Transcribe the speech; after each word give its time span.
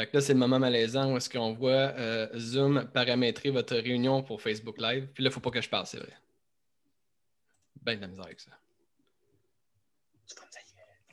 Fait 0.00 0.06
que 0.06 0.16
là, 0.16 0.22
c'est 0.22 0.32
le 0.32 0.38
moment 0.38 0.58
malaisant 0.58 1.12
où 1.12 1.18
est-ce 1.18 1.28
qu'on 1.28 1.52
voit 1.52 1.72
euh, 1.72 2.26
Zoom 2.38 2.90
paramétrer 2.90 3.50
votre 3.50 3.76
réunion 3.76 4.22
pour 4.22 4.40
Facebook 4.40 4.78
Live. 4.78 5.10
Puis 5.12 5.22
là, 5.22 5.26
il 5.26 5.28
ne 5.28 5.34
faut 5.34 5.40
pas 5.40 5.50
que 5.50 5.60
je 5.60 5.68
parle, 5.68 5.84
c'est 5.84 5.98
vrai. 5.98 6.16
Ben 7.82 7.96
de 7.96 8.00
la 8.00 8.08
misère 8.08 8.24
avec 8.24 8.40
ça. 8.40 8.50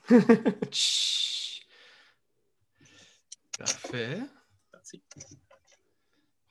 Parfait. 3.58 4.20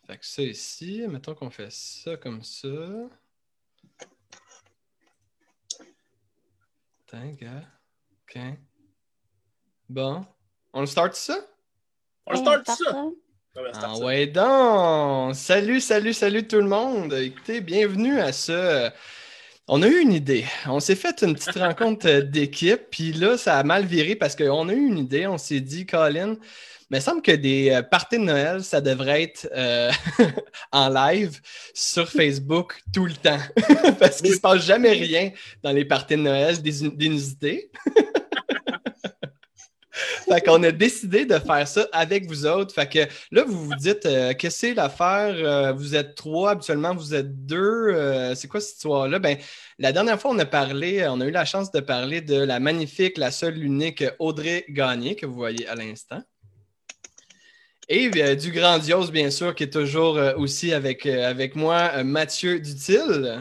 Fait 0.06 0.18
que 0.20 0.26
ça 0.28 0.44
ici, 0.44 1.08
mettons 1.08 1.34
qu'on 1.34 1.50
fait 1.50 1.72
ça 1.72 2.18
comme 2.18 2.44
ça. 2.44 2.68
Gars. 7.12 7.64
OK. 8.22 8.38
Bon. 9.90 10.24
On 10.72 10.82
le 10.82 10.86
start 10.86 11.16
ça? 11.16 11.57
On 12.30 12.36
start 12.36 12.66
ça. 12.66 12.74
Start 12.76 13.12
Ah 13.74 13.94
ça. 13.96 14.04
ouais 14.04 14.28
donc! 14.28 15.36
Salut, 15.36 15.80
salut, 15.82 16.14
salut 16.14 16.48
tout 16.48 16.58
le 16.58 16.68
monde! 16.68 17.14
Écoutez, 17.14 17.62
bienvenue 17.62 18.20
à 18.20 18.32
ce... 18.32 18.90
On 19.70 19.82
a 19.82 19.88
eu 19.88 20.00
une 20.00 20.14
idée. 20.14 20.46
On 20.68 20.80
s'est 20.80 20.96
fait 20.96 21.22
une 21.24 21.34
petite 21.36 21.58
rencontre 21.58 22.08
euh, 22.08 22.22
d'équipe, 22.22 22.84
puis 22.90 23.12
là, 23.12 23.38
ça 23.38 23.58
a 23.58 23.64
mal 23.64 23.86
viré 23.86 24.16
parce 24.16 24.34
qu'on 24.36 24.70
a 24.70 24.74
eu 24.74 24.88
une 24.88 24.98
idée. 24.98 25.28
On 25.28 25.38
s'est 25.38 25.60
dit, 25.60 25.86
Colin, 25.86 26.38
mais 26.90 27.00
il 27.00 27.02
semble 27.02 27.22
que 27.22 27.34
des 27.34 27.72
euh, 27.72 27.82
parties 27.82 28.18
de 28.18 28.24
Noël, 28.24 28.64
ça 28.64 28.80
devrait 28.80 29.24
être 29.24 29.50
euh, 29.54 29.92
en 30.72 30.88
live 30.88 31.42
sur 31.74 32.10
Facebook 32.10 32.80
tout 32.94 33.06
le 33.08 33.14
temps. 33.14 33.40
parce 34.00 34.22
qu'il 34.22 34.30
ne 34.32 34.36
se 34.36 34.40
passe 34.40 34.64
jamais 34.66 34.94
rien 34.94 35.32
dans 35.64 35.72
les 35.74 35.84
parties 35.84 36.16
de 36.16 36.22
Noël 36.22 36.62
des- 36.62 36.90
d'inusité. 36.90 37.70
Fait 40.28 40.42
qu'on 40.42 40.62
a 40.64 40.72
décidé 40.72 41.26
de 41.26 41.40
faire 41.40 41.68
ça 41.68 41.88
avec 41.94 42.28
vous 42.28 42.46
autres. 42.46 42.74
Fait 42.74 42.90
que 42.90 43.00
là, 43.32 43.44
vous 43.46 43.66
vous 43.66 43.76
dites, 43.76 44.06
euh, 44.06 44.34
qu'est-ce 44.34 44.56
que 44.56 44.68
c'est 44.68 44.74
l'affaire? 44.74 45.36
Euh, 45.38 45.72
vous 45.72 45.96
êtes 45.96 46.16
trois, 46.16 46.52
habituellement, 46.52 46.94
vous 46.94 47.16
êtes 47.16 47.46
deux. 47.46 47.90
Euh, 47.94 48.36
c'est 48.36 48.48
quoi 48.48 48.60
cette 48.60 48.76
histoire-là? 48.76 49.20
Ben, 49.20 49.38
la 49.80 49.92
dernière 49.94 50.20
fois, 50.20 50.32
on 50.32 50.40
a 50.40 50.46
parlé, 50.46 51.08
on 51.08 51.22
a 51.22 51.26
eu 51.26 51.32
la 51.32 51.46
chance 51.46 51.72
de 51.72 51.80
parler 51.80 52.22
de 52.22 52.36
la 52.42 52.60
magnifique, 52.60 53.18
la 53.18 53.32
seule, 53.32 53.54
l'unique 53.56 54.04
Audrey 54.20 54.66
Gagné, 54.70 55.16
que 55.16 55.26
vous 55.26 55.36
voyez 55.36 55.68
à 55.68 55.76
l'instant. 55.76 56.22
Et 57.90 58.12
euh, 58.18 58.36
du 58.36 58.52
grandiose, 58.52 59.12
bien 59.12 59.32
sûr, 59.32 59.56
qui 59.56 59.64
est 59.64 59.72
toujours 59.72 60.18
euh, 60.18 60.34
aussi 60.36 60.74
avec, 60.74 61.06
euh, 61.06 61.30
avec 61.30 61.56
moi, 61.56 61.92
euh, 61.96 62.04
Mathieu 62.04 62.60
Dutil. 62.60 63.40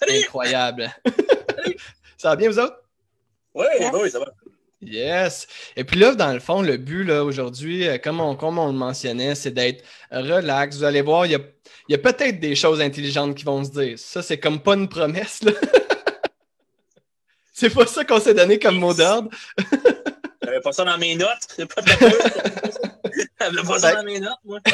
Salut! 0.00 0.18
Incroyable. 0.22 0.88
ça 2.16 2.28
va 2.30 2.36
bien, 2.36 2.48
vous 2.48 2.60
autres? 2.60 2.78
Ouais, 3.54 3.66
Yes. 3.80 3.92
ouais, 3.92 4.08
ça 4.10 4.20
va. 4.20 4.26
Yes. 4.82 5.46
Et 5.76 5.84
puis 5.84 5.98
là, 5.98 6.14
dans 6.14 6.32
le 6.32 6.40
fond, 6.40 6.60
le 6.60 6.76
but 6.76 7.08
aujourd'hui, 7.10 7.86
euh, 7.86 7.98
comme 7.98 8.20
on, 8.20 8.34
comme 8.34 8.58
on 8.58 8.66
le 8.66 8.72
mentionnait, 8.72 9.34
c'est 9.34 9.52
d'être 9.52 9.84
relax. 10.10 10.76
Vous 10.76 10.84
allez 10.84 11.02
voir, 11.02 11.24
il 11.26 11.32
y 11.32 11.34
a, 11.36 11.40
y 11.88 11.94
a 11.94 11.98
peut-être 11.98 12.40
des 12.40 12.56
choses 12.56 12.80
intelligentes 12.80 13.36
qui 13.36 13.44
vont 13.44 13.62
se 13.64 13.70
dire. 13.70 13.98
Ça, 13.98 14.22
c'est 14.22 14.38
comme 14.38 14.60
pas 14.60 14.74
une 14.74 14.88
promesse. 14.88 15.40
c'est 17.52 17.70
pas 17.70 17.86
ça 17.86 18.04
qu'on 18.04 18.18
s'est 18.18 18.34
donné 18.34 18.58
comme 18.58 18.78
mot 18.78 18.92
d'ordre. 18.92 19.30
J'avais 20.62 20.70
pas 20.70 20.72
ça 20.72 20.84
dans 20.84 20.98
mes 20.98 21.16
notes. 21.16 21.68
Pas 21.74 21.82
de 21.82 21.90
J'avais 23.40 23.62
pas 23.66 23.78
ça 23.78 23.94
dans 23.96 24.04
mes 24.04 24.20
notes, 24.20 24.38
moi. 24.44 24.60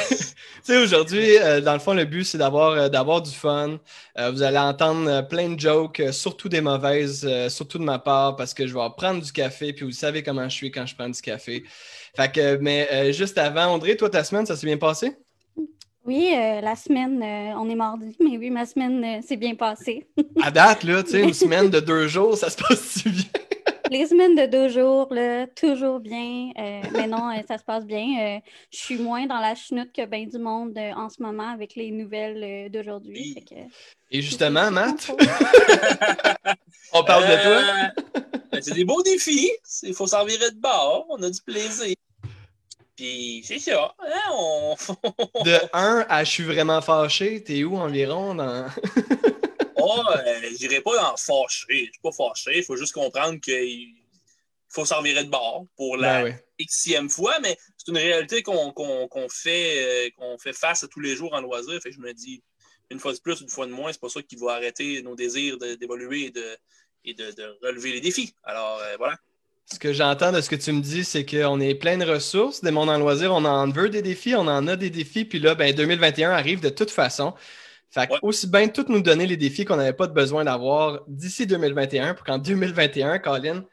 Tu 0.64 0.74
sais, 0.74 0.82
aujourd'hui, 0.82 1.38
euh, 1.38 1.60
dans 1.62 1.72
le 1.72 1.78
fond, 1.78 1.94
le 1.94 2.04
but, 2.04 2.24
c'est 2.24 2.36
d'avoir 2.36 2.72
euh, 2.72 2.88
d'avoir 2.88 3.22
du 3.22 3.30
fun. 3.30 3.78
Euh, 4.18 4.30
vous 4.30 4.42
allez 4.42 4.58
entendre 4.58 5.08
euh, 5.08 5.22
plein 5.22 5.50
de 5.50 5.58
jokes, 5.58 6.00
euh, 6.00 6.12
surtout 6.12 6.48
des 6.50 6.60
mauvaises, 6.60 7.24
euh, 7.26 7.48
surtout 7.48 7.78
de 7.78 7.84
ma 7.84 7.98
part, 7.98 8.36
parce 8.36 8.52
que 8.52 8.66
je 8.66 8.74
vais 8.74 8.80
prendre 8.96 9.22
du 9.22 9.32
café, 9.32 9.72
puis 9.72 9.86
vous 9.86 9.92
savez 9.92 10.22
comment 10.22 10.46
je 10.48 10.54
suis 10.54 10.70
quand 10.70 10.84
je 10.84 10.94
prends 10.94 11.08
du 11.08 11.20
café. 11.22 11.64
Fait 12.16 12.30
que, 12.30 12.56
mais 12.56 12.88
euh, 12.92 13.12
juste 13.12 13.38
avant, 13.38 13.66
André, 13.66 13.96
toi, 13.96 14.10
ta 14.10 14.24
semaine, 14.24 14.44
ça 14.44 14.56
s'est 14.56 14.66
bien 14.66 14.76
passé? 14.76 15.16
Oui, 16.04 16.30
euh, 16.34 16.60
la 16.60 16.74
semaine, 16.74 17.22
euh, 17.22 17.58
on 17.58 17.70
est 17.70 17.74
mardi, 17.74 18.16
mais 18.20 18.36
oui, 18.36 18.50
ma 18.50 18.66
semaine 18.66 19.04
euh, 19.04 19.22
s'est 19.22 19.36
bien 19.36 19.54
passée. 19.54 20.06
À 20.42 20.50
date, 20.50 20.82
là, 20.82 21.02
tu 21.02 21.12
sais, 21.12 21.22
une 21.22 21.34
semaine 21.34 21.70
de 21.70 21.80
deux 21.80 22.08
jours, 22.08 22.36
ça 22.36 22.50
se 22.50 22.56
passe 22.56 22.80
si 22.80 23.08
bien? 23.08 23.24
Les 23.90 24.06
semaines 24.06 24.34
de 24.34 24.44
deux 24.46 24.68
jours, 24.68 25.12
là, 25.12 25.46
toujours 25.46 26.00
bien. 26.00 26.50
euh, 26.58 26.82
mais 26.92 27.06
non, 27.06 27.30
euh, 27.30 27.40
ça 27.48 27.56
se 27.58 27.64
passe 27.64 27.86
bien. 27.86 28.04
Euh, 28.20 28.38
je 28.70 28.78
suis 28.78 28.98
moins 28.98 29.26
dans 29.26 29.38
la 29.38 29.54
chenoute 29.54 29.90
que 29.92 30.04
bien 30.04 30.26
du 30.26 30.38
monde 30.38 30.76
euh, 30.76 30.92
en 30.92 31.08
ce 31.08 31.22
moment 31.22 31.48
avec 31.50 31.74
les 31.74 31.90
nouvelles 31.90 32.42
euh, 32.44 32.68
d'aujourd'hui. 32.68 33.34
Oui. 33.50 33.64
Et 34.10 34.20
justement, 34.20 34.70
Matt, 34.70 35.10
on 36.92 37.02
parle 37.02 37.24
de 37.24 37.42
toi? 37.42 38.22
Euh, 38.54 38.58
c'est 38.60 38.74
des 38.74 38.84
beaux 38.84 39.02
défis. 39.02 39.50
Il 39.82 39.94
faut 39.94 40.06
s'en 40.06 40.24
virer 40.24 40.50
de 40.50 40.60
bord. 40.60 41.06
On 41.08 41.22
a 41.22 41.30
du 41.30 41.40
plaisir. 41.40 41.94
Puis 42.96 43.42
c'est 43.44 43.58
ça. 43.58 43.94
hein, 44.00 44.32
on... 44.32 44.74
De 45.44 45.56
1 45.72 46.04
à 46.08 46.24
je 46.24 46.30
suis 46.30 46.42
vraiment 46.44 46.80
fâché, 46.82 47.42
t'es 47.42 47.64
où 47.64 47.76
environ 47.76 48.34
dans. 48.34 48.66
Oh, 49.78 50.02
euh, 50.10 50.40
je 50.50 50.56
dirais 50.56 50.80
pas 50.80 51.12
en 51.12 51.16
fâché. 51.16 51.66
Je 51.68 51.92
suis 51.92 52.00
pas 52.02 52.12
fâché. 52.12 52.58
Il 52.58 52.64
faut 52.64 52.76
juste 52.76 52.92
comprendre 52.92 53.40
qu'il 53.40 53.94
faut 54.68 54.84
s'en 54.84 55.02
virer 55.02 55.24
de 55.24 55.30
bord 55.30 55.66
pour 55.76 55.96
la 55.96 56.24
Ben 56.24 56.38
xème 56.66 57.08
fois, 57.08 57.38
mais 57.40 57.56
c'est 57.76 57.88
une 57.88 57.98
réalité 57.98 58.42
qu'on 58.42 58.72
fait, 59.30 60.08
euh, 60.08 60.10
qu'on 60.16 60.38
fait 60.38 60.52
face 60.52 60.82
à 60.84 60.88
tous 60.88 61.00
les 61.00 61.16
jours 61.16 61.32
en 61.34 61.40
loisir. 61.40 61.80
Fait 61.82 61.90
que 61.90 61.94
je 61.94 62.00
me 62.00 62.12
dis, 62.12 62.42
une 62.90 62.98
fois 62.98 63.12
de 63.12 63.18
plus, 63.18 63.40
une 63.40 63.48
fois 63.48 63.66
de 63.66 63.72
moins, 63.72 63.92
c'est 63.92 64.00
pas 64.00 64.08
ça 64.08 64.22
qui 64.22 64.36
va 64.36 64.52
arrêter 64.54 65.02
nos 65.02 65.14
désirs 65.14 65.58
d'évoluer 65.58 66.26
et, 66.26 66.30
de, 66.30 66.56
et 67.04 67.14
de, 67.14 67.30
de 67.32 67.58
relever 67.62 67.92
les 67.92 68.00
défis. 68.00 68.34
Alors, 68.44 68.78
euh, 68.78 68.96
voilà. 68.96 69.16
Ce 69.70 69.78
que 69.78 69.92
j'entends 69.92 70.32
de 70.32 70.40
ce 70.40 70.48
que 70.48 70.56
tu 70.56 70.72
me 70.72 70.80
dis, 70.80 71.04
c'est 71.04 71.26
qu'on 71.26 71.60
est 71.60 71.74
plein 71.74 71.98
de 71.98 72.04
ressources, 72.04 72.62
des 72.62 72.70
mondes 72.70 72.88
en 72.88 72.98
loisirs, 72.98 73.34
on 73.34 73.44
en 73.44 73.70
veut 73.70 73.90
des 73.90 74.00
défis, 74.00 74.34
on 74.34 74.40
en 74.48 74.66
a 74.66 74.76
des 74.76 74.88
défis, 74.88 75.26
puis 75.26 75.38
là, 75.38 75.54
ben 75.54 75.74
2021 75.74 76.30
arrive 76.30 76.60
de 76.60 76.70
toute 76.70 76.90
façon. 76.90 77.34
Fait 77.90 78.10
Ouais. 78.10 78.18
aussi 78.22 78.46
bien 78.46 78.68
tout 78.68 78.84
nous 78.88 79.00
donner 79.00 79.26
les 79.26 79.36
défis 79.36 79.64
qu'on 79.64 79.76
n'avait 79.76 79.92
pas 79.94 80.06
de 80.06 80.12
besoin 80.12 80.44
d'avoir 80.44 81.02
d'ici 81.08 81.46
2021 81.46 82.14
pour 82.14 82.24
qu'en 82.26 82.38
2021, 82.38 83.18
Colin, 83.18 83.64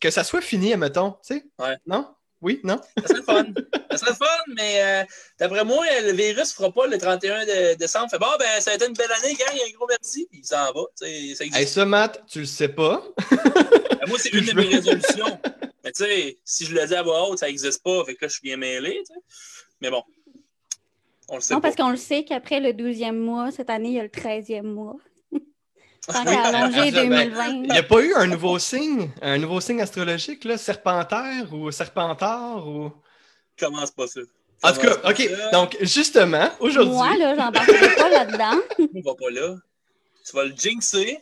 que 0.00 0.10
ça 0.10 0.24
soit 0.24 0.40
fini, 0.40 0.72
admettons, 0.72 1.12
tu 1.26 1.34
sais? 1.36 1.44
Ouais. 1.58 1.76
Non? 1.86 2.08
Oui? 2.40 2.60
Non? 2.64 2.80
Ça 2.98 3.06
serait 3.06 3.18
le 3.18 3.22
fun. 3.22 3.44
ça 3.92 3.96
serait 3.98 4.10
le 4.10 4.16
fun, 4.16 4.42
mais 4.56 4.82
euh, 4.82 5.04
d'après 5.38 5.64
moi, 5.64 5.84
le 6.04 6.10
virus 6.12 6.38
ne 6.50 6.54
fera 6.56 6.72
pas 6.72 6.88
le 6.88 6.98
31 6.98 7.44
de- 7.46 7.74
décembre. 7.76 8.10
Fait 8.10 8.18
bon, 8.18 8.26
ben, 8.40 8.60
ça 8.60 8.72
a 8.72 8.74
été 8.74 8.84
une 8.88 8.94
belle 8.94 9.12
année, 9.12 9.34
gang, 9.34 9.54
un 9.54 9.70
gros 9.76 9.86
merci, 9.88 10.26
puis 10.28 10.40
il 10.40 10.44
s'en 10.44 10.72
va. 10.72 10.80
Ça 10.96 11.06
Hey, 11.06 11.36
existe. 11.40 11.68
ça, 11.74 11.84
Matt, 11.84 12.24
tu 12.28 12.40
le 12.40 12.46
sais 12.46 12.68
pas. 12.68 13.04
Ben, 14.02 14.08
moi, 14.08 14.18
c'est 14.18 14.30
une 14.32 14.44
de 14.44 14.52
mes 14.54 14.66
résolutions. 14.66 15.38
Mais 15.84 15.92
tu 15.92 16.02
sais, 16.02 16.36
si 16.44 16.66
je 16.66 16.74
le 16.74 16.84
dis 16.84 16.94
à 16.96 17.04
voix 17.04 17.28
haute, 17.28 17.38
ça 17.38 17.46
n'existe 17.46 17.80
pas. 17.84 18.04
Fait 18.04 18.16
que 18.16 18.24
là, 18.24 18.28
je 18.28 18.32
suis 18.32 18.42
bien 18.42 18.56
mêlé. 18.56 19.00
Mais 19.80 19.90
bon, 19.90 20.02
on 21.28 21.36
le 21.36 21.40
sait 21.40 21.54
Non, 21.54 21.60
pas. 21.60 21.68
parce 21.68 21.76
qu'on 21.76 21.90
le 21.90 21.96
sait 21.96 22.24
qu'après 22.24 22.60
le 22.60 22.70
12e 22.72 23.12
mois, 23.16 23.50
cette 23.50 23.70
année, 23.70 23.88
il 23.90 23.94
y 23.94 24.00
a 24.00 24.02
le 24.02 24.08
13e 24.08 24.62
mois. 24.62 24.96
Tant 26.06 26.18
Oui. 26.26 26.32
qu'à 26.32 26.42
allonger 26.42 26.90
Ben, 26.92 27.08
2020. 27.08 27.46
Il 27.48 27.62
n'y 27.70 27.78
a 27.78 27.82
pas 27.82 28.00
eu 28.02 28.14
un 28.14 28.26
nouveau 28.26 28.58
signe, 28.58 29.10
un 29.22 29.38
nouveau 29.38 29.60
signe 29.60 29.80
astrologique, 29.80 30.44
là, 30.44 30.58
serpentaire 30.58 31.52
ou 31.52 31.70
serpentard 31.70 32.66
ou? 32.66 32.92
Commence 33.58 33.90
pas 33.90 34.06
ça. 34.06 34.20
En 34.64 34.72
tout 34.72 34.80
cas, 34.80 34.96
OK. 35.10 35.16
ça. 35.18 35.50
Donc, 35.50 35.76
justement, 35.80 36.48
aujourd'hui. 36.60 36.94
Moi, 36.94 37.16
là, 37.16 37.34
j'embarquerai 37.36 37.94
pas 37.96 38.08
là-dedans. 38.08 38.60
On 38.94 39.00
va 39.00 39.14
pas 39.16 39.30
là. 39.30 39.56
Tu 40.24 40.36
vas 40.36 40.44
le 40.44 40.54
jinxer. 40.56 41.18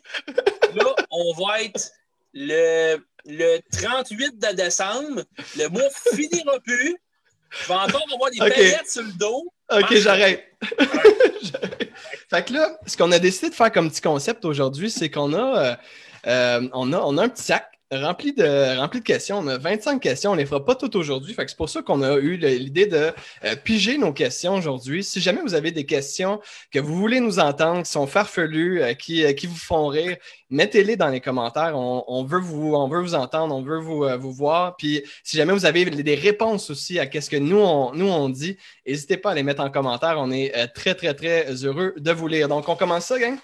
Là, 0.75 0.85
on 1.11 1.33
va 1.43 1.63
être 1.63 1.91
le, 2.35 2.99
le 3.25 3.59
38 3.73 4.39
de 4.39 4.55
décembre. 4.55 5.23
Le 5.57 5.69
mois 5.69 5.89
finira 6.15 6.61
plus. 6.61 6.97
Je 7.63 7.69
vais 7.69 7.75
encore 7.75 8.05
avoir 8.13 8.31
des 8.31 8.43
Ok. 8.43 8.49
paillettes 8.51 8.91
sur 8.91 9.03
le 9.03 9.13
dos. 9.13 9.51
OK. 9.73 9.95
J'arrête. 9.97 10.45
fait 12.29 12.45
que 12.47 12.53
là, 12.53 12.79
ce 12.87 12.97
qu'on 12.97 13.13
a 13.13 13.19
décidé 13.19 13.51
de 13.51 13.55
faire 13.55 13.73
comme 13.73 13.91
petit 13.91 14.01
concept 14.01 14.45
aujourd'hui, 14.45 14.91
c'est 14.91 15.11
qu'on 15.11 15.33
a, 15.33 15.59
euh, 15.59 15.75
euh, 16.27 16.69
on 16.73 16.93
a, 16.93 16.99
on 16.99 17.19
a 17.19 17.25
un 17.25 17.29
petit 17.29 17.45
sac 17.45 17.70
rempli 17.91 18.33
de, 18.33 18.79
rempli 18.79 19.01
de 19.01 19.05
questions. 19.05 19.39
On 19.39 19.47
a 19.49 19.59
25 19.59 20.01
questions. 20.01 20.31
On 20.33 20.35
ne 20.35 20.41
les 20.41 20.47
fera 20.47 20.65
pas 20.65 20.75
toutes 20.75 20.97
aujourd'hui. 20.97 21.35
Fait 21.35 21.45
que 21.45 21.51
c'est 21.51 21.57
pour 21.57 21.69
ça 21.69 21.83
qu'on 21.83 22.03
a 22.03 22.17
eu 22.17 22.37
l'idée 22.37 22.87
de 22.87 23.13
euh, 23.45 23.57
piger 23.57 23.99
nos 23.99 24.13
questions 24.13 24.55
aujourd'hui. 24.55 25.05
Si 25.05 25.21
jamais 25.21 25.43
vous 25.43 25.55
avez 25.55 25.73
des 25.73 25.87
questions 25.87 26.41
que 26.71 26.79
vous 26.79 26.97
voulez 26.97 27.21
nous 27.21 27.39
entendre, 27.39 27.83
qui 27.83 27.91
sont 27.91 28.07
farfelues, 28.07 28.83
euh, 28.83 28.95
qui, 28.95 29.25
euh, 29.25 29.33
qui 29.33 29.47
vous 29.47 29.57
font 29.57 29.89
rire, 29.89 30.17
mettez-les 30.51 30.97
dans 30.97 31.09
les 31.09 31.21
commentaires. 31.21 31.77
On, 31.77 32.05
on 32.07 32.25
veut 32.25 32.41
vous, 32.41 32.75
on 32.75 32.89
veut 32.89 33.01
vous 33.01 33.15
entendre, 33.15 33.55
on 33.55 33.63
veut 33.63 33.79
vous, 33.79 34.05
euh, 34.05 34.17
vous 34.17 34.33
voir. 34.33 34.77
Puis 34.77 35.03
si 35.25 35.37
jamais 35.37 35.53
vous 35.53 35.65
avez 35.65 35.85
des 35.85 36.15
réponses 36.15 36.71
aussi 36.71 36.99
à 36.99 37.09
ce 37.11 37.31
que 37.31 37.37
nous 37.37 37.59
on, 37.59 37.95
nous, 37.95 38.09
on 38.09 38.29
dit, 38.29 38.57
n'hésitez 38.87 39.17
pas 39.17 39.33
à 39.33 39.35
les 39.35 39.43
mettre 39.43 39.63
en 39.63 39.71
commentaire. 39.71 40.17
On 40.19 40.31
est 40.31 40.55
euh, 40.57 40.67
très, 40.73 40.95
très, 40.95 41.15
très 41.15 41.53
heureux 41.65 41.95
de 41.97 42.13
vous 42.13 42.29
lire. 42.29 42.49
Donc, 42.49 42.69
on 42.69 42.77
commence 42.77 43.07
ça, 43.07 43.19
gang? 43.19 43.39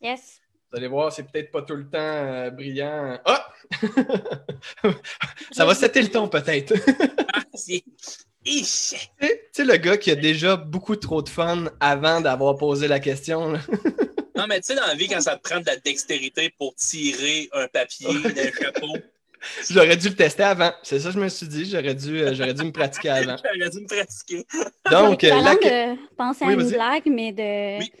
Yes. 0.00 0.40
Vous 0.70 0.78
allez 0.78 0.88
voir, 0.88 1.12
c'est 1.12 1.22
peut-être 1.22 1.50
pas 1.50 1.62
tout 1.62 1.76
le 1.76 1.88
temps 1.88 1.98
euh, 1.98 2.50
brillant. 2.50 3.18
Ah! 3.24 3.46
ça 5.52 5.64
va 5.64 5.74
setter 5.74 6.02
le 6.02 6.08
ton, 6.08 6.28
peut-être. 6.28 6.74
tu 6.74 6.94
Ah, 7.32 7.42
c'est- 7.54 7.84
tu 8.44 8.64
sais, 8.64 9.64
le 9.64 9.76
gars 9.76 9.96
qui 9.96 10.10
a 10.10 10.14
déjà 10.14 10.56
beaucoup 10.56 10.94
trop 10.96 11.20
de 11.20 11.28
fun 11.28 11.64
avant 11.80 12.20
d'avoir 12.20 12.56
posé 12.56 12.86
la 12.86 13.00
question. 13.00 13.52
là. 13.52 13.60
Non, 14.36 14.46
mais 14.48 14.60
tu 14.60 14.66
sais, 14.66 14.74
dans 14.76 14.86
la 14.86 14.94
vie, 14.94 15.08
quand 15.08 15.20
ça 15.20 15.36
te 15.36 15.48
prend 15.48 15.60
de 15.60 15.66
la 15.66 15.76
dextérité 15.76 16.52
pour 16.58 16.74
tirer 16.76 17.48
un 17.52 17.66
papier 17.68 18.12
d'un 18.22 18.52
chapeau, 18.52 18.96
J'aurais 19.70 19.96
dû 19.96 20.08
le 20.08 20.14
tester 20.14 20.42
avant. 20.42 20.72
C'est 20.82 20.98
ça 20.98 21.08
que 21.08 21.14
je 21.14 21.20
me 21.20 21.28
suis 21.28 21.46
dit. 21.46 21.70
J'aurais 21.70 21.94
dû, 21.94 22.20
euh, 22.20 22.34
j'aurais 22.34 22.54
dû 22.54 22.64
me 22.64 22.72
pratiquer 22.72 23.10
avant. 23.10 23.36
J'aurais 23.58 23.70
dû 23.70 23.80
me 23.80 23.86
pratiquer. 23.86 24.46
Donc, 24.90 25.24
euh, 25.24 25.40
la... 25.40 25.54
de 25.54 26.14
penser 26.16 26.44
à 26.44 26.52
une 26.52 26.68
blague, 26.68 27.06
mais 27.06 27.32
de. 27.32 27.78
Oui. 27.80 27.92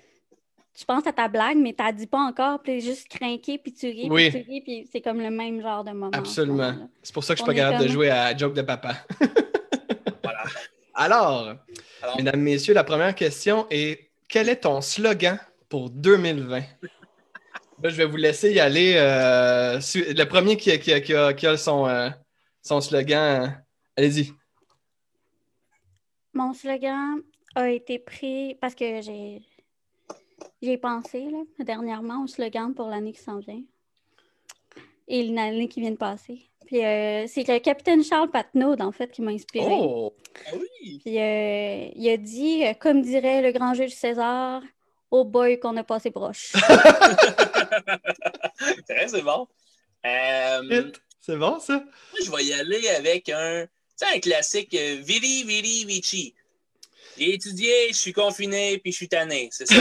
Tu 0.76 0.84
penses 0.84 1.06
à 1.06 1.12
ta 1.12 1.26
blague, 1.28 1.56
mais 1.56 1.72
t'as 1.72 1.90
dit 1.90 2.06
pas 2.06 2.18
encore, 2.20 2.60
puis 2.62 2.80
juste 2.82 3.08
craqué, 3.08 3.56
puis 3.56 3.72
tu 3.72 3.86
ris, 3.86 4.08
Oui. 4.10 4.30
puis 4.30 4.44
tu 4.44 4.50
ris, 4.50 4.60
puis 4.60 4.88
c'est 4.92 5.00
comme 5.00 5.20
le 5.20 5.30
même 5.30 5.60
genre 5.62 5.82
de 5.84 5.90
moment. 5.92 6.10
Absolument. 6.12 6.88
C'est 7.02 7.14
pour 7.14 7.24
ça 7.24 7.34
que 7.34 7.38
je 7.38 7.44
suis 7.44 7.50
On 7.50 7.54
pas 7.54 7.58
capable 7.60 7.84
de 7.84 7.88
jouer 7.88 8.10
à 8.10 8.36
Joke 8.36 8.54
de 8.54 8.62
papa. 8.62 8.94
Voilà. 10.22 10.42
Alors, 10.94 11.54
Alors, 12.02 12.16
mesdames, 12.16 12.40
messieurs, 12.40 12.74
la 12.74 12.84
première 12.84 13.14
question 13.14 13.66
est 13.70 14.10
quel 14.28 14.48
est 14.48 14.56
ton 14.56 14.80
slogan 14.80 15.38
pour 15.68 15.88
2020? 15.88 16.60
Là, 17.82 17.88
je 17.90 17.96
vais 17.96 18.04
vous 18.06 18.16
laisser 18.16 18.52
y 18.52 18.58
aller. 18.60 18.94
euh, 18.96 19.78
le 19.94 20.24
premier 20.24 20.56
qui, 20.56 20.76
qui- 20.80 21.00
qui 21.02 21.14
a, 21.14 21.32
qui 21.32 21.46
a 21.46 21.56
son, 21.56 21.86
euh, 21.86 22.10
son 22.62 22.80
slogan, 22.80 23.44
euh, 23.44 23.48
allez-y. 23.96 24.32
Mon 26.34 26.52
slogan 26.52 27.20
a 27.54 27.70
été 27.70 27.98
pris 27.98 28.56
parce 28.60 28.74
que 28.74 29.00
j'ai 29.00 29.40
j'ai 30.62 30.78
pensé 30.78 31.28
là, 31.30 31.64
dernièrement 31.64 32.24
au 32.24 32.26
slogan 32.26 32.74
pour 32.74 32.88
l'année 32.88 33.12
qui 33.12 33.22
s'en 33.22 33.38
vient 33.38 33.62
et 35.08 35.24
l'année 35.24 35.68
qui 35.68 35.80
vient 35.80 35.90
de 35.92 35.96
passer. 35.96 36.50
Puis 36.66 36.84
euh, 36.84 37.26
c'est 37.28 37.46
le 37.46 37.58
capitaine 37.60 38.02
Charles 38.02 38.30
Patnaud, 38.30 38.74
en 38.80 38.92
fait, 38.92 39.10
qui 39.10 39.22
m'a 39.22 39.30
inspiré. 39.30 39.66
Oh! 39.70 40.12
ah 40.46 40.50
oui. 40.54 41.00
Puis 41.04 41.18
euh, 41.18 41.88
il 41.94 42.08
a 42.08 42.16
dit, 42.16 42.64
euh, 42.66 42.74
comme 42.74 43.02
dirait 43.02 43.40
le 43.40 43.52
grand 43.52 43.74
juge 43.74 43.94
César, 43.94 44.62
oh 45.10 45.24
boy, 45.24 45.60
qu'on 45.60 45.76
a 45.76 45.84
passé 45.84 46.10
proche. 46.10 46.52
C'est 48.88 49.22
bon. 49.22 49.46
Euh. 50.04 50.90
C'est 51.20 51.36
bon, 51.36 51.60
ça? 51.60 51.74
Moi, 51.74 52.20
je 52.24 52.30
vais 52.30 52.44
y 52.44 52.52
aller 52.52 52.88
avec 52.88 53.28
un, 53.28 53.66
un 54.02 54.18
classique 54.20 54.74
Viri 54.74 55.44
Viri 55.44 55.84
Vici. 55.84 56.34
J'ai 57.18 57.34
étudié, 57.34 57.72
je 57.90 57.96
suis 57.96 58.12
confiné, 58.12 58.78
puis 58.78 58.92
je 58.92 58.96
suis 58.96 59.08
tanné. 59.08 59.48
C'est 59.52 59.66
ça. 59.66 59.74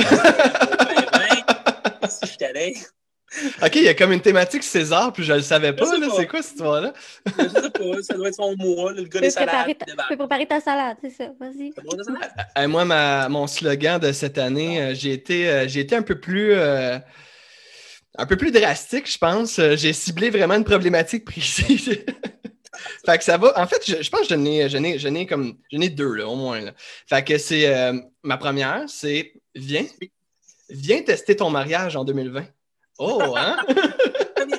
Si 2.09 2.19
je 2.23 2.27
suis 2.27 2.37
tanné. 2.37 2.75
OK, 3.61 3.75
il 3.75 3.83
y 3.83 3.87
a 3.89 3.93
comme 3.93 4.13
une 4.13 4.21
thématique 4.21 4.63
César, 4.63 5.11
puis 5.11 5.23
je 5.23 5.33
le 5.33 5.41
savais 5.41 5.73
pas. 5.73 5.85
C'est 6.15 6.27
quoi 6.27 6.41
cette 6.41 6.53
histoire-là? 6.53 6.93
Je 7.25 7.31
sais 7.49 7.69
pas, 7.69 8.01
ça 8.01 8.13
doit 8.13 8.29
être 8.29 8.35
son 8.35 8.55
mois, 8.57 8.93
le 8.93 9.03
gars 9.03 9.19
Tu 9.19 9.27
des 9.27 9.33
peux 9.33 9.33
préparer, 9.35 9.73
salades. 9.73 9.77
ta, 9.77 9.85
tu 10.03 10.07
peux 10.09 10.17
préparer 10.17 10.45
ta 10.45 10.61
salade, 10.61 10.97
c'est 11.01 11.09
ça, 11.09 11.25
vas-y. 11.39 11.73
Salades. 11.73 12.31
Euh, 12.57 12.67
moi, 12.69 12.85
ma- 12.85 13.27
mon 13.27 13.47
slogan 13.47 13.99
de 13.99 14.11
cette 14.13 14.37
année, 14.37 14.81
euh, 14.81 14.93
j'ai 14.95 15.11
été, 15.11 15.49
euh, 15.49 15.67
j'ai 15.67 15.81
été 15.81 15.95
un 15.95 16.01
peu 16.03 16.17
plus. 16.19 16.53
euh, 16.53 16.97
un 18.17 18.25
peu 18.25 18.37
plus 18.37 18.51
drastique, 18.51 19.11
je 19.11 19.17
pense. 19.17 19.59
Euh, 19.59 19.75
J'ai 19.75 19.91
ciblé 19.91 20.29
vraiment 20.29 20.53
une 20.53 20.63
problématique 20.63 21.25
précise. 21.25 21.89
fait 23.05 23.17
que 23.17 23.23
ça 23.23 23.37
va. 23.37 23.53
En 23.59 23.67
fait, 23.67 23.81
je, 23.85 24.01
je 24.03 24.09
pense 24.09 24.21
que 24.27 24.35
j'en 24.35 24.43
ai, 24.45 24.69
j'en 24.69 24.83
ai, 24.83 24.97
j'en 24.99 25.13
ai 25.15 25.25
comme. 25.25 25.57
J'en 25.71 25.81
ai 25.81 25.89
deux, 25.89 26.13
là, 26.13 26.27
au 26.27 26.35
moins. 26.35 26.61
Là. 26.61 26.71
Fait 27.07 27.23
que 27.23 27.37
c'est. 27.37 27.67
euh, 27.67 27.93
ma 28.23 28.37
première, 28.37 28.83
c'est 28.87 29.33
Viens. 29.55 29.85
Viens 30.69 31.01
tester 31.03 31.35
ton 31.35 31.49
mariage 31.49 31.95
en 31.95 32.03
2020. 32.03 32.45
Oh, 32.97 33.35
hein? 33.37 33.57
Allez. 34.37 34.57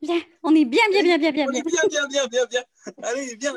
Bien, 0.00 0.20
on 0.44 0.54
est 0.54 0.64
bien, 0.64 0.80
bien, 0.90 1.02
bien, 1.02 1.18
bien, 1.18 1.32
bien, 1.32 1.46
On 1.48 1.50
bien. 1.50 1.60
est 1.60 1.64
bien, 1.64 1.80
bien, 1.88 2.06
bien, 2.06 2.26
bien, 2.26 2.46
bien. 2.46 2.62
Allez, 3.02 3.34
bien. 3.36 3.52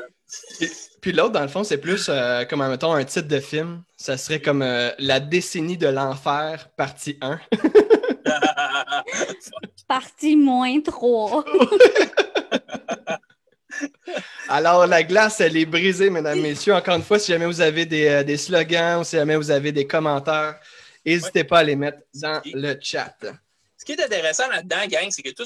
Puis 1.00 1.12
l'autre, 1.12 1.30
dans 1.32 1.42
le 1.42 1.48
fond, 1.48 1.62
c'est 1.62 1.78
plus 1.78 2.06
euh, 2.08 2.44
comme, 2.46 2.66
mettons, 2.68 2.92
un 2.92 3.04
titre 3.04 3.28
de 3.28 3.38
film. 3.38 3.84
Ça 3.96 4.18
serait 4.18 4.40
comme 4.40 4.62
euh, 4.62 4.90
La 4.98 5.20
décennie 5.20 5.76
de 5.78 5.86
l'enfer, 5.86 6.68
partie 6.76 7.16
1. 7.20 7.38
Partie 9.88 10.36
moins 10.36 10.80
3. 10.80 11.44
Alors, 14.48 14.86
la 14.86 15.02
glace, 15.02 15.40
elle 15.40 15.56
est 15.56 15.66
brisée, 15.66 16.10
mesdames, 16.10 16.40
messieurs. 16.40 16.74
Encore 16.74 16.96
une 16.96 17.02
fois, 17.02 17.18
si 17.18 17.32
jamais 17.32 17.46
vous 17.46 17.60
avez 17.60 17.86
des, 17.86 18.06
euh, 18.08 18.22
des 18.22 18.36
slogans 18.36 19.00
ou 19.00 19.04
si 19.04 19.16
jamais 19.16 19.36
vous 19.36 19.50
avez 19.50 19.72
des 19.72 19.86
commentaires, 19.86 20.58
n'hésitez 21.04 21.44
pas 21.44 21.60
à 21.60 21.62
les 21.62 21.76
mettre 21.76 21.98
dans 22.14 22.40
le 22.44 22.76
chat. 22.80 23.16
Ce 23.76 23.84
qui 23.84 23.92
est 23.92 24.02
intéressant 24.04 24.48
là-dedans, 24.48 24.86
gang, 24.86 25.08
c'est 25.10 25.22
que 25.22 25.30
tout, 25.30 25.44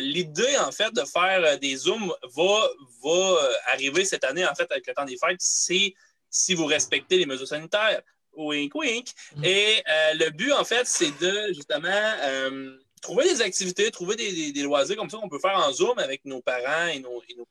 l'idée, 0.00 0.56
en 0.58 0.72
fait, 0.72 0.92
de 0.92 1.04
faire 1.04 1.44
euh, 1.44 1.56
des 1.56 1.76
zooms 1.76 2.12
va, 2.34 2.68
va 3.04 3.10
euh, 3.10 3.52
arriver 3.66 4.04
cette 4.04 4.24
année, 4.24 4.44
en 4.44 4.54
fait, 4.54 4.70
avec 4.72 4.86
le 4.86 4.94
temps 4.94 5.04
des 5.04 5.16
fêtes, 5.16 5.36
c'est 5.38 5.94
si 6.30 6.54
vous 6.54 6.66
respectez 6.66 7.16
les 7.16 7.26
mesures 7.26 7.46
sanitaires. 7.46 8.02
Wink, 8.32 8.74
wink. 8.74 9.08
Mm. 9.36 9.44
Et 9.44 9.82
euh, 9.88 10.14
le 10.14 10.30
but, 10.30 10.52
en 10.52 10.64
fait, 10.64 10.86
c'est 10.86 11.16
de, 11.20 11.52
justement, 11.52 11.88
euh, 12.22 12.76
trouver 13.00 13.24
des 13.24 13.40
activités, 13.42 13.90
trouver 13.90 14.16
des, 14.16 14.32
des- 14.32 14.52
des 14.52 14.62
loisirs 14.62 14.96
comme 14.96 15.10
ça 15.10 15.18
qu'on 15.18 15.28
peut 15.28 15.38
faire 15.38 15.56
en 15.56 15.72
Zoom 15.72 15.98
avec 15.98 16.24
nos 16.24 16.40
parents 16.42 16.86
et, 16.86 17.00
nos, 17.00 17.22
et 17.28 17.34
nos- 17.34 17.48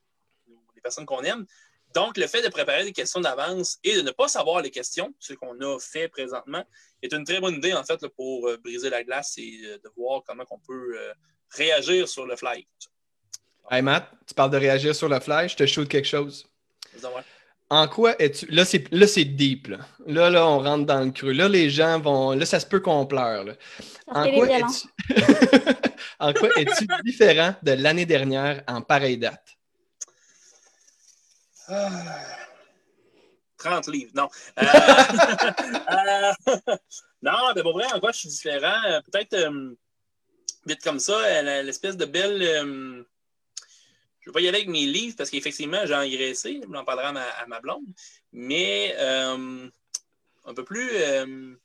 les 0.76 0.82
personnes 0.82 1.06
qu'on 1.06 1.22
aime. 1.24 1.46
Donc, 1.96 2.18
le 2.18 2.28
fait 2.28 2.42
de 2.42 2.50
préparer 2.50 2.84
des 2.84 2.92
questions 2.92 3.22
d'avance 3.22 3.80
et 3.84 3.96
de 3.96 4.02
ne 4.02 4.12
pas 4.12 4.28
savoir 4.28 4.62
les 4.62 4.70
questions, 4.72 5.14
ce 5.20 5.34
qu'on 5.34 5.60
a 5.62 5.80
fait 5.80 6.08
présentement, 6.10 6.64
est 7.02 7.14
une 7.14 7.24
très 7.24 7.40
bonne 7.40 7.56
idée, 7.56 7.74
en 7.74 7.84
fait, 7.84 8.02
là, 8.02 8.10
pour 8.10 8.48
euh, 8.48 8.58
briser 8.58 8.90
la 8.90 9.04
glace 9.04 9.36
et 9.38 9.62
euh, 9.64 9.78
de 9.78 9.90
voir 9.96 10.22
comment 10.28 10.44
on 10.52 10.60
peut 10.60 10.98
euh, 11.00 11.14
réagir 11.52 12.08
sur 12.08 12.26
le 12.26 12.36
fly. 12.36 12.68
Hey 13.72 13.82
Matt, 13.82 14.10
tu 14.28 14.34
parles 14.34 14.52
de 14.52 14.58
réagir 14.58 14.96
sur 14.96 15.10
le 15.10 15.20
fly, 15.20 15.48
je 15.50 15.56
te 15.56 15.66
shoot 15.66 15.88
quelque 15.88 16.08
chose. 16.08 16.46
En 17.70 17.88
quoi 17.88 18.16
es-tu. 18.22 18.46
Là, 18.48 18.64
c'est 18.64 18.90
là, 18.94 19.08
c'est 19.08 19.26
deep. 19.26 19.68
Là. 19.68 19.80
là, 20.06 20.30
là, 20.30 20.48
on 20.48 20.60
rentre 20.60 20.86
dans 20.86 21.02
le 21.02 21.12
creux. 21.12 21.34
Là, 21.34 21.50
les 21.50 21.70
gens 21.70 22.00
vont. 22.00 22.32
Là, 22.32 22.46
ça 22.46 22.60
se 22.60 22.66
peut 22.66 22.80
qu'on 22.80 23.06
pleure. 23.06 23.44
là. 23.44 23.54
En 24.08 24.24
quoi 24.32 24.48
es-tu 24.50 24.88
en 26.20 26.34
quoi 26.34 26.50
es-tu 26.58 26.88
différent 27.04 27.56
de 27.64 27.72
l'année 27.74 28.06
dernière 28.06 28.64
en 28.68 28.82
pareille 28.82 29.18
date? 29.18 29.58
Ah. 31.68 31.90
30 33.58 33.88
livres, 33.88 34.12
non. 34.14 34.30
Euh, 34.60 34.64
euh, 36.48 36.76
non, 37.22 37.54
mais 37.56 37.64
pour 37.64 37.74
vrai, 37.74 37.86
en 37.94 38.00
quoi 38.00 38.12
je 38.12 38.20
suis 38.20 38.30
différent? 38.30 38.82
Euh, 38.86 39.02
Peut-être 39.12 39.34
euh, 39.34 39.76
vite 40.66 40.84
comme 40.84 41.00
ça, 41.00 41.42
l'espèce 41.64 41.98
de 41.98 42.06
belle. 42.06 43.06
Je 44.28 44.32
ne 44.32 44.34
vais 44.34 44.42
pas 44.42 44.42
y 44.42 44.48
aller 44.50 44.58
avec 44.58 44.68
mes 44.70 44.86
livres 44.86 45.16
parce 45.18 45.30
qu'effectivement, 45.30 45.86
j'ai 45.86 45.96
engraissé. 45.96 46.60
Je 46.62 46.68
m'en 46.68 46.84
parlerai 46.84 47.08
à 47.08 47.12
ma, 47.14 47.24
à 47.24 47.46
ma 47.48 47.62
blonde. 47.62 47.86
Mais 48.34 48.94
euh, 48.98 49.70
un 50.44 50.54
peu 50.54 50.66
plus. 50.66 50.90
euh, 50.94 51.56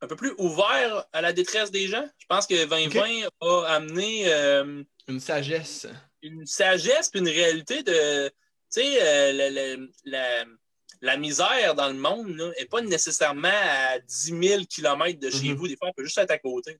un 0.00 0.06
peu 0.06 0.16
plus 0.16 0.32
ouvert 0.38 1.04
à 1.12 1.20
la 1.20 1.34
détresse 1.34 1.70
des 1.70 1.86
gens. 1.86 2.08
Je 2.18 2.24
pense 2.26 2.46
que 2.46 2.64
2020 2.64 3.28
a 3.42 3.74
amené 3.74 4.32
euh, 4.32 4.82
Une 5.08 5.20
sagesse. 5.20 5.86
une 6.22 6.46
sagesse 6.46 7.10
puis 7.10 7.20
une 7.20 7.28
réalité 7.28 7.82
de. 7.82 8.28
Tu 8.28 8.34
sais, 8.80 9.02
euh, 9.02 9.32
la, 9.32 9.50
la- 9.50 9.76
la- 10.04 10.44
la 11.02 11.16
misère 11.18 11.74
dans 11.74 11.88
le 11.88 11.94
monde 11.94 12.28
n'est 12.58 12.64
pas 12.66 12.80
nécessairement 12.80 13.48
à 13.52 13.98
10 13.98 14.38
000 14.48 14.62
km 14.64 15.18
de 15.18 15.30
chez 15.30 15.48
Mhm. 15.50 15.54
vous. 15.56 15.68
Des 15.68 15.76
fois, 15.76 15.88
elle 15.88 15.94
peut 15.94 16.04
juste 16.04 16.18
être 16.18 16.30
à 16.30 16.38
côté. 16.38 16.76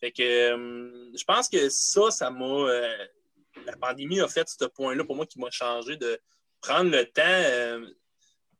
Fait 0.00 0.10
que 0.12 0.22
euh, 0.22 1.10
je 1.16 1.24
pense 1.24 1.48
que 1.48 1.68
ça, 1.68 2.10
ça 2.12 2.30
m'a. 2.30 2.68
La 3.66 3.76
pandémie 3.76 4.20
a 4.20 4.28
fait 4.28 4.48
ce 4.48 4.64
point-là 4.64 5.04
pour 5.04 5.16
moi 5.16 5.26
qui 5.26 5.38
m'a 5.38 5.50
changé 5.50 5.96
de 5.96 6.20
prendre 6.60 6.90
le 6.90 7.04
temps. 7.06 7.22
euh, 7.24 7.86
tu 7.86 7.94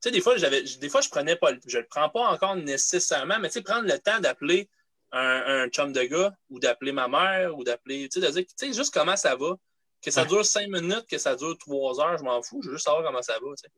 sais, 0.01 0.11
des 0.11 0.21
fois, 0.21 0.37
j'avais, 0.37 0.63
des 0.63 0.89
fois, 0.89 1.01
je 1.01 1.09
prenais 1.09 1.37
pas 1.37 1.53
le, 1.53 1.61
je 1.67 1.79
le 1.79 1.87
prends 1.87 2.09
pas 2.11 2.29
encore 2.29 2.57
nécessairement, 2.57 3.39
mais 3.39 3.49
tu 3.49 3.55
sais, 3.55 3.63
prendre 3.63 3.89
le 3.89 3.99
temps 3.99 4.21
d'appeler 4.21 4.69
un, 5.13 5.63
un 5.65 5.69
chum 5.69 5.93
de 5.93 6.03
gars 6.03 6.35
ou 6.51 6.61
d'appeler 6.61 6.93
ma 6.93 7.09
mère 7.09 7.57
ou 7.57 7.65
d'appeler, 7.65 8.09
tu 8.09 8.21
sais, 8.21 8.27
de 8.27 8.33
dire, 8.33 8.45
tu 8.45 8.55
sais, 8.57 8.73
juste 8.73 8.93
comment 8.93 9.17
ça 9.17 9.37
va. 9.37 9.57
Que 10.03 10.11
ça 10.11 10.27
dure 10.27 10.45
cinq 10.45 10.69
minutes, 10.69 11.07
que 11.09 11.17
ça 11.17 11.35
dure 11.35 11.57
trois 11.57 11.99
heures, 11.99 12.19
je 12.19 12.25
m'en 12.25 12.43
fous. 12.43 12.61
Je 12.63 12.69
veux 12.69 12.75
juste 12.75 12.85
savoir 12.85 13.03
comment 13.03 13.23
ça 13.23 13.35
va, 13.35 13.49
tu 13.57 13.63
sais. 13.63 13.71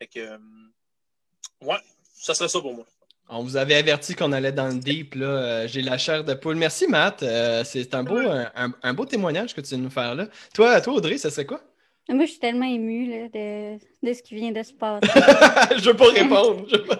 Fait 0.00 0.06
que, 0.08 0.18
euh, 0.18 0.38
ouais, 1.60 1.78
ça 2.14 2.34
serait 2.34 2.48
ça 2.48 2.60
pour 2.60 2.74
moi. 2.74 2.84
On 3.30 3.42
vous 3.42 3.56
avait 3.56 3.74
averti 3.74 4.14
qu'on 4.14 4.32
allait 4.32 4.52
dans 4.52 4.68
le 4.68 4.78
deep. 4.78 5.14
Là. 5.14 5.26
Euh, 5.26 5.68
J'ai 5.68 5.82
la 5.82 5.98
chair 5.98 6.24
de 6.24 6.34
poule. 6.34 6.56
Merci, 6.56 6.86
Matt. 6.86 7.22
Euh, 7.22 7.62
c'est 7.64 7.94
un 7.94 8.02
beau, 8.02 8.16
un, 8.18 8.50
un- 8.56 8.72
un 8.82 8.94
beau 8.94 9.04
témoignage 9.04 9.54
que 9.54 9.60
tu 9.60 9.68
viens 9.70 9.78
de 9.78 9.82
nous 9.84 9.90
faire 9.90 10.14
là. 10.14 10.26
Toi, 10.54 10.80
toi 10.80 10.94
Audrey, 10.94 11.18
ça 11.18 11.30
serait 11.30 11.44
quoi? 11.46 11.60
Moi, 12.10 12.24
je 12.24 12.30
suis 12.30 12.40
tellement 12.40 12.64
émue 12.64 13.10
là, 13.10 13.28
de, 13.28 13.76
de 13.76 14.12
ce 14.14 14.22
qui 14.22 14.34
vient 14.34 14.50
de 14.50 14.62
se 14.62 14.72
passer. 14.72 15.06
je 15.78 15.90
veux 15.90 15.94
pas 15.96 16.10
répondre. 16.10 16.64
Je 16.72 16.76
veux 16.78 16.84
pas- 16.84 16.98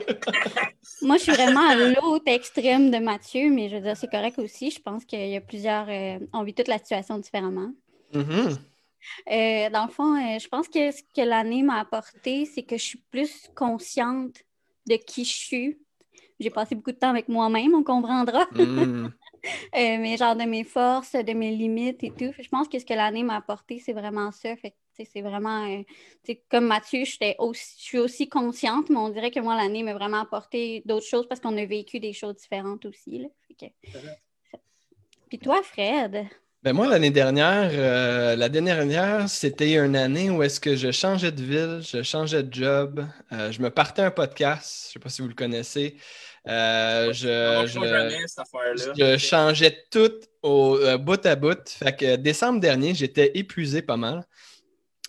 Moi, 1.03 1.17
je 1.17 1.23
suis 1.23 1.33
vraiment 1.33 1.67
à 1.67 1.75
l'autre 1.77 2.25
extrême 2.27 2.91
de 2.91 2.99
Mathieu, 2.99 3.49
mais 3.51 3.71
je 3.71 3.77
veux 3.77 3.83
dire, 3.83 3.97
c'est 3.97 4.11
correct 4.11 4.39
aussi. 4.39 4.71
Je 4.71 4.81
pense 4.83 5.07
qu'il 5.07 5.27
y 5.29 5.37
a 5.37 5.41
plusieurs. 5.41 5.87
euh, 5.89 6.19
on 6.35 6.43
vit 6.43 6.53
toute 6.53 6.69
la 6.69 6.77
situation 6.77 7.17
différemment. 7.19 7.71
Mhm. 8.13 8.51
Euh, 9.33 9.71
dans 9.71 9.87
le 9.87 9.91
fond, 9.93 10.15
euh, 10.17 10.39
je 10.39 10.49
pense 10.49 10.69
que 10.69 10.91
ce 10.91 11.01
que 11.17 11.23
l'année 11.23 11.63
m'a 11.63 11.81
apporté, 11.81 12.45
c'est 12.45 12.63
que 12.65 12.77
je 12.77 12.83
suis 12.83 13.03
plus 13.11 13.49
consciente 13.55 14.35
de 14.87 14.97
qui 14.97 15.25
je 15.25 15.33
suis. 15.35 15.79
J'ai 16.41 16.51
passé 16.51 16.75
beaucoup 16.75 16.93
de 16.93 16.97
temps 16.97 17.11
avec 17.11 17.29
moi-même, 17.29 17.75
on 17.75 17.85
comprendra. 17.85 18.47
Mm. 18.59 19.13
Euh, 19.77 19.99
mais 20.01 20.17
genre 20.17 20.35
de 20.35 20.43
mes 20.43 20.65
forces, 20.65 21.13
de 21.13 21.33
mes 21.33 21.55
limites 21.55 22.03
et 22.03 22.11
tout. 22.11 22.33
Je 22.37 22.49
pense 22.49 22.67
que 22.67 22.77
ce 22.77 22.85
que 22.85 22.93
l'année 22.93 23.23
m'a 23.23 23.37
apporté, 23.37 23.79
c'est 23.79 23.93
vraiment 23.93 24.33
ça. 24.33 24.57
Fait 24.57 24.75
c'est 25.05 25.21
vraiment, 25.21 25.65
euh, 25.65 26.35
comme 26.51 26.67
Mathieu, 26.67 27.03
aussi, 27.39 27.77
je 27.79 27.83
suis 27.85 27.99
aussi 27.99 28.29
consciente, 28.29 28.91
mais 28.91 28.97
on 28.97 29.11
dirait 29.11 29.31
que 29.31 29.41
moi, 29.41 29.57
l'année 29.57 29.83
m'a 29.83 29.95
vraiment 29.95 30.21
apporté 30.21 30.83
d'autres 30.87 31.07
choses 31.07 31.29
parce 31.29 31.41
qu'on 31.41 31.57
a 31.57 31.65
vécu 31.65 32.01
des 32.01 32.13
choses 32.13 32.35
différentes 32.37 32.85
aussi. 32.85 33.19
Là. 33.19 33.29
Fait 33.47 33.55
que-. 33.55 34.09
Puis 35.29 35.39
toi, 35.39 35.63
Fred? 35.63 36.27
Ben 36.65 36.73
moi, 36.73 36.89
l'année 36.89 37.11
dernière, 37.11 37.71
euh, 37.73 38.35
la 38.35 38.49
dernière, 38.49 39.29
c'était 39.29 39.75
une 39.75 39.95
année 39.95 40.29
où 40.29 40.43
est-ce 40.43 40.59
que 40.59 40.75
je 40.75 40.91
changeais 40.91 41.31
de 41.31 41.41
ville, 41.41 41.81
je 41.83 42.03
changeais 42.03 42.43
de 42.43 42.53
job, 42.53 43.07
euh, 43.31 43.53
je 43.53 43.63
me 43.63 43.71
partais 43.71 44.03
un 44.03 44.11
podcast, 44.11 44.87
je 44.87 44.89
ne 44.89 44.93
sais 44.95 44.99
pas 44.99 45.09
si 45.09 45.23
vous 45.23 45.29
le 45.29 45.35
connaissez. 45.35 45.97
Euh, 46.49 47.13
je, 47.13 47.65
je, 47.65 48.95
je, 48.97 49.19
changeais 49.19 49.85
tout 49.89 50.13
au 50.43 50.81
bout 50.99 51.25
à 51.25 51.37
bout. 51.37 51.69
Fait 51.69 51.95
que 51.95 52.17
décembre 52.17 52.59
dernier, 52.59 52.93
j'étais 52.93 53.31
épuisé 53.39 53.81
pas 53.81 53.97
mal. 53.97 54.27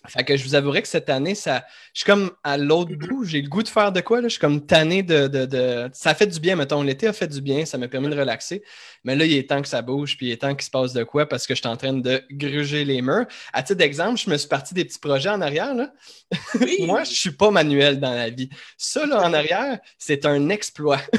Fait 0.08 0.24
que 0.24 0.36
je 0.36 0.44
vous 0.44 0.54
avouerai 0.54 0.82
que 0.82 0.88
cette 0.88 1.10
année, 1.10 1.34
ça, 1.34 1.64
je 1.92 2.00
suis 2.00 2.06
comme 2.06 2.30
à 2.42 2.56
l'autre 2.56 2.94
bout, 2.94 3.24
j'ai 3.24 3.42
le 3.42 3.48
goût 3.48 3.62
de 3.62 3.68
faire 3.68 3.92
de 3.92 4.00
quoi, 4.00 4.20
là. 4.20 4.28
je 4.28 4.32
suis 4.32 4.40
comme 4.40 4.64
tanné 4.64 5.02
de, 5.02 5.26
de, 5.26 5.90
Ça 5.92 6.14
fait 6.14 6.26
du 6.26 6.40
bien, 6.40 6.56
mettons, 6.56 6.82
l'été 6.82 7.06
a 7.06 7.12
fait 7.12 7.28
du 7.28 7.40
bien, 7.40 7.66
ça 7.66 7.76
m'a 7.76 7.86
permis 7.86 8.08
de 8.08 8.18
relaxer, 8.18 8.62
mais 9.04 9.14
là, 9.14 9.26
il 9.26 9.36
est 9.36 9.48
temps 9.48 9.60
que 9.60 9.68
ça 9.68 9.82
bouge, 9.82 10.16
puis 10.16 10.28
il 10.28 10.32
est 10.32 10.38
temps 10.38 10.54
qu'il 10.54 10.64
se 10.64 10.70
passe 10.70 10.92
de 10.92 11.04
quoi, 11.04 11.26
parce 11.26 11.46
que 11.46 11.54
je 11.54 11.60
suis 11.60 11.68
en 11.68 11.76
train 11.76 11.92
de 11.92 12.22
gruger 12.30 12.84
les 12.84 13.02
murs. 13.02 13.26
À 13.52 13.62
titre 13.62 13.78
d'exemple, 13.78 14.18
je 14.18 14.30
me 14.30 14.36
suis 14.36 14.48
parti 14.48 14.72
des 14.74 14.84
petits 14.84 14.98
projets 14.98 15.30
en 15.30 15.40
arrière, 15.40 15.74
là. 15.74 15.92
Moi, 16.80 17.04
je 17.04 17.12
suis 17.12 17.32
pas 17.32 17.50
manuel 17.50 18.00
dans 18.00 18.14
la 18.14 18.30
vie. 18.30 18.48
Ça, 18.78 19.04
là, 19.06 19.22
en 19.22 19.32
arrière, 19.32 19.78
c'est 19.98 20.24
un 20.24 20.48
exploit. 20.48 21.00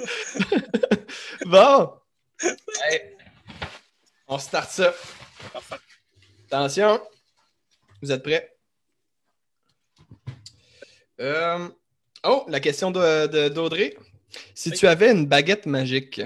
bon! 1.46 1.92
On 4.28 4.38
start 4.38 4.70
ça. 4.70 4.94
Attention. 6.46 7.00
Vous 8.02 8.12
êtes 8.12 8.22
prêts? 8.22 8.56
Euh, 11.20 11.68
oh, 12.24 12.44
la 12.48 12.60
question 12.60 12.90
d'Audrey. 12.90 13.96
Si 14.54 14.70
tu 14.70 14.86
avais 14.86 15.10
une 15.10 15.26
baguette 15.26 15.66
magique 15.66 16.22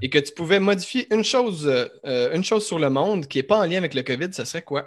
et 0.00 0.10
que 0.10 0.18
tu 0.18 0.32
pouvais 0.32 0.60
modifier 0.60 1.12
une 1.14 1.24
chose, 1.24 1.66
euh, 1.66 2.34
une 2.34 2.44
chose 2.44 2.66
sur 2.66 2.78
le 2.78 2.90
monde 2.90 3.26
qui 3.26 3.38
n'est 3.38 3.42
pas 3.44 3.58
en 3.58 3.64
lien 3.64 3.78
avec 3.78 3.94
le 3.94 4.02
COVID, 4.02 4.32
ce 4.32 4.44
serait 4.44 4.62
quoi? 4.62 4.86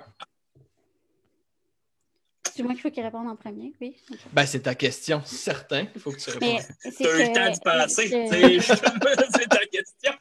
C'est 2.55 2.63
moi 2.63 2.71
qu'il 2.71 2.83
faut 2.83 2.89
qu'il 2.89 3.03
réponde 3.03 3.27
en 3.27 3.35
premier, 3.35 3.73
oui. 3.81 3.97
Ben, 4.31 4.45
c'est 4.45 4.61
ta 4.61 4.75
question, 4.75 5.21
certain. 5.25 5.87
Il 5.93 5.99
faut 5.99 6.11
que 6.11 6.19
tu 6.19 6.29
répondes. 6.29 6.61
Tu 6.83 7.05
as 7.05 7.19
eu 7.19 7.27
le 7.27 7.33
temps 7.33 7.51
de 7.51 7.59
penser. 7.59 8.07
C'est 9.35 9.49
ta 9.49 9.65
question. 9.65 10.13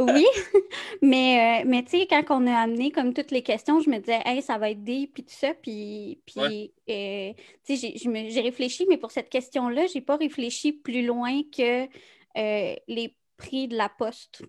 oui, 0.00 0.26
mais, 1.02 1.62
euh, 1.62 1.64
mais 1.68 1.84
tu 1.84 1.90
sais, 1.90 2.08
quand 2.10 2.24
on 2.30 2.46
a 2.48 2.58
amené 2.58 2.90
comme 2.90 3.14
toutes 3.14 3.30
les 3.30 3.44
questions, 3.44 3.78
je 3.78 3.88
me 3.88 3.98
disais, 3.98 4.20
hey, 4.24 4.42
ça 4.42 4.58
va 4.58 4.70
être 4.70 4.82
des, 4.82 5.06
puis 5.06 5.22
tout 5.22 5.34
ça. 5.38 5.54
Puis, 5.54 6.20
puis 6.26 6.72
euh, 6.90 7.32
tu 7.64 7.76
sais, 7.76 7.94
j'ai 7.96 8.40
réfléchi, 8.40 8.84
mais 8.88 8.96
pour 8.96 9.12
cette 9.12 9.28
question-là, 9.28 9.86
je 9.86 9.94
n'ai 9.94 10.00
pas 10.00 10.16
réfléchi 10.16 10.72
plus 10.72 11.06
loin 11.06 11.42
que 11.56 11.84
euh, 11.84 12.74
les 12.88 13.16
prix 13.36 13.68
de 13.68 13.76
la 13.76 13.88
poste. 13.88 14.42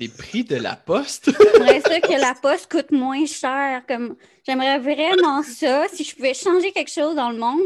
Les 0.00 0.08
prix 0.08 0.44
de 0.44 0.56
la 0.56 0.76
poste? 0.76 1.30
J'aimerais 1.54 1.80
ça 1.80 2.00
que 2.00 2.20
la 2.20 2.34
poste 2.40 2.70
coûte 2.70 2.90
moins 2.92 3.26
cher. 3.26 3.82
Comme 3.88 4.16
j'aimerais 4.46 4.78
vraiment 4.78 5.42
ça. 5.42 5.84
Si 5.92 6.04
je 6.04 6.14
pouvais 6.14 6.34
changer 6.34 6.72
quelque 6.72 6.90
chose 6.90 7.16
dans 7.16 7.30
le 7.30 7.38
monde, 7.38 7.60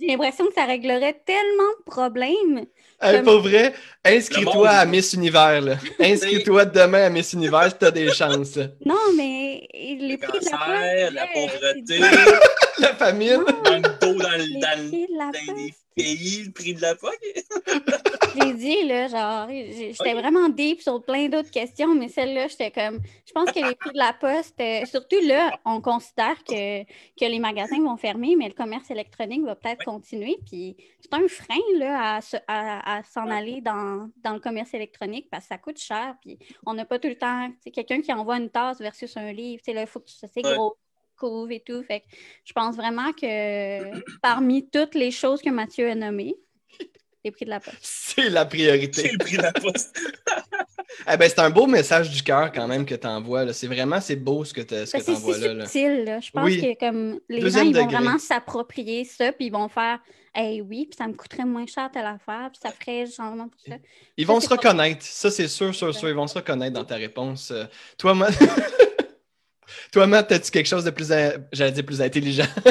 j'ai 0.00 0.06
l'impression 0.06 0.46
que 0.46 0.54
ça 0.54 0.64
réglerait 0.64 1.20
tellement 1.26 1.72
de 1.80 1.84
problèmes. 1.90 2.66
Pour 3.24 3.40
vrai, 3.40 3.74
inscris-toi 4.04 4.68
à 4.68 4.86
Miss 4.86 5.12
Univers. 5.12 5.78
Inscris-toi 6.00 6.66
demain 6.66 7.06
à 7.06 7.10
Miss 7.10 7.32
Univers, 7.32 7.76
tu 7.76 7.84
as 7.84 7.90
des 7.90 8.12
chances. 8.12 8.58
Non, 8.84 8.94
mais 9.16 9.66
les 9.74 10.18
prix 10.18 10.38
de 10.38 10.44
la 10.50 11.08
poste. 11.08 11.12
La 11.12 11.26
pauvreté, 11.26 11.98
la 12.78 12.94
famine. 12.94 13.44
Dans 14.02 14.12
le 14.12 14.14
dos, 14.14 14.22
dans, 14.22 14.30
le, 14.30 14.60
dans, 14.60 15.30
dans 15.30 15.54
les 15.54 15.74
pays, 15.94 16.44
le 16.44 16.52
prix 16.52 16.74
de 16.74 16.80
la 16.80 16.94
poque. 16.94 17.18
J'ai 18.34 18.54
dit, 18.54 18.84
là, 18.84 19.08
genre, 19.08 19.48
j'étais 19.48 20.14
vraiment 20.14 20.48
deep 20.48 20.80
sur 20.80 21.02
plein 21.02 21.28
d'autres 21.28 21.50
questions, 21.50 21.94
mais 21.94 22.08
celle-là, 22.08 22.48
j'étais 22.48 22.70
comme, 22.70 23.00
je 23.26 23.32
pense 23.32 23.50
que 23.52 23.58
les 23.58 23.74
prix 23.74 23.92
de 23.92 23.98
la 23.98 24.12
poste, 24.12 24.58
euh, 24.60 24.84
surtout 24.86 25.20
là, 25.22 25.52
on 25.64 25.80
considère 25.80 26.42
que, 26.44 26.82
que 26.82 27.24
les 27.24 27.38
magasins 27.38 27.80
vont 27.80 27.96
fermer, 27.96 28.36
mais 28.36 28.48
le 28.48 28.54
commerce 28.54 28.90
électronique 28.90 29.42
va 29.44 29.54
peut-être 29.54 29.84
continuer. 29.84 30.38
Puis 30.46 30.76
c'est 31.00 31.12
un 31.12 31.28
frein, 31.28 31.60
là, 31.78 32.20
à, 32.48 32.98
à, 32.98 33.02
s'en 33.04 33.28
aller 33.28 33.60
dans, 33.60 34.08
dans, 34.22 34.32
le 34.32 34.40
commerce 34.40 34.72
électronique 34.74 35.28
parce 35.30 35.44
que 35.44 35.48
ça 35.48 35.58
coûte 35.58 35.78
cher. 35.78 36.16
Puis 36.22 36.38
on 36.64 36.74
n'a 36.74 36.84
pas 36.84 36.98
tout 36.98 37.08
le 37.08 37.18
temps, 37.18 37.50
c'est 37.62 37.70
quelqu'un 37.70 38.00
qui 38.00 38.12
envoie 38.12 38.38
une 38.38 38.50
tasse 38.50 38.78
versus 38.78 39.16
un 39.16 39.32
livre, 39.32 39.62
tu 39.62 39.70
sais, 39.70 39.74
là, 39.74 39.82
il 39.82 39.86
faut 39.86 40.00
que 40.00 40.08
c'est 40.08 40.42
gros 40.42 40.76
et 41.50 41.60
tout. 41.60 41.82
Fait 41.84 42.02
je 42.44 42.52
pense 42.52 42.76
vraiment 42.76 43.12
que 43.12 44.00
parmi 44.20 44.68
toutes 44.68 44.94
les 44.94 45.10
choses 45.10 45.42
que 45.42 45.50
Mathieu 45.50 45.90
a 45.90 45.94
nommées, 45.94 46.34
les 47.24 47.30
prix 47.30 47.44
de 47.44 47.50
la 47.50 47.60
poste. 47.60 47.78
C'est 47.80 48.28
la 48.28 48.44
priorité. 48.44 49.02
C'est 49.02 49.12
le 49.12 49.18
prix 49.18 49.36
de 49.36 49.42
la 49.42 49.52
poste. 49.52 49.96
eh 51.12 51.16
ben, 51.16 51.28
c'est 51.28 51.38
un 51.38 51.50
beau 51.50 51.66
message 51.66 52.10
du 52.10 52.22
cœur 52.22 52.50
quand 52.52 52.66
même 52.66 52.84
que 52.84 52.94
tu 52.94 53.06
envoies. 53.06 53.52
C'est 53.52 53.68
vraiment 53.68 54.00
c'est 54.00 54.16
beau 54.16 54.44
ce 54.44 54.52
que 54.52 54.62
tu 54.62 54.74
ben, 54.74 55.14
envoies 55.14 55.38
là. 55.38 55.66
C'est 55.66 55.84
subtil. 55.84 56.04
Là. 56.04 56.20
Je 56.20 56.30
pense 56.30 56.50
que 56.50 56.78
comme 56.78 57.20
les 57.28 57.50
gens 57.50 57.62
ils 57.62 57.76
vont 57.76 57.86
vraiment 57.86 58.18
s'approprier 58.18 59.04
ça 59.04 59.32
puis 59.32 59.46
ils 59.46 59.52
vont 59.52 59.68
faire 59.68 60.00
Hey 60.34 60.62
oui, 60.62 60.86
puis 60.86 60.96
ça 60.96 61.06
me 61.06 61.12
coûterait 61.12 61.44
moins 61.44 61.66
cher 61.66 61.90
telle 61.92 62.06
affaire, 62.06 62.48
puis 62.50 62.58
ça 62.62 62.70
ferait 62.70 63.04
changement 63.04 63.48
pour 63.48 63.60
ça. 63.60 63.74
Ils 64.16 64.26
vont 64.26 64.40
se 64.40 64.48
reconnaître. 64.48 65.04
Ça, 65.04 65.30
c'est 65.30 65.46
sûr, 65.46 65.74
sûr, 65.74 65.94
sûr. 65.94 66.08
Ils 66.08 66.14
vont 66.14 66.26
se 66.26 66.36
reconnaître 66.36 66.72
dans 66.72 66.86
ta 66.86 66.94
réponse. 66.94 67.50
Euh, 67.50 67.66
toi, 67.98 68.14
moi. 68.14 68.28
Toi, 69.92 70.06
Matt, 70.06 70.32
as-tu 70.32 70.50
quelque 70.50 70.66
chose 70.68 70.84
de 70.84 70.90
plus, 70.90 71.08
j'allais 71.52 71.72
dire 71.72 71.84
plus 71.84 72.00
intelligent? 72.00 72.46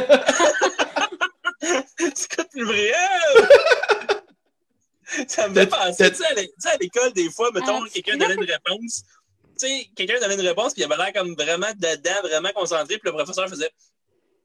C'est 2.16 2.36
quoi 2.36 2.46
plus 2.46 2.66
vrai? 2.66 2.92
Ça 5.28 5.48
me 5.48 5.54
fait 5.54 5.68
penser, 5.68 6.10
tu 6.12 6.18
sais, 6.18 6.26
à 6.70 6.78
l'école, 6.80 7.14
des 7.14 7.30
fois, 7.30 7.52
mettons, 7.54 7.84
ah, 7.84 7.88
quelqu'un 7.94 8.18
donnait 8.18 8.36
une 8.36 8.44
réponse. 8.46 9.04
Tu 9.60 9.68
sais, 9.68 9.90
quelqu'un 9.96 10.20
donnait 10.20 10.36
une 10.36 10.48
réponse, 10.48 10.74
puis 10.74 10.84
il 10.84 10.86
avait 10.92 10.98
l'air 10.98 11.14
comme 11.14 11.36
vraiment 11.36 11.72
dedans, 11.76 12.22
vraiment 12.24 12.50
concentré, 12.56 12.98
puis 12.98 13.12
le 13.12 13.12
professeur 13.12 13.50
faisait. 13.50 13.72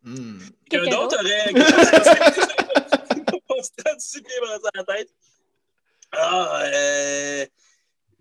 Hmm. 0.03 0.39
Quelqu'un 0.69 0.91
d'autre 0.91 1.17
aurait. 1.21 1.53
On 3.49 3.63
se 3.63 3.71
tête? 4.85 5.09
Ah, 6.13 6.63
euh 6.65 7.47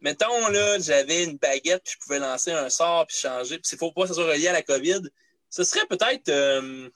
mettons, 0.06 0.48
là, 0.50 0.78
j'avais 0.80 1.24
une 1.24 1.38
baguette, 1.38 1.82
puis 1.84 1.94
je 1.96 2.06
pouvais 2.06 2.20
lancer 2.20 2.52
un 2.52 2.70
sort, 2.70 3.08
puis 3.08 3.18
changer, 3.18 3.58
puis 3.58 3.68
il 3.72 3.78
faut 3.80 3.92
pas 3.92 4.04
que 4.04 4.10
ça 4.10 4.14
soit 4.14 4.32
relié 4.32 4.50
à 4.50 4.54
la 4.54 4.62
COVID, 4.62 5.02
ce 5.50 5.64
serait 5.64 5.88
peut-être 5.88 6.30
euh, 6.30 6.88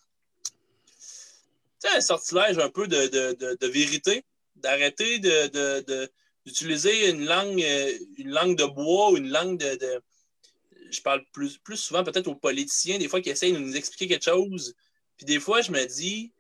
un 1.92 2.02
sortilège 2.02 2.60
un 2.60 2.70
peu 2.70 2.88
de, 2.88 3.08
de, 3.08 3.58
de, 3.60 3.68
vérité, 3.68 4.24
d'arrêter 4.56 5.18
d'utiliser 6.46 7.10
une 7.10 7.26
langue, 7.26 7.64
euh, 7.64 7.98
une 8.20 8.30
langue 8.30 8.56
de 8.56 8.66
bois 8.66 9.12
ou 9.12 9.18
une 9.18 9.32
langue 9.32 9.58
de. 9.58 10.04
Je 10.92 11.02
parle 11.02 11.24
plus, 11.34 11.58
plus 11.58 11.78
souvent 11.78 12.04
peut-être 12.04 12.28
aux 12.28 12.36
politiciens, 12.36 13.00
des 13.00 13.08
fois, 13.08 13.22
qui 13.22 13.32
essayent 13.32 13.54
de 13.54 13.60
nous 13.60 13.76
expliquer 13.76 14.08
quelque 14.08 14.26
chose. 14.26 14.76
Puis 15.18 15.26
des 15.26 15.40
fois, 15.40 15.62
je 15.62 15.72
me 15.72 15.84
dis, 15.86 16.32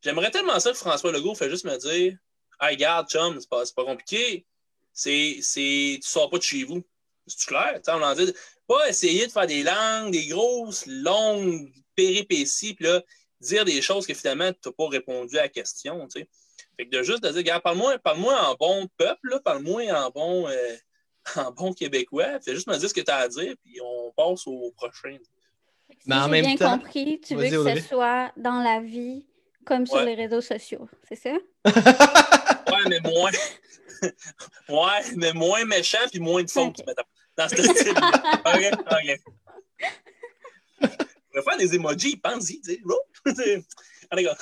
j'aimerais 0.00 0.30
tellement 0.30 0.58
ça 0.58 0.70
que 0.72 0.78
François 0.78 1.12
Legault 1.12 1.34
fait 1.34 1.50
juste 1.50 1.64
me 1.64 1.76
dire 1.76 2.16
Hey, 2.60 2.76
regarde, 2.76 3.10
chum, 3.10 3.38
c'est 3.38 3.48
pas, 3.48 3.64
pas 3.76 3.84
compliqué 3.84 4.46
c'est, 4.92 5.38
c'est 5.40 5.98
tu 6.02 6.08
sors 6.08 6.30
pas 6.30 6.38
de 6.38 6.42
chez 6.42 6.64
vous. 6.64 6.82
C'est 7.26 7.46
clair? 7.46 7.80
on 7.88 8.02
en 8.02 8.14
dit, 8.14 8.32
pas 8.66 8.88
essayer 8.88 9.26
de 9.26 9.32
faire 9.32 9.46
des 9.46 9.62
langues, 9.62 10.12
des 10.12 10.26
grosses, 10.26 10.84
longues 10.86 11.70
péripéties, 11.94 12.74
puis 12.74 12.86
là, 12.86 13.02
dire 13.40 13.64
des 13.64 13.82
choses 13.82 14.06
que 14.06 14.14
finalement, 14.14 14.52
tu 14.52 14.68
n'as 14.68 14.72
pas 14.72 14.88
répondu 14.88 15.38
à 15.38 15.42
la 15.42 15.48
question. 15.48 16.06
Fait 16.10 16.86
que 16.86 16.96
de 16.96 17.02
juste 17.02 17.22
de 17.22 17.28
dire, 17.28 17.38
regarde, 17.38 17.62
parle-moi, 17.62 17.98
parle-moi 17.98 18.34
en 18.48 18.54
bon 18.54 18.88
peuple, 18.96 19.40
parle-moi 19.44 19.92
en 19.92 20.10
bon, 20.10 20.48
euh, 20.48 20.76
en 21.36 21.50
bon 21.52 21.72
québécois, 21.72 22.40
fais 22.40 22.54
juste 22.54 22.68
me 22.68 22.76
dire 22.76 22.88
ce 22.88 22.94
que 22.94 23.00
tu 23.00 23.10
as 23.10 23.16
à 23.16 23.28
dire, 23.28 23.54
puis 23.62 23.78
on 23.82 24.12
passe 24.16 24.46
au 24.46 24.72
prochain. 24.76 25.18
Mais 26.06 26.16
en 26.16 26.28
même 26.28 26.44
bien 26.44 26.56
compris, 26.56 27.20
tu 27.20 27.34
veux 27.34 27.48
que 27.48 27.80
ce 27.80 27.88
soit 27.88 28.32
dans 28.36 28.62
la 28.62 28.80
vie 28.80 29.26
comme 29.64 29.86
sur 29.86 30.00
les 30.00 30.14
réseaux 30.14 30.40
sociaux, 30.40 30.88
c'est 31.08 31.16
ça? 31.16 31.36
ouais, 32.84 33.00
mais 33.02 33.10
moins. 33.10 33.30
ouais, 34.68 35.16
mais 35.16 35.32
moins 35.32 35.64
méchant 35.64 35.98
puis 36.10 36.20
moins 36.20 36.42
de 36.42 36.50
fautes, 36.50 36.80
okay. 36.80 36.92
dans 37.36 37.48
ce 37.48 37.62
style. 37.62 37.90
OK, 38.46 38.70
OK. 38.90 39.20
On 41.34 41.40
va 41.40 41.42
faire 41.42 41.58
des 41.58 41.74
emojis, 41.74 42.16
pense-y, 42.16 42.60
tu 42.60 42.78
sais. 43.34 43.64
Allez, 44.10 44.24
gars. 44.24 44.36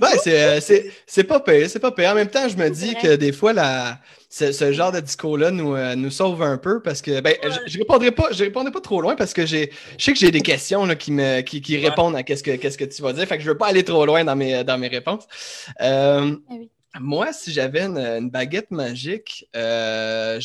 ben, 0.00 0.12
c'est, 0.22 0.92
c'est, 1.06 1.24
pas 1.24 1.40
pire, 1.40 1.68
c'est 1.68 1.80
pas 1.80 1.92
pire. 1.92 2.10
En 2.10 2.14
même 2.14 2.30
temps, 2.30 2.48
je 2.48 2.56
me 2.56 2.70
dis 2.70 2.94
que 2.94 3.16
des 3.16 3.32
fois, 3.32 3.52
la, 3.52 4.00
ce, 4.28 4.72
genre 4.72 4.92
de 4.92 5.00
discours-là 5.00 5.50
nous, 5.50 5.74
euh, 5.74 5.94
nous 5.94 6.10
sauve 6.10 6.42
un 6.42 6.58
peu 6.58 6.80
parce 6.82 7.00
que 7.00 7.20
ben, 7.20 7.34
je, 7.42 7.72
je, 7.72 7.78
répondrai 7.78 8.10
pas, 8.10 8.30
je 8.32 8.44
répondrai 8.44 8.70
pas 8.70 8.80
trop 8.80 9.00
loin 9.00 9.16
parce 9.16 9.32
que 9.32 9.46
j'ai, 9.46 9.72
je 9.96 10.04
sais 10.04 10.12
que 10.12 10.18
j'ai 10.18 10.30
des 10.30 10.42
questions 10.42 10.84
là, 10.84 10.96
qui, 10.96 11.12
me, 11.12 11.40
qui, 11.40 11.60
qui 11.60 11.76
répondent 11.78 12.16
à 12.16 12.22
qu'est-ce 12.22 12.42
que, 12.42 12.56
qu'est-ce 12.56 12.78
que 12.78 12.84
tu 12.84 13.00
vas 13.02 13.12
dire. 13.12 13.26
Fait 13.26 13.38
que 13.38 13.44
je 13.44 13.48
veux 13.48 13.56
pas 13.56 13.68
aller 13.68 13.84
trop 13.84 14.04
loin 14.04 14.24
dans 14.24 14.36
mes, 14.36 14.64
dans 14.64 14.78
mes 14.78 14.88
réponses. 14.88 15.26
Euh, 15.80 16.36
oui. 16.50 16.70
Moi, 17.00 17.32
si 17.32 17.52
j'avais 17.52 17.82
une, 17.82 18.30
baguette 18.30 18.70
magique, 18.70 19.48
euh, 19.54 20.40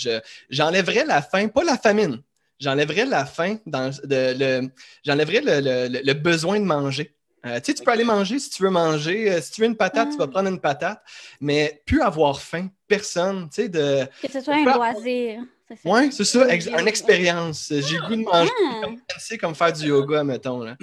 j'enlèverais 0.49 1.05
la 1.05 1.21
faim, 1.21 1.47
pas 1.47 1.63
la 1.63 1.77
famine. 1.77 2.21
J'enlèverais 2.59 3.05
la 3.05 3.25
faim, 3.25 3.57
dans, 3.65 3.91
le, 4.03 4.67
j'enlèverais 5.05 5.41
le, 5.43 6.13
besoin 6.13 6.59
de 6.59 6.65
manger. 6.65 7.15
Euh, 7.45 7.59
tu 7.59 7.73
peux 7.73 7.91
aller 7.91 8.05
manger 8.05 8.39
si 8.39 8.49
tu 8.49 8.63
veux 8.63 8.69
manger. 8.69 9.29
Euh, 9.29 9.41
si 9.41 9.51
tu 9.51 9.61
veux 9.61 9.67
une 9.67 9.75
patate, 9.75 10.11
tu 10.11 10.17
vas 10.17 10.25
ah. 10.25 10.27
prendre 10.27 10.47
une 10.47 10.61
patate, 10.61 11.01
mais 11.41 11.81
plus 11.85 12.01
avoir 12.01 12.41
faim. 12.41 12.69
Personne, 12.97 13.49
tu 13.49 13.63
sais, 13.63 13.69
de... 13.69 14.05
Que 14.21 14.31
ce 14.31 14.41
soit 14.41 14.55
un 14.55 14.63
loisir. 14.65 15.41
c'est 15.67 15.75
ça. 15.77 15.89
Ouais, 15.89 16.09
c'est 16.11 16.23
ça, 16.25 16.47
ex- 16.53 16.67
une 16.67 16.87
expérience. 16.87 17.67
J'ai 17.69 17.97
le 17.97 18.07
goût 18.07 18.15
de 18.15 18.21
manger 18.23 18.51
Ah. 18.71 18.79
comme 18.83 18.97
c'est 19.19 19.37
comme 19.37 19.55
faire 19.55 19.73
du 19.73 19.87
yoga, 19.87 20.23
mettons, 20.23 20.59
là. 20.63 20.75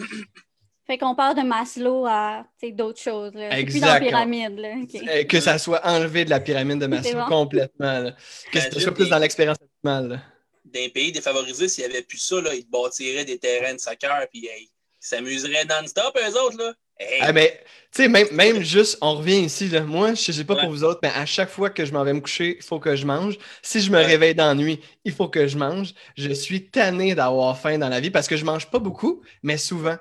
Fait 0.87 0.99
qu'on 0.99 1.15
part 1.15 1.37
de 1.37 1.43
Maslow 1.43 2.05
à 2.07 2.45
tu 2.59 2.67
sais, 2.67 2.73
d'autres 2.73 3.01
choses. 3.01 3.33
là. 3.35 3.51
Plus 3.63 3.81
dans 3.81 3.87
la 3.87 4.01
pyramide. 4.01 4.59
Là. 4.59 4.69
Euh, 5.09 5.25
Que 5.25 5.41
ça 5.41 5.57
soit 5.59 5.81
enlevé 5.87 6.25
de 6.25 6.31
la 6.31 6.41
pyramide 6.41 6.81
de 6.81 6.87
Maslow 6.89 7.21
bon. 7.21 7.27
complètement, 7.27 7.99
là. 8.01 8.13
Que 8.53 8.59
ça 8.59 8.81
soit 8.81 8.93
plus 8.93 9.09
dans 9.09 9.19
l'expérience 9.19 9.59
optimale, 9.63 10.09
là. 10.09 10.19
D'un 10.65 10.89
pays 10.93 11.13
défavorisé, 11.13 11.69
s'il 11.69 11.85
n'y 11.87 11.91
avait 11.93 12.03
plus 12.03 12.19
ça, 12.19 12.41
là, 12.41 12.55
ils 12.55 12.65
te 12.65 12.71
bâtiraient 12.71 13.25
des 13.25 13.39
terrains 13.39 13.75
de 13.75 13.81
soccer, 13.81 14.27
puis 14.33 14.47
hey, 14.47 14.65
ils 14.65 14.71
s'amuseraient 14.99 15.65
non-stop, 15.65 16.17
eux 16.17 16.39
autres. 16.41 16.59
Là. 16.59 16.73
Hey, 17.03 17.19
Ah, 17.23 17.33
mais, 17.33 17.59
tu 17.93 18.03
sais, 18.03 18.09
même, 18.09 18.29
même 18.33 18.61
juste, 18.63 18.99
on 19.01 19.15
revient 19.15 19.41
ici, 19.41 19.69
là. 19.69 19.81
Moi, 19.81 20.13
je 20.15 20.33
sais 20.33 20.45
pas 20.45 20.55
Ouais. 20.55 20.61
pour 20.61 20.71
vous 20.71 20.85
autres, 20.85 21.01
mais 21.03 21.09
à 21.15 21.25
chaque 21.27 21.49
fois 21.49 21.71
que 21.71 21.85
je 21.87 21.93
m'en 21.93 22.05
vais 22.05 22.13
me 22.13 22.21
coucher, 22.21 22.57
il 22.59 22.63
faut 22.63 22.79
que 22.79 22.95
je 22.95 23.07
mange. 23.07 23.39
Si 23.63 23.81
je 23.81 23.91
me 23.91 23.97
Ouais. 23.99 24.05
réveille 24.07 24.35
dans 24.35 24.47
la 24.49 24.55
nuit, 24.55 24.81
il 25.05 25.13
faut 25.13 25.29
que 25.29 25.47
je 25.47 25.57
mange. 25.57 25.95
Je 26.17 26.31
suis 26.33 26.67
tanné 26.67 27.15
d'avoir 27.15 27.59
faim 27.59 27.79
dans 27.79 27.89
la 27.89 28.01
vie 28.01 28.11
parce 28.11 28.29
que 28.29 28.37
je 28.37 28.45
mange 28.45 28.67
pas 28.71 28.79
beaucoup, 28.79 29.23
mais 29.43 29.57
souvent. 29.57 29.97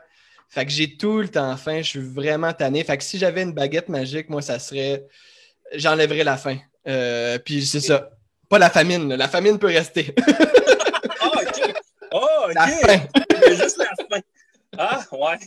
Fait 0.50 0.66
que 0.66 0.72
j'ai 0.72 0.98
tout 0.98 1.20
le 1.20 1.30
temps 1.30 1.56
faim, 1.58 1.78
je 1.82 1.88
suis 1.90 2.00
vraiment 2.00 2.52
tanné. 2.54 2.84
Fait 2.84 2.98
que 2.98 3.04
si 3.04 3.18
j'avais 3.18 3.44
une 3.44 3.54
baguette 3.54 3.88
magique, 3.88 4.30
moi, 4.30 4.42
ça 4.42 4.60
serait. 4.60 5.06
J'enlèverais 5.74 6.24
la 6.24 6.38
faim. 6.38 6.58
Euh, 6.88 7.38
puis 7.40 7.66
c'est 7.66 7.80
ça. 7.82 8.10
Pas 8.50 8.58
la 8.58 8.70
famine, 8.72 9.08
là. 9.10 9.16
la 9.18 9.28
famine 9.28 9.58
peut 9.60 9.68
rester. 9.68 10.14
Ah, 11.22 11.32
ok. 11.36 11.74
Ah, 12.12 12.18
ok. 12.48 12.54
la 12.56 12.68
faim. 12.68 13.02
Juste 13.50 13.78
la 13.78 13.86
fin. 14.10 14.22
Ah, 14.78 15.02
ouais. 15.12 15.38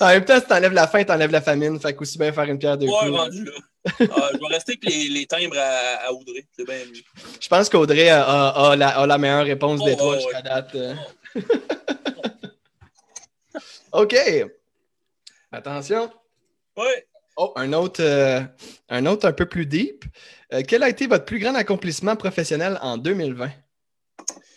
En 0.00 0.08
même 0.08 0.24
temps, 0.24 0.40
si 0.40 0.46
t'enlèves 0.46 0.72
la 0.72 0.86
faim, 0.88 1.04
t'enlèves 1.04 1.30
la 1.30 1.40
famine. 1.40 1.78
Fait 1.80 1.94
qu'aussi 1.94 2.18
bien 2.18 2.32
faire 2.32 2.44
une 2.44 2.58
pierre 2.58 2.76
de 2.78 2.86
Ouais, 2.86 2.92
coups. 2.92 3.12
là. 3.12 3.28
Ah, 4.16 4.28
je 4.34 4.38
vais 4.38 4.46
rester 4.54 4.72
avec 4.72 4.84
les, 4.84 5.08
les 5.08 5.26
timbres 5.26 5.56
à, 5.58 6.06
à 6.08 6.12
Audrey. 6.12 6.46
C'est 6.56 6.64
bien 6.64 6.76
mieux. 6.86 7.00
Je 7.40 7.48
pense 7.48 7.68
qu'Audrey 7.68 8.08
a, 8.10 8.22
a- 8.22 8.70
a 8.72 8.76
la, 8.76 8.88
a 8.88 9.06
la 9.06 9.18
meilleure 9.18 9.44
réponse 9.46 9.82
des 9.84 9.92
Oh, 9.92 9.96
trois 9.96 10.14
ouais, 10.16 10.20
jusqu'à 10.20 10.36
ouais. 10.38 10.42
date. 10.42 10.74
euh. 10.74 10.94
OK. 13.92 14.16
Attention. 15.52 16.10
Ouais. 16.76 17.06
Oh, 17.36 17.52
un 17.56 17.72
autre, 17.72 18.02
euh, 18.02 18.40
un 18.88 19.06
autre 19.06 19.26
un 19.28 19.32
peu 19.32 19.46
plus 19.46 19.64
deep. 19.66 20.04
Euh, 20.52 20.62
quel 20.66 20.82
a 20.82 20.88
été 20.88 21.06
votre 21.06 21.24
plus 21.24 21.38
grand 21.38 21.54
accomplissement 21.54 22.16
professionnel 22.16 22.78
en 22.82 22.98
2020? 22.98 23.50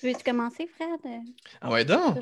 Veux-tu 0.04 0.24
commencer, 0.24 0.68
Fred? 0.76 1.00
Ah 1.62 1.70
ouais, 1.70 1.86
donc. 1.86 2.18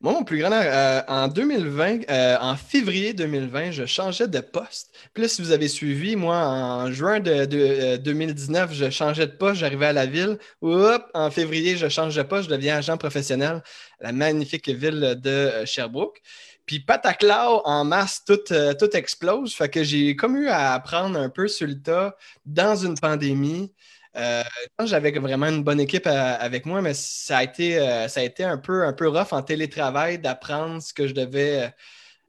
Moi, 0.00 0.12
mon 0.12 0.24
plus 0.24 0.38
grand, 0.38 0.52
euh, 0.52 1.00
en 1.08 1.28
2020, 1.28 2.08
euh, 2.08 2.36
en 2.40 2.56
février 2.56 3.12
2020, 3.12 3.72
je 3.72 3.86
changeais 3.86 4.28
de 4.28 4.40
poste. 4.40 4.94
Puis 5.12 5.22
là, 5.22 5.28
si 5.28 5.42
vous 5.42 5.50
avez 5.50 5.68
suivi, 5.68 6.14
moi, 6.14 6.36
en 6.36 6.92
juin 6.92 7.20
de, 7.20 7.44
de, 7.44 7.58
euh, 7.58 7.96
2019, 7.98 8.72
je 8.72 8.90
changeais 8.90 9.26
de 9.26 9.32
poste, 9.32 9.56
j'arrivais 9.60 9.86
à 9.86 9.92
la 9.92 10.06
ville. 10.06 10.38
Hop, 10.60 11.10
en 11.14 11.30
février, 11.30 11.76
je 11.76 11.88
change 11.88 12.14
de 12.14 12.22
poste, 12.22 12.48
je 12.48 12.54
deviens 12.54 12.76
agent 12.76 12.96
professionnel 12.96 13.62
à 14.00 14.06
la 14.06 14.12
magnifique 14.12 14.68
ville 14.68 15.18
de 15.20 15.30
euh, 15.30 15.66
Sherbrooke. 15.66 16.20
Puis 16.66 16.80
pataclao, 16.80 17.62
en 17.64 17.84
mars, 17.84 18.22
tout, 18.24 18.38
euh, 18.52 18.74
tout 18.74 18.96
explose. 18.96 19.54
Fait 19.54 19.68
que 19.68 19.82
j'ai 19.82 20.14
comme 20.14 20.36
eu 20.36 20.48
à 20.48 20.74
apprendre 20.74 21.18
un 21.18 21.28
peu 21.28 21.48
sur 21.48 21.66
le 21.66 21.80
tas 21.80 22.16
dans 22.46 22.76
une 22.76 22.98
pandémie. 22.98 23.72
Euh, 24.16 24.42
j'avais 24.84 25.10
vraiment 25.12 25.46
une 25.46 25.62
bonne 25.64 25.80
équipe 25.80 26.06
à- 26.06 26.34
avec 26.34 26.66
moi, 26.66 26.82
mais 26.82 26.92
ça 26.94 27.38
a 27.38 27.42
été, 27.44 27.78
euh, 27.78 28.08
ça 28.08 28.20
a 28.20 28.22
été 28.24 28.44
un, 28.44 28.58
peu, 28.58 28.84
un 28.84 28.92
peu 28.92 29.08
rough 29.08 29.32
en 29.32 29.42
télétravail 29.42 30.18
d'apprendre 30.18 30.82
ce 30.82 30.92
que 30.92 31.06
je 31.06 31.14
devais, 31.14 31.62
euh, 31.64 31.68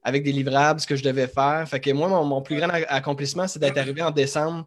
avec 0.01 0.23
des 0.23 0.31
livrables, 0.31 0.79
ce 0.79 0.87
que 0.87 0.95
je 0.95 1.03
devais 1.03 1.27
faire. 1.27 1.67
Fait 1.67 1.79
que 1.81 1.91
moi, 1.91 2.07
mon, 2.07 2.23
mon 2.23 2.41
plus 2.41 2.55
grand 2.57 2.69
accomplissement, 2.69 3.47
c'est 3.47 3.59
d'être 3.59 3.77
arrivé 3.77 4.01
en 4.01 4.11
décembre, 4.11 4.65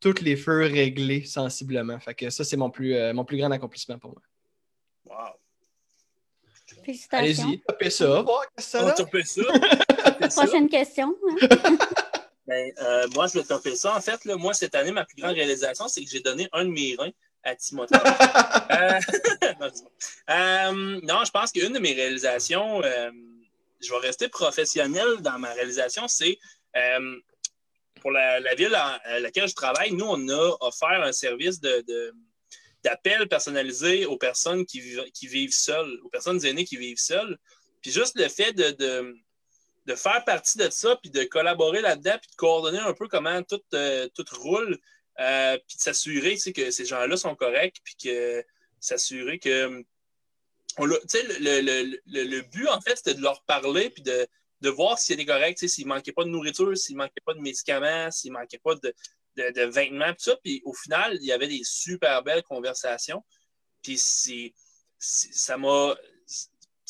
tous 0.00 0.20
les 0.20 0.36
feux 0.36 0.62
réglés 0.66 1.24
sensiblement. 1.24 1.98
Fait 2.00 2.14
que 2.14 2.28
ça, 2.30 2.44
c'est 2.44 2.56
mon 2.56 2.70
plus, 2.70 2.94
euh, 2.94 3.12
mon 3.14 3.24
plus 3.24 3.38
grand 3.38 3.50
accomplissement 3.50 3.98
pour 3.98 4.10
moi. 4.12 4.22
Wow. 5.06 5.34
Félicitations. 6.84 7.44
Allez-y, 7.44 7.60
tapez 7.66 7.90
ça, 7.90 8.20
voir 8.22 8.44
qu'est-ce 8.56 9.04
que 9.04 9.22
ça. 9.22 9.42
Prochaine 10.42 10.68
question. 10.68 11.14
Ben, 12.48 12.72
euh, 12.80 13.06
moi, 13.14 13.26
je 13.26 13.38
vais 13.38 13.44
topper 13.44 13.76
ça. 13.76 13.94
En 13.94 14.00
fait, 14.00 14.24
là, 14.24 14.36
moi, 14.36 14.54
cette 14.54 14.74
année, 14.74 14.90
ma 14.90 15.04
plus 15.04 15.20
grande 15.20 15.34
réalisation, 15.34 15.86
c'est 15.86 16.02
que 16.02 16.10
j'ai 16.10 16.20
donné 16.20 16.48
un 16.52 16.64
de 16.64 16.70
mes 16.70 16.96
reins 16.96 17.12
à 17.44 17.54
Timothée. 17.54 17.94
Euh. 18.70 19.00
Euh, 20.30 21.00
non, 21.02 21.24
je 21.24 21.30
pense 21.30 21.52
qu'une 21.52 21.72
de 21.72 21.78
mes 21.78 21.94
réalisations, 21.94 22.82
je 22.82 23.90
vais 23.90 23.98
rester 23.98 24.28
professionnel 24.28 25.16
dans 25.20 25.38
ma 25.38 25.52
réalisation, 25.54 26.06
c'est 26.06 26.38
pour 28.00 28.10
la, 28.10 28.40
la 28.40 28.54
ville 28.54 28.74
à, 28.74 29.20
laquelle 29.20 29.48
je 29.48 29.54
travaille, 29.54 29.92
nous, 29.92 30.04
on 30.04 30.28
a 30.28 30.56
offert 30.60 31.02
un 31.02 31.12
service 31.12 31.60
de, 31.60 31.82
de- 31.88 32.14
d'appel 32.84 33.26
personnalisé 33.26 34.06
aux 34.06 34.18
personnes 34.18 34.64
qui 34.64 34.80
vivent, 34.80 35.04
qui 35.12 35.26
vivent 35.26 35.52
seules, 35.52 35.98
aux 36.04 36.08
personnes 36.08 36.44
aînées 36.44 36.64
qui 36.64 36.76
vivent 36.76 36.98
seules. 36.98 37.38
Puis 37.82 37.90
juste 37.90 38.18
le 38.18 38.28
fait 38.28 38.52
de, 38.52 38.70
de, 38.70 39.16
de 39.88 39.94
faire 39.94 40.22
partie 40.24 40.58
de 40.58 40.68
ça, 40.70 40.96
puis 40.96 41.10
de 41.10 41.24
collaborer 41.24 41.80
là-dedans, 41.80 42.18
puis 42.20 42.30
de 42.30 42.36
coordonner 42.36 42.78
un 42.78 42.92
peu 42.92 43.08
comment 43.08 43.42
tout, 43.42 43.60
euh, 43.74 44.06
roule, 44.32 44.78
euh, 45.18 45.58
puis 45.66 45.76
de 45.78 45.82
s'assurer 45.82 46.36
que 46.54 46.70
ces 46.70 46.84
gens-là 46.84 47.16
sont 47.16 47.34
corrects, 47.34 47.78
puis 47.82 47.96
que 47.96 48.44
s'assurer 48.78 49.38
que. 49.38 49.82
on 50.76 50.86
tu 50.88 50.96
sais, 51.08 51.22
le, 51.40 51.98
le- 52.06 52.42
but, 52.42 52.68
en 52.68 52.80
fait, 52.82 52.96
c'était 52.96 53.14
de 53.14 53.22
leur 53.22 53.42
parler, 53.44 53.88
puis 53.90 54.02
de, 54.02 54.26
de 54.60 54.68
voir 54.68 54.98
s'ils 54.98 55.14
étaient 55.14 55.24
corrects, 55.24 55.58
s'il 55.58 55.84
ne 55.86 55.94
manquait 55.94 56.12
pas 56.12 56.24
de 56.24 56.28
nourriture, 56.28 56.76
s'il 56.76 56.94
ne 56.96 57.02
manquait 57.02 57.22
pas 57.24 57.34
de 57.34 57.40
médicaments, 57.40 58.10
s'il 58.10 58.32
ne 58.32 58.38
manquait 58.38 58.58
pas 58.58 58.74
de, 58.74 58.94
vêtements, 59.70 60.12
tout 60.12 60.24
ça. 60.30 60.36
Puis 60.44 60.60
au 60.64 60.74
final, 60.74 61.16
il 61.20 61.26
y 61.26 61.32
avait 61.32 61.48
des 61.48 61.62
super 61.64 62.22
belles 62.22 62.42
conversations. 62.42 63.24
Puis 63.82 63.96
c'est- 63.96 64.52
ça 64.98 65.56
m'a. 65.56 65.96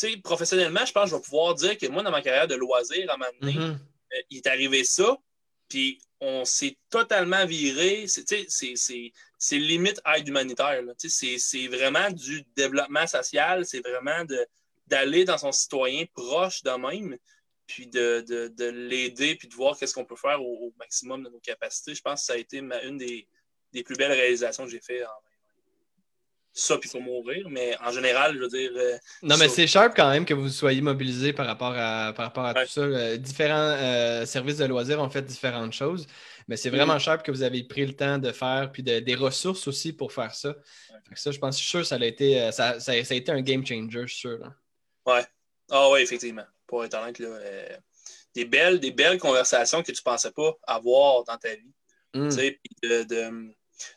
Sais, 0.00 0.16
professionnellement, 0.18 0.86
je 0.86 0.92
pense 0.92 1.04
que 1.06 1.10
je 1.10 1.14
vais 1.16 1.22
pouvoir 1.22 1.54
dire 1.56 1.76
que 1.76 1.86
moi, 1.88 2.04
dans 2.04 2.12
ma 2.12 2.22
carrière 2.22 2.46
de 2.46 2.54
loisir, 2.54 3.10
à 3.10 3.14
un 3.14 3.16
moment 3.16 3.30
donné, 3.40 3.54
Mhm. 3.54 3.78
euh, 4.12 4.22
il 4.30 4.36
est 4.38 4.46
arrivé 4.46 4.84
ça, 4.84 5.18
puis 5.68 6.00
on 6.20 6.44
s'est 6.44 6.76
totalement 6.88 7.44
viré. 7.46 8.06
C'est, 8.06 9.56
limite 9.58 10.00
aide 10.06 10.28
humanitaire. 10.28 10.84
C'est, 10.98 11.66
vraiment 11.66 12.10
du 12.12 12.44
développement 12.54 13.08
social, 13.08 13.66
c'est 13.66 13.80
vraiment 13.80 14.24
d'aller 14.86 15.24
dans 15.24 15.36
son 15.38 15.50
citoyen 15.50 16.04
proche 16.14 16.62
de 16.62 16.70
même, 16.70 17.18
puis 17.66 17.88
de, 17.88 18.24
de, 18.26 18.48
de 18.48 18.64
l'aider, 18.66 19.34
puis 19.34 19.48
de 19.48 19.54
voir 19.54 19.76
qu'est-ce 19.76 19.94
qu'on 19.94 20.04
peut 20.04 20.16
faire 20.16 20.40
au, 20.40 20.68
au 20.68 20.74
maximum 20.78 21.24
de 21.24 21.28
nos 21.28 21.40
capacités. 21.40 21.94
Je 21.96 22.02
pense 22.02 22.20
que 22.20 22.26
ça 22.26 22.32
a 22.34 22.36
été 22.36 22.60
ma- 22.60 22.82
une 22.84 22.98
des, 22.98 23.26
des 23.72 23.82
plus 23.82 23.96
belles 23.96 24.12
réalisations 24.12 24.64
que 24.64 24.70
j'ai 24.70 24.80
fait 24.80 25.04
en 25.04 25.10
ça, 26.60 26.76
puis 26.78 26.88
pour 26.90 27.00
mourir, 27.00 27.48
mais 27.48 27.76
en 27.84 27.90
général, 27.92 28.34
je 28.34 28.38
veux 28.40 28.48
dire. 28.48 28.70
euh, 28.76 28.96
Non, 29.22 29.36
mais 29.36 29.48
c'est 29.48 29.66
sharp 29.66 29.94
quand 29.96 30.10
même 30.10 30.24
que 30.24 30.34
vous 30.34 30.48
soyez 30.48 30.80
mobilisés 30.80 31.32
par 31.32 31.46
rapport 31.46 31.74
à, 31.76 32.12
par 32.14 32.26
rapport 32.26 32.44
à 32.44 32.52
Ouais. 32.54 32.64
tout 32.66 32.72
ça. 32.72 32.80
Euh, 32.82 33.16
différents 33.16 33.54
euh, 33.78 34.26
services 34.26 34.56
de 34.58 34.64
loisirs 34.66 35.00
ont 35.00 35.08
fait 35.10 35.22
différentes 35.22 35.72
choses, 35.72 36.06
mais 36.48 36.56
c'est 36.56 36.70
vraiment 36.70 36.96
Mm. 36.96 37.00
sharp 37.00 37.22
que 37.24 37.30
vous 37.30 37.42
avez 37.42 37.62
pris 37.64 37.86
le 37.86 37.94
temps 37.94 38.18
de 38.18 38.32
faire, 38.32 38.70
puis 38.72 38.82
de- 38.82 38.98
des 39.00 39.14
ressources 39.14 39.66
aussi 39.68 39.92
pour 39.92 40.12
faire 40.12 40.34
ça. 40.34 40.54
Fait 41.08 41.14
que 41.14 41.20
ça, 41.20 41.30
je 41.30 41.38
pense, 41.38 41.56
je 41.56 41.62
suis 41.62 41.70
sûr 41.70 41.86
ça 41.86 41.94
a 41.96 42.04
été, 42.04 42.50
ça, 42.52 42.80
ça- 42.80 43.04
ça 43.04 43.14
a 43.14 43.16
été 43.16 43.30
un 43.32 43.40
game 43.40 43.64
changer, 43.66 44.02
je 44.02 44.06
suis 44.06 44.20
sûr. 44.20 44.38
là. 44.38 44.52
Ah 45.70 45.90
oui, 45.90 46.00
effectivement. 46.00 46.44
Pour 46.66 46.84
être 46.84 46.94
honnête, 46.94 47.18
là, 47.18 47.28
des, 48.34 48.44
belles, 48.44 48.78
des 48.80 48.90
belles 48.90 49.18
conversations 49.18 49.82
que 49.82 49.92
tu 49.92 50.00
ne 50.00 50.10
pensais 50.10 50.30
pas 50.32 50.54
avoir 50.66 51.24
dans 51.24 51.36
ta 51.36 51.54
vie. 51.54 51.72
Mm. 52.14 52.28
Tu 52.28 52.34
sais, 52.34 52.60
puis 52.62 52.88
de, 52.90 53.02
de- 53.04 53.54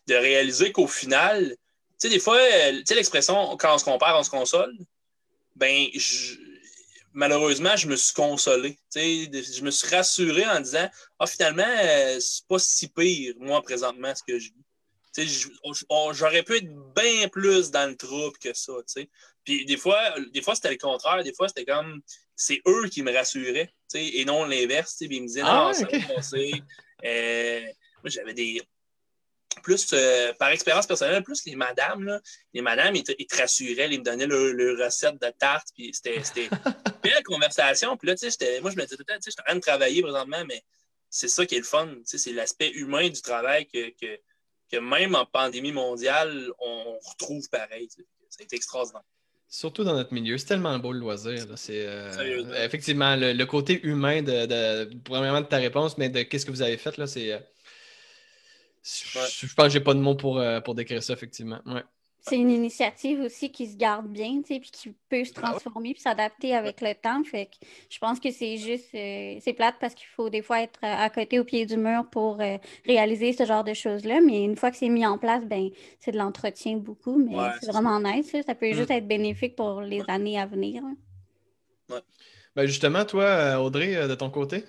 de 0.07 0.13
réaliser 0.15 0.71
qu'au 0.71 0.87
final, 0.87 1.55
sais, 2.07 2.09
des 2.09 2.19
fois, 2.19 2.37
euh, 2.37 2.77
tu 2.79 2.83
sais, 2.85 2.95
l'expression 2.95 3.55
quand 3.57 3.73
on 3.75 3.77
se 3.77 3.85
compare, 3.85 4.17
on 4.19 4.23
se 4.23 4.29
console, 4.29 4.73
ben, 5.55 5.87
je- 5.93 6.35
malheureusement, 7.13 7.75
je 7.75 7.87
me 7.87 7.95
suis 7.95 8.13
consolé. 8.13 8.77
Tu 8.93 9.27
sais, 9.29 9.43
je 9.53 9.61
me 9.63 9.71
suis 9.71 9.87
rassuré 9.93 10.45
en 10.47 10.59
disant, 10.59 10.89
ah, 11.19 11.27
finalement, 11.27 11.63
euh, 11.67 12.17
c'est 12.19 12.45
pas 12.47 12.59
si 12.59 12.87
pire, 12.87 13.33
moi, 13.37 13.61
présentement, 13.61 14.13
ce 14.15 14.23
que 14.23 14.39
je 14.39 14.45
vis. 14.49 14.65
Tu 15.13 15.27
sais, 15.27 15.49
on- 15.63 15.73
on- 15.89 16.13
j'aurais 16.13 16.41
pu 16.43 16.55
être 16.57 16.93
bien 16.95 17.27
plus 17.27 17.69
dans 17.69 17.89
le 17.89 17.97
trouble 17.97 18.37
que 18.37 18.53
ça, 18.53 18.71
tu 18.87 19.01
sais. 19.01 19.09
Puis 19.43 19.65
des 19.65 19.75
fois, 19.75 19.99
des 20.33 20.41
fois 20.41 20.55
c'était 20.55 20.69
le 20.71 20.77
contraire. 20.77 21.21
Des 21.23 21.33
fois, 21.33 21.49
c'était 21.49 21.65
comme, 21.65 22.01
c'est 22.35 22.61
eux 22.65 22.87
qui 22.87 23.03
me 23.03 23.11
rassuraient, 23.11 23.67
tu 23.91 23.99
sais, 23.99 24.05
et 24.07 24.23
non 24.23 24.45
l'inverse. 24.45 24.91
tu 24.91 24.97
sais. 24.99 25.07
Puis 25.09 25.17
ils 25.17 25.21
me 25.23 25.27
disaient, 25.27 25.41
Ah 25.43 25.65
non, 25.67 25.73
ça 25.73 25.85
va 26.07 26.15
passer. 26.15 26.53
Euh, 27.03 27.61
moi, 28.01 28.05
j'avais 28.09 28.33
des. 28.33 28.61
Plus, 29.63 29.87
euh, 29.93 30.33
par 30.39 30.49
expérience 30.49 30.87
personnelle, 30.87 31.23
plus 31.23 31.45
les 31.45 31.55
madames, 31.55 32.03
là, 32.03 32.19
les 32.53 32.61
madames, 32.61 32.95
ils 32.95 33.03
te, 33.03 33.11
ils 33.19 33.25
te 33.27 33.35
rassuraient, 33.37 33.89
ils 33.91 33.99
me 33.99 34.03
donnaient 34.03 34.25
leur, 34.25 34.53
leur 34.53 34.85
recette 34.85 35.21
de 35.21 35.27
tarte, 35.37 35.67
puis 35.75 35.91
c'était 35.93 36.15
une 36.37 36.49
belle 37.03 37.23
conversation. 37.23 37.95
Puis 37.97 38.07
là, 38.07 38.15
tu 38.15 38.21
sais, 38.21 38.31
j'étais- 38.31 38.61
moi, 38.61 38.71
je 38.71 38.77
me 38.77 38.81
disais, 38.83 38.95
tout 38.95 39.03
le 39.07 39.13
temps, 39.13 39.19
je 39.23 39.29
suis 39.29 39.39
en 39.39 39.43
train 39.43 39.55
de 39.55 39.59
travailler 39.61 40.01
présentement, 40.01 40.43
mais 40.47 40.63
c'est 41.09 41.27
ça 41.27 41.45
qui 41.45 41.55
est 41.55 41.59
le 41.59 41.63
fun. 41.65 41.87
tu 41.87 42.01
sais, 42.05 42.17
C'est 42.17 42.31
l'aspect 42.33 42.69
humain 42.71 43.09
du 43.09 43.21
travail 43.21 43.67
que, 43.67 43.89
que, 43.99 44.17
que 44.71 44.77
même 44.77 45.13
en 45.15 45.25
pandémie 45.25 45.73
mondiale, 45.73 46.49
on 46.59 46.97
retrouve 47.03 47.47
pareil. 47.49 47.87
tu 47.89 48.01
sais. 48.01 48.07
Ça 48.29 48.37
a 48.39 48.43
été 48.43 48.55
extraordinaire. 48.55 49.03
Surtout 49.49 49.83
dans 49.83 49.93
notre 49.93 50.13
milieu, 50.13 50.37
c'est 50.37 50.45
tellement 50.45 50.79
beau 50.79 50.93
le 50.93 50.99
loisir. 50.99 51.45
C'est 51.57 51.85
euh, 51.85 52.63
effectivement 52.63 53.17
le, 53.17 53.33
le 53.33 53.45
côté 53.45 53.81
humain 53.85 54.21
de, 54.23 54.45
de- 54.45 54.89
premièrement 55.03 55.41
de 55.41 55.45
ta 55.47 55.57
réponse, 55.57 55.97
mais 55.97 56.07
de 56.07 56.21
qu'est-ce 56.23 56.45
que 56.45 56.51
vous 56.51 56.61
avez 56.61 56.77
fait 56.77 56.95
là, 56.97 57.05
c'est 57.05 57.33
euh, 59.15 59.27
Je, 59.27 59.47
je 59.47 59.53
pense 59.55 59.65
que 59.65 59.71
j'ai 59.71 59.79
pas 59.81 59.93
de 59.93 59.99
mots 59.99 60.15
pour, 60.15 60.39
euh, 60.39 60.59
pour 60.61 60.75
décrire 60.75 61.03
ça, 61.03 61.13
effectivement. 61.13 61.59
Ouais. 61.65 61.83
c'est 62.23 62.37
une 62.37 62.51
initiative 62.51 63.19
aussi 63.21 63.51
qui 63.51 63.67
se 63.67 63.75
garde 63.77 64.07
bien, 64.07 64.41
tu 64.43 64.53
sais, 64.53 64.59
puis 64.59 64.69
qui 64.71 64.93
peut 65.09 65.23
se 65.25 65.33
Ah 65.37 65.41
transformer 65.41 65.93
puis 65.93 66.01
s'adapter 66.01 66.55
avec 66.55 66.79
le 66.81 66.93
temps. 66.93 67.23
Fait 67.23 67.47
que 67.47 67.65
je 67.89 67.97
pense 67.99 68.19
que 68.19 68.31
c'est 68.31 68.57
juste, 68.57 68.93
euh, 68.93 69.37
c'est 69.41 69.53
plate 69.53 69.75
parce 69.79 69.95
qu'il 69.95 70.07
faut 70.07 70.29
des 70.29 70.41
fois 70.43 70.61
être 70.61 70.79
à 70.83 71.03
à 71.03 71.09
côté 71.09 71.39
au 71.39 71.43
pied 71.43 71.65
du 71.65 71.77
mur 71.77 72.05
pour 72.11 72.39
euh, 72.41 72.57
réaliser 72.85 73.33
ce 73.33 73.45
genre 73.45 73.63
de 73.63 73.73
choses-là. 73.73 74.21
Mais 74.21 74.43
une 74.43 74.55
fois 74.55 74.69
que 74.71 74.77
c'est 74.77 74.89
mis 74.89 75.05
en 75.05 75.17
place, 75.17 75.43
ben 75.45 75.69
c'est 75.99 76.11
de 76.11 76.17
l'entretien 76.17 76.77
beaucoup, 76.77 77.17
mais 77.17 77.35
Ouais, 77.35 77.49
c'est 77.59 77.71
vraiment 77.71 77.99
nice. 77.99 78.29
ça. 78.31 78.43
Ça 78.43 78.55
peut 78.55 78.69
Mm. 78.69 78.73
juste 78.75 78.91
être 78.91 79.07
bénéfique 79.07 79.55
pour 79.55 79.81
les 79.81 80.03
années 80.07 80.39
à 80.39 80.45
venir. 80.45 80.83
Ben 82.55 82.65
justement, 82.65 83.05
toi, 83.05 83.23
euh, 83.23 83.57
Audrey, 83.57 83.95
euh, 83.95 84.07
de 84.07 84.15
ton 84.15 84.29
côté? 84.29 84.63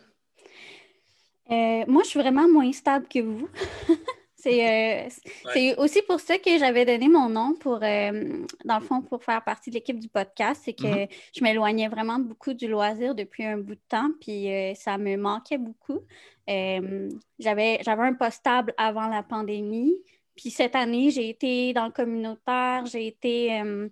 Euh, 1.51 1.85
moi, 1.87 2.03
je 2.05 2.09
suis 2.11 2.21
vraiment 2.21 2.49
moins 2.49 2.73
stable 2.73 3.07
que 3.09 3.19
vous. 3.21 3.49
C'est 4.43 5.07
euh, 5.07 5.09
c'est 5.53 5.77
aussi 5.79 6.03
pour 6.03 6.19
ça 6.19 6.37
que 6.39 6.59
j'avais 6.59 6.85
donné 6.85 7.09
mon 7.09 7.29
nom 7.29 7.55
pour, 7.55 7.79
euh, 7.83 8.45
dans 8.65 8.79
le 8.79 8.85
fond, 8.85 9.01
pour 9.01 9.23
faire 9.23 9.43
partie 9.45 9.71
de 9.71 9.77
l'équipe 9.77 9.99
du 9.99 10.09
podcast. 10.09 10.63
C'est 10.65 10.73
que 10.73 11.03
Mhm. 11.03 11.09
je 11.35 11.45
m'éloignais 11.45 11.89
vraiment 11.89 12.19
beaucoup 12.19 12.53
du 12.53 12.67
loisir 12.67 13.15
depuis 13.15 13.45
un 13.45 13.59
bout 13.59 13.77
de 13.77 13.81
temps, 13.89 14.11
puis 14.21 14.53
euh, 14.53 14.75
ça 14.75 14.99
me 14.99 15.17
manquait 15.17 15.59
beaucoup. 15.59 16.01
J'avais, 17.39 17.81
un 17.87 18.15
poste 18.15 18.39
stable 18.39 18.75
avant 18.77 19.07
la 19.07 19.23
pandémie, 19.23 19.95
puis 20.35 20.51
cette 20.51 20.75
année, 20.75 21.11
j'ai 21.11 21.29
été 21.29 21.73
dans 21.73 21.87
le 21.87 21.93
communautaire, 21.93 22.85
j'ai 22.87 23.07
été 23.07 23.61
euh, 23.61 23.89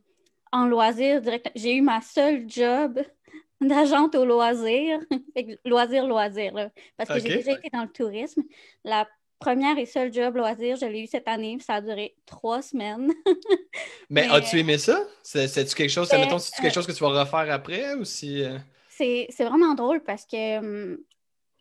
en 0.52 0.66
loisir 0.66 1.20
direct. 1.20 1.50
J'ai 1.54 1.76
eu 1.76 1.82
ma 1.82 2.00
seule 2.00 2.48
job 2.48 3.00
d'agente 3.60 4.14
au 4.14 4.24
loisir, 4.24 4.98
loisir, 5.64 6.06
loisir, 6.06 6.54
là, 6.54 6.70
parce 6.96 7.10
que 7.10 7.20
j'ai 7.20 7.36
déjà 7.36 7.52
été 7.52 7.68
dans 7.72 7.82
le 7.82 7.92
tourisme. 7.92 8.42
La 8.84 9.06
première 9.40 9.76
et 9.78 9.86
seule 9.86 10.12
job 10.12 10.36
loisir, 10.36 10.76
je 10.76 10.86
l'ai 10.86 11.00
eu 11.02 11.06
cette 11.08 11.26
année, 11.26 11.56
puis 11.56 11.64
ça 11.64 11.74
a 11.74 11.80
duré 11.80 12.14
trois 12.26 12.62
semaines. 12.62 13.12
Mais, 14.10 14.22
Mais, 14.28 14.28
as-tu 14.28 14.58
aimé 14.60 14.78
ça? 14.78 15.02
C'est- 15.22 15.48
C'est-tu 15.48 15.74
quelque 15.74 15.90
chose, 15.90 16.08
Ben, 16.10 16.20
mettons, 16.20 16.38
c'est-tu 16.38 16.60
quelque 16.62 16.74
chose 16.74 16.86
que 16.86 16.92
tu 16.92 17.02
vas 17.02 17.20
refaire 17.24 17.52
après 17.52 17.94
ou 17.94 18.04
si. 18.04 18.42
euh, 18.44 18.58
C'est 18.88 19.26
c'est 19.30 19.44
vraiment 19.44 19.74
drôle 19.74 20.00
parce 20.02 20.26
que 20.26 20.58
hum, 20.58 20.98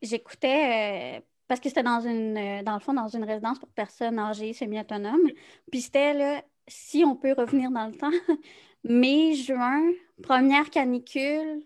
j'écoutais, 0.02 1.18
euh, 1.20 1.22
parce 1.48 1.60
que 1.60 1.70
c'était 1.70 1.84
dans 1.84 2.02
une, 2.02 2.38
euh, 2.38 2.64
dans 2.64 2.74
le 2.76 2.80
fond, 2.80 2.94
dans 2.94 3.08
une 3.08 3.24
résidence 3.24 3.60
pour 3.60 3.70
personnes 3.70 4.20
âgées 4.20 4.54
semi-autonomes. 4.54 5.30
Puis 5.72 5.82
c'était 5.82 6.14
là, 6.14 6.44
si 6.68 7.04
on 7.06 7.16
peut 7.16 7.34
revenir 7.34 7.72
dans 7.72 7.88
le 7.88 7.96
temps, 7.96 8.12
mai, 8.84 9.34
juin, 9.36 9.92
première 10.22 10.70
canicule, 10.70 11.64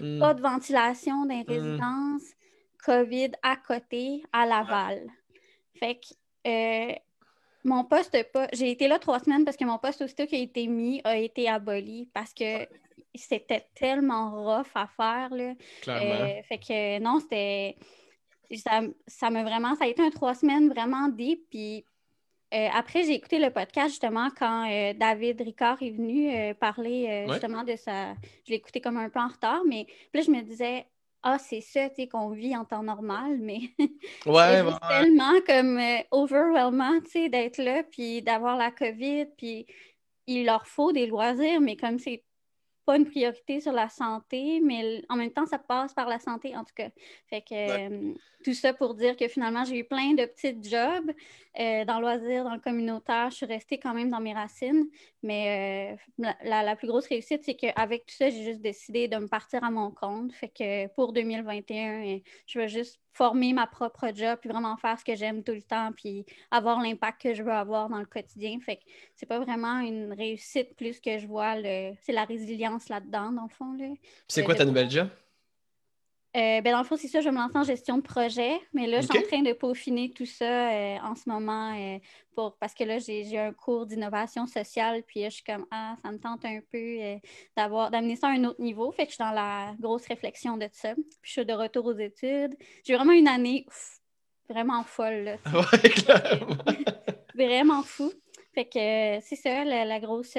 hmm, 0.00 0.18
pas 0.18 0.34
de 0.34 0.40
ventilation 0.42 1.24
dans 1.26 1.34
les 1.34 1.44
Mm. 1.44 1.48
résidences, 1.48 2.22
COVID 2.84 3.32
à 3.42 3.56
côté, 3.56 4.22
à 4.32 4.46
Laval. 4.46 5.06
Fait 5.80 5.96
que 5.96 6.06
euh, 6.46 6.94
mon 7.64 7.84
poste 7.84 8.16
pas. 8.32 8.48
J'ai 8.52 8.70
été 8.70 8.88
là 8.88 8.98
trois 8.98 9.18
semaines 9.18 9.44
parce 9.44 9.56
que 9.56 9.64
mon 9.64 9.78
poste 9.78 10.02
aussitôt 10.02 10.26
qui 10.26 10.36
a 10.36 10.38
été 10.38 10.66
mis 10.66 11.00
a 11.04 11.16
été 11.16 11.48
aboli 11.48 12.08
parce 12.14 12.32
que 12.32 12.66
c'était 13.14 13.66
tellement 13.74 14.30
rough 14.30 14.70
à 14.74 14.86
faire. 14.86 15.34
Là. 15.34 15.54
clairement. 15.82 16.24
Euh, 16.24 16.42
fait 16.44 16.58
que 16.58 16.98
non, 17.00 17.18
c'était. 17.20 17.76
Ça, 18.56 18.80
ça 19.06 19.30
m'a 19.30 19.42
vraiment. 19.42 19.74
Ça 19.76 19.84
a 19.84 19.88
été 19.88 20.02
un 20.02 20.10
trois 20.10 20.34
semaines 20.34 20.68
vraiment 20.68 21.08
deep. 21.08 21.48
Puis 21.50 21.84
euh, 22.52 22.68
après, 22.72 23.04
j'ai 23.04 23.14
écouté 23.14 23.38
le 23.38 23.50
podcast 23.50 23.90
justement 23.90 24.28
quand 24.36 24.68
euh, 24.68 24.92
David 24.94 25.40
Ricard 25.40 25.80
est 25.82 25.90
venu 25.90 26.34
euh, 26.34 26.54
parler 26.54 27.24
Ouais. 27.26 27.32
justement 27.32 27.62
de 27.62 27.76
sa. 27.76 28.14
Je 28.44 28.50
l'ai 28.50 28.56
écouté 28.56 28.80
comme 28.80 28.96
un 28.96 29.08
peu 29.08 29.20
en 29.20 29.28
retard, 29.28 29.62
mais 29.66 29.84
puis 29.84 30.20
là, 30.20 30.22
je 30.22 30.30
me 30.30 30.42
disais. 30.42 30.86
Ah, 31.22 31.38
c'est 31.38 31.60
ça, 31.60 31.88
tu 31.90 31.96
sais, 31.96 32.08
qu'on 32.08 32.30
vit 32.30 32.56
en 32.56 32.64
temps 32.64 32.82
normal, 32.82 33.38
mais 33.40 33.60
c'est 34.34 34.58
Ouais, 34.58 34.62
ouais. 34.62 34.76
tellement 34.88 35.40
comme 35.46 35.78
euh, 35.78 35.98
overwhelmant, 36.10 37.00
tu 37.02 37.10
sais, 37.10 37.28
d'être 37.28 37.58
là, 37.58 37.82
puis 37.84 38.22
d'avoir 38.22 38.56
la 38.56 38.70
COVID, 38.70 39.26
puis 39.36 39.66
il 40.26 40.46
leur 40.46 40.66
faut 40.66 40.92
des 40.92 41.06
loisirs, 41.06 41.60
mais 41.60 41.76
comme 41.76 41.98
c'est 41.98 42.24
pas 42.84 42.96
une 42.96 43.04
priorité 43.06 43.60
sur 43.60 43.72
la 43.72 43.88
santé, 43.88 44.60
mais 44.60 45.02
en 45.08 45.16
même 45.16 45.32
temps, 45.32 45.46
ça 45.46 45.58
passe 45.58 45.94
par 45.94 46.08
la 46.08 46.18
santé, 46.18 46.56
en 46.56 46.64
tout 46.64 46.74
cas. 46.74 46.90
Fait 47.28 47.42
que 47.42 47.54
euh, 48.10 48.14
tout 48.44 48.54
ça 48.54 48.72
pour 48.74 48.94
dire 48.94 49.16
que 49.16 49.28
finalement, 49.28 49.64
j'ai 49.64 49.78
eu 49.78 49.84
plein 49.84 50.14
de 50.14 50.24
petits 50.26 50.56
jobs 50.62 51.10
euh, 51.58 51.84
dans 51.84 51.96
le 51.96 52.02
loisir, 52.02 52.44
dans 52.44 52.54
le 52.54 52.60
communautaire. 52.60 53.30
Je 53.30 53.36
suis 53.36 53.46
restée 53.46 53.78
quand 53.78 53.94
même 53.94 54.10
dans 54.10 54.20
mes 54.20 54.32
racines, 54.32 54.86
mais 55.22 55.96
euh, 56.18 56.24
la, 56.42 56.62
la- 56.62 56.76
plus 56.76 56.88
grosse 56.88 57.06
réussite, 57.08 57.42
c'est 57.44 57.54
qu'avec 57.56 58.06
tout 58.06 58.14
ça, 58.14 58.30
j'ai 58.30 58.44
juste 58.44 58.60
décidé 58.60 59.08
de 59.08 59.16
me 59.16 59.28
partir 59.28 59.62
à 59.64 59.70
mon 59.70 59.90
compte. 59.90 60.32
Fait 60.32 60.48
que 60.48 60.86
pour 60.94 61.12
2021, 61.12 62.04
euh, 62.06 62.18
je 62.46 62.58
vais 62.58 62.68
juste 62.68 63.00
former 63.12 63.52
ma 63.52 63.66
propre 63.66 64.06
job, 64.14 64.38
puis 64.40 64.50
vraiment 64.50 64.76
faire 64.76 64.98
ce 64.98 65.04
que 65.04 65.14
j'aime 65.14 65.42
tout 65.42 65.52
le 65.52 65.62
temps, 65.62 65.90
puis 65.92 66.24
avoir 66.50 66.80
l'impact 66.80 67.22
que 67.22 67.34
je 67.34 67.42
veux 67.42 67.52
avoir 67.52 67.88
dans 67.88 67.98
le 67.98 68.06
quotidien. 68.06 68.58
Fait 68.60 68.76
que 68.76 68.82
c'est 69.14 69.26
pas 69.26 69.38
vraiment 69.38 69.80
une 69.80 70.12
réussite 70.12 70.76
plus 70.76 71.00
que 71.00 71.18
je 71.18 71.26
vois 71.26 71.56
le... 71.56 71.92
c'est 72.02 72.12
la 72.12 72.24
résilience 72.24 72.88
là-dedans, 72.88 73.32
dans 73.32 73.44
le 73.44 73.48
fond. 73.48 73.72
Là. 73.72 73.86
C'est 74.28 74.44
quoi 74.44 74.54
ta 74.54 74.64
nouvelle 74.64 74.90
job? 74.90 75.08
Euh, 76.36 76.60
ben 76.60 76.72
dans 76.72 76.78
le 76.78 76.84
fond, 76.84 76.96
c'est 76.96 77.08
ça, 77.08 77.20
je 77.20 77.24
vais 77.24 77.34
me 77.34 77.40
lancer 77.40 77.58
en 77.58 77.64
gestion 77.64 77.96
de 77.96 78.02
projet, 78.02 78.60
mais 78.72 78.86
là, 78.86 79.00
je 79.00 79.08
suis 79.08 79.18
en 79.18 79.22
train 79.22 79.42
de 79.42 79.52
peaufiner 79.52 80.12
tout 80.12 80.26
ça 80.26 80.70
euh, 80.70 80.96
en 81.02 81.16
ce 81.16 81.28
moment 81.28 81.74
euh, 81.76 81.98
pour, 82.36 82.56
parce 82.58 82.72
que 82.72 82.84
là, 82.84 82.98
j'ai 82.98 83.36
un 83.36 83.52
cours 83.52 83.84
d'innovation 83.84 84.46
sociale, 84.46 85.02
puis 85.04 85.22
là, 85.22 85.28
je 85.28 85.34
suis 85.34 85.44
comme, 85.44 85.66
ah, 85.72 85.96
ça 86.04 86.12
me 86.12 86.18
tente 86.18 86.44
un 86.44 86.60
peu 86.70 87.18
d'avoir 87.56 87.90
d'amener 87.90 88.14
ça 88.14 88.28
à 88.28 88.30
un 88.30 88.44
autre 88.44 88.60
niveau. 88.60 88.92
Fait 88.92 89.06
que 89.06 89.10
je 89.10 89.16
suis 89.16 89.24
dans 89.24 89.32
la 89.32 89.74
grosse 89.80 90.06
réflexion 90.06 90.56
de 90.56 90.68
ça. 90.72 90.94
Puis 90.94 91.04
je 91.22 91.32
suis 91.32 91.44
de 91.44 91.52
retour 91.52 91.86
aux 91.86 91.98
études. 91.98 92.56
J'ai 92.84 92.94
vraiment 92.94 93.12
une 93.12 93.28
année 93.28 93.66
vraiment 94.48 94.84
folle, 94.84 95.24
là. 95.24 95.36
Ouais, 95.52 97.44
vraiment 97.46 97.82
fou. 97.82 98.12
Fait 98.54 98.66
que 98.66 99.24
c'est 99.26 99.36
ça, 99.36 99.64
la, 99.64 99.84
la 99.84 99.98
grosse. 99.98 100.36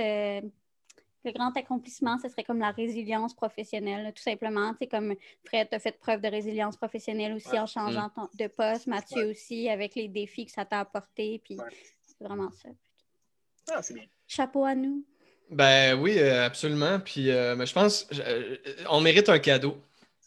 Le 1.24 1.32
grand 1.32 1.56
accomplissement, 1.56 2.18
ce 2.22 2.30
serait 2.30 2.44
comme 2.44 2.60
la 2.60 2.72
résilience 2.72 3.34
professionnelle, 3.36 4.04
là, 4.04 4.12
tout 4.12 4.24
simplement. 4.24 4.72
Tu 4.72 4.78
sais, 4.82 4.88
comme 4.88 5.16
Fred, 5.46 5.68
tu 5.70 5.76
as 5.76 5.80
fait 5.80 5.98
preuve 6.00 6.22
de 6.22 6.28
résilience 6.28 6.78
professionnelle 6.78 7.34
aussi 7.34 7.50
Ouais. 7.52 7.60
en 7.60 7.68
changeant 7.68 8.10
ton- 8.10 8.30
de 8.34 8.48
poste, 8.48 8.88
Mathieu 8.88 9.30
aussi, 9.30 9.70
avec 9.70 9.96
les 9.96 10.08
défis 10.08 10.46
que 10.46 10.52
ça 10.52 10.66
t'a 10.66 10.80
apporté. 10.80 11.42
Puis 11.44 11.58
Ouais. 11.60 11.66
c'est 12.02 12.24
vraiment 12.26 12.50
ça. 12.52 12.70
Ah, 13.72 13.82
c'est 13.82 13.94
bien. 13.94 14.06
Chapeau 14.28 14.66
à 14.66 14.74
nous. 14.76 15.06
Ben 15.50 16.00
oui, 16.00 16.18
euh, 16.18 16.46
absolument. 16.46 17.00
Puis 17.00 17.30
euh, 17.30 17.56
ben, 17.56 17.66
je 17.66 17.74
pense 17.74 18.08
euh, 18.14 18.56
on 18.90 19.02
mérite 19.02 19.28
un 19.30 19.40
cadeau. 19.40 19.78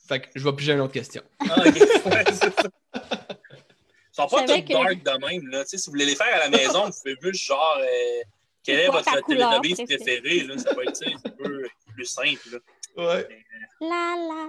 Fait 0.07 0.20
que 0.20 0.28
je 0.35 0.44
vais 0.44 0.52
piger 0.54 0.72
une 0.74 0.80
autre 0.80 0.92
question. 0.92 1.22
Ah, 1.40 1.54
ok. 1.66 1.74
Ouais, 2.04 2.24
c'est 2.26 2.52
ça. 2.61 2.68
Ils 2.94 4.16
sont 4.16 4.26
pas 4.28 4.44
tous 4.44 4.52
que- 4.62 4.72
dark 4.72 5.02
de 5.02 5.26
même. 5.26 5.46
Là. 5.48 5.64
Tu 5.64 5.70
sais, 5.70 5.78
Si 5.78 5.87
vous 5.87 5.92
voulez 5.92 6.04
les 6.07 6.14
faire 6.14 6.33
à 6.35 6.38
la 6.38 6.48
maison, 6.50 6.85
vous 6.85 6.92
pouvez 7.18 7.33
juste 7.33 7.44
genre 7.46 7.78
euh, 7.80 8.22
quel 8.64 8.79
C'est 8.79 8.85
est 8.85 8.88
votre 8.88 9.27
Teletubbies 9.27 9.74
préférée? 9.74 10.20
préféré. 10.20 10.40
Là. 10.44 10.59
Ça 10.59 10.74
peut 10.74 10.83
être 10.88 11.03
un 11.24 11.31
peu 11.31 11.68
plus 11.94 12.07
simple. 12.07 12.48
Là. 12.50 12.59
Ouais. 12.96 13.44
La 13.81 14.16
la. 14.16 14.48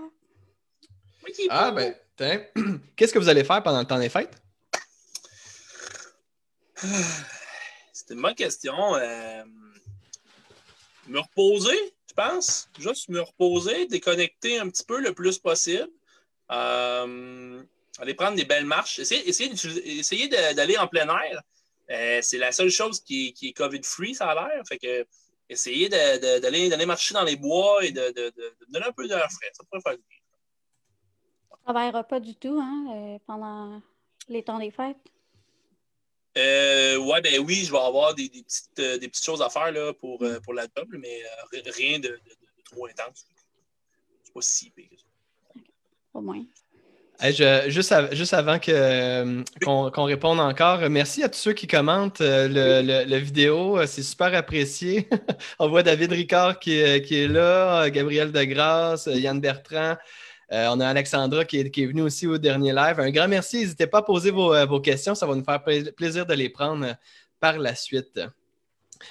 Oui, 1.24 1.32
qui 1.34 1.44
est 1.44 1.48
Ah 1.50 1.72
beau. 1.72 1.78
ben, 1.78 1.96
tiens. 2.16 2.46
Qu'est-ce 2.96 3.14
que 3.14 3.20
vous 3.20 3.30
allez 3.30 3.44
faire 3.44 3.62
pendant 3.62 3.80
le 3.80 3.86
temps 3.88 4.00
des 4.00 4.10
fêtes? 4.10 4.36
C'est 7.94 8.14
une 8.14 8.22
bonne 8.22 8.36
question. 8.36 8.96
Euh, 8.96 9.44
me 11.08 11.20
reposer, 11.20 11.94
je 12.08 12.14
pense. 12.14 12.70
Juste 12.80 13.10
me 13.10 13.22
reposer, 13.22 13.86
déconnecter 13.88 14.60
un 14.60 14.70
petit 14.70 14.84
peu 14.84 15.00
le 15.00 15.14
plus 15.14 15.40
possible. 15.40 15.88
Euh, 16.52 17.62
aller 17.98 18.14
prendre 18.14 18.36
des 18.36 18.46
belles 18.46 18.66
marches. 18.66 19.00
Essayer, 19.00 19.28
essayer, 19.28 20.28
d'aller 20.28 20.78
en 20.78 20.88
plein 20.88 21.08
air. 21.08 21.42
Euh, 21.92 22.20
c'est 22.22 22.38
la 22.38 22.52
seule 22.52 22.70
chose 22.72 23.00
qui, 23.02 23.28
est- 23.28 23.32
qui 23.34 23.50
est 23.50 23.54
COVID-free, 23.54 24.16
ça 24.16 24.30
a 24.32 24.36
l'air. 24.36 24.64
Fait 24.68 24.80
que 24.80 25.06
essayer 25.50 25.88
de- 25.90 26.40
de- 26.40 26.40
d'aller 26.70 26.86
marcher 26.86 27.14
dans 27.14 27.24
les 27.24 27.36
bois 27.36 27.84
et 27.86 27.92
de, 27.92 28.12
donner 28.70 28.86
un 28.86 28.92
peu 28.92 29.08
d'air 29.08 29.30
frais. 29.32 29.52
Ça 29.54 29.64
pourrait 29.66 29.82
faire 29.82 29.96
du 29.98 30.04
bien. 30.10 30.18
On 31.52 31.58
travaillera 31.64 32.04
pas 32.04 32.20
du 32.20 32.36
tout 32.36 32.60
hein, 32.62 32.86
euh, 32.96 33.20
pendant 33.28 33.82
les 34.28 34.44
temps 34.44 34.58
des 34.60 34.72
fêtes. 34.72 34.98
Euh, 36.38 36.98
ouais, 36.98 37.22
ben 37.22 37.40
oui, 37.46 37.64
je 37.64 37.72
vais 37.72 37.78
avoir 37.78 38.14
des, 38.14 38.28
des 38.28 38.44
petites, 38.44 38.80
euh, 38.80 38.98
des 38.98 39.08
petites 39.08 39.24
choses 39.24 39.42
à 39.42 39.50
faire 39.50 39.72
là, 39.72 39.94
pour, 39.94 40.22
pour 40.44 40.54
la 40.54 40.64
job, 40.76 40.88
mais 40.92 41.24
euh, 41.24 41.28
ri- 41.52 41.70
rien 41.72 42.00
de, 42.00 42.20
trop 42.66 42.88
intense. 42.88 43.26
C'est 44.24 44.34
pas 44.34 44.42
si 44.42 44.70
pire 44.72 44.90
que 44.90 44.98
ça. 44.98 45.06
Au 46.14 46.22
moins. 46.22 46.44
Hey, 47.22 47.32
je- 47.34 47.70
juste, 47.70 47.94
av- 47.94 48.14
juste 48.14 48.34
avant 48.34 48.58
euh, 48.68 49.42
qu'on, 49.64 49.90
qu'on 49.90 50.04
réponde 50.04 50.40
encore, 50.42 50.82
merci 50.90 51.24
à 51.24 51.30
tous 51.30 51.38
ceux 51.40 51.54
qui 51.54 51.66
commentent 51.66 52.20
euh, 52.20 52.48
le, 52.50 52.86
le- 52.86 53.10
le 53.10 53.18
vidéo. 53.18 53.78
euh, 53.80 53.86
C'est 53.88 54.04
super 54.04 54.34
apprécié. 54.36 55.08
On 55.60 55.70
voit 55.70 55.82
David 55.82 56.12
Ricard 56.12 56.60
qui 56.60 56.78
est, 56.78 57.02
qui 57.02 57.18
est 57.22 57.28
là, 57.30 57.90
Gabriel 57.90 58.32
Degrasse, 58.34 59.08
Yann 59.12 59.40
Bertrand. 59.40 59.96
Euh, 60.52 60.68
on 60.70 60.80
a 60.80 60.88
Alexandra 60.88 61.44
qui 61.44 61.60
est, 61.60 61.72
qui 61.72 61.84
est 61.84 61.86
venue 61.88 62.04
aussi 62.04 62.28
au 62.28 62.38
dernier 62.38 62.72
live. 62.72 63.00
Un 63.00 63.10
grand 63.10 63.28
merci. 63.28 63.58
N'hésitez 63.62 63.88
pas 63.88 64.00
à 64.00 64.02
poser 64.04 64.30
vos, 64.30 64.54
vos 64.68 64.80
questions. 64.80 65.16
Ça 65.16 65.26
va 65.26 65.34
nous 65.36 65.44
faire 65.44 65.64
pla- 65.64 65.92
plaisir 65.96 66.26
de 66.28 66.34
les 66.36 66.50
prendre 66.50 66.86
par 67.40 67.58
la 67.58 67.74
suite. 67.74 68.20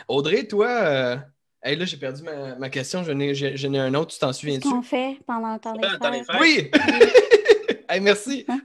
Audrey, 0.07 0.47
toi, 0.47 0.69
euh, 0.69 1.17
hey, 1.63 1.75
là, 1.75 1.87
j'ai 1.87 1.97
perdu 1.97 2.23
ma, 2.23 2.55
ma 2.55 2.69
question. 2.69 3.03
Je 3.03 3.11
n'ai, 3.13 3.35
j'ai- 3.35 3.57
j'en 3.57 3.73
ai 3.73 3.79
un 3.81 3.95
autre. 3.95 4.13
Tu 4.13 4.19
t'en 4.21 4.29
Qu'est-ce 4.29 4.41
souviens-tu? 4.41 4.69
qu'on 4.69 4.83
fait 4.83 5.17
pendant 5.27 5.55
le 5.55 5.59
temps 5.59 5.73
des 5.73 6.19
fêtes? 6.19 6.37
Oui! 6.41 6.71
Hey, 7.89 8.01
merci. 8.01 8.47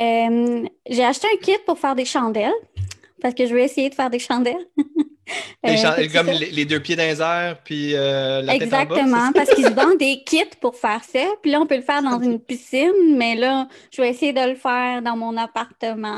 Euh, 0.00 0.64
j'ai 0.88 1.04
acheté 1.04 1.26
un 1.30 1.36
kit 1.36 1.58
pour 1.66 1.78
faire 1.78 1.94
des 1.94 2.06
chandelles 2.06 2.54
parce 3.20 3.34
que 3.34 3.44
je 3.46 3.54
vais 3.54 3.64
essayer 3.64 3.90
de 3.90 3.94
faire 3.94 4.08
des 4.08 4.18
chandelles. 4.18 4.66
Les 4.76 4.84
Euh, 5.74 5.76
chan- 5.76 5.92
fait 5.92 6.08
que 6.08 6.12
comme 6.14 6.26
les, 6.28 6.50
les 6.50 6.64
deux 6.64 6.80
pieds 6.80 6.96
dans 6.96 7.02
les 7.04 7.20
airs, 7.20 7.58
puis 7.62 7.94
euh, 7.94 8.40
la 8.42 8.58
tête 8.58 8.62
en 8.62 8.70
bas. 8.70 8.82
Exactement, 8.82 9.32
parce 9.32 9.50
qu'ils 9.50 9.66
se 9.66 9.72
vendent 9.72 9.98
des 9.98 10.24
kits 10.24 10.42
pour 10.60 10.74
faire 10.74 11.02
ça. 11.04 11.20
Puis 11.42 11.52
là, 11.52 11.60
on 11.60 11.66
peut 11.66 11.76
le 11.76 11.82
faire 11.82 12.02
dans 12.02 12.18
une 12.22 12.40
piscine, 12.40 13.14
mais 13.16 13.36
là, 13.36 13.68
je 13.92 14.00
vais 14.02 14.08
essayer 14.08 14.32
de 14.32 14.40
le 14.40 14.56
faire 14.56 15.02
dans 15.02 15.16
mon 15.16 15.36
appartement. 15.36 16.16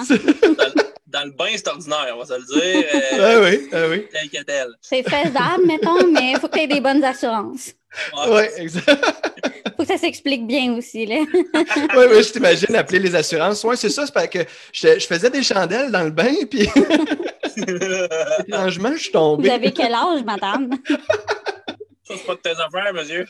Dans 1.06 1.24
le 1.24 1.32
bain, 1.32 1.48
c'est 1.56 1.68
ordinaire, 1.68 2.14
on 2.14 2.20
va 2.20 2.24
se 2.24 2.34
le 2.34 2.60
dire. 2.60 2.84
Euh? 2.94 3.18
Ah 3.20 3.40
oui, 3.42 3.68
ah 3.72 3.88
oui. 3.90 4.06
C'est 4.80 5.02
faisable, 5.02 5.66
mettons, 5.66 6.06
mais 6.10 6.30
il 6.32 6.38
faut 6.38 6.48
que 6.48 6.54
tu 6.56 6.60
aies 6.60 6.68
des 6.68 6.80
bonnes 6.80 7.04
assurances. 7.04 7.72
Ouais, 8.28 8.50
exact. 8.56 8.88
faut 9.76 9.82
que 9.82 9.86
ça 9.88 9.98
s'explique 9.98 10.46
bien 10.46 10.72
aussi. 10.74 11.06
Là. 11.06 11.16
Ouais, 11.96 12.06
ouais, 12.08 12.22
je 12.22 12.32
t'imagine 12.32 12.74
appeler 12.76 12.98
les 12.98 13.14
assurances. 13.14 13.62
Ouais, 13.64 13.76
c'est 13.76 13.90
ça, 13.90 14.06
c'est 14.06 14.12
parce 14.14 14.28
que 14.28 14.40
je, 14.72 14.98
je 14.98 15.06
faisais 15.06 15.30
des 15.30 15.42
chandelles 15.42 15.90
dans 15.90 16.02
le 16.04 16.10
bain, 16.10 16.32
puis 16.50 16.62
étrangement, 18.48 18.92
je 18.92 18.98
suis 18.98 19.06
Vous 19.08 19.12
tombé. 19.12 19.50
avez 19.50 19.72
quel 19.72 19.92
âge, 19.92 20.22
madame? 20.24 20.70
Ça, 20.88 22.14
c'est 22.16 22.26
pas 22.26 22.34
de 22.34 22.40
tes 22.40 22.50
affaires, 22.50 22.92
monsieur. 22.94 23.26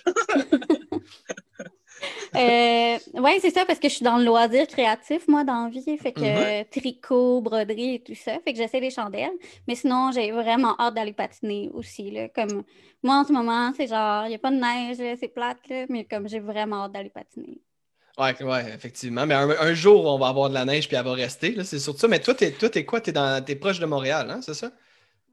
Euh, 2.37 2.99
oui, 3.15 3.33
c'est 3.41 3.51
ça, 3.51 3.65
parce 3.67 3.79
que 3.79 3.89
je 3.89 3.95
suis 3.97 4.05
dans 4.05 4.17
le 4.17 4.25
loisir 4.25 4.67
créatif, 4.67 5.29
moi, 5.29 5.45
dans 5.45 5.65
la 5.65 5.71
vie. 5.71 5.99
Fait 5.99 6.13
que 6.13 6.25
Mhm. 6.25 6.63
euh, 6.63 6.65
tricot, 6.71 7.41
broderie 7.43 7.97
et 7.97 8.03
tout 8.03 8.15
ça. 8.15 8.39
Fait 8.41 8.53
que 8.53 8.59
j'essaie 8.59 8.81
des 8.81 8.91
chandelles. 8.91 9.31
Mais 9.69 9.75
sinon, 9.75 10.11
j'ai 10.13 10.31
vraiment 10.33 10.75
hâte 10.81 10.95
d'aller 10.95 11.13
patiner 11.13 11.71
aussi. 11.75 12.11
Là. 12.11 12.29
Comme 12.29 12.65
moi, 13.03 13.17
en 13.21 13.25
ce 13.25 13.33
moment, 13.33 13.73
c'est 13.77 13.87
genre, 13.87 14.25
il 14.27 14.31
n'y 14.31 14.35
a 14.35 14.39
pas 14.39 14.51
de 14.51 14.57
neige, 14.57 15.17
c'est 15.21 15.29
plate, 15.29 15.59
là, 15.69 15.87
mais 15.89 16.05
comme 16.05 16.29
j'ai 16.29 16.41
vraiment 16.41 16.85
hâte 16.85 16.93
d'aller 16.93 17.11
patiner. 17.11 17.61
Ouais, 18.19 18.41
ouais, 18.43 18.75
effectivement. 18.75 19.27
Mais 19.27 19.35
un, 19.35 19.49
un 19.49 19.75
jour, 19.75 20.05
on 20.07 20.19
va 20.19 20.29
avoir 20.29 20.49
de 20.51 20.55
la 20.55 20.65
neige, 20.67 20.87
puis 20.87 20.97
elle 20.97 21.05
va 21.05 21.13
rester, 21.15 21.63
c'est 21.65 21.79
surtout 21.79 22.01
ça. 22.01 22.09
Mais 22.09 22.21
toi, 22.21 22.35
t'es, 22.35 22.53
toi, 22.53 22.69
t'es 22.69 22.85
quoi? 22.85 23.01
T'es, 23.01 23.13
dans, 23.13 23.43
t'es 23.43 23.57
proche 23.57 23.79
de 23.81 23.87
Montréal, 23.87 24.31
hein, 24.31 24.41
c'est 24.43 24.55
ça? 24.55 24.71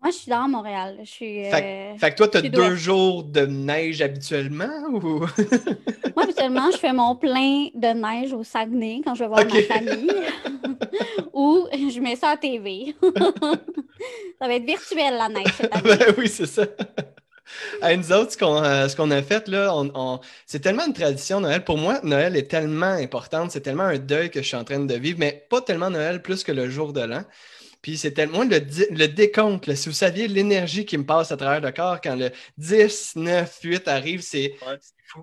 Moi, 0.02 0.12
je 0.12 0.16
suis 0.18 0.30
dans 0.30 0.48
Montréal. 0.48 0.98
Je 1.04 1.10
suis. 1.10 1.46
euh, 1.48 1.96
Fait 1.98 2.12
que 2.12 2.16
toi, 2.16 2.28
t'as 2.30 2.42
Sud-ouest. 2.42 2.70
deux 2.70 2.76
jours 2.76 3.24
de 3.24 3.42
neige 3.46 4.02
habituellement, 4.02 4.70
ou? 4.94 5.20
Moi, 5.20 6.24
habituellement, 6.24 6.72
je 6.72 6.78
fais 6.78 6.94
mon 6.94 7.16
plein 7.16 7.68
de 7.76 7.88
neige 7.94 8.32
au 8.34 8.44
Saguenay 8.44 9.02
quand 9.04 9.14
je 9.16 9.24
vais 9.24 9.28
voir 9.28 9.44
ma 9.46 9.62
famille. 9.62 10.12
Ou 11.34 11.68
je 11.74 12.00
mets 12.00 12.16
ça 12.16 12.30
à 12.32 12.38
TV. 12.38 12.96
ça 14.40 14.48
va 14.48 14.54
être 14.56 14.66
virtuel, 14.66 15.14
la 15.18 15.30
neige, 15.30 15.54
cette 15.56 15.74
année. 15.74 15.96
ben 15.98 16.14
oui, 16.18 16.28
c'est 16.28 16.46
ça. 16.46 16.64
Hey, 17.82 17.98
nous 17.98 18.12
autres, 18.12 18.34
ce 18.34 18.38
qu'on, 18.38 18.62
euh, 18.64 18.88
ce 18.88 18.96
qu'on 18.96 19.10
a 19.12 19.22
fait, 19.22 19.48
là, 19.48 19.74
on, 19.76 19.90
on- 19.96 20.20
c'est 20.46 20.60
tellement 20.60 20.86
une 20.86 20.94
tradition, 20.94 21.40
Noël. 21.42 21.64
Pour 21.64 21.78
moi, 21.78 22.00
Noël 22.04 22.36
est 22.36 22.50
tellement 22.50 22.86
importante, 22.92 23.52
c'est 23.52 23.62
tellement 23.62 23.84
un 23.84 23.98
deuil 23.98 24.30
que 24.30 24.42
je 24.42 24.48
suis 24.48 24.56
en 24.58 24.64
train 24.64 24.80
de 24.80 24.94
vivre, 24.96 25.18
mais 25.20 25.46
pas 25.50 25.62
tellement 25.62 25.90
Noël 25.90 26.22
plus 26.22 26.44
que 26.44 26.52
le 26.52 26.70
jour 26.70 26.94
de 26.94 27.02
l'an. 27.02 27.24
Puis 27.82 27.98
c'est 27.98 28.12
tellement 28.12 28.44
le, 28.44 28.60
décompte, 29.08 29.68
là, 29.68 29.76
si 29.76 29.88
vous 29.90 29.96
saviez 29.96 30.28
l'énergie 30.28 30.86
qui 30.86 30.98
me 30.98 31.06
passe 31.06 31.32
à 31.32 31.38
travers 31.38 31.62
le 31.62 31.72
corps 31.72 32.02
quand 32.02 32.16
le 32.16 32.30
10, 32.58 33.14
9, 33.16 33.60
8 33.64 33.88
arrive, 33.88 34.22
c'est, 34.22 34.54
Ouais. 34.68 34.78
fou. 35.08 35.22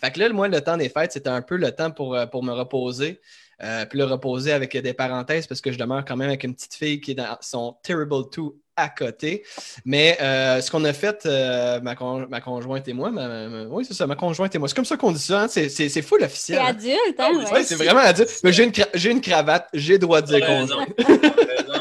Fait 0.00 0.10
que 0.12 0.20
là, 0.20 0.28
moi, 0.30 0.48
le 0.48 0.60
temps 0.60 0.76
des 0.76 0.88
fêtes, 0.88 1.12
c'était 1.12 1.28
un 1.28 1.42
peu 1.42 1.56
le 1.56 1.70
temps 1.72 1.90
pour, 1.90 2.14
euh, 2.14 2.26
pour 2.26 2.42
me 2.42 2.52
reposer. 2.52 3.20
Euh, 3.62 3.84
puis 3.86 3.96
le 3.98 4.04
reposer 4.06 4.50
avec 4.52 4.76
des 4.76 4.92
parenthèses 4.94 5.46
parce 5.46 5.60
que 5.60 5.70
je 5.70 5.78
demeure 5.78 6.04
quand 6.04 6.16
même 6.16 6.28
avec 6.28 6.42
une 6.42 6.52
petite 6.54 6.74
fille 6.74 7.00
qui 7.00 7.12
est 7.12 7.14
dans 7.14 7.36
son 7.40 7.76
Terrible 7.84 8.24
2 8.34 8.42
à 8.74 8.88
côté. 8.88 9.44
Mais 9.84 10.16
euh, 10.20 10.60
ce 10.60 10.68
qu'on 10.70 10.82
a 10.84 10.92
fait, 10.92 11.24
euh, 11.26 11.78
ma, 11.80 11.94
con- 11.94 12.26
ma 12.28 12.40
conjointe 12.40 12.88
et 12.88 12.92
moi, 12.92 13.10
ma- 13.12 13.48
ma- 13.48 13.64
oui, 13.66 13.84
c'est 13.84 13.94
ça, 13.94 14.06
ma 14.08 14.16
conjointe 14.16 14.52
et 14.54 14.58
moi. 14.58 14.66
C'est 14.66 14.74
comme 14.74 14.84
ça 14.86 14.96
qu'on 14.96 15.12
dit 15.12 15.20
ça, 15.22 15.42
hein, 15.42 15.48
c'est, 15.48 15.68
c'est, 15.68 15.88
c'est 15.90 16.02
full 16.02 16.26
C'est 16.30 16.56
hein. 16.56 16.64
adulte, 16.68 16.96
hein? 17.18 17.28
Oui, 17.36 17.44
ouais. 17.52 17.62
C'est 17.62 17.76
vraiment 17.76 18.00
adulte. 18.00 18.30
Mais 18.42 18.52
j'ai 18.52 18.64
une, 18.64 18.70
cra- 18.72 19.08
une 19.10 19.20
cravate, 19.20 19.68
j'ai 19.74 19.92
le 19.92 19.98
droit 20.00 20.22
de 20.22 20.26
dire 20.26 20.44
conjointe. 20.44 20.88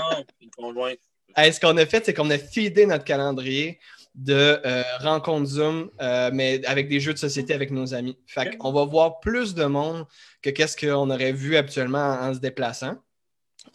Conjointe. 0.61 0.99
Hey, 1.35 1.51
ce 1.51 1.59
qu'on 1.59 1.75
a 1.77 1.85
fait, 1.85 2.05
c'est 2.05 2.13
qu'on 2.13 2.29
a 2.29 2.37
feedé 2.37 2.85
notre 2.85 3.03
calendrier 3.03 3.79
de 4.13 4.59
euh, 4.65 4.83
rencontres 4.99 5.47
Zoom, 5.51 5.89
euh, 6.01 6.29
mais 6.33 6.63
avec 6.65 6.89
des 6.89 6.99
jeux 6.99 7.13
de 7.13 7.17
société 7.17 7.53
avec 7.53 7.71
nos 7.71 7.93
amis. 7.93 8.17
Fait 8.27 8.57
qu'on 8.57 8.71
va 8.73 8.83
voir 8.83 9.21
plus 9.21 9.55
de 9.55 9.63
monde 9.65 10.05
que 10.41 10.49
qu'est-ce 10.49 10.75
qu'on 10.75 11.09
aurait 11.09 11.31
vu 11.31 11.55
habituellement 11.55 12.17
en, 12.21 12.33
se 12.33 12.39
déplaçant. 12.39 12.95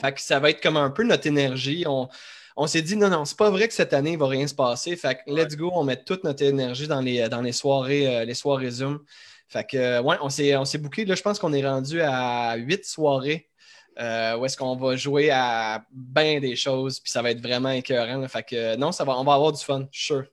Fait 0.01 0.13
que 0.13 0.21
ça 0.21 0.39
va 0.39 0.51
être 0.51 0.63
comme 0.63 0.77
un 0.77 0.91
peu 0.91 1.05
notre 1.05 1.27
énergie. 1.27 1.85
On, 1.87 2.09
on 2.57 2.67
s'est 2.67 2.83
dit, 2.83 2.97
non, 2.97 3.09
non, 3.09 3.25
c'est 3.25 3.39
pas 3.39 3.51
vrai 3.51 3.67
que 3.69 3.75
cette 3.75 3.95
année, 3.95 4.13
il 4.13 4.19
va 4.19 4.29
rien 4.29 4.47
se 4.47 4.55
passer. 4.55 4.95
Fait 4.97 5.17
que 5.17 5.33
let's 5.33 5.57
go, 5.57 5.71
on 5.75 5.85
met 5.85 6.03
toute 6.03 6.23
notre 6.25 6.43
énergie 6.43 6.87
dans 6.87 7.01
les, 7.01 7.29
dans 7.31 7.41
les 7.41 7.53
soirées, 7.53 8.17
euh, 8.17 8.25
les 8.25 8.35
soirées 8.35 8.71
Zoom. 8.71 9.03
Fait 9.49 9.65
que, 9.65 10.03
ouais, 10.03 10.17
on 10.21 10.29
s'est, 10.29 10.55
on 10.57 10.65
s'est 10.67 10.79
booké. 10.79 11.07
Là, 11.07 11.15
je 11.15 11.23
pense 11.23 11.39
qu'on 11.39 11.53
est 11.53 11.67
rendu 11.67 12.03
à 12.03 12.57
huit 12.57 12.85
soirées 12.85 13.49
euh, 13.99 14.37
où 14.37 14.45
est-ce 14.45 14.57
qu'on 14.57 14.77
va 14.77 14.97
jouer 14.97 15.31
à 15.31 15.85
bien 15.91 16.41
des 16.41 16.57
choses, 16.57 17.01
puis 17.01 17.11
ça 17.11 17.23
va 17.23 17.31
être 17.31 17.41
vraiment 17.41 17.71
écœurant. 17.71 18.19
là. 18.19 18.29
Fait 18.29 18.43
que, 18.43 18.57
euh, 18.57 18.77
non, 18.77 18.93
ça 18.93 19.05
va, 19.05 19.19
on 19.19 19.25
va 19.25 19.35
avoir 19.35 19.53
du 19.53 19.63
fun, 19.63 19.87
sûr. 19.91 20.25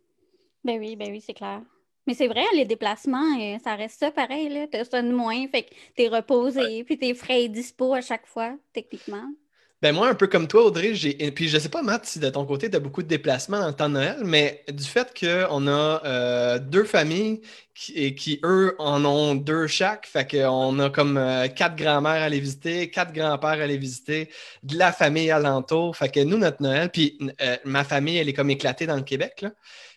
Ben 0.63 0.79
oui, 0.79 0.95
ben 0.95 1.11
oui, 1.11 1.21
c'est 1.21 1.33
clair. 1.33 1.61
Mais 2.05 2.13
c'est 2.13 2.27
vrai, 2.27 2.43
les 2.55 2.65
déplacements, 2.65 3.39
euh, 3.39 3.57
ça 3.63 3.75
reste 3.75 3.99
ça 3.99 4.11
pareil, 4.11 4.67
ça 4.89 5.01
de 5.01 5.11
moins, 5.11 5.47
fait 5.47 5.63
que 5.63 5.73
t'es 5.95 6.09
reposé, 6.09 6.83
puis 6.83 6.97
tes 6.97 7.13
frais 7.13 7.47
dispo 7.47 7.93
à 7.93 8.01
chaque 8.01 8.27
fois, 8.27 8.55
techniquement. 8.73 9.29
Ben 9.83 9.93
moi, 9.93 10.07
un 10.07 10.15
peu 10.15 10.27
comme 10.27 10.47
toi, 10.47 10.63
Audrey, 10.63 10.95
j'ai. 10.95 11.25
et 11.25 11.29
Puis 11.31 11.49
je 11.49 11.57
sais 11.57 11.67
pas, 11.67 11.81
Matt, 11.81 12.05
si 12.05 12.17
de 12.17 12.29
ton 12.29 12.45
côté, 12.45 12.69
tu 12.69 12.77
as 12.77 12.79
beaucoup 12.79 13.03
de 13.03 13.07
déplacements 13.09 13.59
dans 13.59 13.67
le 13.67 13.73
temps 13.73 13.89
de 13.89 13.95
Noël, 13.95 14.15
mais 14.23 14.63
du 14.71 14.85
fait 14.85 15.13
qu'on 15.13 15.67
a 15.67 16.01
euh, 16.05 16.57
deux 16.57 16.85
familles 16.85 17.41
qui, 17.75 17.91
et 17.91 18.15
qui, 18.15 18.39
eux, 18.45 18.75
en 18.79 19.03
ont 19.03 19.35
deux 19.35 19.67
chaque, 19.67 20.05
fait 20.07 20.25
qu'on 20.37 20.79
a 20.79 20.89
comme 20.89 21.17
euh, 21.17 21.49
quatre 21.49 21.75
grands-mères 21.75 22.21
à 22.21 22.23
aller 22.23 22.39
visiter, 22.39 22.89
quatre 22.91 23.11
grands-pères 23.11 23.49
à 23.49 23.63
aller 23.63 23.77
visiter, 23.77 24.29
de 24.63 24.77
la 24.77 24.93
famille 24.93 25.29
alentour. 25.29 25.97
Fait 25.97 26.07
que 26.07 26.21
nous, 26.21 26.37
notre 26.37 26.61
Noël, 26.63 26.89
puis 26.89 27.17
euh, 27.41 27.57
ma 27.65 27.83
famille, 27.83 28.15
elle 28.15 28.29
est 28.29 28.33
comme 28.33 28.51
éclatée 28.51 28.85
dans 28.87 28.95
le 28.95 29.01
Québec, 29.01 29.41
là. 29.41 29.51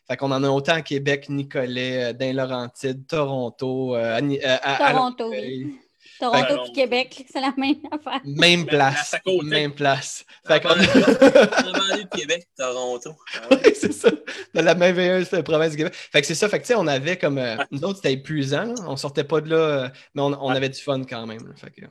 Fait 0.08 0.16
qu'on 0.16 0.32
en 0.32 0.42
a 0.42 0.48
autant 0.48 0.74
à 0.74 0.82
Québec, 0.82 1.28
Nicolet, 1.28 2.12
dans 2.12 2.26
les 2.26 2.32
Laurentides, 2.32 3.06
Toronto, 3.06 3.94
à 3.94 4.20
Ni- 4.20 4.42
à- 4.42 4.56
à 4.56 4.92
Toronto, 4.92 5.24
Longueuil. 5.26 5.76
Toronto 6.18 6.46
que- 6.56 6.62
puis 6.64 6.72
Québec, 6.72 7.24
c'est 7.32 7.40
la 7.40 7.52
même 7.56 7.76
affaire. 7.90 8.20
Même 8.24 8.60
Mais 8.60 8.64
place. 8.66 9.14
Même 9.44 9.74
place. 9.74 10.24
Dans 10.48 10.54
Fait 10.54 10.60
qu'on 10.60 10.74
Québec, 12.16 12.46
Toronto. 12.56 13.10
Ouais. 13.50 13.58
Oui, 13.64 13.72
c'est 13.74 13.92
ça. 13.92 14.08
Dans 14.54 14.62
la 14.64 14.74
merveilleuse 14.74 15.28
province 15.44 15.72
du 15.72 15.76
Québec. 15.78 15.94
Fait 15.94 16.20
que 16.20 16.26
c'est 16.26 16.34
ça. 16.34 16.48
Fait 16.48 16.58
que, 16.58 16.64
tu 16.64 16.68
sais, 16.68 16.74
on 16.76 16.86
avait 16.86 17.16
comme. 17.18 17.38
euh, 17.38 17.56
nous 17.70 17.82
autres, 17.84 17.96
c'était 17.96 18.12
épuisant. 18.12 18.64
là. 18.64 18.74
On 18.86 18.96
sortait 18.96 19.24
pas 19.24 19.40
de 19.40 19.50
là, 19.50 19.56
euh, 19.56 19.88
mais 20.14 20.22
on, 20.22 20.26
on 20.26 20.50
Ouais. 20.50 20.56
avait 20.56 20.68
du 20.68 20.80
fun 20.80 21.02
quand 21.04 21.26
même. 21.26 21.46
là. 21.46 21.54
Fait 21.56 21.70
que- 21.70 21.86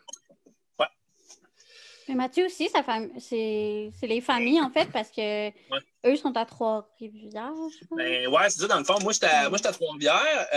Mais 2.07 2.13
Mathieu 2.13 2.45
aussi, 2.45 2.69
fam- 2.69 3.09
c'est 3.19 3.89
c'est 3.99 4.05
les 4.05 4.21
familles, 4.21 4.61
en 4.61 4.69
fait, 4.69 4.85
parce 4.91 5.09
que 5.09 5.49
eux 5.49 6.15
sont 6.17 6.37
à 6.37 6.45
Trois-Rivières. 6.45 7.51
Ben 7.97 8.27
ouais, 8.27 8.49
c'est 8.49 8.59
ça, 8.61 8.67
dans 8.67 8.77
le 8.77 8.83
fond. 8.83 8.99
Moi, 9.01 9.11
j'étais 9.11 9.25
à, 9.25 9.49
moi, 9.49 9.57
j'étais 9.57 9.69
à 9.69 9.73
Trois-Rivières. 9.73 10.47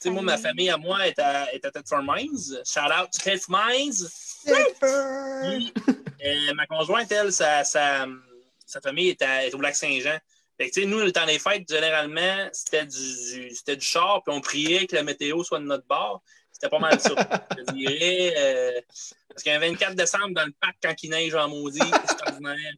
Tu 0.00 0.08
sais, 0.08 0.10
moi, 0.10 0.22
ma 0.22 0.36
famille 0.38 0.70
à 0.70 0.76
moi 0.76 1.06
est 1.06 1.18
à, 1.18 1.52
est 1.52 1.64
à 1.64 1.70
Thetford 1.70 2.02
Mines. 2.02 2.62
Shout 2.64 2.80
out 2.80 3.10
to 3.12 3.18
Thetford 3.22 3.50
Mines. 3.50 3.94
Puis, 4.44 5.72
euh, 6.24 6.54
ma 6.54 6.66
conjointe, 6.66 7.10
elle, 7.12 7.32
sa, 7.32 7.64
sa, 7.64 8.06
sa 8.66 8.80
famille 8.80 9.08
est, 9.10 9.22
à- 9.22 9.46
est 9.46 9.54
au 9.54 9.60
lac 9.60 9.74
Saint-Jean. 9.74 10.18
Fait 10.56 10.68
que, 10.68 10.74
tu 10.74 10.80
sais, 10.82 10.86
nous, 10.86 10.98
le 11.00 11.12
temps 11.12 11.26
des 11.26 11.38
fêtes, 11.38 11.68
généralement, 11.68 12.48
c'était 12.52 12.84
du, 12.86 12.96
du- 12.98 13.50
c'était 13.54 13.76
du 13.76 13.84
char, 13.84 14.22
puis 14.24 14.34
on 14.34 14.40
priait 14.40 14.86
que 14.86 14.96
la 14.96 15.02
météo 15.04 15.42
soit 15.44 15.58
de 15.60 15.64
notre 15.64 15.86
bord. 15.86 16.22
C'était 16.52 16.68
pas 16.68 16.78
mal 16.80 16.98
ça. 17.00 17.14
Je 17.56 17.72
dirais. 17.72 18.34
euh, 18.36 18.80
parce 19.28 19.42
qu'un 19.44 19.58
24 19.60 19.94
décembre, 19.94 20.30
dans 20.34 20.44
le 20.46 20.52
parc, 20.60 20.76
quand 20.82 20.94
il 21.04 21.10
neige 21.10 21.34
en 21.34 21.48
maudit, 21.48 21.78
c'est 21.80 22.02
extraordinaire. 22.12 22.72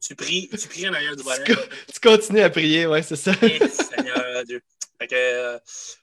Tu 0.00 0.14
pries, 0.14 0.50
tu 0.50 0.68
pries 0.68 0.88
en 0.88 0.92
arrière 0.92 1.16
du 1.16 1.22
volant. 1.22 1.44
Tu 1.46 2.00
continues 2.02 2.40
à 2.42 2.50
prier, 2.50 2.86
ouais, 2.86 3.02
c'est 3.02 3.16
ça. 3.16 3.32
Seigneur 3.34 4.44
Dieu. 4.44 4.60
Fait 5.00 5.06
que, 5.08 5.14
euh, 5.16 5.58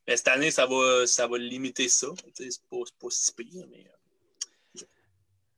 ben, 0.08 0.17
cette 0.17 0.28
année, 0.28 0.52
ça 0.52 0.65
va, 0.65 1.06
ça 1.08 1.28
va 1.28 1.38
limiter 1.38 1.88
ça. 1.88 2.08
Tu 2.36 2.43
sais, 2.43 2.49
C'est 2.52 2.62
pas, 2.69 3.08
si 3.10 3.32
pire, 3.34 3.65
mais. 3.71 3.86
euh, 3.86 4.82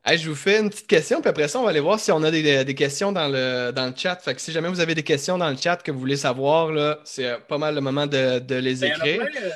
Hey, 0.03 0.17
je 0.17 0.27
vous 0.27 0.35
fais 0.35 0.59
une 0.59 0.71
petite 0.71 0.87
question, 0.87 1.21
puis 1.21 1.29
après 1.29 1.47
ça, 1.47 1.59
on 1.59 1.63
va 1.63 1.69
aller 1.69 1.79
voir 1.79 1.99
si 1.99 2.11
on 2.11 2.23
a 2.23 2.31
des, 2.31 2.65
des 2.65 2.73
questions 2.75 3.11
dans 3.11 3.27
le, 3.27 3.69
dans 3.71 3.85
le 3.85 3.93
chat. 3.95 4.15
Fait 4.15 4.33
que 4.33 4.41
si 4.41 4.51
jamais 4.51 4.67
vous 4.67 4.79
avez 4.79 4.95
des 4.95 5.03
questions 5.03 5.37
dans 5.37 5.49
le 5.51 5.55
chat 5.57 5.77
que 5.77 5.91
vous 5.91 5.99
voulez 5.99 6.17
savoir, 6.17 6.71
là, 6.71 6.99
c'est 7.05 7.25
euh, 7.27 7.37
pas 7.37 7.59
mal 7.59 7.75
le 7.75 7.81
moment 7.81 8.07
de, 8.07 8.39
de 8.39 8.55
les 8.55 8.75
ben, 8.77 8.87
il 8.87 8.89
y 8.89 8.95
en 8.95 8.99
a 9.03 9.07
écrire. 9.07 9.27
plein, 9.29 9.41
euh, 9.43 9.51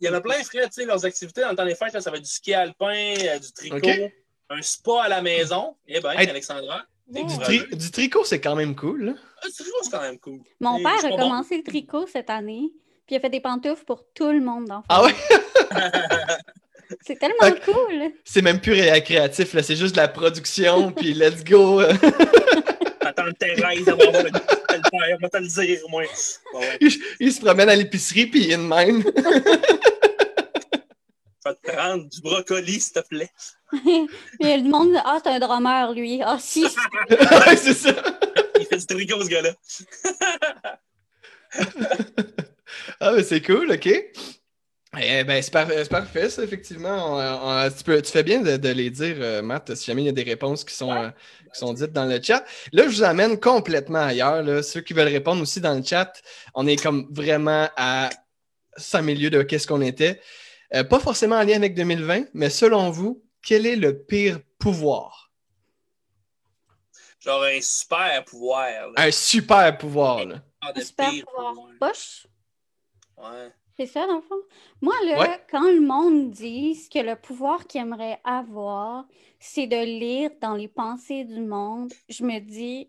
Il 0.00 0.06
y 0.06 0.08
en 0.08 0.14
a 0.14 0.20
plein, 0.20 0.42
frère, 0.42 0.64
tu 0.66 0.72
sais, 0.80 0.84
leurs 0.84 1.04
activités 1.04 1.42
dans 1.42 1.50
le 1.50 1.56
temps 1.56 1.64
des 1.64 1.76
fêtes, 1.76 1.92
là, 1.92 2.00
ça 2.00 2.10
va 2.10 2.16
être 2.16 2.24
du 2.24 2.28
ski 2.28 2.54
alpin, 2.54 3.14
euh, 3.20 3.38
du 3.38 3.52
tricot, 3.52 4.10
un 4.50 4.62
spa 4.62 5.04
à 5.04 5.08
la 5.08 5.22
maison. 5.22 5.76
Eh 5.86 6.00
ben, 6.00 6.10
Hey. 6.18 6.28
Alexandra. 6.28 6.84
Du, 7.06 7.38
tri- 7.38 7.76
du 7.76 7.90
tricot, 7.92 8.24
c'est 8.24 8.40
quand 8.40 8.56
même 8.56 8.74
cool. 8.74 9.04
là. 9.04 9.12
Ah, 9.42 9.46
du 9.46 9.52
tricot, 9.54 9.76
c'est 9.84 9.90
quand 9.92 10.00
même 10.00 10.18
cool. 10.18 10.40
Mon 10.58 10.78
Et 10.78 10.82
père 10.82 11.04
a 11.04 11.08
bon. 11.10 11.18
commencé 11.18 11.56
le 11.56 11.62
tricot 11.62 12.06
cette 12.08 12.30
année, 12.30 12.72
puis 13.06 13.14
il 13.14 13.16
a 13.16 13.20
fait 13.20 13.30
des 13.30 13.40
pantoufles 13.40 13.84
pour 13.84 14.04
tout 14.14 14.30
le 14.30 14.40
monde 14.40 14.66
dans 14.66 14.82
Ah 14.88 15.04
ouais? 15.04 15.14
C'est 17.06 17.18
tellement 17.18 17.36
Fait 17.42 17.60
cool! 17.64 18.12
C'est 18.24 18.42
même 18.42 18.60
plus 18.60 18.72
récréatif, 18.72 19.54
là. 19.54 19.62
C'est 19.62 19.76
juste 19.76 19.94
de 19.94 20.00
la 20.00 20.08
production, 20.08 20.92
puis 20.96 21.14
let's 21.14 21.44
go. 21.44 21.80
Attends, 23.00 23.32
Thérèse, 23.38 23.88
on 23.88 23.96
va 25.20 25.28
te 25.28 25.36
le 25.36 25.46
dire, 25.46 25.80
moi. 25.88 26.02
Bon, 26.52 26.60
ouais. 26.60 26.78
il, 26.80 26.90
il 27.20 27.32
se 27.32 27.40
promène 27.40 27.68
à 27.68 27.76
l'épicerie, 27.76 28.26
puis 28.26 28.44
il 28.44 28.52
est 28.52 28.56
de 28.56 28.62
même. 28.62 29.02
Que 31.44 31.72
prendre 31.72 32.08
du 32.08 32.22
brocoli, 32.22 32.80
s'il 32.80 32.94
te 32.94 33.00
plaît. 33.00 33.30
Puis 33.70 34.08
le 34.40 34.68
monde, 34.68 34.96
ah, 35.04 35.18
c'est 35.22 35.30
un 35.30 35.38
drummer, 35.38 35.92
lui. 35.92 36.22
Ah, 36.22 36.38
si. 36.40 36.64
Ouais, 36.64 37.56
c'est 37.56 37.74
ça. 37.74 37.94
Il 38.58 38.64
fait 38.64 38.78
du 38.78 38.86
tricot, 38.86 39.22
ce 39.22 39.28
gars-là. 39.28 39.52
Ah, 43.00 43.12
mais 43.12 43.22
c'est 43.22 43.42
cool, 43.42 43.70
OK. 43.72 43.86
Eh 43.86 45.24
ben, 45.24 45.42
c'est 45.42 45.50
par- 45.50 45.68
c'est 45.68 45.88
parfait, 45.90 46.30
ça, 46.30 46.44
effectivement. 46.44 47.16
On- 47.16 47.66
on- 47.66 47.70
tu, 47.70 47.82
peux- 47.82 48.00
tu 48.00 48.12
fais 48.12 48.22
bien 48.22 48.40
de, 48.42 48.56
de 48.56 48.68
les 48.68 48.90
dire, 48.90 49.16
euh, 49.18 49.42
Matt, 49.42 49.74
si 49.74 49.86
jamais 49.86 50.02
il 50.02 50.06
y 50.06 50.08
a 50.08 50.12
des 50.12 50.22
réponses 50.22 50.62
qui 50.64 50.74
sont, 50.74 50.92
euh, 50.92 51.10
qui 51.52 51.58
sont 51.58 51.72
dites 51.72 51.92
dans 51.92 52.04
le 52.04 52.22
chat. 52.22 52.44
Là, 52.72 52.84
je 52.84 52.88
vous 52.96 53.02
amène 53.02 53.40
complètement 53.40 54.04
ailleurs. 54.04 54.42
Là. 54.42 54.62
Ceux 54.62 54.80
qui 54.82 54.92
veulent 54.92 55.08
répondre 55.08 55.42
aussi 55.42 55.60
dans 55.60 55.74
le 55.74 55.82
chat, 55.82 56.12
on 56.54 56.66
est 56.68 56.80
comme 56.80 57.08
vraiment 57.10 57.68
à 57.76 58.08
100 58.76 59.02
milieux 59.02 59.30
de 59.30 59.42
qu'est-ce 59.42 59.66
qu'on 59.66 59.80
était. 59.82 60.20
Euh, 60.74 60.84
pas 60.84 61.00
forcément 61.00 61.36
en 61.36 61.42
lien 61.44 61.56
avec 61.56 61.74
2020, 61.74 62.26
mais 62.32 62.48
selon 62.50 62.90
vous, 62.90 63.20
quel 63.42 63.66
est 63.66 63.76
le 63.76 63.98
pire 63.98 64.38
pouvoir? 64.60 65.32
Genre 67.20 67.42
un 67.42 67.60
super 67.60 68.24
pouvoir. 68.24 68.68
là. 68.68 68.92
Un 68.96 69.10
super 69.10 69.76
pouvoir, 69.76 70.24
là. 70.24 70.42
De 70.74 70.80
Super 70.82 71.10
pouvoir. 71.26 71.54
poche? 71.80 72.26
Ouais. 73.18 73.50
C'est 73.76 73.86
ça, 73.86 74.06
dans 74.06 74.16
le 74.16 74.22
fond? 74.22 74.36
Moi, 74.80 74.94
là, 75.04 75.18
Ouais. 75.20 75.40
quand 75.50 75.68
le 75.68 75.80
monde 75.80 76.30
dit 76.30 76.78
que 76.92 77.00
le 77.00 77.16
pouvoir 77.16 77.66
qu'il 77.66 77.80
aimerait 77.80 78.20
avoir, 78.24 79.04
c'est 79.40 79.66
de 79.66 79.76
lire 79.84 80.30
dans 80.40 80.54
les 80.54 80.68
pensées 80.68 81.24
du 81.24 81.40
monde, 81.40 81.92
je 82.08 82.22
me 82.24 82.38
dis, 82.38 82.88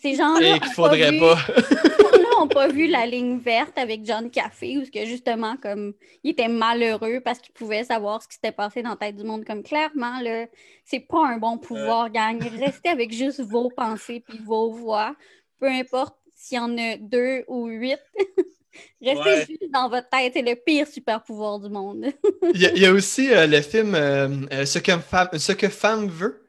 ces 0.00 0.14
gens-là 0.14 0.58
qu'il 0.60 0.72
faudrait 0.72 1.10
vu- 1.10 1.18
pas. 1.20 1.36
n'ont 2.38 2.48
pas 2.48 2.66
vu 2.68 2.86
la 2.88 3.04
ligne 3.06 3.38
verte 3.38 3.76
avec 3.78 4.04
John 4.06 4.30
Café, 4.30 4.78
où 4.78 4.82
que 4.90 5.04
justement, 5.04 5.56
comme, 5.58 5.92
il 6.24 6.30
était 6.30 6.48
malheureux 6.48 7.20
parce 7.20 7.38
qu'il 7.40 7.52
pouvait 7.52 7.84
savoir 7.84 8.22
ce 8.22 8.28
qui 8.28 8.34
s'était 8.34 8.52
passé 8.52 8.82
dans 8.82 8.90
la 8.90 8.96
tête 8.96 9.16
du 9.16 9.22
monde. 9.22 9.44
Comme, 9.44 9.62
clairement, 9.62 10.18
là, 10.20 10.46
c'est 10.84 11.00
pas 11.00 11.26
un 11.26 11.36
bon 11.36 11.58
pouvoir, 11.58 12.10
gang. 12.10 12.42
Restez 12.58 12.88
avec 12.88 13.12
juste 13.12 13.40
vos 13.40 13.68
pensées 13.70 14.24
puis 14.26 14.38
vos 14.38 14.70
voix. 14.72 15.14
Peu 15.60 15.66
importe 15.68 16.16
s'il 16.34 16.56
y 16.56 16.60
en 16.60 16.76
a 16.78 16.96
deux 16.96 17.44
ou 17.48 17.66
huit. 17.66 18.00
Restez 19.02 19.20
Ouais. 19.20 19.46
juste 19.48 19.70
dans 19.72 19.88
votre 19.88 20.08
tête. 20.08 20.32
C'est 20.34 20.42
le 20.42 20.54
pire 20.56 20.86
super 20.86 21.22
pouvoir 21.22 21.58
du 21.60 21.68
monde. 21.68 22.06
Il 22.54 22.60
y, 22.60 22.66
a, 22.66 22.72
il 22.72 22.78
y 22.82 22.86
a 22.86 22.92
aussi 22.92 23.32
euh, 23.32 23.46
le 23.46 23.60
film 23.60 23.94
euh, 23.94 24.28
euh, 24.52 24.64
Ce 24.66 24.78
que 24.78 24.96
femme, 24.98 25.28
Ce 25.38 25.52
que 25.52 25.68
femme 25.68 26.08
veut. 26.08 26.42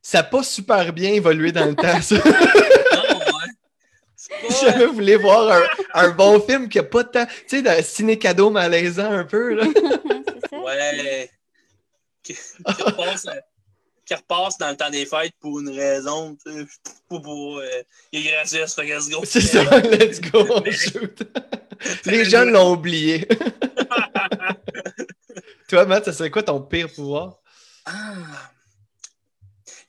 Ça 0.00 0.18
n'a 0.18 0.24
pas 0.24 0.42
super 0.42 0.92
bien 0.92 1.10
évolué 1.12 1.52
dans 1.52 1.66
le 1.66 1.74
temps, 1.74 2.00
ça. 2.00 2.16
Si 4.16 4.64
pas. 4.64 4.70
jamais 4.70 4.86
vous 4.86 4.94
voulez 4.94 5.16
voir 5.16 5.50
un, 5.94 6.06
un 6.06 6.10
bon 6.10 6.40
film 6.40 6.68
qui 6.68 6.78
a 6.78 6.84
pas 6.84 7.02
de 7.02 7.08
temps, 7.08 7.26
tu 7.26 7.56
sais, 7.56 7.62
d'un 7.62 7.82
ciné-cadeau 7.82 8.50
malaisant 8.50 9.10
un 9.10 9.24
peu, 9.24 9.54
là. 9.54 9.64
c'est 9.74 10.48
ça? 10.48 10.58
Ouais. 10.60 11.30
Qui 12.22 12.36
qui 14.12 14.14
repasse 14.14 14.58
dans 14.58 14.70
le 14.70 14.76
temps 14.76 14.90
des 14.90 15.06
fêtes 15.06 15.34
pour 15.40 15.60
une 15.60 15.70
raison. 15.70 16.36
Pour, 17.08 17.22
pour, 17.22 17.58
euh, 17.58 17.82
il 18.12 18.26
est 18.26 18.30
gracieux, 18.30 18.66
fait 18.66 18.84
let's 18.84 19.08
go. 19.08 19.24
C'est 19.24 19.40
ça, 19.40 19.62
let's 19.80 20.20
go, 20.20 20.46
on 20.50 20.70
shoot. 20.70 21.22
Les 22.04 22.24
jeunes 22.24 22.50
l'ont 22.50 22.72
oublié. 22.72 23.26
Toi, 25.68 25.86
Matt, 25.86 26.04
ça 26.04 26.12
serait 26.12 26.30
quoi 26.30 26.42
ton 26.42 26.60
pire 26.60 26.92
pouvoir? 26.92 27.38
Ah. 27.86 28.50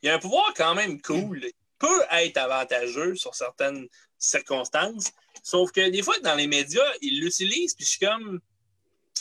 Il 0.02 0.08
y 0.08 0.10
a 0.10 0.16
un 0.16 0.20
pouvoir 0.20 0.54
quand 0.56 0.74
même 0.74 1.02
cool. 1.02 1.42
Il 1.44 1.52
peut 1.78 2.02
être 2.12 2.38
avantageux 2.38 3.16
sur 3.16 3.36
certaines 3.36 3.88
circonstances. 4.18 5.12
Sauf 5.44 5.72
que 5.72 5.90
des 5.90 6.02
fois, 6.02 6.18
dans 6.24 6.36
les 6.36 6.48
médias, 6.48 6.82
ils 7.02 7.20
l'utilisent, 7.20 7.76
puis 7.76 7.86
je 7.86 7.90
suis 7.92 8.00
comme. 8.00 8.40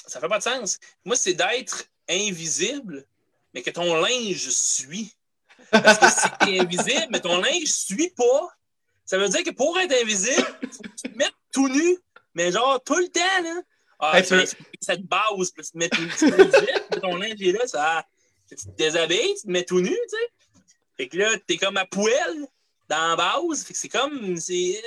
Ça 0.07 0.21
fait 0.21 0.29
pas 0.29 0.39
de 0.39 0.45
sens. 0.45 0.79
Moi, 1.05 1.17
c'est 1.17 1.35
d'être 1.35 1.85
invisible, 2.09 3.07
mais 3.55 3.63
que 3.63 3.71
ton 3.71 3.95
linge 4.01 4.49
suit. 4.51 5.15
Parce 5.71 5.99
que 5.99 6.09
si 6.09 6.29
t'es 6.41 6.61
invisible, 6.61 7.07
mais 7.11 7.21
ton 7.21 7.39
linge 7.41 7.67
suit 7.69 8.11
pas, 8.17 8.49
ça 9.05 9.19
veut 9.19 9.29
dire 9.29 9.43
que 9.45 9.51
pour 9.51 9.79
être 9.79 9.93
invisible, 10.03 10.47
faut 10.73 10.83
que 10.83 10.89
tu 10.89 11.11
te 11.11 11.17
mettes 11.17 11.33
tout 11.53 11.69
nu, 11.69 11.99
mais 12.35 12.51
genre 12.53 12.83
tout 12.83 12.97
le 12.97 13.09
temps, 13.09 13.43
là. 13.43 13.61
Ah, 13.99 14.19
Hey, 14.19 14.27
tu 14.27 14.35
veux- 14.35 14.45
ça 14.81 14.97
te 14.97 15.03
base, 15.03 15.51
puis 15.53 15.65
tu 15.65 15.71
te 15.73 15.79
mets 15.79 15.89
tout 15.89 16.03
tu 16.07 16.17
te 16.17 16.25
mets 16.25 16.41
invisible, 16.43 16.83
mais 16.91 17.01
ton 17.01 17.17
linge 17.17 17.41
est 17.43 17.53
là, 17.53 17.67
ça. 17.67 18.05
Tu 18.49 18.57
te 18.57 18.69
déshabilles, 18.71 19.35
tu 19.37 19.43
te 19.43 19.51
mets 19.51 19.65
tout 19.65 19.81
nu, 19.81 19.91
tu 19.91 20.09
sais. 20.09 20.29
Fait 20.97 21.09
que 21.09 21.17
là, 21.17 21.31
t'es 21.47 21.57
comme 21.57 21.77
à 21.77 21.87
poêle 21.87 22.47
dans 22.89 23.09
la 23.11 23.17
base. 23.17 23.65
Fait 23.65 23.73
que 23.73 23.79
c'est 23.79 23.89
comme. 23.89 24.37
C'est 24.37 24.83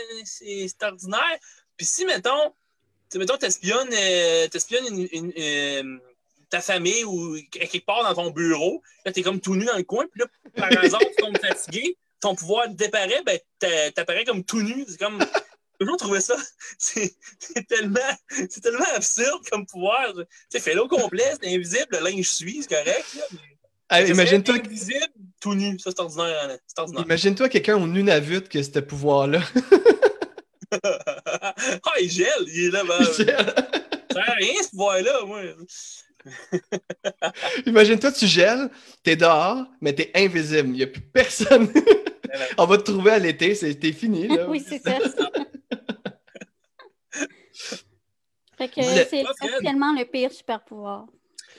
ordinaire. 0.83 1.37
Puis 1.77 1.85
si, 1.85 2.05
mettons, 2.05 2.53
tu 3.09 3.17
mettons, 3.17 3.37
t'espionnes 3.37 3.89
euh, 3.91 4.47
t'espionnes 4.49 4.85
une, 4.87 5.07
une, 5.11 5.33
euh, 5.37 5.97
ta 6.49 6.61
famille 6.61 7.03
ou 7.03 7.37
quelque 7.51 7.85
part 7.85 8.03
dans 8.03 8.23
ton 8.23 8.31
bureau, 8.31 8.81
là, 9.05 9.11
t'es 9.11 9.21
comme 9.21 9.39
tout 9.41 9.55
nu 9.55 9.65
dans 9.65 9.77
le 9.77 9.83
coin, 9.83 10.05
puis 10.11 10.21
là, 10.21 10.27
par 10.55 10.83
hasard, 10.83 10.99
tu 11.01 11.15
tombes 11.17 11.37
fatigué, 11.37 11.97
ton 12.21 12.35
pouvoir 12.35 12.69
disparaît, 12.69 13.21
ben, 13.25 13.37
t'a- 13.59 13.91
t'apparais 13.91 14.23
comme 14.25 14.43
tout 14.43 14.61
nu. 14.61 14.85
C'est 14.87 14.99
comme. 14.99 15.19
J'ai 15.19 15.85
toujours 15.85 15.97
trouvé 15.97 16.21
ça. 16.21 16.35
C'est 16.79 17.13
tellement, 17.67 17.99
c'est 18.29 18.61
tellement 18.61 18.85
absurde 18.95 19.41
comme 19.51 19.65
pouvoir. 19.65 20.13
Tu 20.13 20.23
sais, 20.49 20.59
fais-le 20.61 20.81
au 20.83 20.87
complet, 20.87 21.33
c'est 21.41 21.53
invisible, 21.53 21.87
le 21.91 21.99
linge 21.99 22.29
suit, 22.29 22.61
c'est 22.61 22.69
correct. 22.73 23.05
Là, 23.15 23.23
mais- 24.01 24.09
Imagine-toi 24.09 24.55
Invisible, 24.55 25.05
tout 25.41 25.53
nu. 25.53 25.77
Ça, 25.79 25.91
c'est 25.91 25.99
ordinaire. 25.99 26.57
C'est 26.65 26.79
ordinaire. 26.79 27.03
imagine-toi 27.05 27.49
quelqu'un 27.49 27.75
au 27.75 27.87
Nunavut 27.87 28.41
que 28.47 28.63
ce 28.63 28.79
pouvoir-là. 28.79 29.41
ah, 30.83 31.53
il 32.01 32.09
gèle. 32.09 32.29
Il 32.47 32.65
est 32.67 32.71
là. 32.71 32.83
Ben, 32.83 33.03
ça 33.03 33.13
sert 33.13 34.29
à 34.29 34.33
rien, 34.33 34.53
ce 34.63 34.69
pouvoir-là, 34.69 35.25
moi. 35.25 35.41
Imagine-toi, 37.65 38.11
tu 38.11 38.27
gèles, 38.27 38.69
t'es 39.03 39.15
dehors, 39.15 39.65
mais 39.81 39.93
t'es 39.93 40.11
invisible. 40.15 40.69
Il 40.69 40.73
n'y 40.77 40.83
a 40.83 40.87
plus 40.87 41.01
personne. 41.01 41.71
On 42.57 42.65
va 42.65 42.77
te 42.77 42.83
trouver 42.91 43.11
à 43.11 43.19
l'été, 43.19 43.55
c'est- 43.55 43.75
t'es 43.75 43.91
fini. 43.91 44.27
Là. 44.27 44.45
oui, 44.49 44.63
c'est 44.67 44.79
ça. 44.79 44.97
fait 48.57 48.67
que 48.69 48.81
c'est 49.09 49.23
officiellement 49.23 49.93
le 49.93 50.05
pire 50.05 50.31
super 50.31 50.63
pouvoir. 50.63 51.05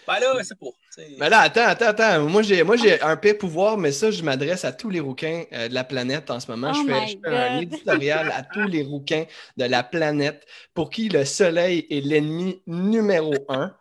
Ben 0.06 0.20
là, 0.20 0.34
c'est 0.42 0.54
c'est- 0.90 1.16
Mais 1.18 1.28
là, 1.28 1.40
attends, 1.40 1.66
attends, 1.66 1.86
attends. 1.86 2.28
Moi, 2.28 2.42
j'ai, 2.42 2.62
moi, 2.62 2.76
j'ai 2.76 3.00
un 3.02 3.16
pire 3.16 3.36
pouvoir, 3.38 3.76
mais 3.76 3.90
ça, 3.90 4.10
je 4.10 4.22
m'adresse 4.22 4.64
à 4.64 4.72
tous 4.72 4.88
les 4.88 5.00
rouquins 5.00 5.44
euh, 5.52 5.68
de 5.68 5.74
la 5.74 5.82
planète 5.82 6.30
en 6.30 6.38
ce 6.38 6.48
moment. 6.50 6.70
Oh 6.72 6.78
je 6.86 6.92
fais, 6.92 7.00
my 7.00 7.10
je 7.10 7.28
fais 7.28 7.36
un 7.36 7.60
éditorial 7.60 8.32
à 8.32 8.42
tous 8.42 8.66
les 8.68 8.82
rouquins 8.82 9.24
de 9.56 9.64
la 9.64 9.82
planète 9.82 10.46
pour 10.74 10.90
qui 10.90 11.08
le 11.08 11.24
soleil 11.24 11.86
est 11.90 12.00
l'ennemi 12.00 12.62
numéro 12.66 13.34
un. 13.48 13.74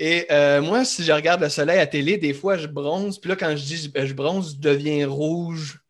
Et 0.00 0.26
euh, 0.30 0.62
moi, 0.62 0.84
si 0.84 1.02
je 1.02 1.10
regarde 1.10 1.40
le 1.42 1.48
soleil 1.48 1.80
à 1.80 1.86
télé, 1.86 2.18
des 2.18 2.32
fois, 2.32 2.56
je 2.56 2.68
bronze. 2.68 3.18
Puis 3.20 3.28
là, 3.28 3.36
quand 3.36 3.50
je 3.56 3.64
dis 3.64 3.92
je, 3.94 4.14
bronze, 4.14 4.54
je 4.54 4.60
deviens 4.60 5.08
rouge. 5.08 5.80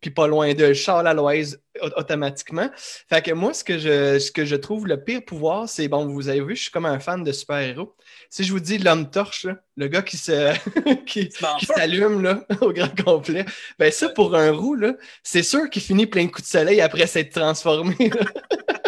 Puis 0.00 0.10
pas 0.10 0.28
loin 0.28 0.54
de 0.54 0.72
Charles 0.72 1.08
Aloise 1.08 1.60
au- 1.82 1.98
automatiquement. 1.98 2.70
Fait 2.76 3.22
que 3.22 3.32
moi, 3.32 3.52
ce 3.52 3.64
que 3.64 3.78
je, 3.78 4.20
ce 4.20 4.30
que 4.30 4.44
je 4.44 4.54
trouve 4.54 4.86
le 4.86 5.02
pire 5.02 5.24
pouvoir, 5.24 5.68
c'est, 5.68 5.88
bon, 5.88 6.06
vous 6.06 6.28
avez 6.28 6.40
vu, 6.40 6.54
je 6.54 6.62
suis 6.62 6.70
comme 6.70 6.86
un 6.86 7.00
fan 7.00 7.24
de 7.24 7.32
super-héros. 7.32 7.94
Si 8.30 8.44
je 8.44 8.52
vous 8.52 8.60
dis 8.60 8.78
l'homme 8.78 9.10
torche, 9.10 9.44
là, 9.44 9.56
le 9.76 9.88
gars 9.88 10.02
qui 10.02 10.16
se 10.16 10.54
qui, 11.06 11.28
s'allume 11.66 12.22
là, 12.22 12.46
au 12.60 12.72
grand 12.72 12.94
complet, 13.04 13.44
ben 13.78 13.90
ça, 13.90 14.08
pour 14.08 14.36
un 14.36 14.52
roux, 14.52 14.76
là, 14.76 14.94
c'est 15.24 15.42
sûr 15.42 15.68
qu'il 15.68 15.82
finit 15.82 16.06
plein 16.06 16.26
de 16.26 16.30
coups 16.30 16.46
de 16.46 16.58
soleil 16.58 16.80
après 16.80 17.08
s'être 17.08 17.32
transformé. 17.32 17.96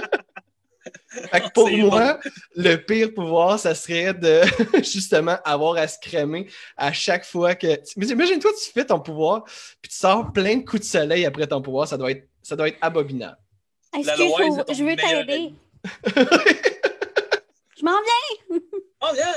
Fait 1.11 1.41
que 1.41 1.51
pour 1.53 1.71
moi, 1.71 2.19
le 2.55 2.77
pire 2.77 3.15
pouvoir, 3.15 3.59
ça 3.59 3.75
serait 3.75 4.13
de 4.13 4.43
justement 4.83 5.39
avoir 5.45 5.77
à 5.77 5.89
se 5.89 5.99
crémer 5.99 6.49
à 6.77 6.93
chaque 6.93 7.25
fois 7.25 7.55
que. 7.55 7.81
Mais 7.97 8.07
imagine-toi, 8.07 8.51
tu 8.63 8.71
fais 8.71 8.85
ton 8.85 9.01
pouvoir, 9.01 9.45
puis 9.81 9.91
tu 9.91 9.97
sors 9.97 10.33
plein 10.33 10.57
de 10.57 10.65
coups 10.65 10.83
de 10.83 10.87
soleil 10.87 11.25
après 11.25 11.47
ton 11.47 11.63
pouvoir, 11.63 11.89
ça 11.89 11.97
doit 11.97 12.11
être, 12.11 12.29
ça 12.43 12.57
doit 12.57 12.69
être 12.69 12.79
abominable. 12.83 13.39
La 13.95 14.01
Excuse, 14.01 14.19
Loise 14.19 14.49
faut- 14.49 14.61
est 14.61 14.65
ton 14.65 14.75
je 14.75 14.85
veux 14.85 14.97
t'aider. 14.97 15.55
Je 17.79 17.85
m'en 17.85 17.93
viens. 17.93 18.59
Oh, 19.01 19.13
bien! 19.15 19.35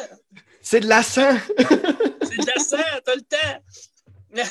C'est 0.61 0.79
de 0.79 0.87
la 0.87 1.03
sang! 1.03 1.37
C'est 1.57 2.37
de 2.37 2.47
la 2.47 2.63
serre, 2.63 3.01
t'as 3.05 3.15
le 3.15 3.21
temps! 3.21 4.43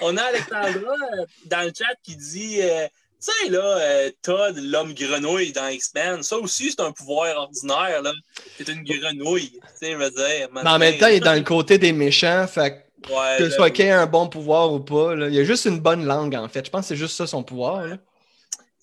On 0.00 0.16
a 0.16 0.22
Alexandra 0.22 0.94
euh, 1.18 1.26
dans 1.46 1.62
le 1.62 1.72
chat 1.76 1.94
qui 2.02 2.16
dit 2.16 2.60
euh, 2.60 2.88
sais, 3.30 3.50
là, 3.50 3.78
euh, 3.78 4.10
Todd, 4.22 4.56
l'homme 4.56 4.94
grenouille 4.94 5.52
dans 5.52 5.68
X-Men, 5.68 6.22
ça 6.22 6.36
aussi, 6.38 6.70
c'est 6.70 6.80
un 6.80 6.92
pouvoir 6.92 7.36
ordinaire, 7.36 8.02
là. 8.02 8.12
C'est 8.56 8.68
une 8.68 8.82
grenouille. 8.82 9.50
Tu 9.52 9.60
sais, 9.74 9.92
je 9.92 9.96
veux 9.96 10.10
dire. 10.10 10.48
Mais 10.52 10.68
en 10.68 10.78
même 10.78 10.98
temps, 10.98 11.08
il 11.08 11.16
est 11.16 11.20
dans 11.20 11.34
le 11.34 11.42
côté 11.42 11.78
des 11.78 11.92
méchants, 11.92 12.46
fait 12.46 12.72
que 12.72 12.76
Ouais, 13.10 13.36
que 13.38 13.48
ce 13.48 13.56
soit 13.56 13.70
qu'il 13.70 13.86
ait 13.86 13.90
un 13.90 14.06
bon 14.06 14.28
pouvoir 14.28 14.72
ou 14.72 14.80
pas, 14.80 15.14
là, 15.14 15.28
il 15.28 15.38
a 15.38 15.44
juste 15.44 15.64
une 15.64 15.80
bonne 15.80 16.04
langue, 16.04 16.34
en 16.34 16.48
fait. 16.48 16.64
Je 16.64 16.70
pense 16.70 16.82
que 16.82 16.88
c'est 16.88 16.96
juste 16.96 17.16
ça 17.16 17.26
son 17.26 17.42
pouvoir. 17.42 17.86
là. 17.86 17.96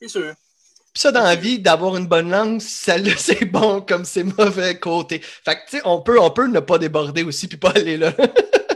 C'est 0.02 0.08
sûr. 0.08 0.34
Puis 0.94 1.02
ça, 1.02 1.12
dans 1.12 1.24
la 1.24 1.36
vie, 1.36 1.60
d'avoir 1.60 1.96
une 1.96 2.08
bonne 2.08 2.30
langue, 2.30 2.60
ça, 2.60 2.96
c'est 3.18 3.46
bon 3.46 3.82
comme 3.82 4.06
c'est 4.06 4.24
mauvais 4.24 4.78
côté. 4.78 5.20
Fait 5.20 5.56
que, 5.56 5.62
tu 5.70 5.78
sais, 5.78 5.82
on 5.86 6.02
peut, 6.02 6.20
on 6.20 6.32
peut 6.32 6.48
ne 6.48 6.60
pas 6.60 6.78
déborder 6.78 7.24
aussi 7.24 7.48
puis 7.48 7.58
pas 7.58 7.72
aller 7.72 7.98
là. 7.98 8.14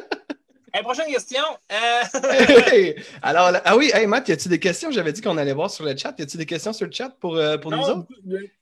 Hey, 0.76 0.82
prochaine 0.82 1.06
question. 1.12 1.44
Euh, 1.72 2.02
Hey! 2.72 2.96
Alors, 3.22 3.52
là- 3.52 3.62
ah 3.64 3.78
oui, 3.78 3.92
hey 3.94 4.08
Matt, 4.08 4.28
y 4.28 4.32
a-tu 4.32 4.50
des 4.50 4.60
questions? 4.60 4.90
J'avais 4.90 5.14
dit 5.14 5.22
qu'on 5.22 5.38
allait 5.38 5.54
voir 5.54 5.70
sur 5.70 5.86
le 5.86 5.96
chat. 5.96 6.16
Y 6.18 6.24
a-tu 6.24 6.36
des 6.38 6.48
questions 6.48 6.74
sur 6.74 6.88
le 6.88 6.92
chat 6.92 7.10
pour, 7.20 7.36
euh, 7.38 7.58
pour 7.58 7.70
nous 7.72 7.78
autres? 7.84 8.08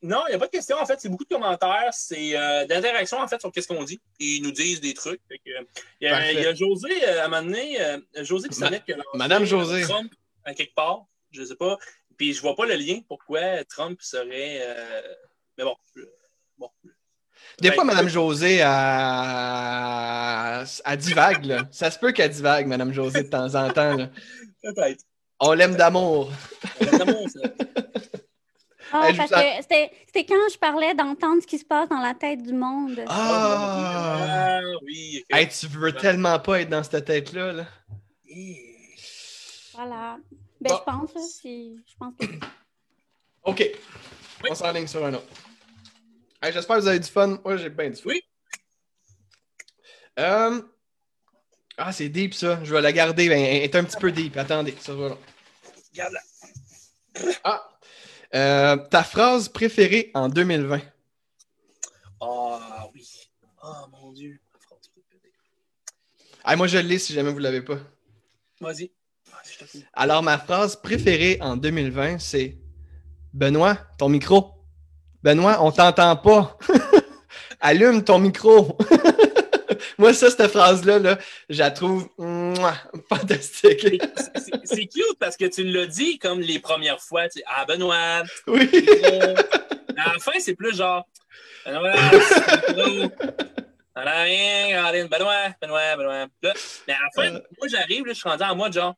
non, 0.02 0.24
il 0.28 0.32
n'y 0.32 0.36
a 0.36 0.40
pas 0.40 0.48
de 0.48 0.52
questions. 0.52 0.76
En 0.78 0.86
fait, 0.86 1.00
c'est 1.00 1.08
beaucoup 1.08 1.24
de 1.24 1.30
commentaires. 1.34 1.90
C'est 1.94 2.38
euh, 2.38 2.66
d'interactions, 2.66 3.18
en 3.20 3.28
fait, 3.30 3.40
sur 3.40 3.50
qu'est-ce 3.52 3.68
qu'on 3.70 3.84
dit. 3.86 4.02
Ils 4.20 4.42
nous 4.44 4.52
disent 4.52 4.82
des 4.82 4.94
trucs. 4.94 5.22
Il 5.46 5.54
y, 6.02 6.08
a- 6.08 6.32
y 6.52 6.56
José, 6.58 7.06
à 7.06 7.26
un 7.26 7.28
moment 7.30 7.44
donné, 7.44 7.78
José 8.18 8.50
qui 8.50 8.60
Ma- 8.60 8.66
savait 8.68 8.82
que 8.86 8.92
Madame 9.14 9.46
José. 9.46 9.84
Trump, 9.84 10.12
à 10.44 10.54
quelque 10.54 10.76
part, 10.76 11.06
je 11.32 11.42
ne 11.42 11.46
sais 11.46 11.56
pas. 11.56 11.78
Puis 12.18 12.34
je 12.34 12.42
vois 12.42 12.58
pas 12.58 12.66
le 12.66 12.76
lien 12.76 13.00
pourquoi 13.08 13.64
Trump 13.64 14.02
serait. 14.02 14.60
Mais 15.58 15.64
bon. 15.64 15.76
bon. 16.58 16.70
Des 17.60 17.70
Ben, 17.70 17.76
fois, 17.76 17.84
Madame 17.84 18.08
José, 18.08 18.56
elle, 18.58 18.68
elle 20.86 20.98
divague, 20.98 21.46
là. 21.46 21.64
Ça 21.72 21.92
se 21.92 22.00
peut 22.00 22.12
qu'elle 22.12 22.32
divague, 22.32 22.68
Madame 22.68 22.92
José, 22.94 23.24
de 23.24 23.30
temps 23.30 23.54
en 23.56 23.70
temps. 23.72 23.96
là. 23.96 24.10
Peut-être. 24.64 25.04
On 25.40 25.54
l'aime 25.54 25.76
d'amour. 25.76 26.32
Évidemment, 26.80 27.28
ça- 27.28 27.40
Ah, 28.94 29.08
Hey, 29.08 29.14
je 29.14 29.18
parce 29.20 29.32
que 29.32 29.38
c'était 29.62 30.26
quand 30.26 30.50
je 30.52 30.58
parlais 30.58 30.94
d'entendre 30.94 31.42
ce 31.42 31.48
qui 31.48 31.58
se 31.58 31.64
passe 31.64 31.88
dans 31.88 32.00
la 32.02 32.14
tête 32.14 32.44
du 32.44 32.52
monde. 32.54 33.00
Ah! 33.08 34.60
Ah, 34.60 34.60
oui. 34.84 35.24
Hey, 35.30 35.48
tu 35.48 35.68
veux 35.68 35.94
tellement 35.94 36.38
pas 36.40 36.60
être 36.62 36.70
dans 36.70 36.84
cette 36.84 37.06
tête-là. 37.06 37.54
Là. 37.54 37.66
Voilà. 39.74 40.18
Ben, 40.60 40.70
Bon. 40.70 40.76
je 40.78 40.84
pense, 40.84 41.14
là, 41.16 41.22
si- 41.22 41.82
je 41.88 41.94
pense 41.98 42.14
que 42.20 42.26
OK. 43.44 43.72
On 44.50 44.54
s'enligne 44.56 44.88
sur 44.88 45.04
un 45.06 45.14
autre. 45.14 45.26
Hey, 46.42 46.52
J'espère 46.52 46.78
que 46.78 46.82
vous 46.82 46.88
avez 46.88 47.00
du 47.00 47.08
fun. 47.10 47.40
Moi, 47.44 47.58
j'ai 47.58 47.70
bien 47.70 47.90
du 47.90 47.96
fun. 47.96 48.10
Oui. 48.10 48.22
Euh, 50.20 50.62
Ah, 51.78 51.92
c'est 51.92 52.10
deep, 52.10 52.34
ça. 52.34 52.64
Je 52.64 52.74
vais 52.74 52.82
la 52.82 52.92
garder. 52.92 53.30
Ben, 53.30 53.40
elle 53.40 53.64
est 53.64 53.76
un 53.76 53.84
petit 53.84 53.98
peu 53.98 54.12
deep. 54.12 54.38
Attendez. 54.38 54.76
Ça 54.80 54.94
va 54.94 55.10
là. 55.10 55.18
Ah! 57.44 57.68
Euh, 58.34 58.78
ta 58.78 59.04
phrase 59.04 59.50
préférée 59.50 60.10
en 60.14 60.30
2020? 60.30 60.82
Ah 62.22 62.88
oui. 62.94 63.08
Ah 63.62 63.86
mon 63.92 64.12
Dieu. 64.14 64.40
Ma 64.54 64.60
phrase 64.60 64.88
préférée. 64.88 65.34
Ah, 66.44 66.56
moi, 66.56 66.68
je 66.68 66.78
l'ai 66.78 66.98
si 66.98 67.14
jamais 67.14 67.32
vous 67.32 67.40
ne 67.40 67.44
l'avez 67.44 67.62
pas. 67.62 67.78
Vas-y. 68.62 68.92
Alors, 69.94 70.24
ma 70.24 70.38
phrase 70.38 70.76
préférée 70.76 71.38
en 71.42 71.58
2020, 71.58 72.20
c'est 72.20 72.58
Benoît, 73.34 73.76
ton 73.98 74.10
micro. 74.10 74.61
Benoît, 75.24 75.58
on 75.62 75.72
t'entend 75.72 76.16
pas. 76.16 76.58
Allume 77.62 78.04
ton 78.04 78.20
micro. 78.20 78.78
Moi, 79.98 80.14
ça, 80.14 80.30
cette 80.30 80.48
phrase-là, 80.48 81.00
là, 81.00 81.18
je 81.50 81.60
la 81.60 81.72
trouve 81.72 82.08
mouah, 82.18 82.74
fantastique. 83.08 84.02
C'est- 84.66 84.88
cute 84.88 85.18
parce 85.20 85.38
que 85.38 85.46
tu 85.46 85.64
l'as 85.64 85.86
dit 85.86 86.18
comme 86.20 86.40
les 86.42 86.60
premières 86.60 87.00
fois. 87.00 87.30
tu 87.30 87.42
ah, 87.46 87.66
Benoît. 87.66 88.24
Oui. 88.48 88.70
euh, 89.06 89.36
à 89.98 90.14
la 90.14 90.20
fin, 90.20 90.32
c'est 90.40 90.56
plus 90.56 90.76
genre. 90.76 91.06
Benoît. 91.66 91.94
On 93.96 94.02
a 94.02 94.22
rien. 94.24 94.92
Benoît, 95.08 95.50
Benoît, 95.62 95.96
Benoît. 95.98 96.26
Là, 96.42 96.54
mais 96.88 96.94
à 96.94 96.98
la 96.98 97.10
fin, 97.24 97.36
Euh. 97.36 97.40
moi, 97.60 97.68
j'arrive, 97.70 98.04
je 98.08 98.14
suis 98.14 98.28
rendu 98.28 98.44
en 98.44 98.56
mode 98.56 98.74
genre. 98.74 98.96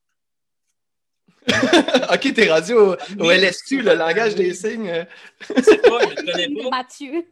ok, 2.14 2.34
t'es 2.34 2.52
rendu 2.52 2.74
au, 2.74 2.96
au 3.20 3.32
LSQ, 3.32 3.82
le 3.82 3.96
langage 3.96 4.36
des 4.36 4.54
signes. 4.54 5.06
Je 5.56 5.62
sais 5.62 5.78
pas, 5.78 6.00
je 6.02 6.32
connais 6.32 6.64
pas. 6.64 6.70
Mathieu. 6.70 7.26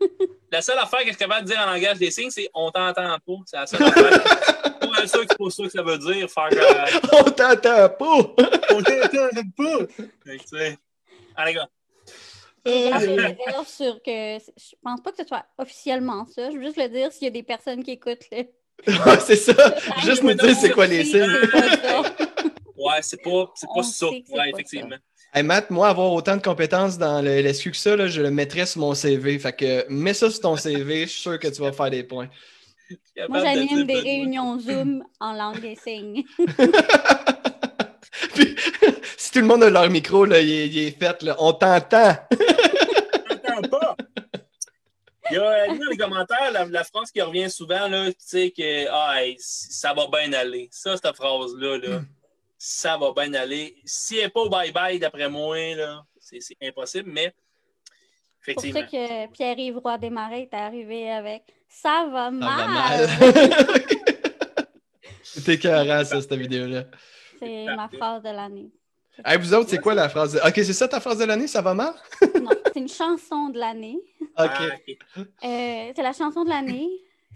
La 0.51 0.61
seule 0.61 0.77
affaire 0.77 0.99
que 0.99 1.07
je 1.07 1.11
suis 1.11 1.17
capable 1.17 1.45
de 1.47 1.51
dire 1.51 1.59
en 1.65 1.71
langage 1.71 1.97
des 1.97 2.11
signes, 2.11 2.29
c'est 2.29 2.49
on 2.53 2.71
t'entend 2.71 3.17
pas. 3.17 3.33
C'est 3.45 3.57
la 3.57 3.67
seule 3.67 3.83
affaire. 3.83 4.23
Je 4.93 5.05
que 5.05 5.25
c'est 5.29 5.37
pas 5.37 5.49
ça 5.49 5.63
que 5.63 5.69
ça 5.69 5.81
veut 5.81 5.97
dire. 5.97 6.29
Faire 6.29 6.49
que. 6.49 7.15
On 7.15 7.23
t'entend 7.23 7.89
pas. 7.89 8.43
On 8.71 8.83
t'entend 8.83 9.41
pas. 9.57 10.03
Fait. 10.25 10.77
Allez, 11.35 11.53
gars. 11.53 11.69
Des 12.65 12.91
réserves 12.91 13.67
sur 13.67 13.95
que 14.03 14.37
je 14.37 14.75
pense 14.83 15.01
pas 15.01 15.11
que 15.11 15.17
ce 15.17 15.27
soit 15.27 15.45
officiellement 15.57 16.25
ça. 16.27 16.51
Je 16.51 16.57
veux 16.57 16.63
juste 16.65 16.77
le 16.77 16.89
dire 16.89 17.11
s'il 17.11 17.23
y 17.23 17.27
a 17.27 17.31
des 17.31 17.41
personnes 17.41 17.83
qui 17.83 17.91
écoutent. 17.91 18.29
Là. 18.31 18.43
Ouais, 18.87 19.19
c'est 19.19 19.35
ça. 19.35 19.53
Juste 20.03 20.21
nous 20.23 20.33
dire 20.33 20.55
c'est 20.55 20.71
quoi 20.71 20.85
les 20.85 21.03
C'est 21.05 21.23
signes. 21.23 22.27
Ça. 22.81 22.95
Ouais, 22.95 23.01
c'est 23.01 23.21
pas, 23.21 23.51
c'est 23.55 23.69
pas 23.73 23.83
ça. 23.83 24.07
Ouais, 24.07 24.49
effectivement. 24.53 24.97
Hey 25.33 25.43
Matt, 25.43 25.69
moi, 25.69 25.87
avoir 25.87 26.11
autant 26.11 26.35
de 26.35 26.41
compétences 26.41 26.97
dans 26.97 27.21
le 27.21 27.31
LSQ 27.31 27.71
que 27.71 27.77
ça, 27.77 27.95
là, 27.95 28.07
je 28.07 28.21
le 28.21 28.31
mettrais 28.31 28.65
sur 28.65 28.81
mon 28.81 28.93
CV. 28.93 29.39
Fait 29.39 29.53
que 29.53 29.85
mets 29.89 30.13
ça 30.13 30.29
sur 30.29 30.41
ton 30.41 30.57
CV, 30.57 31.03
je 31.03 31.11
suis 31.11 31.21
sûr 31.21 31.39
que 31.39 31.47
tu 31.47 31.61
vas 31.61 31.71
faire 31.71 31.89
des 31.89 32.03
points. 32.03 32.27
Moi, 33.29 33.39
j'anime 33.39 33.85
des 33.85 33.99
réunions 33.99 34.59
Zoom 34.59 35.03
en 35.21 35.33
langue 35.33 35.61
des 35.61 35.75
signes. 35.75 36.23
Puis, 38.33 38.55
si 39.17 39.31
tout 39.31 39.39
le 39.39 39.45
monde 39.45 39.63
a 39.63 39.69
leur 39.69 39.89
micro, 39.89 40.25
là, 40.25 40.41
il, 40.41 40.51
est, 40.51 40.67
il 40.67 40.77
est 40.79 40.99
fait, 40.99 41.23
là, 41.23 41.37
on 41.39 41.53
t'entend. 41.53 42.13
t'entends 43.29 43.61
pas. 43.69 43.95
Il 45.31 45.35
y 45.35 45.39
a 45.39 45.67
dans 45.67 45.89
les 45.89 45.97
commentaires 45.97 46.51
la, 46.51 46.65
la 46.65 46.83
phrase 46.83 47.09
qui 47.09 47.21
revient 47.21 47.49
souvent, 47.49 47.87
là, 47.87 48.09
tu 48.09 48.17
sais, 48.19 48.51
que 48.51 48.87
ah, 48.89 49.23
hey, 49.23 49.37
ça 49.39 49.93
va 49.93 50.07
bien 50.07 50.33
aller. 50.33 50.67
Ça, 50.71 50.97
cette 50.97 51.15
phrase-là, 51.15 51.77
là. 51.77 52.01
Ça 52.63 52.95
va 52.95 53.11
bien 53.11 53.33
aller. 53.33 53.75
Si 53.85 54.17
elle 54.17 54.25
n'est 54.25 54.29
pas 54.29 54.41
au 54.41 54.49
bye-bye, 54.49 54.99
d'après 54.99 55.27
moi, 55.27 55.57
là, 55.75 56.03
c'est 56.19 56.39
impossible, 56.61 57.09
mais 57.11 57.33
C'est 58.45 58.53
pour 58.53 58.63
effectivement. 58.63 58.81
ça 58.81 59.27
que 59.27 59.31
Pierre-Yves 59.33 59.77
Roy 59.79 59.97
Desmarais 59.97 60.43
est 60.43 60.53
arrivé 60.53 61.09
avec 61.09 61.41
Ça 61.67 62.07
va 62.11 62.25
Ça 62.25 62.29
mal. 62.31 63.05
va 63.07 63.31
mal. 63.31 63.81
C'était 65.23 65.53
écœurant, 65.55 66.03
ça, 66.05 66.21
cette 66.21 66.33
vidéo-là. 66.33 66.83
C'est 67.39 67.65
ma 67.75 67.89
phrase 67.89 68.21
de 68.21 68.29
l'année. 68.29 68.69
Hey, 69.25 69.37
vous 69.39 69.53
autres, 69.55 69.69
c'est 69.69 69.79
quoi 69.79 69.95
la 69.95 70.07
phrase? 70.09 70.33
de- 70.33 70.39
Ok, 70.47 70.53
c'est 70.55 70.73
ça 70.73 70.87
ta 70.87 70.99
phrase 70.99 71.17
de 71.17 71.25
l'année? 71.25 71.47
Ça 71.47 71.61
va 71.63 71.73
mal? 71.73 71.93
Non, 72.41 72.51
c'est 72.65 72.79
une 72.79 72.87
chanson 72.89 73.49
de 73.49 73.57
l'année. 73.57 73.97
Ok. 74.21 74.27
Ah, 74.37 74.67
ok. 74.75 75.25
Euh, 75.43 75.91
c'est 75.95 76.03
la 76.03 76.13
chanson 76.13 76.43
de 76.43 76.49
l'année. 76.49 76.87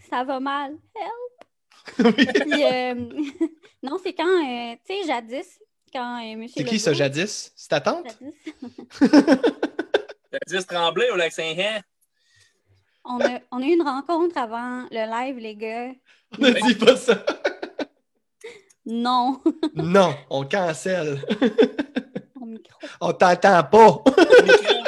Ça 0.10 0.24
va 0.24 0.40
mal. 0.40 0.72
Help. 0.96 1.25
Puis, 1.98 2.64
euh, 2.64 2.96
non, 3.84 3.98
c'est 4.04 4.14
quand, 4.14 4.26
euh, 4.26 4.76
tu 4.88 4.94
sais, 5.02 5.08
jadis, 5.08 5.60
quand 5.94 6.22
euh, 6.24 6.36
Monsieur 6.36 6.54
C'est 6.58 6.64
qui 6.66 6.80
ça, 6.80 6.94
jadis? 6.94 7.52
C'est 7.56 7.70
ta 7.70 7.80
tante? 7.82 8.06
Jadis. 8.20 8.36
T'as 10.32 10.40
dit 10.60 10.66
Tremblay 10.66 11.10
au 11.12 11.16
lac 11.16 11.32
Saint-Jean? 11.32 11.80
On 13.06 13.20
a, 13.22 13.40
on 13.52 13.62
a 13.62 13.66
eu 13.66 13.74
une 13.74 13.84
rencontre 13.84 14.38
avant 14.38 14.86
le 14.92 15.10
live, 15.10 15.38
les 15.38 15.56
gars. 15.56 15.92
Ne 16.40 16.50
dis 16.68 16.76
pas 16.76 16.98
ça. 16.98 17.24
Non, 18.86 19.42
Non, 19.76 20.14
on 20.30 20.44
cancelle. 20.46 21.22
mon 22.36 22.48
micro. 22.48 22.78
On 23.00 23.14
t'entend 23.14 23.64
pas. 23.64 23.70
Ton 23.70 24.44
micro. 24.44 24.84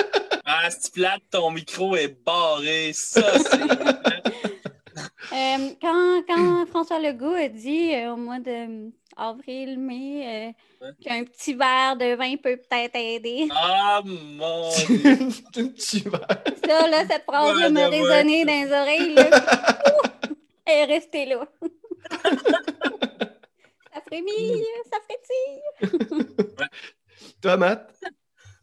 Ah, 0.45 0.69
c'est 0.69 0.91
plate, 0.93 1.21
ton 1.31 1.51
micro 1.51 1.95
est 1.95 2.09
barré. 2.23 2.91
Ça, 2.93 3.37
c'est. 3.39 3.59
Euh, 5.37 5.69
quand, 5.81 6.23
quand 6.27 6.65
François 6.71 6.99
Legault 6.99 7.33
a 7.35 7.47
dit 7.47 7.93
euh, 7.93 8.13
au 8.13 8.17
mois 8.17 8.39
de 8.39 8.49
euh, 8.49 8.89
avril, 9.15 9.77
mai, 9.79 10.47
euh, 10.47 10.51
Ouais. 10.79 10.91
qu'un 11.03 11.23
petit 11.23 11.55
verre 11.55 11.95
de 11.97 12.13
vin 12.13 12.35
peut 12.37 12.55
peut-être 12.57 12.95
aider. 12.95 13.47
Ah, 13.51 13.99
mon 14.05 14.69
Dieu. 14.69 15.17
tu 15.75 15.99
vas. 16.07 16.27
Ça, 16.67 16.87
là, 16.87 17.03
cette 17.09 17.23
phrase-là 17.23 17.65
Ouais, 17.65 17.69
m'a 17.71 17.89
ouais. 17.89 17.99
résonné 17.99 18.45
dans 18.45 18.53
les 18.53 18.71
oreilles. 18.71 19.13
Là. 19.15 19.29
Elle 20.67 20.89
est 20.89 20.93
restée 20.93 21.25
là. 21.25 21.47
ça 23.91 24.01
frémille, 24.05 24.63
ça 24.91 24.97
frétille. 25.07 26.35
Toi, 27.41 27.57
Matt? 27.57 27.91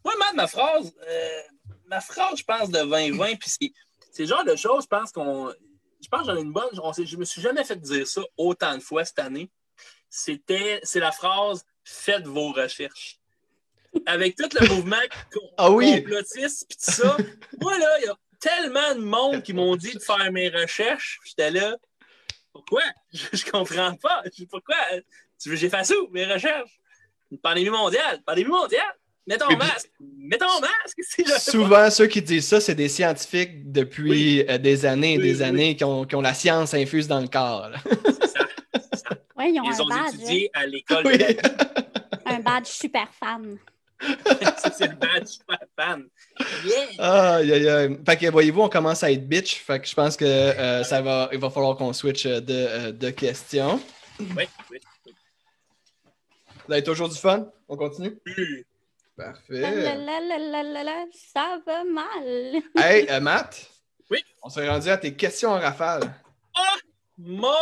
Moi, 0.05 0.13
man, 0.19 0.35
ma 0.35 0.47
phrase, 0.47 0.93
euh, 1.05 1.41
ma 1.87 1.99
phrase, 1.99 2.37
je 2.39 2.43
pense, 2.45 2.69
de 2.69 2.79
2020, 2.79 3.35
puis 3.35 3.49
c'est, 3.49 3.73
c'est 4.11 4.23
le 4.23 4.29
genre 4.29 4.45
de 4.45 4.55
choses, 4.55 4.83
je 4.83 4.87
pense 4.87 5.11
qu'on. 5.11 5.51
Je 6.01 6.07
pense 6.07 6.21
que 6.21 6.27
j'en 6.27 6.37
ai 6.37 6.41
une 6.41 6.53
bonne. 6.53 6.69
Je 6.73 7.17
me 7.17 7.25
suis 7.25 7.41
jamais 7.41 7.63
fait 7.63 7.75
dire 7.79 8.07
ça 8.07 8.21
autant 8.37 8.75
de 8.77 8.81
fois 8.81 9.05
cette 9.05 9.19
année. 9.19 9.49
C'était, 10.09 10.79
c'est 10.83 10.99
la 10.99 11.11
phrase 11.11 11.65
Faites 11.83 12.25
vos 12.25 12.51
recherches. 12.51 13.19
Avec 14.05 14.35
tout 14.35 14.49
le 14.59 14.67
mouvement 14.69 14.95
Ah 15.57 15.69
oui. 15.71 16.01
complotiste 16.03 16.65
puis 16.67 16.77
tout 16.77 16.91
ça, 16.91 17.15
moi, 17.61 17.77
là, 17.77 17.99
il 17.99 18.05
y 18.05 18.09
a 18.09 18.15
tellement 18.39 18.95
de 18.95 19.01
monde 19.01 19.43
qui 19.43 19.53
m'ont 19.53 19.75
dit 19.75 19.93
de 19.93 19.99
faire 19.99 20.31
mes 20.31 20.49
recherches. 20.49 21.19
J'étais 21.25 21.51
là. 21.51 21.75
Pourquoi? 22.51 22.81
Je, 23.13 23.25
je 23.33 23.45
comprends 23.51 23.95
pas. 23.95 24.23
Je- 24.37 24.45
Pourquoi? 24.45 24.75
Tu 25.39 25.49
veux 25.49 25.55
que 25.55 25.61
j'efface 25.61 25.91
où 25.91 26.07
mes 26.11 26.25
recherches? 26.25 26.79
Une 27.31 27.37
pandémie 27.39 27.69
mondiale. 27.69 28.21
Pandémie 28.25 28.49
mondiale. 28.49 28.95
Mets 29.27 29.37
ton 29.37 29.55
masque. 29.57 29.89
Mets 30.19 30.37
ton 30.37 30.59
masque. 30.61 31.39
Souvent, 31.39 31.89
ceux 31.89 32.07
qui 32.07 32.21
disent 32.21 32.47
ça, 32.47 32.61
c'est 32.61 32.75
des 32.75 32.89
scientifiques 32.89 33.71
depuis 33.71 34.45
euh, 34.47 34.57
des 34.57 34.85
années 34.85 35.15
et 35.15 35.17
Oui, 35.17 35.23
des 35.23 35.37
oui. 35.37 35.43
années 35.43 35.75
qui 35.75 35.83
ont, 35.83 36.05
qui 36.05 36.15
ont 36.15 36.21
la 36.21 36.33
science 36.33 36.73
infuse 36.73 37.07
dans 37.07 37.19
le 37.21 37.27
corps. 37.27 37.69
C'est 38.05 38.97
ça. 38.97 39.09
Ouais, 39.37 39.51
ils 39.51 39.59
ont 39.59 39.63
Ils 39.65 39.73
un 39.73 39.79
ont 39.83 39.87
badge. 39.87 40.13
étudié 40.15 40.49
à 40.53 40.65
l'école 40.67 41.03
Oui. 41.07 41.17
de 41.17 41.23
la 41.23 41.27
vie. 41.31 41.37
hein. 41.43 41.81
Un 42.27 42.39
badge 42.39 42.65
super 42.67 43.07
fan. 43.19 43.57
Ça, 44.57 44.71
c'est 44.77 44.87
le 44.89 44.95
badge 44.95 45.27
super 45.27 45.59
fan. 45.79 46.07
Yeah! 46.65 47.35
Aïe, 47.37 47.51
aïe, 47.53 47.69
aïe. 47.69 47.97
Fait 48.05 48.17
que 48.17 48.29
voyez-vous, 48.31 48.61
on 48.61 48.69
commence 48.69 49.03
à 49.03 49.11
être 49.11 49.27
bitch. 49.27 49.55
Fait 49.63 49.79
que 49.79 49.87
je 49.87 49.93
pense 49.95 50.17
que 50.17 50.25
euh, 50.25 50.83
ça 50.83 51.01
va, 51.01 51.29
il 51.31 51.39
va 51.39 51.49
falloir 51.49 51.77
qu'on 51.77 51.93
switch 51.93 52.25
euh, 52.25 52.41
de, 52.41 52.53
euh, 52.53 52.91
de 52.91 53.09
questions. 53.11 53.79
Oui, 54.19 54.45
oui. 54.71 54.79
Vous 56.67 56.73
avez 56.73 56.83
toujours 56.83 57.09
du 57.09 57.15
fun? 57.17 57.47
On 57.69 57.77
continue? 57.77 58.17
Parfait. 59.17 59.59
la, 59.61 59.71
la, 59.95 60.19
la, 60.19 60.37
la, 60.37 60.63
la, 60.63 60.83
la, 60.83 61.05
ça 61.13 61.59
va 61.65 61.83
mal. 61.85 62.61
Hey, 62.77 63.07
euh, 63.09 63.19
Matt? 63.21 63.69
Oui? 64.11 64.23
On 64.43 64.49
s'est 64.49 64.67
rendu 64.67 64.89
à 64.89 64.97
tes 64.97 65.15
questions 65.15 65.51
en 65.51 65.59
rafale. 65.59 66.13
Mon 67.17 67.53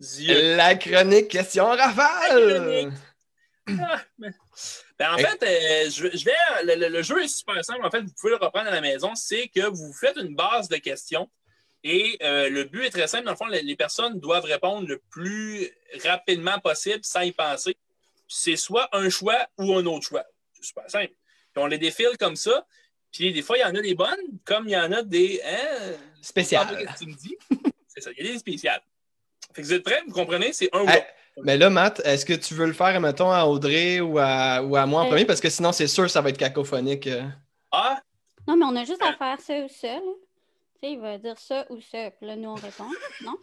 Dieu. 0.00 0.56
La 0.56 0.74
chronique 0.74 1.28
question 1.28 1.64
en 1.66 1.74
La 1.74 1.86
rafale! 1.86 2.60
chronique. 2.60 2.98
Ah, 3.80 4.00
mais- 4.18 4.30
Ben, 4.98 5.12
en 5.14 5.16
Hey. 5.18 5.24
fait, 5.24 5.42
euh, 5.44 5.90
je, 5.90 6.16
je 6.16 6.24
vais, 6.24 6.32
le, 6.64 6.74
le- 6.80 6.88
le 6.88 7.02
jeu 7.02 7.22
est 7.22 7.28
super 7.28 7.64
simple. 7.64 7.84
En 7.84 7.90
fait, 7.90 8.00
vous 8.00 8.12
pouvez 8.20 8.30
le 8.32 8.36
reprendre 8.44 8.68
à 8.68 8.72
la 8.72 8.80
maison. 8.80 9.14
C'est 9.14 9.48
que 9.48 9.60
vous 9.68 9.92
faites 9.92 10.16
une 10.16 10.34
base 10.34 10.68
de 10.68 10.76
questions 10.76 11.28
et 11.84 12.18
euh, 12.22 12.48
le 12.50 12.64
but 12.64 12.84
est 12.86 12.90
très 12.90 13.06
simple. 13.06 13.24
Dans 13.24 13.30
le 13.32 13.36
fond, 13.36 13.46
les, 13.46 13.62
les 13.62 13.76
personnes 13.76 14.18
doivent 14.18 14.44
répondre 14.44 14.88
le 14.88 15.00
plus 15.10 15.70
rapidement 16.04 16.58
possible 16.58 17.00
sans 17.04 17.20
y 17.20 17.30
penser. 17.32 17.76
C'est 18.28 18.56
soit 18.56 18.88
un 18.92 19.08
choix 19.10 19.46
ou 19.58 19.74
un 19.76 19.86
autre 19.86 20.06
choix. 20.08 20.24
C'est 20.62 20.68
super 20.68 20.88
simple. 20.90 21.12
Puis 21.52 21.62
on 21.62 21.66
les 21.66 21.78
défile 21.78 22.16
comme 22.18 22.36
ça. 22.36 22.66
Puis 23.12 23.32
des 23.32 23.42
fois, 23.42 23.58
il 23.58 23.60
y 23.60 23.64
en 23.64 23.74
a 23.74 23.80
des 23.82 23.94
bonnes, 23.94 24.38
comme 24.44 24.66
il 24.68 24.72
y 24.72 24.76
en 24.76 24.90
a 24.92 25.02
des. 25.02 25.40
Hein, 25.44 25.92
Spécial. 26.22 26.66
je 26.70 26.78
sais 26.78 26.84
pas 26.86 26.94
ce 26.96 26.98
que 27.00 27.04
tu 27.04 27.10
me 27.10 27.16
dis. 27.16 27.36
C'est 27.88 28.00
ça, 28.00 28.10
il 28.16 28.24
y 28.24 28.28
a 28.30 28.32
des 28.32 28.38
spéciales. 28.38 28.80
Fait 29.52 29.60
que 29.60 29.66
vous 29.66 29.72
êtes 29.74 29.82
prêts? 29.82 30.02
Vous 30.06 30.14
comprenez? 30.14 30.52
C'est 30.54 30.70
un 30.74 30.80
ou 30.82 30.88
Hey, 30.88 30.94
l'autre. 30.96 31.06
Mais 31.44 31.56
là, 31.58 31.68
Matt, 31.68 32.00
est-ce 32.06 32.24
que 32.24 32.32
tu 32.32 32.54
veux 32.54 32.66
le 32.66 32.72
faire, 32.72 32.98
mettons, 33.00 33.30
à 33.30 33.44
Audrey 33.44 34.00
ou 34.00 34.18
à, 34.18 34.62
ou 34.62 34.76
à 34.76 34.86
moi 34.86 35.02
en 35.02 35.06
Euh. 35.06 35.08
premier? 35.08 35.24
Parce 35.26 35.40
que 35.40 35.50
sinon, 35.50 35.72
c'est 35.72 35.86
sûr, 35.88 36.08
ça 36.08 36.20
va 36.22 36.30
être 36.30 36.38
cacophonique. 36.38 37.06
euh. 37.06 37.22
Ah, 37.70 38.00
Non, 38.46 38.56
mais 38.56 38.64
on 38.64 38.76
a 38.76 38.84
juste 38.84 39.02
à 39.02 39.12
faire 39.14 39.38
ça 39.40 39.54
ou 39.58 39.68
ça. 39.68 39.88
là. 39.94 40.00
Tu 40.00 40.88
sais, 40.88 40.92
il 40.92 41.00
va 41.00 41.18
dire 41.18 41.38
ça 41.38 41.66
ou 41.70 41.80
ça. 41.82 42.10
Puis 42.12 42.26
là, 42.26 42.36
nous, 42.36 42.48
on 42.48 42.54
répond. 42.54 42.88
Non? 43.24 43.36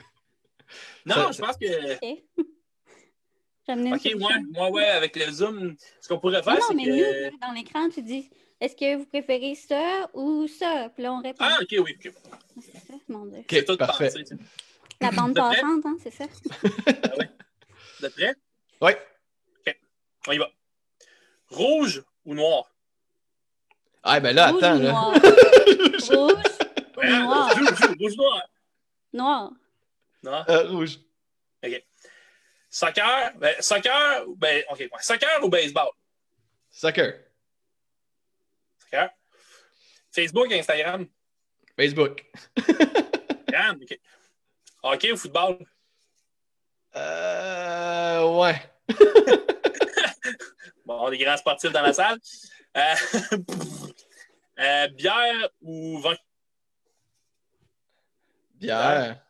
non, 1.06 1.16
Ça- 1.16 1.32
je 1.32 1.42
pense 1.42 1.58
que. 1.58 2.26
OK, 3.74 4.04
ouais, 4.06 4.40
moi, 4.52 4.70
ouais, 4.72 4.86
avec 4.86 5.16
le 5.16 5.32
zoom, 5.32 5.76
ce 6.02 6.08
qu'on 6.08 6.20
pourrait 6.20 6.44
faire, 6.44 6.58
c'est 6.68 6.74
mais 6.74 6.86
que. 6.86 6.90
nous, 6.90 6.98
là, 6.98 7.48
dans 7.48 7.54
l'écran, 7.54 7.90
tu 7.90 8.02
dis 8.02 8.30
est-ce 8.60 8.76
que 8.76 8.96
vous 8.98 9.06
préférez 9.06 9.56
ça 9.56 10.10
ou 10.14 10.48
ça? 10.48 10.90
Puis 10.94 11.04
là, 11.04 11.14
on 11.14 11.22
répond. 11.22 11.38
Ah, 11.48 11.58
OK, 11.62 11.68
oui, 11.72 11.96
OK. 12.06 12.12
C'est 12.62 12.78
ça, 12.88 12.94
mon 13.08 13.26
Dieu. 13.26 13.44
C'est 13.50 13.60
Ok, 13.62 13.66
tout 13.68 13.78
parfait. 13.78 14.10
sais. 14.10 14.24
La 15.02 15.12
bande 15.12 15.34
passante, 15.36 15.86
hein, 15.86 15.98
c'est 16.04 16.12
ça? 16.14 16.26
Vous 18.00 18.06
êtes 18.06 18.14
prêts? 18.16 18.36
Oui. 18.82 18.92
On 20.28 20.32
y 20.34 20.38
va. 20.38 20.50
Rouge 21.50 22.04
ou 22.26 22.34
noir? 22.36 22.70
Ah, 24.04 24.20
ben 24.20 24.36
là, 24.36 24.52
Rouge 24.52 24.64
attends, 24.64 24.78
ou 24.78 24.82
là. 24.84 24.92
noir? 24.92 25.14
Rouge, 26.10 26.36
Hein? 27.02 27.24
Noir? 27.24 27.58
Joue, 27.58 27.66
joue, 27.76 27.94
rouge 28.00 28.18
noir. 28.18 28.50
noir. 29.14 29.52
Non? 30.22 30.44
Euh, 30.50 30.70
rouge. 30.72 31.00
Soccer, 32.70 33.34
ben, 33.38 33.62
soccer, 33.62 34.26
ben, 34.38 34.64
OK, 34.70 34.80
ouais. 34.80 34.90
Soccer 35.02 35.44
ou 35.44 35.50
baseball? 35.50 35.90
Soccer. 36.70 37.14
Soccer. 38.80 39.10
Facebook, 40.12 40.52
Instagram? 40.52 41.08
Facebook. 41.76 42.26
Instagram, 42.58 43.80
OK. 43.82 44.00
Hockey 44.84 45.12
ou 45.12 45.18
football? 45.18 45.58
Euh, 46.96 48.40
ouais. 48.40 48.62
Bon, 50.90 51.08
des 51.12 51.20
grands 51.20 51.38
sportifs 51.38 51.72
dans 51.72 51.84
la 51.84 51.94
salle. 51.94 52.18
Euh, 52.76 52.96
euh, 54.60 54.88
bière 54.88 55.50
ou 55.62 56.00
vin? 56.00 56.16
Bière. 58.56 59.24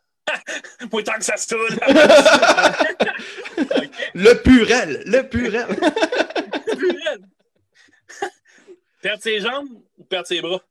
Moi, 0.91 1.03
tant 1.03 1.13
que 1.13 1.23
ça 1.23 1.37
se 1.37 1.47
tourne. 1.47 1.79
le 4.15 4.33
purel. 4.41 5.03
Le 5.05 5.21
purel. 5.27 5.67
perdre 9.01 9.23
ses 9.23 9.39
jambes 9.39 9.69
ou 9.97 10.03
perdre 10.03 10.27
ses 10.27 10.41
bras? 10.41 10.61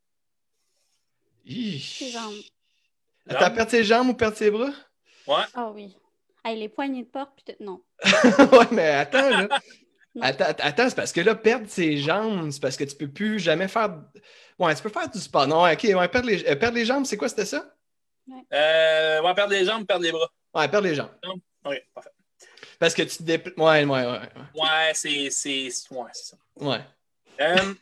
Ses 1.47 2.11
jambes. 2.11 2.35
T'as 3.27 3.49
perdu 3.49 3.71
ses 3.71 3.83
jambes 3.83 4.09
ou 4.09 4.13
perdre 4.13 4.37
ses 4.37 4.51
bras? 4.51 4.71
Ouais. 5.27 5.43
Ah 5.53 5.71
oui. 5.73 5.95
Hey, 6.43 6.57
les 6.59 6.69
poignées 6.69 7.03
de 7.03 7.07
porte, 7.09 7.31
puis 7.35 7.53
tout. 7.53 7.63
Non. 7.63 7.81
ouais, 8.03 8.67
mais 8.71 8.89
attends, 8.89 9.29
là. 9.29 9.47
Attends, 10.21 10.45
att- 10.45 10.61
attends, 10.61 10.89
c'est 10.89 10.95
parce 10.95 11.11
que 11.11 11.21
là, 11.21 11.35
perdre 11.35 11.69
ses 11.69 11.97
jambes, 11.97 12.49
c'est 12.51 12.61
parce 12.61 12.77
que 12.77 12.83
tu 12.83 12.95
peux 12.95 13.07
plus 13.09 13.39
jamais 13.39 13.67
faire. 13.67 14.01
Ouais, 14.57 14.73
tu 14.75 14.81
peux 14.81 14.89
faire 14.89 15.09
du 15.09 15.19
sport. 15.19 15.47
Non, 15.47 15.69
ok, 15.71 15.83
ouais, 15.83 16.07
perdre 16.07 16.27
les, 16.27 16.45
euh, 16.47 16.55
perdre 16.55 16.77
les 16.77 16.85
jambes, 16.85 17.05
c'est 17.05 17.17
quoi, 17.17 17.29
c'était 17.29 17.45
ça? 17.45 17.75
Euh, 18.53 19.21
ouais, 19.21 19.33
perdre 19.33 19.53
les 19.53 19.65
jambes, 19.65 19.85
perdre 19.85 20.03
les 20.03 20.11
bras. 20.11 20.29
Ouais, 20.53 20.67
perdre 20.67 20.87
les 20.87 20.95
jambes. 20.95 21.09
OK, 21.65 21.83
parfait. 21.93 22.09
Parce 22.79 22.93
que 22.93 23.01
tu 23.01 23.17
te 23.17 23.23
dépl... 23.23 23.51
Ouais, 23.57 23.83
ouais, 23.83 24.05
ouais. 24.05 24.19
Ouais, 24.55 24.91
c'est 24.93 25.29
c'est 25.31 25.69
ouais, 25.91 26.07
c'est 26.13 26.31
ça. 26.31 26.37
Ouais. 26.55 26.79
Euh, 27.41 27.73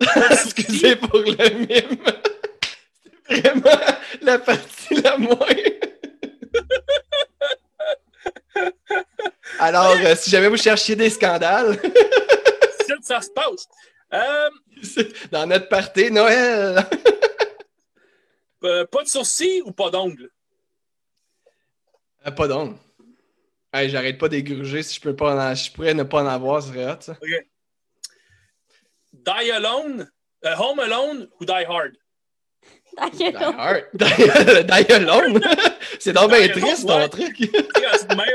Excusez 0.30 0.96
pour 0.96 1.18
le 1.18 1.54
mime. 1.54 1.98
C'est 3.28 3.40
vraiment 3.40 3.80
la 4.20 4.38
partie 4.38 4.94
la 5.00 5.16
moins. 5.16 5.38
Alors, 9.58 9.96
euh, 10.04 10.14
si 10.16 10.28
jamais 10.28 10.48
vous 10.48 10.56
cherchiez 10.56 10.96
des 10.96 11.08
scandales, 11.08 11.78
ça 13.00 13.20
se 13.20 13.30
passe. 13.30 13.68
Euh, 14.12 14.50
dans 15.30 15.46
notre 15.46 15.68
party, 15.68 16.10
Noël. 16.10 16.84
Euh, 18.64 18.86
pas 18.86 19.02
de 19.02 19.08
sourcils 19.08 19.62
ou 19.64 19.72
pas 19.72 19.90
d'ongles? 19.90 20.30
Euh, 22.26 22.30
pas 22.30 22.48
d'ongle. 22.48 22.76
Hey, 23.72 23.88
j'arrête 23.88 24.18
pas 24.18 24.28
d'égruger 24.28 24.82
si 24.82 24.96
je 24.96 25.00
peux 25.00 25.16
pas 25.16 25.34
en... 25.34 25.54
je 25.54 25.72
pourrais 25.72 25.94
ne 25.94 26.02
pas 26.02 26.22
en 26.22 26.26
avoir, 26.26 26.62
ce 26.62 26.68
serait 26.68 26.90
hot, 26.90 27.00
ça. 27.00 27.16
Die 29.12 29.50
Alone, 29.50 30.10
euh, 30.44 30.54
Home 30.58 30.80
Alone 30.80 31.28
ou 31.40 31.44
Die 31.44 31.52
Hard? 31.52 31.92
Die 33.14 33.34
hard. 33.34 33.84
Die, 33.94 34.06
die 34.66 34.92
alone? 34.92 35.40
C'est 35.98 36.12
donc 36.12 36.30
bien 36.30 36.46
Die 36.46 36.52
triste, 36.52 36.86
ton 36.86 37.08
truc. 37.08 37.34
Tu 37.34 37.46
sais, 37.46 37.62
quand 37.62 38.06
tu 38.08 38.16
mets 38.16 38.34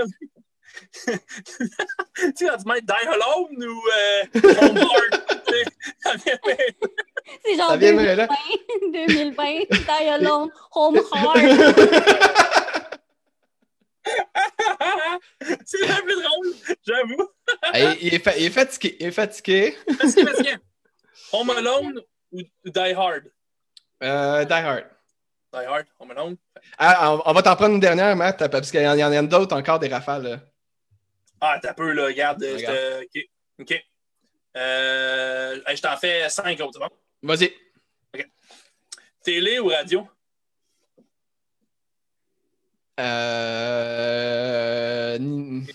Die 2.82 3.08
Alone 3.08 3.64
ou 3.64 3.82
euh, 3.88 4.24
Home 4.62 4.78
Hard? 4.78 5.22
C'est 7.46 7.56
genre 7.58 7.70
Ça 7.72 7.78
vient 7.78 7.92
2020, 7.94 8.04
bien 8.04 8.16
là. 8.16 8.28
2020, 8.94 9.44
Die 9.70 10.08
Alone, 10.10 10.50
Home 10.74 11.00
Hard. 11.12 11.40
C'est 15.66 15.78
le 15.80 16.02
plus 16.04 16.22
drôle, 16.24 16.54
j'avoue. 16.86 17.30
Hey, 17.74 17.98
il, 18.02 18.14
est 18.14 18.20
fa- 18.24 18.36
il 18.38 18.46
est 18.46 18.50
fatigué. 18.50 18.96
Il 19.00 19.08
est 19.08 19.12
fatigué. 19.12 19.76
Que, 19.88 20.56
Home 21.34 21.50
Alone 21.50 22.02
ou 22.32 22.42
Die 22.66 22.94
Hard? 22.96 23.24
Euh, 24.04 24.46
die 24.46 24.54
hard. 24.54 24.86
Die 25.54 25.66
Hard, 25.66 25.86
Home 26.00 26.12
Alone. 26.12 26.38
Ah, 26.78 27.14
on, 27.14 27.22
on 27.26 27.34
va 27.34 27.42
t'en 27.42 27.56
prendre 27.56 27.74
une 27.76 27.80
dernière, 27.80 28.16
Matt, 28.16 28.48
parce 28.50 28.72
qu'il 28.72 28.82
y 28.82 28.88
en 28.88 28.94
il 28.96 29.00
y 29.00 29.04
en 29.04 29.12
a 29.12 29.22
d'autres 29.24 29.56
encore 29.58 29.80
des 29.80 29.88
rafales. 29.88 30.24
là. 30.24 30.40
Ah, 31.42 31.60
t'as 31.62 31.74
peu, 31.74 31.92
là, 31.92 32.06
regarde. 32.06 32.42
euh, 32.44 32.56
Regarde. 32.56 32.76
je 33.14 33.20
te- 33.22 33.22
OK. 33.62 33.72
OK. 33.72 33.84
Euh, 34.56 35.60
je 35.76 35.82
t'en 35.82 35.98
fais 35.98 36.30
cinq 36.30 36.60
autres, 36.62 36.80
bon? 36.80 36.90
Vas-y. 37.24 37.54
Télé 39.24 39.60
ou 39.60 39.68
radio? 39.68 40.08
Euh, 43.78 45.18
ni, 45.20 45.66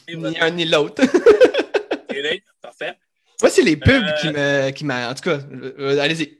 un 0.40 0.50
ni 0.50 0.64
l'autre. 0.64 1.02
Télé, 2.08 2.42
parfait. 2.60 2.98
Moi, 3.40 3.50
c'est 3.50 3.62
les 3.62 3.76
pubs 3.76 4.04
Euh, 4.04 4.12
qui 4.20 4.28
me. 4.28 4.70
Qui 4.70 4.84
m'a- 4.84 5.10
en 5.10 5.14
tout 5.14 5.22
cas, 5.22 5.38
euh, 5.38 5.74
euh, 5.78 5.98
allez-y. 6.00 6.38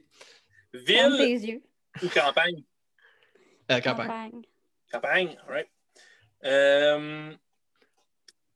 Ville 0.73 1.61
ou 2.01 2.07
campagne? 2.09 2.63
Euh, 3.71 3.79
campagne. 3.79 4.07
Campagne. 4.07 4.41
Campagne, 4.91 5.37
all 5.47 5.53
right. 5.53 5.67
Euh, 6.45 7.33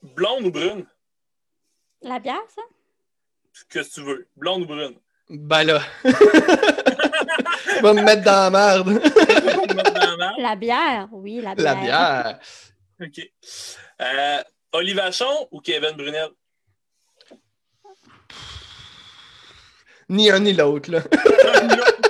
blonde 0.02 0.46
ou 0.46 0.52
brune? 0.52 0.86
La 2.02 2.20
bière, 2.20 2.42
ça? 2.50 2.62
Ce 3.54 3.64
que 3.66 3.80
tu 3.88 4.02
veux. 4.02 4.28
Blonde 4.36 4.64
ou 4.64 4.66
brune? 4.66 4.98
Ben 5.30 5.64
là. 5.64 5.82
Va 7.82 7.94
me 7.94 8.02
mettre 8.02 8.24
dans 8.24 8.50
la 8.52 8.84
merde. 8.84 9.02
La 10.40 10.56
bière, 10.56 11.08
oui, 11.12 11.42
la 11.42 11.56
bière. 11.56 11.66
La 11.66 11.76
bière. 11.82 12.40
OK. 13.02 13.32
Euh, 14.02 14.44
Olive 14.72 14.96
Vachon 14.98 15.48
ou 15.52 15.60
Kevin 15.62 15.92
Brunel? 15.96 16.30
Ni 20.10 20.30
un 20.30 20.40
ni 20.40 20.54
l'autre, 20.54 20.92
là. 20.92 21.02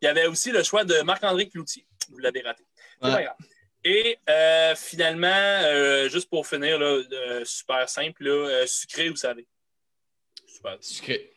Il 0.00 0.06
y 0.06 0.08
avait 0.08 0.26
aussi 0.26 0.50
le 0.50 0.62
choix 0.62 0.84
de 0.84 1.00
Marc-André 1.02 1.48
Cloutier. 1.48 1.86
Vous 2.10 2.18
l'avez 2.18 2.40
raté. 2.42 2.64
C'est 3.00 3.06
Ouais. 3.08 3.14
pas 3.14 3.22
grave. 3.22 3.36
Et 3.84 4.18
euh, 4.28 4.74
finalement, 4.74 5.28
euh, 5.28 6.08
juste 6.08 6.28
pour 6.28 6.46
finir, 6.46 6.78
là, 6.78 7.02
euh, 7.12 7.44
super 7.44 7.88
simple, 7.88 8.24
là, 8.24 8.30
euh, 8.48 8.66
sucré 8.66 9.10
ou 9.10 9.16
salé? 9.16 9.46
Super. 10.46 10.76
Sucré. 10.80 11.32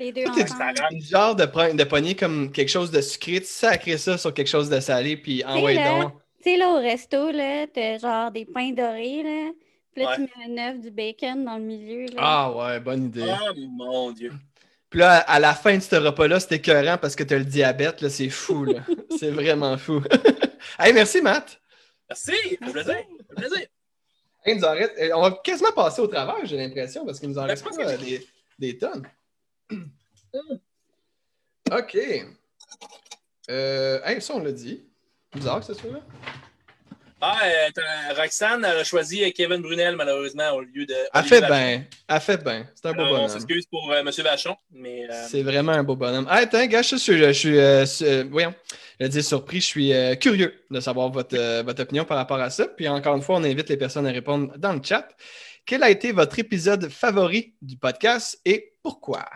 Les 0.00 0.12
deux 0.12 0.24
ensemble. 0.26 1.00
genre 1.02 1.36
de, 1.36 1.44
prendre- 1.44 1.74
de 1.74 1.84
pogner 1.84 2.16
comme 2.16 2.50
quelque 2.50 2.70
chose 2.70 2.90
de 2.90 3.00
sucré, 3.02 3.40
tu 3.40 3.46
sacrer 3.46 3.98
ça 3.98 4.16
sur 4.18 4.32
quelque 4.34 4.48
chose 4.48 4.68
de 4.70 4.80
salé, 4.80 5.16
puis 5.16 5.44
envoyer 5.44 5.78
donc. 5.84 6.12
Tu 6.42 6.50
sais, 6.52 6.56
là, 6.56 6.70
au 6.70 6.76
resto, 6.80 7.30
là, 7.30 7.66
t'as 7.72 7.98
genre 7.98 8.30
des 8.30 8.46
pains 8.46 8.70
dorés, 8.70 9.22
là, 9.22 9.50
Puis 9.94 10.02
là, 10.02 10.10
Ouais. 10.10 10.16
tu 10.16 10.22
mets 10.22 10.60
un 10.62 10.70
œuf, 10.70 10.80
du 10.80 10.90
bacon 10.90 11.44
dans 11.44 11.56
le 11.58 11.64
milieu. 11.64 12.06
Là. 12.06 12.14
Ah 12.16 12.52
ouais, 12.52 12.80
bonne 12.80 13.06
idée. 13.06 13.26
Oh 13.28 13.54
mon 13.76 14.10
Dieu. 14.12 14.32
Puis 14.88 15.00
là, 15.00 15.18
à 15.18 15.38
la 15.38 15.52
fin 15.54 15.76
de 15.76 15.82
ce 15.82 15.96
repas-là, 15.96 16.40
c'était 16.40 16.56
écœurant 16.56 16.96
parce 16.96 17.14
que 17.14 17.22
t'as 17.24 17.36
le 17.38 17.44
diabète, 17.44 18.00
là, 18.00 18.08
c'est 18.08 18.30
fou, 18.30 18.64
là. 18.64 18.80
c'est 19.20 19.30
vraiment 19.30 19.76
fou. 19.76 20.00
hey, 20.80 20.92
merci, 20.94 21.20
Matt. 21.20 21.60
Merci, 22.08 22.32
fait 22.32 22.56
plaisir. 22.72 22.96
plaisir. 23.36 23.58
Hey, 24.44 24.54
il 24.54 24.56
nous 24.56 24.64
en 24.64 24.72
reste- 24.72 24.94
euh, 24.98 25.10
On 25.14 25.20
va 25.22 25.32
quasiment 25.44 25.72
passer 25.72 26.00
au 26.00 26.06
travers, 26.06 26.44
j'ai 26.44 26.56
l'impression, 26.56 27.04
parce 27.04 27.20
qu'il 27.20 27.28
nous 27.28 27.38
en 27.38 27.42
Ben, 27.42 27.48
reste 27.48 27.64
pas, 27.64 27.82
euh, 27.84 27.96
des, 27.98 28.26
des 28.58 28.78
tonnes. 28.78 29.06
OK. 31.72 31.98
Euh, 33.50 34.00
hey, 34.04 34.20
ça, 34.20 34.34
on 34.34 34.40
l'a 34.40 34.52
dit. 34.52 34.84
Bizarre 35.34 35.60
que 35.60 35.66
ce 35.66 35.74
soit 35.74 35.90
là. 35.92 36.00
Ah, 37.22 37.38
euh, 37.44 38.14
Roxane 38.16 38.64
a 38.64 38.82
choisi 38.82 39.30
Kevin 39.34 39.60
Brunel, 39.60 39.94
malheureusement, 39.94 40.52
au 40.52 40.62
lieu 40.62 40.86
de. 40.86 40.94
Elle 40.94 41.20
Olivier 41.20 41.38
fait 41.40 41.46
bien. 41.46 41.84
Elle 42.08 42.20
fait 42.20 42.42
bien. 42.42 42.66
C'est 42.74 42.86
un 42.88 42.92
beau 42.92 43.00
Alors, 43.02 43.12
on 43.12 43.14
bonhomme. 43.16 43.28
s'excuse 43.28 43.66
pour 43.66 43.92
euh, 43.92 44.00
M. 44.00 44.10
Vachon, 44.24 44.56
mais. 44.70 45.04
euh, 45.10 45.26
C'est 45.28 45.42
vraiment 45.42 45.72
un 45.72 45.82
beau 45.82 45.96
bonhomme. 45.96 46.26
Ah, 46.30 46.36
attends, 46.38 46.64
gars, 46.66 46.80
je 46.80 46.96
suis, 46.96 47.18
je 47.18 47.32
suis 47.32 47.86
su- 47.86 48.22
voyons, 48.30 48.54
je 48.98 49.06
dire 49.06 49.22
surpris, 49.22 49.60
je 49.60 49.66
suis 49.66 49.92
curieux 50.18 50.64
de 50.70 50.80
savoir 50.80 51.10
votre, 51.10 51.60
votre 51.62 51.82
opinion 51.82 52.06
par 52.06 52.16
rapport 52.16 52.40
à 52.40 52.48
ça. 52.48 52.66
Puis 52.68 52.88
encore 52.88 53.14
une 53.16 53.22
fois, 53.22 53.36
on 53.36 53.44
invite 53.44 53.68
les 53.68 53.76
personnes 53.76 54.06
à 54.06 54.12
répondre 54.12 54.56
dans 54.56 54.72
le 54.72 54.80
chat. 54.82 55.06
Quel 55.66 55.82
a 55.82 55.90
été 55.90 56.12
votre 56.12 56.38
épisode 56.38 56.88
favori 56.88 57.54
du 57.60 57.76
podcast 57.76 58.40
et 58.46 58.72
pourquoi? 58.82 59.26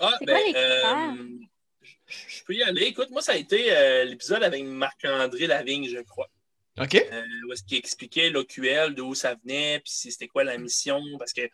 Ah, 0.00 0.18
ben, 0.22 0.52
quoi 0.52 0.60
euh, 0.60 1.12
je- 2.06 2.44
peux 2.44 2.54
y 2.54 2.62
aller. 2.62 2.82
Écoute, 2.86 3.10
moi, 3.10 3.22
ça 3.22 3.32
a 3.32 3.36
été 3.36 3.74
euh, 3.76 4.04
l'épisode 4.04 4.42
avec 4.42 4.62
Marc-André 4.64 5.46
Lavigne, 5.46 5.88
je 5.88 6.00
crois. 6.02 6.28
OK. 6.80 6.94
Euh, 6.94 7.24
où 7.48 7.52
est-ce 7.52 7.62
qu'il 7.64 7.78
expliquait 7.78 8.30
l'OQL, 8.30 8.94
d'où 8.94 9.14
ça 9.14 9.34
venait, 9.44 9.80
puis 9.80 9.92
si 9.92 10.10
c'était 10.12 10.28
quoi 10.28 10.44
la 10.44 10.56
mission. 10.58 11.00
Parce 11.18 11.32
que, 11.32 11.42
tu 11.42 11.50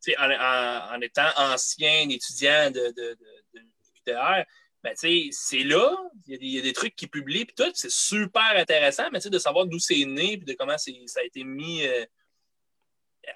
sais, 0.00 0.18
en, 0.18 0.30
en- 0.30 0.96
en 0.96 1.00
étant 1.00 1.28
ancien 1.36 2.08
étudiant 2.08 2.70
de, 2.70 2.80
de, 2.92 2.92
de, 2.92 3.18
de 3.54 3.60
QTR, 4.06 4.44
ben, 4.82 4.90
tu 4.94 4.96
sais, 4.96 5.28
c'est 5.32 5.64
là, 5.64 5.94
il 6.26 6.32
y, 6.32 6.34
a 6.34 6.38
des- 6.38 6.46
il 6.46 6.52
y 6.54 6.58
a 6.58 6.62
des 6.62 6.72
trucs 6.74 6.94
qui 6.96 7.06
publient, 7.06 7.44
puis 7.46 7.54
tout, 7.56 7.70
c'est 7.74 7.90
super 7.90 8.52
intéressant, 8.56 9.08
mais 9.12 9.18
tu 9.18 9.24
sais, 9.24 9.30
de 9.30 9.38
savoir 9.38 9.66
d'où 9.66 9.78
c'est 9.78 10.04
né, 10.04 10.36
puis 10.36 10.44
de 10.46 10.52
comment 10.54 10.76
c'est- 10.78 11.06
ça 11.06 11.20
a 11.20 11.24
été 11.24 11.42
mis 11.44 11.86
euh, 11.86 12.04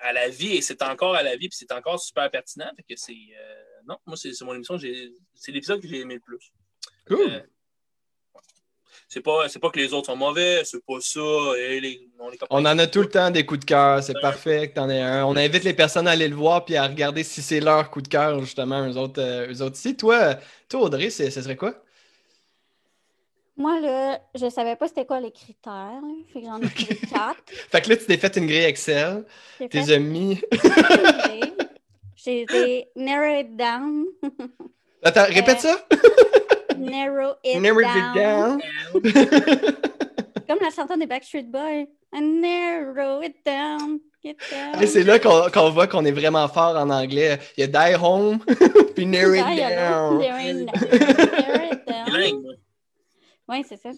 à 0.00 0.12
la 0.12 0.28
vie, 0.28 0.56
et 0.56 0.62
c'est 0.62 0.82
encore 0.82 1.14
à 1.14 1.22
la 1.22 1.36
vie, 1.36 1.48
puis 1.48 1.58
c'est 1.58 1.72
encore 1.72 2.00
super 2.00 2.30
pertinent. 2.30 2.70
Fait 2.76 2.82
que 2.82 3.00
c'est. 3.00 3.12
euh, 3.12 3.54
non, 3.86 3.96
moi, 4.06 4.16
c'est 4.16 4.40
mon 4.42 4.54
émission, 4.54 4.78
c'est 4.78 5.52
l'épisode 5.52 5.80
que 5.80 5.88
j'ai 5.88 6.00
aimé 6.00 6.14
le 6.14 6.20
plus. 6.20 6.52
Cool. 7.06 7.32
Euh, 7.32 7.40
c'est 9.08 9.22
pas, 9.22 9.46
pas 9.48 9.70
que 9.70 9.78
les 9.78 9.94
autres 9.94 10.06
sont 10.06 10.16
mauvais, 10.16 10.62
c'est 10.64 10.84
pas 10.84 11.00
ça. 11.00 11.20
et 11.58 11.80
les- 11.80 12.10
on, 12.50 12.66
en 12.66 12.78
a 12.78 12.86
tout 12.86 13.00
le 13.00 13.08
temps 13.08 13.30
des 13.30 13.46
coups 13.46 13.60
de 13.60 13.64
cœur, 13.64 14.02
c'est 14.02 14.20
parfait 14.20 14.68
que 14.68 14.74
t'en 14.74 14.90
aies 14.90 15.00
un. 15.00 15.24
On 15.24 15.34
invite 15.36 15.64
les 15.64 15.72
personnes 15.72 16.06
à 16.06 16.10
aller 16.10 16.28
le 16.28 16.34
voir 16.36 16.64
puis 16.66 16.76
à 16.76 16.86
regarder 16.86 17.24
si 17.24 17.40
c'est 17.40 17.60
leur 17.60 17.90
coup 17.90 18.02
de 18.02 18.08
cœur, 18.08 18.38
justement, 18.40 18.86
eux 18.86 18.96
autres, 18.98 19.22
euh, 19.22 19.50
eux 19.50 19.62
autres 19.62 19.76
ici. 19.76 19.96
Toi, 19.96 20.34
toi 20.68 20.80
Audrey, 20.82 21.08
ce 21.08 21.30
serait 21.30 21.56
quoi? 21.56 21.82
Moi, 23.58 23.80
là, 23.80 24.20
je 24.36 24.48
savais 24.48 24.76
pas 24.76 24.86
c'était 24.86 25.04
quoi 25.04 25.18
les 25.18 25.32
critères. 25.32 25.72
là. 25.72 26.08
Fait 26.32 26.40
que 26.40 26.46
j'en 26.46 26.58
ai 26.60 26.68
trouvé 26.68 26.94
quatre. 27.10 27.42
Fait 27.70 27.80
que 27.80 27.88
là, 27.90 27.96
tu 27.96 28.06
t'es 28.06 28.16
fait 28.16 28.36
une 28.36 28.46
grille 28.46 28.64
Excel, 28.64 29.24
tes 29.58 29.68
fait 29.68 29.94
amis. 29.94 30.40
J'ai 32.16 32.42
été 32.42 32.88
narrow 32.94 33.40
it 33.40 33.56
down. 33.56 34.04
Attends, 35.02 35.24
répète 35.28 35.60
ça. 35.60 35.76
Narrow 36.76 37.34
it 37.44 37.60
Narrow 37.60 37.80
down. 37.80 38.60
it 38.94 39.14
down. 39.14 39.74
Comme 40.48 40.58
la 40.60 40.70
chanson 40.70 40.96
des 40.96 41.06
Backstreet 41.06 41.50
Boys. 41.50 41.86
I 42.12 42.20
narrow 42.20 43.22
it 43.22 43.36
down. 43.44 43.98
Get 44.24 44.36
down. 44.50 44.82
Et 44.82 44.86
c'est 44.86 45.02
là 45.02 45.18
qu'on 45.18 45.70
voit 45.70 45.86
qu'on 45.88 46.04
est 46.04 46.12
vraiment 46.12 46.46
fort 46.48 46.76
en 46.76 46.90
anglais. 46.90 47.38
Il 47.56 47.60
y 47.60 47.64
a 47.64 47.66
Die 47.66 47.94
Home, 48.02 48.38
puis 48.94 49.04
Narrow 49.06 49.34
It 49.34 49.44
Down. 49.44 50.18
Narrow 50.18 50.38
it 50.38 50.66
down. 50.66 50.66
Narrow 50.66 51.72
it 51.72 51.86
down. 51.86 52.04
Bilingue, 52.06 52.42
moi. 52.42 52.54
Oui, 53.48 53.64
c'est 53.68 53.76
ça. 53.76 53.90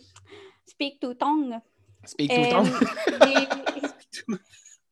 Speak 0.66 1.00
to 1.00 1.14
tongue. 1.14 1.58
Speak 2.04 2.30
Euh, 2.32 2.44
to 2.44 2.50
tongue. 2.50 4.38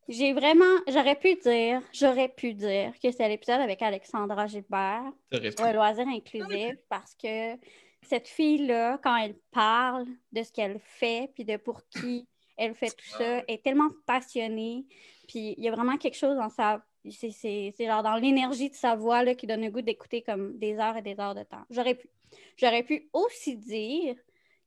j'ai- 0.09 0.33
vraiment, 0.33 0.65
j'aurais 0.89 1.17
pu 1.17 1.35
dire, 1.37 1.83
j'aurais 1.93 2.29
pu 2.29 2.55
dire 2.55 2.93
que 3.03 3.11
c'est 3.11 3.29
l'épisode 3.29 3.61
avec 3.61 3.83
Alexandra 3.83 4.47
Gilbert, 4.47 5.05
un 5.33 5.73
loisir 5.73 6.07
inclusif, 6.09 6.77
parce 6.89 7.15
que 7.15 7.55
cette 8.03 8.29
fille-là, 8.29 8.99
quand 9.03 9.17
elle 9.17 9.37
parle 9.53 10.07
de 10.33 10.43
ce 10.43 10.53
qu'elle 10.53 10.79
fait, 10.81 11.31
puis 11.35 11.45
de 11.45 11.57
pour 11.57 11.83
qui 11.89 12.27
elle 12.57 12.75
fait 12.75 12.91
tout 12.91 13.07
ça, 13.19 13.43
est 13.47 13.63
tellement 13.63 13.91
passionnée, 14.07 14.85
puis 15.29 15.55
il 15.57 15.65
y 15.65 15.69
a 15.69 15.73
vraiment 15.73 15.97
quelque 15.97 16.17
chose 16.17 16.37
dans 16.37 16.49
sa... 16.51 16.83
C'est 17.09 17.73
genre 17.79 18.03
dans 18.03 18.17
l'énergie 18.17 18.69
de 18.69 18.75
sa 18.75 18.95
voix 18.97 19.23
là, 19.23 19.35
qui 19.35 19.47
donne 19.47 19.63
le 19.63 19.71
goût 19.71 19.81
d'écouter 19.81 20.21
comme 20.23 20.59
des 20.59 20.77
heures 20.79 20.97
et 20.97 21.03
des 21.03 21.19
heures 21.21 21.35
de 21.35 21.43
temps. 21.45 21.63
J'aurais 21.71 21.95
pu. 21.95 22.11
J'aurais 22.57 22.83
pu 22.83 23.09
aussi 23.15 23.57
dire 23.57 24.17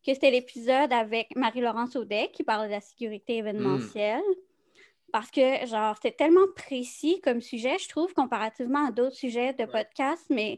que 0.05 0.13
c'était 0.13 0.31
l'épisode 0.31 0.91
avec 0.91 1.35
Marie-Laurence 1.35 1.95
Audet 1.95 2.29
qui 2.33 2.43
parlait 2.43 2.67
de 2.67 2.73
la 2.73 2.81
sécurité 2.81 3.37
événementielle. 3.37 4.23
Parce 5.11 5.29
que, 5.29 5.65
genre, 5.65 5.95
c'était 5.95 6.15
tellement 6.15 6.47
précis 6.55 7.19
comme 7.21 7.41
sujet, 7.41 7.77
je 7.77 7.89
trouve, 7.89 8.13
comparativement 8.13 8.87
à 8.87 8.91
d'autres 8.91 9.15
sujets 9.15 9.53
de 9.53 9.65
podcast, 9.65 10.25
mais 10.29 10.57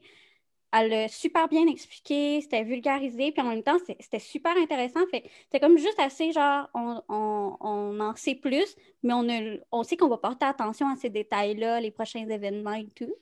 elle 0.72 0.90
l'a 0.90 1.08
super 1.08 1.48
bien 1.48 1.66
expliqué, 1.68 2.40
c'était 2.42 2.64
vulgarisé, 2.64 3.32
puis 3.32 3.42
en 3.42 3.50
même 3.50 3.64
temps, 3.64 3.78
c'était 4.00 4.20
super 4.20 4.56
intéressant. 4.58 5.00
Fait 5.10 5.24
c'était 5.46 5.60
comme 5.60 5.78
juste 5.78 6.00
assez, 6.00 6.32
genre, 6.32 6.68
on, 6.76 7.02
on- 7.10 7.58
on 7.62 8.00
en 8.00 8.16
sait 8.16 8.36
plus, 8.36 8.76
mais 9.02 9.14
on, 9.14 9.26
on 9.72 9.84
sait 9.84 9.98
qu'on 9.98 10.08
va 10.08 10.18
porter 10.18 10.46
attention 10.46 10.88
à 10.88 10.96
ces 10.96 11.10
détails-là, 11.10 11.80
les 11.82 11.92
prochains 11.92 12.28
événements 12.28 12.74
et 12.74 12.88
tout. 12.96 13.14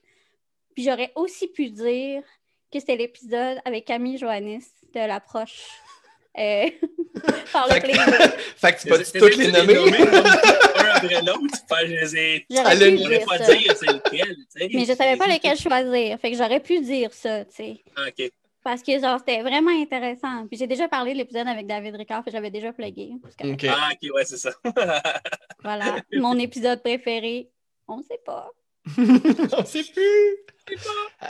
Puis 0.75 0.83
j'aurais 0.83 1.11
aussi 1.15 1.47
pu 1.47 1.69
dire 1.69 2.23
que 2.73 2.79
c'était 2.79 2.95
l'épisode 2.97 3.59
avec 3.65 3.85
Camille 3.85 4.17
Joannis 4.17 4.65
de 4.93 4.99
l'approche 4.99 5.69
euh, 6.37 6.69
par 7.53 7.67
le 7.67 7.73
Fait 7.73 7.79
que- 7.81 7.85
plaisir. 7.85 8.03
Fait 8.57 8.73
que 8.73 8.81
tu 8.81 8.87
peux 8.87 9.19
toutes 9.29 9.37
les 9.37 9.45
les 9.47 9.51
nommer? 9.51 9.75
un 10.77 10.85
après 10.95 11.21
l'autre. 11.21 11.41
Je 11.81 11.85
les 11.85 12.15
ai- 12.17 12.45
J'aurais 12.49 12.77
pu 12.91 12.97
dire 12.97 13.25
pas 13.27 13.37
ça. 13.37 13.53
dire 13.55 13.75
c'est 13.77 13.87
lequel. 13.87 14.35
tu 14.35 14.45
sais. 14.49 14.69
Mais 14.73 14.85
je 14.85 14.93
savais 14.93 15.17
pas 15.17 15.27
lequel 15.27 15.57
choisir. 15.57 16.19
Fait 16.19 16.31
que 16.31 16.37
j'aurais 16.37 16.59
pu 16.59 16.79
dire 16.81 17.11
ça, 17.13 17.43
tu 17.45 17.55
sais. 17.55 17.83
Ah, 17.95 18.01
ok. 18.07 18.31
Parce 18.63 18.83
que, 18.83 18.91
genre, 18.99 19.17
c'était 19.17 19.41
vraiment 19.41 19.71
intéressant. 19.71 20.45
Puis 20.47 20.57
j'ai 20.59 20.67
déjà 20.67 20.87
parlé 20.87 21.13
de 21.13 21.17
l'épisode 21.17 21.47
avec 21.47 21.65
David 21.65 21.95
Ricard, 21.95 22.21
puis 22.21 22.31
j'avais 22.31 22.51
déjà 22.51 22.71
plugué. 22.71 23.09
Ah, 23.67 23.89
ok, 23.91 24.13
ouais, 24.15 24.23
c'est 24.23 24.37
ça. 24.37 24.51
Voilà, 25.63 25.95
mon 26.13 26.37
épisode 26.37 26.81
préféré, 26.83 27.49
on 27.87 27.97
ne 27.97 28.03
sait 28.03 28.19
pas. 28.23 28.49
On 29.57 29.65
sait 29.65 29.83
plus. 29.83 30.77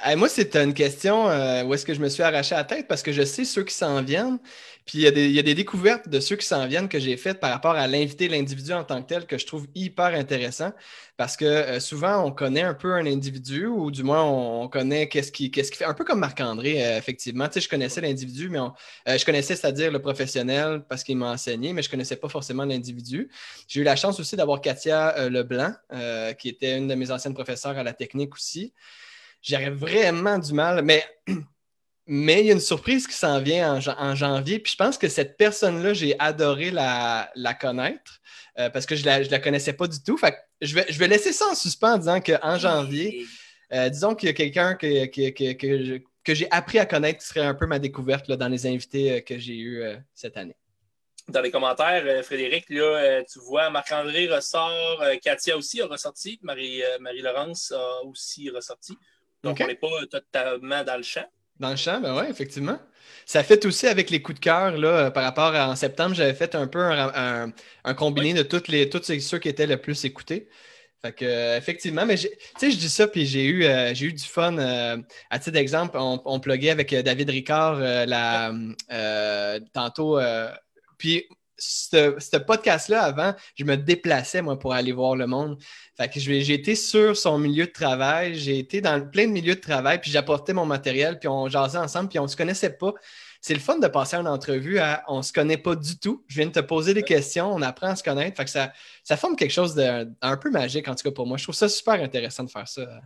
Euh, 0.08 0.16
moi, 0.18 0.28
c'est 0.30 0.56
une 0.58 0.74
question 0.74 1.30
euh, 1.30 1.64
où 1.64 1.74
est-ce 1.74 1.86
que 1.86 1.94
je 1.94 2.00
me 2.02 2.10
suis 2.10 2.22
arraché 2.24 2.54
la 2.56 2.64
tête 2.66 2.88
parce 2.88 3.02
que 3.02 3.12
je 3.12 3.24
sais 3.24 3.46
ceux 3.46 3.64
qui 3.64 3.74
s'en 3.74 4.02
viennent. 4.04 4.40
Puis 4.86 5.00
il 5.00 5.02
y, 5.02 5.08
a 5.40 5.44
des- 5.44 5.54
découvertes 5.56 6.10
de 6.10 6.20
ceux 6.20 6.36
qui 6.36 6.46
s'en 6.46 6.68
viennent 6.68 6.90
que 6.90 7.00
j'ai 7.00 7.16
faites 7.18 7.40
par 7.40 7.52
rapport 7.52 7.76
à 7.76 7.88
l'invité, 7.88 8.28
l'individu 8.28 8.74
en 8.74 8.84
tant 8.84 9.02
que 9.02 9.08
tel, 9.08 9.26
que 9.28 9.38
je 9.38 9.46
trouve 9.46 9.68
hyper 9.76 10.08
intéressant. 10.08 10.72
Parce 11.18 11.38
que 11.38 11.46
euh, 11.46 11.80
souvent, 11.80 12.26
on 12.26 12.32
connaît 12.32 12.64
un 12.64 12.74
peu 12.74 12.94
un 12.94 13.06
individu, 13.06 13.68
ou 13.68 13.92
du 13.92 14.04
moins, 14.04 14.24
on, 14.24 14.64
on 14.64 14.68
connaît 14.68 15.08
qu'est-ce 15.08 15.32
qui, 15.32 15.52
qu'est-ce 15.52 15.72
qui 15.72 15.78
fait. 15.78 15.86
Un 15.86 15.94
peu 15.94 16.04
comme 16.04 16.20
Marc-André, 16.20 16.84
euh, 16.84 16.98
effectivement. 16.98 17.48
Tu 17.48 17.54
sais, 17.56 17.62
je 17.62 17.70
connaissais 17.70 18.02
l'individu, 18.02 18.50
mais 18.50 18.60
euh, 18.60 19.18
je 19.18 19.26
connaissais, 19.26 19.56
c'est-à-dire 19.56 19.92
le 19.92 20.02
professionnel 20.02 20.84
parce 20.90 21.04
qu'il 21.04 21.18
m'a 21.18 21.32
enseigné, 21.32 21.74
mais 21.74 21.82
je 21.84 21.90
connaissais 21.90 22.16
pas 22.16 22.30
forcément 22.30 22.66
l'individu. 22.66 23.30
J'ai 23.68 23.82
eu 23.82 23.84
la 23.84 23.96
chance 23.96 24.20
aussi 24.20 24.36
d'avoir 24.36 24.62
Katia 24.62 25.30
Leblanc, 25.30 25.74
qui 26.40 26.50
était 26.50 26.78
une 26.78 26.88
de 26.88 26.96
mes 26.96 27.12
anciennes 27.12 27.34
professeurs 27.34 27.78
à 27.78 27.84
la 27.84 27.94
technique 27.94 28.34
aussi. 28.34 28.74
J'aurais 29.42 29.72
vraiment 29.72 30.38
du 30.38 30.54
mal, 30.54 30.84
mais, 30.84 31.04
mais 32.14 32.42
il 32.42 32.48
y 32.48 32.50
a 32.50 32.54
une 32.54 32.60
surprise 32.60 33.08
qui 33.08 33.14
s'en 33.14 33.40
vient 33.40 33.76
en, 33.76 33.80
jan- 33.80 33.96
en 33.98 34.16
janvier. 34.16 34.60
Puis 34.60 34.74
je 34.74 34.78
pense 34.78 34.98
que 34.98 35.08
cette 35.08 35.38
personne-là, 35.38 35.94
j'ai 35.94 36.14
adoré 36.20 36.70
la, 36.70 37.32
la 37.36 37.54
connaître 37.54 38.20
euh, 38.60 38.70
parce 38.70 38.86
que 38.86 38.98
je 38.98 39.02
ne 39.04 39.06
la, 39.08 39.24
je 39.24 39.32
la 39.32 39.40
connaissais 39.40 39.72
pas 39.72 39.88
du 39.88 40.04
tout. 40.04 40.18
Fait 40.18 40.34
que 40.34 40.38
je, 40.60 40.76
vais, 40.76 40.86
je 40.90 41.00
vais 41.00 41.08
laisser 41.08 41.32
ça 41.32 41.46
en 41.46 41.56
suspens 41.56 41.94
en 41.94 41.98
disant 42.00 42.20
qu'en 42.20 42.58
janvier, 42.58 43.26
euh, 43.72 43.88
disons 43.88 44.14
qu'il 44.14 44.28
y 44.28 44.30
a 44.30 44.34
quelqu'un 44.34 44.76
que, 44.76 45.06
que, 45.06 45.30
que, 45.30 45.54
que 45.54 45.86
je- 45.86 46.02
que 46.24 46.36
j'ai 46.36 46.48
appris 46.52 46.80
à 46.80 46.86
connaître 46.86 47.20
qui 47.20 47.26
serait 47.28 47.40
un 47.46 47.56
peu 47.56 47.66
ma 47.66 47.80
découverte 47.80 48.28
là, 48.28 48.36
dans 48.36 48.50
les 48.50 48.68
invités 48.68 49.12
euh, 49.14 49.20
que 49.22 49.40
j'ai 49.40 49.56
eus 49.56 49.82
euh, 49.82 49.96
cette 50.14 50.36
année. 50.36 50.58
Dans 51.30 51.42
les 51.42 51.50
commentaires, 51.50 52.04
euh, 52.06 52.22
Frédéric, 52.24 52.66
là, 52.70 53.24
tu 53.24 53.40
vois, 53.40 53.70
Marc-André 53.70 54.28
ressort, 54.28 55.02
Katia 55.24 55.56
aussi 55.56 55.80
a 55.82 55.86
ressorti, 55.88 56.40
Marie, 56.44 56.82
Marie-Laurence 57.00 57.72
a 57.72 58.04
aussi 58.04 58.50
ressorti. 58.50 58.98
Donc, 59.44 59.58
on 59.62 59.68
n'est 59.68 59.76
pas 59.76 60.06
totalement 60.12 60.84
dans 60.84 60.98
le 60.98 61.04
champ. 61.04 61.26
Dans 61.62 61.70
le 61.72 61.78
champ, 61.78 62.02
ben 62.02 62.16
ouais, 62.16 62.30
effectivement. 62.30 62.80
Ça 63.26 63.44
fait 63.44 63.66
aussi 63.68 63.88
avec 63.88 64.10
les 64.10 64.22
coups 64.22 64.40
de 64.40 64.44
cœur, 64.44 64.78
là, 64.78 65.12
par 65.12 65.24
rapport 65.24 65.56
à 65.56 65.70
en 65.70 65.76
septembre, 65.76 66.16
j'avais 66.16 66.34
fait 66.34 66.56
un 66.56 66.68
peu 66.68 66.80
un, 66.82 67.46
un- 67.48 67.54
un 67.86 67.94
combiné 67.94 68.34
de 68.34 68.44
toutes 68.44 68.68
les, 68.68 68.90
tous 68.90 69.04
ceux- 69.04 69.40
qui 69.40 69.50
étaient 69.50 69.68
le 69.68 69.78
plus 69.80 70.04
écoutés. 70.06 70.50
Fait 71.04 71.14
que, 71.14 71.26
euh, 71.26 71.58
effectivement, 71.58 72.06
mais 72.06 72.18
tu 72.18 72.30
sais, 72.60 72.72
je 72.72 72.78
dis 72.78 72.90
ça, 72.90 73.08
puis 73.10 73.26
j'ai 73.28 73.46
eu, 73.46 73.66
euh, 73.66 73.94
j'ai 73.96 74.08
eu 74.08 74.14
du 74.14 74.24
fun. 74.26 74.58
euh, 74.60 74.98
à 75.32 75.40
titre 75.40 75.52
d'exemple, 75.54 75.98
on, 76.00 76.22
on 76.26 76.40
pluguait 76.40 76.70
avec 76.72 76.94
euh, 76.94 77.04
David 77.04 77.30
Ricard 77.32 77.78
euh, 77.80 78.06
la, 78.08 78.54
euh, 78.94 79.60
tantôt. 79.74 80.20
euh, 80.20 80.52
Puis 81.00 81.26
ce, 81.62 82.38
podcast-là, 82.38 83.04
avant, 83.04 83.34
je 83.56 83.64
me 83.64 83.78
déplaçais, 83.78 84.42
moi, 84.42 84.58
pour 84.58 84.74
aller 84.74 84.92
voir 84.92 85.16
le 85.16 85.28
monde. 85.28 85.62
Fait 85.98 86.10
que 86.10 86.20
j'ai 86.20 86.54
été 86.54 86.76
sur 86.76 87.16
son 87.16 87.38
milieu 87.38 87.68
de 87.68 87.72
travail, 87.72 88.36
j'ai 88.36 88.60
été 88.60 88.82
dans 88.82 89.00
plein 89.10 89.28
de 89.28 89.32
milieux 89.32 89.56
de 89.56 89.60
travail, 89.60 90.00
puis 90.02 90.12
j'apportais 90.12 90.54
mon 90.54 90.66
matériel, 90.66 91.20
puis 91.20 91.28
on 91.28 91.48
jasait 91.48 91.78
ensemble, 91.78 92.10
puis 92.10 92.20
on 92.20 92.28
se 92.28 92.36
connaissait 92.36 92.72
pas. 92.72 92.94
C'est 93.40 93.54
le 93.54 93.60
fun 93.60 93.80
de 93.80 93.88
passer 93.88 94.18
une 94.18 94.28
entrevue 94.28 94.78
à 94.78 95.04
on 95.08 95.22
se 95.24 95.34
connaît 95.34 95.58
pas 95.58 95.76
du 95.76 95.98
tout. 95.98 96.24
Je 96.28 96.36
viens 96.36 96.46
de 96.46 96.52
te 96.52 96.60
poser 96.60 96.94
des 96.94 97.04
questions, 97.04 97.52
on 97.52 97.62
apprend 97.62 97.88
à 97.88 97.96
se 97.96 98.04
connaître. 98.04 98.38
Fait 98.38 98.46
que 98.46 98.52
ça, 98.52 98.72
ça 99.04 99.18
forme 99.18 99.36
quelque 99.36 99.52
chose 99.52 99.74
de 99.74 100.08
un 100.22 100.38
peu 100.38 100.52
magique, 100.52 100.88
en 100.88 100.96
tout 100.96 101.04
cas 101.04 101.12
pour 101.12 101.26
moi. 101.26 101.38
Je 101.38 101.44
trouve 101.44 101.56
ça 101.56 101.68
super 101.68 101.96
intéressant 101.96 102.44
de 102.44 102.52
faire 102.52 102.68
ça 102.68 102.82
euh, 102.82 103.00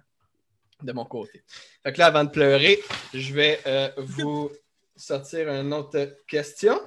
de 0.83 0.91
mon 0.91 1.05
côté. 1.05 1.41
Fait 1.83 1.93
que 1.93 1.99
là, 1.99 2.07
avant 2.07 2.25
de 2.25 2.29
pleurer, 2.29 2.79
je 3.13 3.33
vais 3.33 3.59
euh, 3.65 3.89
vous 3.97 4.51
sortir 4.95 5.49
une 5.49 5.73
autre 5.73 6.17
question. 6.27 6.79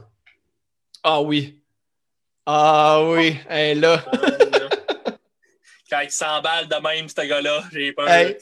Ah 1.02 1.20
oui. 1.22 1.60
Ah 2.46 3.02
oui. 3.04 3.36
Hey, 3.48 3.74
là. 3.80 4.04
Quand 5.90 6.00
il 6.00 6.10
s'emballe 6.10 6.68
de 6.68 6.76
même, 6.76 7.08
ce 7.08 7.26
gars-là, 7.26 7.62
j'ai 7.72 7.92
peur. 7.92 8.08
Hey, 8.08 8.36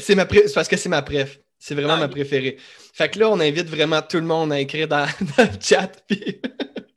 c'est 0.00 0.14
ma 0.14 0.26
pré- 0.26 0.44
parce 0.54 0.68
que 0.68 0.76
c'est 0.76 0.88
ma 0.88 1.02
préf. 1.02 1.38
C'est 1.58 1.74
vraiment 1.74 1.94
Ah, 1.94 1.98
ma 1.98 2.08
préférée. 2.08 2.56
Fait 2.94 3.08
que 3.08 3.18
là, 3.18 3.28
on 3.28 3.40
invite 3.40 3.68
vraiment 3.68 4.00
tout 4.02 4.18
le 4.18 4.24
monde 4.26 4.52
à 4.52 4.60
écrire 4.60 4.88
dans, 4.88 5.06
dans 5.36 5.44
le 5.44 5.50
chat. 5.60 5.90
puis- 6.06 6.40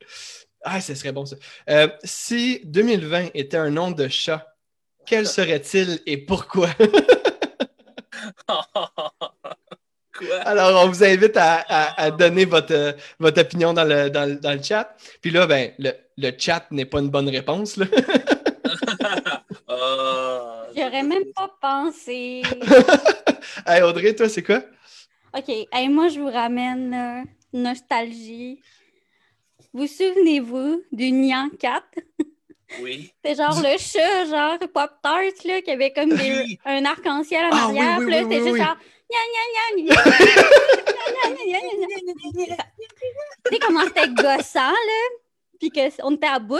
ah, 0.64 0.80
ce 0.80 0.94
serait 0.94 1.12
bon 1.12 1.26
ça. 1.26 1.36
Euh, 1.68 1.88
si 2.04 2.60
2020 2.64 3.30
était 3.34 3.56
un 3.56 3.70
nom 3.70 3.90
de 3.90 4.08
chat, 4.08 4.46
quel 5.06 5.26
serait-il 5.26 6.00
et 6.06 6.16
pourquoi? 6.16 6.68
Quoi? 8.46 9.11
Alors, 10.44 10.84
on 10.84 10.88
vous 10.88 11.04
invite 11.04 11.36
à, 11.36 11.54
à- 11.68 12.02
à 12.04 12.10
donner 12.10 12.44
votre, 12.44 12.72
euh, 12.74 12.92
votre 13.18 13.40
opinion 13.40 13.72
dans 13.72 13.84
le, 13.84 14.10
dans, 14.10 14.28
le- 14.28 14.36
dans 14.36 14.52
le 14.52 14.62
chat. 14.62 14.94
Puis 15.20 15.30
là, 15.30 15.46
ben, 15.46 15.72
le, 15.78 15.92
le 16.18 16.30
chat 16.38 16.66
n'est 16.70 16.84
pas 16.84 17.00
une 17.00 17.10
bonne 17.10 17.28
réponse. 17.28 17.76
là. 17.76 17.86
Ah, 19.68 20.66
J'aurais 20.76 21.02
même 21.02 21.24
pas 21.34 21.50
pensé. 21.60 22.42
hey, 23.66 23.82
Audrey, 23.82 24.14
toi, 24.14 24.28
c'est 24.28 24.42
quoi? 24.42 24.62
OK. 25.36 25.48
Hey, 25.72 25.88
moi, 25.88 26.08
je 26.08 26.20
vous 26.20 26.30
ramène 26.30 26.94
euh, 26.94 27.22
nostalgie. 27.52 28.60
Vous 29.72 29.86
souvenez-vous 29.86 30.82
du 30.92 31.10
Nyan 31.12 31.48
4? 31.58 31.82
Oui. 32.80 33.12
C'est 33.24 33.34
genre 33.36 33.60
le 33.60 33.76
chat, 33.78 34.24
genre 34.26 34.58
Pop-Tart, 34.72 35.20
là, 35.44 35.60
qui 35.62 35.70
avait 35.70 35.92
comme 35.92 36.10
des- 36.10 36.30
Oui. 36.44 36.58
un 36.64 36.84
arc-en-ciel 36.84 37.44
en 37.46 37.50
Ah, 37.52 37.68
oui, 37.70 37.78
arrière. 37.78 37.98
oui, 38.00 38.10
là, 38.10 38.22
c'était 38.22 38.42
juste 38.42 38.56
genre. 38.56 38.76
Tu 43.44 43.54
sais 43.54 43.58
comment 43.60 43.84
c'était 43.86 44.08
gossant, 44.08 44.70
là? 44.70 45.08
Puis 45.60 45.70
qu'on 45.70 46.14
était 46.14 46.26
à 46.26 46.38
bout, 46.38 46.56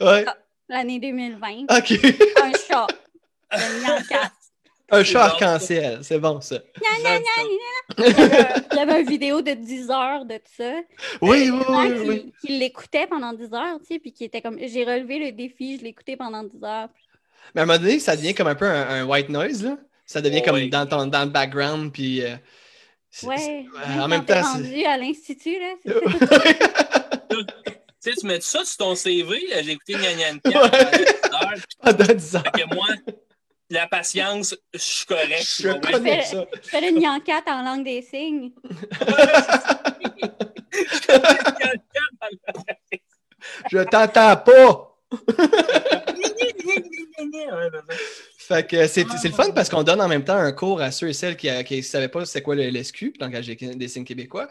là, 0.00 0.12
Ouais. 0.12 0.24
l'année 0.68 0.98
2020. 0.98 1.64
OK. 1.64 1.92
Un 2.42 2.52
chat. 2.52 2.86
4. 4.08 4.32
Un 4.92 5.04
chat 5.04 5.24
arc-en-ciel. 5.24 6.00
C'est 6.02 6.18
bon, 6.18 6.40
ça. 6.40 6.58
Gna. 6.80 7.18
Il 7.98 8.76
y 8.76 8.78
avait- 8.78 9.00
une 9.02 9.08
vidéo 9.08 9.40
de 9.42 9.52
10 9.52 9.90
heures 9.90 10.24
de 10.24 10.38
ça. 10.56 10.72
Oui, 11.20 11.50
oui, 11.50 11.62
gens 11.66 11.84
oui, 11.86 11.94
qui, 12.02 12.08
oui. 12.08 12.32
qui 12.40 12.58
l'écoutaient 12.58 13.06
pendant 13.06 13.32
10 13.32 13.44
heures, 13.54 13.78
tu 13.80 13.86
sais, 13.94 13.98
puis 13.98 14.12
qui 14.12 14.24
était 14.24 14.40
comme, 14.42 14.58
j'ai 14.60 14.84
relevé 14.84 15.18
le 15.18 15.32
défi, 15.32 15.78
je 15.78 15.84
l'écoutais 15.84 16.16
pendant 16.16 16.42
10 16.42 16.62
heures. 16.64 16.88
Mais 17.54 17.60
à 17.60 17.64
un 17.64 17.66
moment 17.66 17.78
donné, 17.78 17.98
ça 17.98 18.16
devient 18.16 18.34
comme 18.34 18.46
un 18.48 18.54
peu 18.54 18.66
un, 18.66 18.88
un 19.02 19.04
white 19.06 19.28
noise, 19.28 19.64
là. 19.64 19.76
Ça 20.06 20.20
devient 20.20 20.42
comme 20.42 20.68
dans, 20.68 20.86
ton, 20.86 21.06
dans 21.06 21.24
le 21.24 21.30
background, 21.30 21.92
puis... 21.92 22.22
euh, 22.24 22.34
c'est- 23.10 23.26
Ouais. 23.26 23.66
même 23.88 24.00
en 24.00 24.08
même 24.08 24.24
temps, 24.24 24.34
c'est... 24.42 24.62
rendu 24.62 24.84
à 24.84 24.96
l'institut, 24.96 25.58
là. 25.58 25.74
c'est- 25.84 26.58
Tu 28.02 28.10
sais, 28.12 28.16
tu 28.18 28.26
mets 28.26 28.40
ça 28.40 28.64
sur 28.64 28.78
ton 28.78 28.94
CV, 28.94 29.36
euh, 29.52 29.60
j'ai 29.62 29.72
écouté 29.72 29.92
Gna 29.92 30.14
Gna 30.14 30.32
Ouais. 30.62 30.70
Gna, 31.28 31.54
Pendant 31.82 32.14
10 32.14 32.36
ans. 32.36 32.42
Fait 32.56 32.62
que 32.62 32.74
moi, 32.74 32.86
la 33.70 33.86
patience, 33.86 34.54
je 34.74 34.78
suis 34.78 35.06
correct. 35.06 35.46
Je 35.60 35.68
connais 35.92 36.22
fais- 36.22 36.26
ça. 36.26 36.44
Je 36.62 36.68
fais 36.68 36.80
le 36.80 36.98
nyankat 36.98 37.42
en 37.46 37.62
langue 37.62 37.84
des 37.84 38.02
signes. 38.02 38.50
Je 43.70 43.78
t'entends 43.78 44.36
pas! 44.36 44.89
Fait 48.38 48.66
que 48.66 48.86
c'est 48.88 49.06
c'est 49.20 49.28
le 49.28 49.34
fun 49.34 49.50
parce 49.52 49.68
qu'on 49.68 49.82
donne 49.84 50.00
en 50.00 50.08
même 50.08 50.24
temps 50.24 50.36
un 50.36 50.50
cours 50.50 50.80
à 50.80 50.90
ceux 50.90 51.08
et 51.08 51.12
celles 51.12 51.36
qui 51.36 51.48
ne 51.48 51.82
savaient 51.82 52.08
pas 52.08 52.24
c'est 52.24 52.42
quoi 52.42 52.56
le 52.56 52.62
LSQ, 52.62 53.14
langage 53.20 53.46
des, 53.46 53.88
signes 53.88 54.04
québécois. 54.04 54.48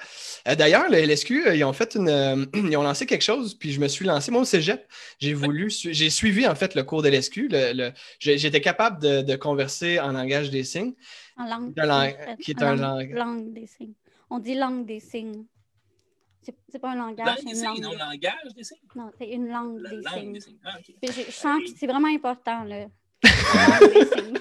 Euh, 0.47 0.55
D'ailleurs, 0.55 0.89
le 0.89 0.97
LSQ, 0.97 1.47
euh, 1.47 1.55
ils 1.55 1.63
ont 1.65 1.73
fait 1.73 1.95
une. 1.95 2.07
euh, 2.07 2.45
ils 2.53 2.77
ont 2.77 2.83
lancé 2.83 3.05
quelque 3.05 3.23
chose, 3.23 3.55
puis 3.55 3.73
je 3.73 3.79
me 3.81 3.87
suis 3.89 4.05
lancé. 4.05 4.31
Moi, 4.31 4.41
au 4.41 4.45
cégep, 4.45 4.87
j'ai 5.19 5.33
voulu. 5.33 5.69
J'ai 5.69 6.09
suivi 6.09 6.47
en 6.47 6.55
fait 6.55 6.75
le 6.75 6.83
cours 6.83 7.01
de 7.01 7.09
LSQ. 7.09 7.49
Le, 7.51 7.91
J'étais 8.19 8.61
capable 8.61 9.01
de, 9.01 9.21
de 9.21 9.35
converser 9.35 9.99
en 9.99 10.13
langage 10.13 10.49
des 10.49 10.63
signes. 10.63 10.93
En 11.37 11.45
langue, 11.45 11.73
qui 12.41 12.51
est 12.51 12.61
un 12.63 12.75
langue, 12.75 13.11
lang- 13.11 13.17
langue 13.17 13.53
des 13.53 13.67
signes. 13.67 13.93
On 14.29 14.39
dit 14.39 14.55
langue 14.55 14.85
des 14.85 14.99
signes. 14.99 15.45
C'est 16.69 16.79
pas 16.79 16.91
un 16.91 16.95
langage, 16.95 17.25
Langue 17.27 17.37
c'est 17.53 17.57
une 17.59 17.63
langue. 17.63 17.79
non, 17.81 17.91
langage 17.91 18.53
des 18.55 18.63
signes. 18.63 18.77
Non, 18.95 19.11
c'est 19.17 19.27
une 19.27 19.49
langue 19.49 19.79
La 19.81 19.89
des 19.89 19.95
langue 19.97 20.13
signes. 20.15 20.33
des 20.33 20.41
signes. 20.41 20.57
Ah, 20.65 20.77
je, 21.03 21.09
je 21.27 21.31
sens 21.31 21.59
que 21.63 21.69
c'est 21.77 21.87
vraiment 21.87 22.07
important, 22.07 22.63
là. 22.63 22.85
La 23.23 23.79
langue 23.79 23.93
des 23.93 24.05
signes. 24.05 24.37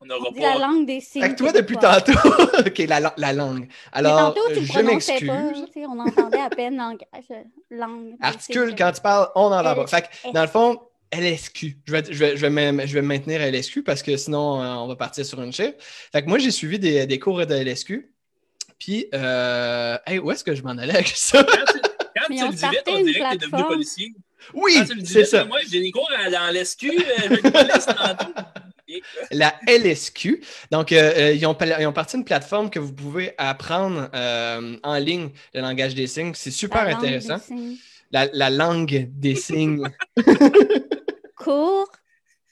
On 0.00 0.30
dit 0.32 0.40
la 0.40 0.52
pas. 0.52 0.58
langue 0.58 0.86
des 0.86 1.00
signes. 1.00 1.22
Fait 1.22 1.30
que 1.30 1.34
toi, 1.36 1.52
depuis 1.52 1.76
tantôt. 1.76 2.12
OK, 2.66 2.78
la, 2.88 3.00
la- 3.00 3.14
la 3.16 3.32
langue. 3.32 3.66
Mais 3.66 3.68
Alors, 3.92 4.32
tantôt, 4.34 4.48
tu 4.54 4.60
le 4.60 4.66
je 4.66 4.78
m'excuse. 4.80 5.26
pas, 5.28 5.80
on 5.88 5.98
entendait 5.98 6.38
à 6.40 6.48
peine 6.50 6.76
langage, 6.76 7.06
euh, 7.30 7.42
langue. 7.70 8.14
Articule 8.20 8.74
quand 8.76 8.92
tu 8.92 9.00
parles, 9.02 9.28
on 9.34 9.42
en 9.46 9.62
va 9.62 9.74
pas. 9.74 9.82
L- 9.82 9.88
Fait 9.88 10.02
que, 10.02 10.32
dans 10.32 10.42
le 10.42 10.48
fond, 10.48 10.80
LSQ. 11.12 11.78
Je 11.84 11.92
vais, 11.92 12.04
je 12.10 12.18
vais, 12.18 12.36
je 12.36 12.46
vais, 12.46 12.72
me, 12.72 12.86
je 12.86 12.94
vais 12.94 13.02
maintenir 13.02 13.40
à 13.42 13.46
LSQ 13.50 13.82
parce 13.82 14.02
que 14.02 14.16
sinon, 14.16 14.62
euh, 14.62 14.74
on 14.76 14.86
va 14.86 14.96
partir 14.96 15.26
sur 15.26 15.42
une 15.42 15.52
chiffre. 15.52 15.74
Fait 15.78 16.22
que 16.22 16.28
moi, 16.28 16.38
j'ai 16.38 16.50
suivi 16.52 16.78
des, 16.78 17.06
des 17.06 17.18
cours 17.18 17.44
de 17.44 17.54
LSQ. 17.54 18.10
Puis, 18.78 19.06
euh, 19.14 19.96
hey, 20.06 20.18
où 20.18 20.30
est-ce 20.30 20.44
que 20.44 20.54
je 20.54 20.62
m'en 20.62 20.70
allais 20.70 20.94
avec 20.94 21.08
ça? 21.08 21.42
Quand 21.44 22.34
tu, 22.34 22.34
le 22.46 22.50
dis 22.50 22.56
vite, 22.56 22.82
on 22.88 22.96
une 22.98 23.06
dirait 23.06 23.18
que 23.20 23.30
t'es 23.30 23.36
devenu 23.36 23.50
plateforme. 23.50 23.66
policier. 23.68 24.12
Oui, 24.54 24.74
Quand 24.78 24.84
tu 24.86 24.94
le 24.94 25.02
dis 25.02 25.12
c'est 25.12 25.24
ça. 25.24 25.44
Moi, 25.44 25.58
j'ai 25.70 25.80
des 25.80 25.90
cours 25.90 26.08
à- 26.16 26.30
dans 26.30 26.50
l'SQ, 26.52 26.90
euh, 26.90 27.36
euh, 27.44 28.94
La 29.30 29.54
LSQ. 29.66 30.40
Donc, 30.70 30.92
euh, 30.92 31.32
ils, 31.34 31.44
ont, 31.46 31.54
pla- 31.54 31.80
ils 31.80 31.86
ont 31.86 31.92
parti 31.92 32.16
une 32.16 32.24
plateforme 32.24 32.70
que 32.70 32.78
vous 32.78 32.92
pouvez 32.94 33.34
apprendre 33.36 34.08
euh, 34.14 34.76
en 34.82 34.94
ligne 34.96 35.30
le 35.54 35.60
langage 35.60 35.94
des 35.94 36.06
signes. 36.06 36.32
C'est 36.34 36.50
super 36.50 36.84
La 36.86 36.96
intéressant. 36.96 37.38
La, 38.10 38.26
la 38.32 38.48
langue 38.50 39.08
des 39.12 39.34
signes. 39.34 39.86
Cours 41.36 41.90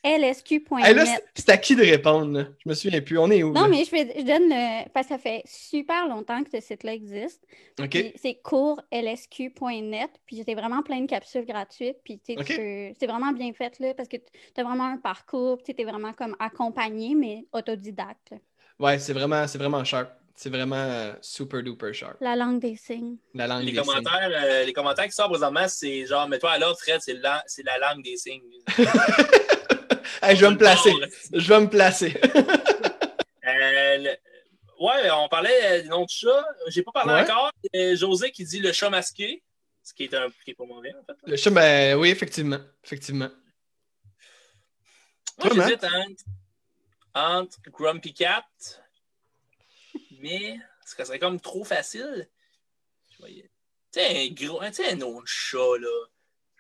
lsq.net. 0.07 0.85
Hey, 0.97 1.19
c'est- 1.35 1.49
à 1.51 1.57
qui 1.57 1.75
de 1.77 1.83
répondre? 1.83 2.39
là? 2.39 2.47
Je 2.65 2.69
me 2.69 2.75
souviens 2.75 3.01
plus. 3.01 3.19
On 3.19 3.31
est 3.31 3.43
où? 3.43 3.53
non, 3.53 3.63
là? 3.63 3.69
mais 3.69 3.85
je, 3.85 3.91
vais, 3.91 4.15
je 4.17 4.23
donne 4.25 4.49
le. 4.49 4.89
Parce 4.91 5.09
que 5.09 5.15
ça 5.15 5.19
fait 5.19 5.43
super 5.47 6.07
longtemps 6.09 6.43
que 6.45 6.51
ce 6.51 6.61
site-là 6.65 6.93
existe. 6.95 7.43
OK. 7.81 8.13
C'est 8.17 8.35
cours 8.43 8.81
lsq.net. 8.93 10.11
Puis 10.27 10.43
j'ai 10.47 10.55
vraiment 10.55 10.83
plein 10.83 11.01
de 11.01 11.07
capsules 11.07 11.45
gratuites. 11.45 11.99
Puis 12.05 12.21
c'est 12.25 13.07
vraiment 13.07 13.33
bien 13.33 13.53
fait 13.53 13.79
là, 13.81 13.95
parce 13.95 14.09
que 14.09 14.17
tu 14.17 14.61
as 14.61 14.65
vraiment 14.65 14.85
un 14.87 14.99
parcours. 14.99 15.59
Tu 15.63 15.75
es 15.77 15.85
vraiment 15.85 16.13
comme 16.13 16.37
accompagné, 16.39 17.15
mais 17.15 17.45
autodidacte. 17.53 18.35
Ouais, 18.79 18.99
c'est 18.99 19.13
vraiment, 19.13 19.47
c'est 19.47 19.59
vraiment 19.59 19.83
sharp. 19.85 20.11
C'est 20.39 20.51
vraiment 20.51 20.77
euh, 20.77 21.15
super 21.23 21.63
duper 21.63 21.95
sharp. 21.95 22.17
La 22.21 22.37
langue 22.37 22.61
des 22.61 22.77
signes. 22.77 23.17
La 23.33 23.47
langue 23.47 23.65
Les 23.65 23.73
des 23.73 23.79
signes. 23.83 23.87
commentaires, 23.87 24.31
euh, 24.31 24.65
les 24.65 24.73
commentaires 24.75 25.07
qui 25.07 25.13
sortent 25.13 25.31
présentement, 25.31 25.67
c'est 25.67 26.05
genre, 26.05 26.29
mets-toi 26.29 26.51
à 26.51 26.59
l'ordre, 26.59 26.79
Fred, 26.79 27.01
c'est 27.01 27.15
la, 27.15 27.43
c'est 27.47 27.65
la 27.65 27.79
langue 27.79 28.05
des 28.05 28.19
signes. 28.19 28.43
Hey, 30.23 30.37
je 30.37 30.45
vais 30.45 30.51
me 30.53 30.59
placer. 30.59 30.93
Je 31.33 31.49
vais 31.49 31.61
me 31.61 31.69
placer. 31.69 32.15
Euh, 32.25 33.97
le- 33.99 34.17
Ouais, 34.79 35.11
on 35.11 35.27
parlait 35.29 35.59
euh, 35.79 35.83
du 35.83 35.89
nom 35.89 36.05
de 36.05 36.11
chat. 36.11 36.45
J'ai 36.69 36.83
pas 36.83 36.93
parlé 36.93 37.15
Ouais. 37.15 37.23
encore. 37.23 37.51
José 37.95 38.31
qui 38.31 38.45
dit 38.45 38.59
le 38.61 38.73
chat 38.73 38.91
masqué, 38.91 39.43
ce 39.83 39.95
qui 39.95 40.05
est 40.05 40.13
un 40.15 40.29
qui 40.45 40.51
est 40.51 40.55
pas 40.55 40.67
mauvais 40.67 40.93
en 40.95 41.03
fait. 41.05 41.17
Le 41.27 41.35
chat, 41.37 41.49
ben 41.51 41.97
oui, 41.99 42.11
effectivement. 42.11 42.59
Effectivement. 42.85 43.31
Moi, 45.39 45.49
j'hésite 45.55 45.85
entre, 45.85 46.25
entre 47.15 47.59
Grumpy 47.71 48.13
Cat, 48.13 48.45
mais 50.21 50.59
ce 50.85 51.05
serait 51.05 51.19
comme 51.19 51.41
trop 51.41 51.65
facile. 51.65 52.29
Tu 53.19 53.43
sais, 53.93 54.27
un 54.29 54.35
gros, 54.35 54.61
tu 54.67 54.73
sais, 54.75 54.91
un 54.91 54.97
nom 54.97 55.21
de 55.23 55.27
chat, 55.27 55.79
là. 55.81 55.89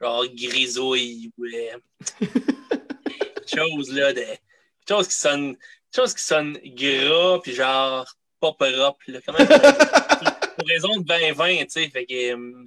Genre 0.00 0.24
grisouille, 0.28 1.30
ouais. 1.36 1.74
chose, 3.56 3.92
là, 3.92 4.12
de. 4.12 4.24
Chose 4.88 5.08
qui 5.08 5.14
sonne. 5.14 5.56
Chose 5.94 6.14
qui 6.14 6.22
sonne 6.22 6.58
gras, 6.64 7.40
puis 7.42 7.52
genre 7.54 8.06
pas 8.40 8.52
propre, 8.52 8.98
là. 9.08 9.20
Comment 9.24 9.38
Pour 10.58 10.66
raison 10.68 10.96
de 10.98 11.04
2020, 11.04 11.56
tu 11.58 11.64
sais, 11.68 11.88
fait 11.90 12.06
que. 12.06 12.32
euh, 12.34 12.64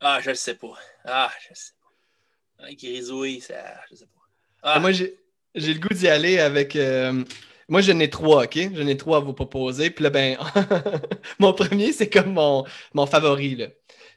Ah, 0.00 0.20
je 0.22 0.30
le 0.30 0.34
sais 0.36 0.54
pas. 0.54 0.74
Ah, 1.04 1.30
je 1.48 1.54
sais 1.54 1.72
pas. 1.80 2.64
Ah, 2.64 2.72
grisouille, 2.72 3.40
ça. 3.40 3.74
Je 3.90 3.96
sais 3.96 4.04
pas. 4.06 4.20
Ah, 4.62 4.78
Moi, 4.80 4.92
j'ai 4.92 5.16
j'ai 5.54 5.72
le 5.72 5.80
goût 5.80 5.92
d'y 5.94 6.08
aller 6.08 6.38
avec. 6.38 6.76
euh, 6.76 7.24
Moi, 7.68 7.80
j'en 7.80 7.98
ai 8.00 8.10
trois, 8.10 8.44
OK? 8.44 8.58
J'en 8.74 8.86
ai 8.86 8.96
trois 8.96 9.18
à 9.18 9.20
vous 9.20 9.32
proposer. 9.32 9.90
Puis 9.90 10.04
là, 10.04 10.10
ben, 10.10 10.36
mon 11.38 11.52
premier, 11.52 11.92
c'est 11.92 12.10
comme 12.10 12.32
mon, 12.34 12.64
mon 12.94 13.06
favori, 13.06 13.56
là. 13.56 13.66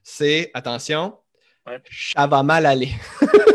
c'est, 0.03 0.51
attention, 0.53 1.17
Ouais. 1.67 1.78
ça 1.91 2.26
va 2.28 2.41
mal 2.43 2.65
aller. 2.65 2.89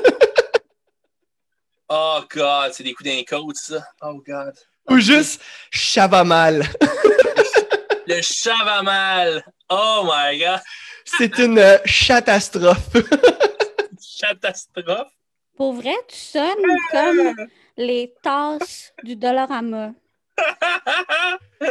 Oh 1.89 2.20
God, 2.35 2.72
c'est 2.72 2.82
des 2.82 2.95
coups 2.95 3.11
d'un 3.11 3.22
côte, 3.24 3.57
ça. 3.57 3.85
Oh 4.03 4.20
God. 4.26 4.55
Ou 4.91 4.99
juste, 4.99 5.41
ça 5.72 6.07
va 6.07 6.24
mal. 6.24 6.64
Le 8.07 8.20
chat 8.20 8.62
va 8.64 8.82
mal. 8.82 9.45
Oh 9.70 10.03
my 10.05 10.39
God. 10.39 10.61
C'est 11.05 11.39
une 11.39 11.59
euh, 11.59 11.78
catastrophe. 12.07 12.89
Catastrophe? 14.20 15.09
Pour 15.57 15.74
vrai, 15.74 15.95
tu 16.09 16.16
sonnes 16.16 16.76
comme 16.91 17.35
les 17.76 18.12
tasses 18.22 18.93
du 19.03 19.16
Dollarama. 19.16 19.93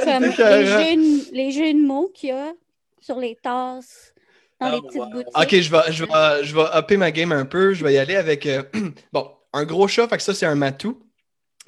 Comme 0.03 0.23
les 0.23 0.65
jeux, 0.65 1.31
les 1.33 1.51
jeux 1.51 1.73
de 1.73 1.85
mots 1.85 2.11
qu'il 2.13 2.29
y 2.29 2.31
a 2.31 2.53
sur 2.99 3.19
les 3.19 3.35
tasses 3.35 4.13
dans 4.59 4.71
Oh, 4.71 4.75
les 4.75 4.81
petites 4.81 5.01
wow. 5.01 5.09
boutiques. 5.09 5.37
Ok, 5.37 5.49
je 5.59 5.71
vais, 5.71 5.91
je, 5.91 6.05
vais, 6.05 6.43
je 6.43 6.55
vais 6.55 6.65
upper 6.77 6.97
ma 6.97 7.11
game 7.11 7.31
un 7.31 7.45
peu. 7.45 7.73
Je 7.73 7.83
vais 7.83 7.93
y 7.93 7.97
aller 7.97 8.15
avec, 8.15 8.45
euh, 8.45 8.63
bon, 9.11 9.29
un 9.53 9.63
gros 9.65 9.87
chat, 9.87 10.07
fait 10.07 10.17
que 10.17 10.23
ça, 10.23 10.33
c'est 10.33 10.45
un 10.45 10.55
matou. 10.55 11.01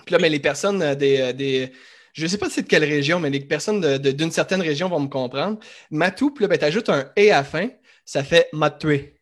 Puis 0.05 0.13
là, 0.13 0.19
mais 0.19 0.29
les 0.29 0.39
personnes 0.39 0.81
euh, 0.81 0.95
des, 0.95 1.21
euh, 1.21 1.33
des. 1.33 1.71
Je 2.13 2.27
sais 2.27 2.37
pas 2.37 2.49
c'est 2.49 2.61
de 2.63 2.67
quelle 2.67 2.83
région, 2.85 3.19
mais 3.19 3.29
les 3.29 3.39
personnes 3.41 3.81
de- 3.81 3.97
de- 3.97 4.11
d'une 4.11 4.31
certaine 4.31 4.61
région 4.61 4.87
vont 4.89 4.99
me 4.99 5.07
comprendre. 5.07 5.59
Matou, 5.91 6.31
puis 6.31 6.43
là, 6.43 6.47
ben, 6.47 6.57
t'ajoutes 6.57 6.89
un 6.89 7.11
et 7.15 7.31
à 7.31 7.37
la 7.37 7.43
fin, 7.43 7.69
ça 8.05 8.23
fait 8.23 8.47
matoué. 8.53 9.19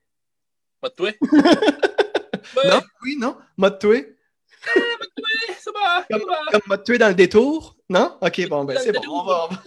Toi. 0.98 1.12
Non? 2.66 2.82
Oui, 3.04 3.16
non? 3.18 3.38
Matoué? 3.58 4.16
C'est 5.60 5.72
bon. 5.72 5.80
c'est 6.12 6.20
bon. 6.20 6.26
Comme 6.52 6.62
matoué 6.68 6.98
dans 6.98 7.08
le 7.08 7.16
détour? 7.16 7.76
Non? 7.90 8.18
Ok, 8.22 8.48
bon, 8.50 8.64
ben, 8.66 8.78
c'est 8.82 8.92
bon. 8.92 9.02
On 9.08 9.24
va. 9.24 9.46
on 9.46 9.54
va. 9.54 9.62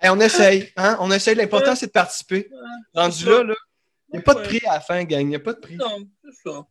Hey, 0.00 0.10
on 0.10 0.20
essaye, 0.20 0.72
hein? 0.76 0.96
On 1.00 1.10
essaye. 1.10 1.34
L'important, 1.34 1.74
c'est 1.74 1.86
de 1.86 1.92
participer. 1.92 2.48
Rendu 2.94 3.24
là, 3.24 3.42
là, 3.42 3.54
il 4.12 4.16
n'y 4.16 4.18
a 4.18 4.22
pas 4.22 4.34
de 4.34 4.40
prix 4.42 4.60
à 4.66 4.74
la 4.74 4.80
fin, 4.80 5.02
gang. 5.04 5.20
Il 5.22 5.28
n'y 5.28 5.36
a 5.36 5.40
pas 5.40 5.54
de 5.54 5.58
prix. 5.58 5.76
Non, 5.76 5.98
c'est 6.22 6.50
ça. 6.50 6.64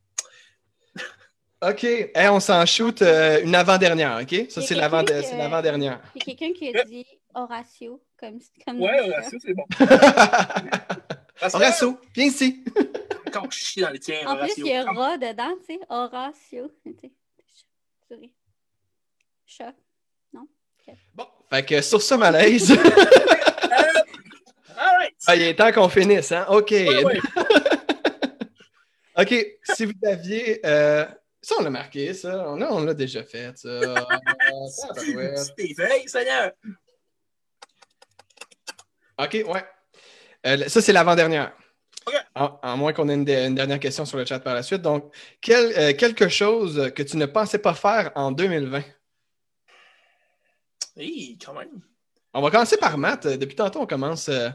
OK. 1.62 1.84
Hey, 1.84 2.28
on 2.30 2.40
s'en 2.40 2.66
shoot 2.66 3.02
euh, 3.02 3.42
une 3.44 3.56
avant-dernière, 3.56 4.20
OK? 4.22 4.50
Ça, 4.50 4.62
c'est 4.62 4.76
l'avant- 4.76 5.04
quelqu'un 5.04 5.22
c'est 5.24 5.32
que- 5.34 5.38
l'avant-dernière. 5.38 6.00
Il 6.16 6.20
y 6.20 6.22
a 6.22 6.26
quelqu'un 6.36 6.54
qui 6.58 6.76
a 6.78 6.84
dit 6.84 7.06
Horatio, 7.34 8.02
comme, 8.20 8.40
comme 8.66 8.82
Ouais, 8.82 9.10
ça, 9.24 9.38
c'est 9.42 9.54
bon. 9.54 9.66
Horatio, 11.54 12.00
viens 12.14 12.26
ici. 12.26 12.64
Encore 13.28 13.52
chier 13.52 13.82
dans 13.84 13.90
les 13.90 14.00
tiens, 14.00 14.20
En 14.26 14.36
plus, 14.38 14.44
Horatio. 14.46 14.66
il 14.66 14.72
y 14.72 14.76
a 14.76 14.84
rat 14.86 15.18
dedans, 15.18 15.56
tu 15.68 15.74
sais. 15.74 15.80
Horatio. 15.90 16.72
Souris. 18.08 18.32
Chat. 19.46 19.74
Bon, 21.16 21.26
fait 21.50 21.66
que 21.66 21.82
sur 21.82 22.00
ce 22.02 22.14
malaise, 22.16 22.72
All 22.72 22.78
right. 25.00 25.16
ah, 25.26 25.36
il 25.36 25.42
est 25.42 25.56
temps 25.56 25.72
qu'on 25.72 25.90
finisse, 25.90 26.32
hein? 26.32 26.46
OK. 26.50 26.70
Ouais, 26.72 27.04
ouais. 27.04 27.20
OK, 29.18 29.34
si 29.74 29.86
vous 29.86 29.94
aviez... 30.06 30.60
euh, 30.66 31.06
Ça, 31.46 31.54
on 31.60 31.62
l'a 31.62 31.70
marqué, 31.70 32.12
ça. 32.16 32.50
On 32.50 32.56
l'a 32.56 32.74
on 32.74 32.84
l'a 32.84 32.96
déjà 32.96 33.24
fait, 33.24 33.56
ça. 33.56 33.70
Ah, 34.08 34.18
tabarouette. 34.96 35.38
Steve, 35.38 35.80
hey, 35.80 36.10
Seigneur. 36.10 36.52
OK, 39.20 39.34
ouais. 39.48 39.66
Euh, 40.48 40.68
ça, 40.68 40.82
c'est 40.82 40.92
l'avant-dernière. 40.92 41.54
OK. 42.08 42.16
À, 42.34 42.60
à 42.64 42.76
moins 42.76 42.94
qu'on 42.94 43.08
ait 43.10 43.14
une, 43.14 43.26
de- 43.26 43.32
une 43.48 43.54
dernière 43.54 43.80
question 43.80 44.06
sur 44.06 44.18
le 44.18 44.26
chat 44.26 44.40
par 44.40 44.56
la 44.56 44.64
suite. 44.64 44.82
Donc, 44.82 45.14
quel- 45.40 45.72
euh, 45.78 45.94
quelque 45.94 46.30
chose 46.30 46.92
que 46.96 47.04
tu 47.04 47.16
ne 47.18 47.28
pensais 47.28 47.60
pas 47.60 47.76
faire 47.76 48.12
en 48.16 48.32
2020? 48.32 48.82
Hey, 50.98 51.38
quand 51.38 51.54
même. 51.54 51.80
On 52.34 52.42
va 52.42 52.50
commencer 52.50 52.78
par 52.78 52.98
Matt. 52.98 53.28
Euh, 53.28 53.38
Depuis 53.38 53.56
tantôt, 53.56 53.82
on 53.82 53.86
commence. 53.88 54.30
euh, 54.30 54.50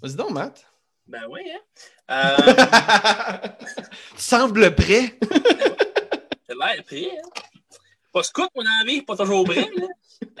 Vas-y 0.00 0.14
donc, 0.14 0.30
Matt. 0.30 0.64
Ben 1.06 1.26
oui, 1.28 1.42
hein. 1.52 1.60
Euh, 2.10 3.36
tu 4.16 4.22
sembles 4.22 4.74
prêt. 4.74 5.18
T'as 6.48 6.54
l'air 6.54 6.82
prêt, 6.84 7.10
hein. 7.16 7.28
Pas 8.12 8.22
scout, 8.22 8.48
mon 8.56 8.64
ami, 8.80 9.02
pas 9.02 9.16
toujours 9.16 9.44
prêt, 9.44 9.68
là. 9.76 9.86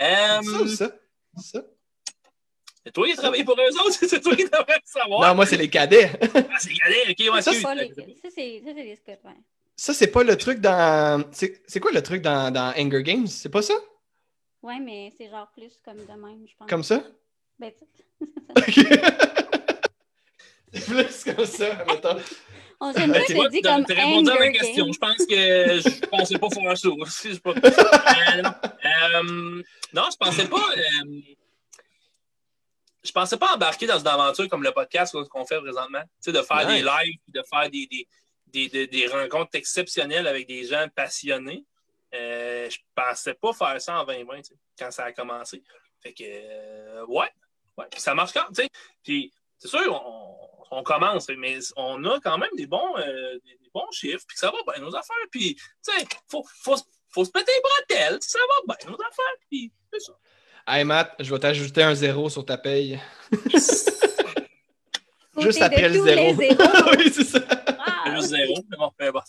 ça 0.00 0.38
Euh, 0.40 0.62
ou 0.62 0.66
ça? 0.68 0.90
Ça? 1.40 1.62
c'est 2.84 2.92
toi 2.92 3.06
qui 3.06 3.12
as 3.12 3.16
travaillé 3.16 3.44
pour 3.44 3.54
eux 3.60 3.78
autres, 3.86 3.92
c'est 4.08 4.20
toi 4.20 4.34
qui 4.34 4.44
devrais 4.44 4.64
le 4.68 4.80
savoir. 4.84 5.28
Non, 5.28 5.34
moi, 5.34 5.44
c'est 5.46 5.56
les 5.58 5.68
cadets. 5.68 6.10
Ah, 6.34 6.58
c'est 6.58 6.72
galère, 6.72 7.06
ok, 7.10 7.34
ouais, 7.34 7.42
Ça, 7.42 7.52
les- 7.52 7.60
Ça, 7.60 7.74
c'est 8.34 8.62
ça, 8.64 8.70
c'est 8.74 8.84
des 8.84 8.96
scouts, 8.96 9.28
ouais. 9.28 9.34
Ça, 9.76 9.94
c'est 9.94 10.08
pas 10.08 10.24
le 10.24 10.36
truc 10.36 10.58
dans. 10.60 11.24
C'est 11.32 11.62
c'est 11.68 11.78
quoi 11.78 11.92
le 11.92 12.02
truc 12.02 12.20
dans, 12.22 12.50
dans 12.52 12.72
Hunger 12.76 13.02
Games? 13.04 13.26
C'est 13.28 13.48
pas 13.50 13.62
ça? 13.62 13.74
Ouais, 14.62 14.80
mais 14.80 15.12
c'est 15.16 15.28
genre 15.30 15.48
plus 15.52 15.70
comme 15.84 15.98
de 15.98 16.20
même, 16.20 16.44
je 16.48 16.56
pense. 16.56 16.68
Comme 16.68 16.82
ça? 16.82 17.04
Ben, 17.60 17.70
tu- 17.70 18.24
OK. 18.56 18.88
c'est 20.72 20.84
plus 20.84 21.24
comme 21.34 21.46
ça, 21.46 21.84
mettons. 21.84 22.16
On 22.80 22.92
j'aime 22.92 23.12
pas 23.12 23.18
Ok. 23.20 23.26
que 23.26 23.60
t'as 23.60 23.74
comme 23.74 23.84
t'as 23.86 23.94
répondu 23.94 24.30
à 24.30 24.38
ma 24.38 24.50
question. 24.50 24.84
Games. 24.84 24.92
Je 24.94 24.98
pense 24.98 25.16
que 25.26 25.80
je 25.90 26.06
pensais 26.06 26.38
pas 26.38 26.48
faire 26.50 26.78
ça. 26.78 26.88
Je 27.28 27.38
pas. 27.38 27.50
Euh, 27.50 28.42
non. 28.42 28.52
Euh, 28.84 29.62
non, 29.92 30.08
je 30.12 30.16
pensais 30.16 30.46
pas. 30.46 30.56
euh, 30.76 31.20
je 33.04 33.12
pensais 33.12 33.36
pas 33.36 33.54
embarquer 33.54 33.86
dans 33.86 33.98
une 33.98 34.06
aventure 34.06 34.48
comme 34.48 34.62
le 34.62 34.72
podcast 34.72 35.16
qu'on 35.28 35.44
fait 35.46 35.60
présentement. 35.60 36.02
Tu 36.02 36.30
sais, 36.30 36.32
de 36.32 36.42
faire 36.42 36.68
Nice. 36.68 36.82
des 36.82 36.82
lives, 36.82 37.18
de 37.28 37.42
faire 37.48 37.70
des, 37.70 37.86
des, 37.86 38.06
des, 38.46 38.68
des- 38.68 38.86
des 38.86 39.06
rencontres 39.06 39.50
exceptionnelles 39.54 40.26
avec 40.26 40.46
des 40.46 40.64
gens 40.64 40.86
passionnés. 40.94 41.64
Euh, 42.14 42.68
je 42.70 42.78
pensais 42.94 43.34
pas 43.34 43.52
faire 43.52 43.80
ça 43.80 44.00
en 44.00 44.04
2020, 44.04 44.36
tu 44.36 44.42
sais, 44.44 44.54
quand 44.78 44.90
ça 44.90 45.04
a 45.04 45.12
commencé. 45.12 45.62
Fait 46.02 46.12
que, 46.12 46.24
euh, 46.24 47.04
ouais, 47.06 47.28
ouais. 47.76 47.86
Puis 47.90 48.00
ça 48.00 48.14
marche 48.14 48.32
quand, 48.32 48.46
tu 48.48 48.62
sais. 48.62 48.68
Puis, 49.02 49.32
c'est 49.58 49.68
sûr, 49.68 49.92
on, 50.06 50.27
on 50.70 50.82
commence, 50.82 51.28
mais 51.36 51.58
on 51.76 52.04
a 52.04 52.20
quand 52.20 52.38
même 52.38 52.50
des 52.56 52.66
bons, 52.66 52.96
euh, 52.98 53.38
des, 53.44 53.58
des 53.62 53.70
bons 53.72 53.90
chiffres, 53.92 54.24
puis 54.26 54.36
ça 54.36 54.50
va 54.50 54.72
bien, 54.72 54.82
nos 54.82 54.94
affaires. 54.94 55.16
Puis, 55.30 55.54
tu 55.54 55.62
sais, 55.82 56.06
faut, 56.30 56.44
faut, 56.62 56.76
faut 57.10 57.24
se 57.24 57.30
péter 57.30 57.52
les 57.52 57.60
bretelles, 57.62 58.18
ça 58.20 58.38
va 58.38 58.74
bien, 58.74 58.90
nos 58.90 58.96
affaires. 58.96 59.36
Puis, 59.50 59.72
c'est 59.92 60.00
ça. 60.00 60.12
Hey, 60.66 60.84
Matt, 60.84 61.14
je 61.18 61.32
vais 61.32 61.40
t'ajouter 61.40 61.82
un 61.82 61.94
zéro 61.94 62.28
sur 62.28 62.44
ta 62.44 62.58
paye. 62.58 63.00
Juste 65.38 65.62
après 65.62 65.88
le 65.88 66.02
zéro. 66.02 66.34
oui, 66.98 67.10
c'est 67.12 67.24
ça. 67.24 67.40
Ah, 67.78 68.14
Juste 68.14 68.28
zéro, 68.28 68.54
mais 68.68 68.76
bon, 68.76 68.92
peu 68.96 69.06
importe. 69.06 69.28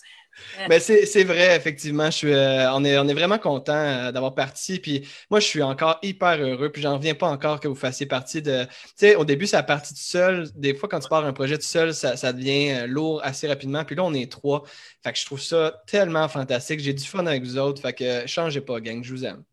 Mais 0.68 0.80
c'est 0.80 1.06
c'est 1.06 1.24
vrai, 1.24 1.56
effectivement. 1.56 2.06
Je 2.06 2.18
suis, 2.18 2.34
euh, 2.34 2.72
on, 2.74 2.84
est, 2.84 2.98
on 2.98 3.08
est 3.08 3.14
vraiment 3.14 3.38
content 3.38 3.74
euh, 3.74 4.12
d'avoir 4.12 4.36
parti. 4.36 4.80
Puis 4.80 5.08
moi, 5.30 5.40
je 5.40 5.46
suis 5.46 5.62
encore 5.62 6.00
hyper 6.02 6.40
heureux. 6.42 6.72
Puis 6.72 6.82
j'en 6.82 6.96
reviens 6.98 7.16
pas 7.16 7.28
encore 7.28 7.60
que 7.60 7.68
vous 7.68 7.76
fassiez 7.76 8.06
partie 8.06 8.42
de. 8.42 8.64
Tu 8.66 8.70
sais, 8.96 9.16
au 9.16 9.26
début, 9.26 9.48
ça 9.48 9.60
a 9.60 9.64
parti 9.64 9.94
tout 9.94 10.00
seul. 10.02 10.50
Des 10.56 10.74
fois, 10.74 10.90
quand 10.90 11.00
tu 11.00 11.10
pars 11.10 11.26
un 11.26 11.34
projet 11.34 11.58
tout 11.58 11.64
seul, 11.66 11.94
ça, 11.94 12.18
ça 12.18 12.34
devient 12.34 12.72
euh, 12.72 12.88
lourd 12.88 13.22
assez 13.24 13.48
rapidement. 13.48 13.86
Puis 13.86 13.96
là, 13.96 14.04
on 14.04 14.14
est 14.14 14.32
trois. 14.32 14.64
Fait 15.04 15.14
que 15.14 15.20
je 15.20 15.26
trouve 15.26 15.42
ça 15.42 15.82
tellement 15.88 16.28
fantastique. 16.28 16.80
J'ai 16.80 16.94
du 16.94 17.04
fun 17.06 17.26
avec 17.26 17.44
vous 17.44 17.58
autres. 17.58 17.82
Fait 17.82 17.94
que 17.94 18.28
changez 18.28 18.62
pas, 18.62 18.80
gang. 18.80 19.04
Je 19.04 19.12
vous 19.14 19.26
aime. 19.26 19.44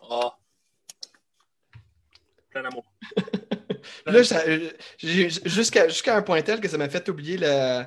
Oh. 0.00 0.30
Plein 2.50 2.62
d'amour. 2.62 2.84
Là, 4.06 4.24
ça- 4.24 4.44
j'ai- 4.98 5.28
jusqu'à 5.44 5.88
jusqu'à 5.88 6.16
un 6.16 6.22
point 6.22 6.40
tel 6.42 6.60
que 6.60 6.68
ça 6.68 6.78
m'a 6.78 6.88
fait 6.88 7.06
oublier 7.08 7.36
le. 7.36 7.84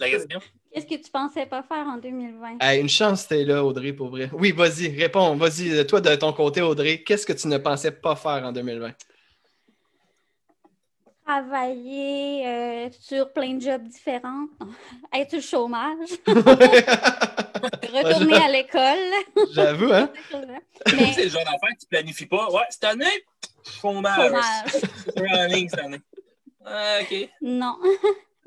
La 0.00 0.10
question? 0.10 0.40
Qu'est-ce 0.78 0.96
que 0.96 1.04
tu 1.04 1.10
pensais 1.10 1.44
pas 1.44 1.64
faire 1.64 1.88
en 1.88 1.96
2020? 1.96 2.58
Hey, 2.60 2.80
une 2.80 2.88
chance, 2.88 3.26
t'es 3.26 3.44
là, 3.44 3.64
Audrey, 3.64 3.92
pour 3.92 4.10
vrai. 4.10 4.30
Oui, 4.32 4.52
vas-y, 4.52 4.96
réponds. 4.96 5.34
Vas-y, 5.34 5.76
euh, 5.76 5.82
toi, 5.82 6.00
de 6.00 6.14
ton 6.14 6.32
côté, 6.32 6.62
Audrey, 6.62 7.02
qu'est-ce 7.02 7.26
que 7.26 7.32
tu 7.32 7.48
ne 7.48 7.58
pensais 7.58 7.90
pas 7.90 8.14
faire 8.14 8.44
en 8.44 8.52
2020? 8.52 8.92
Travailler 11.26 12.46
euh, 12.46 12.88
sur 12.92 13.32
plein 13.32 13.54
de 13.54 13.60
jobs 13.60 13.82
différents, 13.88 14.46
être 15.12 15.32
le 15.32 15.40
chômage, 15.40 16.10
retourner 16.28 18.36
à 18.36 18.48
l'école. 18.48 19.48
J'avoue, 19.52 19.92
hein? 19.92 20.08
Mais 20.96 21.12
C'est 21.12 21.24
le 21.24 21.30
genre 21.30 21.42
d'affaire 21.42 21.74
que 21.74 21.80
tu 21.80 21.86
planifies 21.88 22.26
pas. 22.26 22.48
Ouais, 22.52 22.62
cette 22.70 22.84
année, 22.84 23.24
chômage. 23.80 24.28
chômage. 24.28 24.82
C'est 25.12 25.20
running 25.20 25.68
cette 25.68 25.80
année. 25.80 26.00
Ah, 26.64 26.98
OK. 27.02 27.28
Non. 27.42 27.76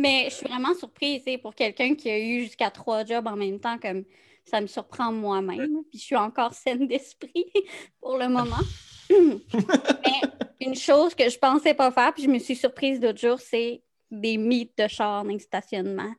Mais 0.02 0.30
je 0.30 0.36
suis 0.36 0.48
vraiment 0.48 0.74
surprise, 0.74 1.22
pour 1.44 1.54
quelqu'un 1.54 1.94
qui 1.94 2.10
a 2.10 2.18
eu 2.18 2.44
jusqu'à 2.46 2.72
trois 2.72 3.06
jobs 3.06 3.28
en 3.28 3.36
même 3.36 3.60
temps, 3.60 3.78
comme 3.78 4.04
ça 4.46 4.60
me 4.60 4.66
surprend 4.66 5.12
moi-même. 5.12 5.84
Puis 5.92 6.00
je 6.00 6.06
suis 6.06 6.16
encore 6.16 6.56
saine 6.56 6.88
d'esprit 6.88 7.46
pour 8.02 8.18
le 8.18 8.28
moment. 8.28 8.58
Mais 9.12 10.22
une 10.60 10.76
chose 10.76 11.14
que 11.14 11.30
je 11.30 11.38
pensais 11.38 11.76
pas 11.76 11.92
faire, 11.92 12.14
puis 12.14 12.24
je 12.24 12.30
me 12.30 12.40
suis 12.40 12.56
surprise 12.56 13.00
l'autre 13.00 13.20
jour, 13.20 13.40
c'est 13.40 13.84
des 14.10 14.38
mythes 14.38 14.76
de 14.76 14.88
char 14.88 15.24
dans 15.24 15.32
le 15.32 15.40
stationnement. 15.40 16.12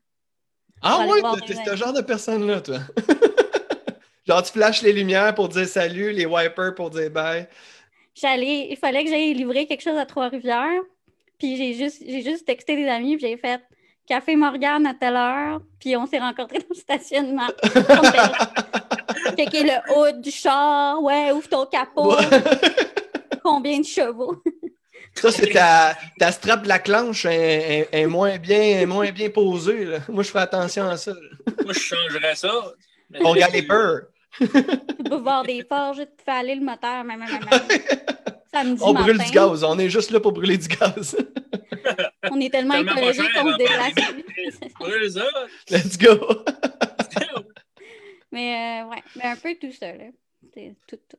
Ah 0.80 1.05
des 1.07 1.55
t'es 1.55 1.64
ce 1.64 1.76
genre 1.76 1.93
de 1.93 2.03
personne-là, 2.03 2.61
toi. 2.61 2.78
Genre, 4.24 4.41
tu 4.45 4.53
flashes 4.53 4.83
les 4.83 4.93
lumières 4.93 5.35
pour 5.35 5.49
dire 5.49 5.66
salut, 5.66 6.12
les 6.12 6.26
wipers 6.26 6.76
pour 6.76 6.91
dire 6.91 7.11
bye. 7.11 7.49
J'allais, 8.14 8.68
il 8.70 8.76
fallait 8.76 9.03
que 9.03 9.11
j'aille 9.11 9.35
livrer 9.35 9.66
quelque 9.66 9.83
chose 9.83 9.97
à 9.97 10.07
Trois-Rivières. 10.07 10.83
Puis 11.43 11.57
j'ai 11.57 11.74
juste, 11.74 12.01
j'ai 12.07 12.22
juste 12.22 12.45
texté 12.47 12.76
des 12.76 12.86
amis, 12.86 13.16
puis 13.16 13.26
j'ai 13.26 13.36
fait 13.36 13.61
Café 14.07 14.36
Morgane 14.36 14.86
à 14.86 14.95
telle 14.95 15.16
heure, 15.16 15.61
puis 15.80 15.97
on 15.97 16.07
s'est 16.07 16.20
rencontrés 16.20 16.59
dans 16.61 16.66
le 16.70 16.76
stationnement. 16.76 17.49
Checker 19.36 19.64
le 19.64 19.93
haut 19.97 20.12
du 20.20 20.30
char, 20.30 21.03
ouais, 21.03 21.32
ouvre 21.32 21.49
ton 21.49 21.66
capot, 21.66 22.14
combien 23.43 23.80
de 23.80 23.84
chevaux? 23.84 24.40
Ça, 25.16 25.32
c'est 25.32 25.49
ta, 25.51 25.97
ta 26.16 26.30
strap 26.30 26.62
de 26.62 26.68
la 26.68 26.78
clenche 26.78 27.24
est, 27.26 27.88
est- 27.93 28.01
est 28.03 28.07
moins, 28.07 28.38
bien, 28.38 28.61
est 28.80 28.86
moins 28.86 29.11
bien 29.11 29.28
posée. 29.30 29.84
là. 29.84 29.99
Moi, 30.09 30.22
je 30.22 30.30
fais 30.30 30.38
attention 30.38 30.88
à 30.88 30.97
ça. 30.97 31.12
Moi, 31.64 31.72
je 31.72 31.80
changerais 31.80 32.36
ça. 32.36 32.53
Mais- 33.11 33.18
On 33.24 33.30
regarde 33.32 33.53
les 33.53 33.62
peurs. 33.62 34.03
Tu 34.38 34.47
peux 34.49 35.16
voir 35.16 35.43
des 35.43 35.64
forges, 35.68 35.99
tu 35.99 36.24
fais 36.24 36.30
aller 36.30 36.55
le 36.55 36.64
moteur. 36.64 37.03
même, 37.05 37.18
même, 37.18 37.28
même. 37.28 37.80
Samedi 38.53 38.82
On 38.84 38.92
brûle 38.92 39.16
matin. 39.16 39.28
du 39.30 39.34
gaz. 39.34 39.64
On 39.64 39.78
est 39.78 39.88
juste 39.90 40.11
là 40.11 40.20
pour 40.20 40.32
brûler 40.32 40.59
du 40.59 40.68
gaz. 40.68 41.16
On 42.30 42.40
est 42.40 42.50
tellement 42.50 42.74
écologique 42.74 43.32
qu'on 43.34 43.53
se 43.53 43.59
déplace. 43.59 43.92
pandémie. 43.94 44.24
Brûle 44.78 45.11
ça. 45.11 45.24
Let's 45.70 45.98
go. 45.98 46.11
Mais 48.32 48.82
euh, 48.82 48.88
ouais, 48.88 49.03
mais 49.16 49.24
un 49.24 49.36
peu 49.36 49.55
tout 49.61 49.72
ça, 49.72 49.92
là. 49.92 50.05
C'est 50.55 50.74
tout, 50.88 50.96
tout. 51.09 51.18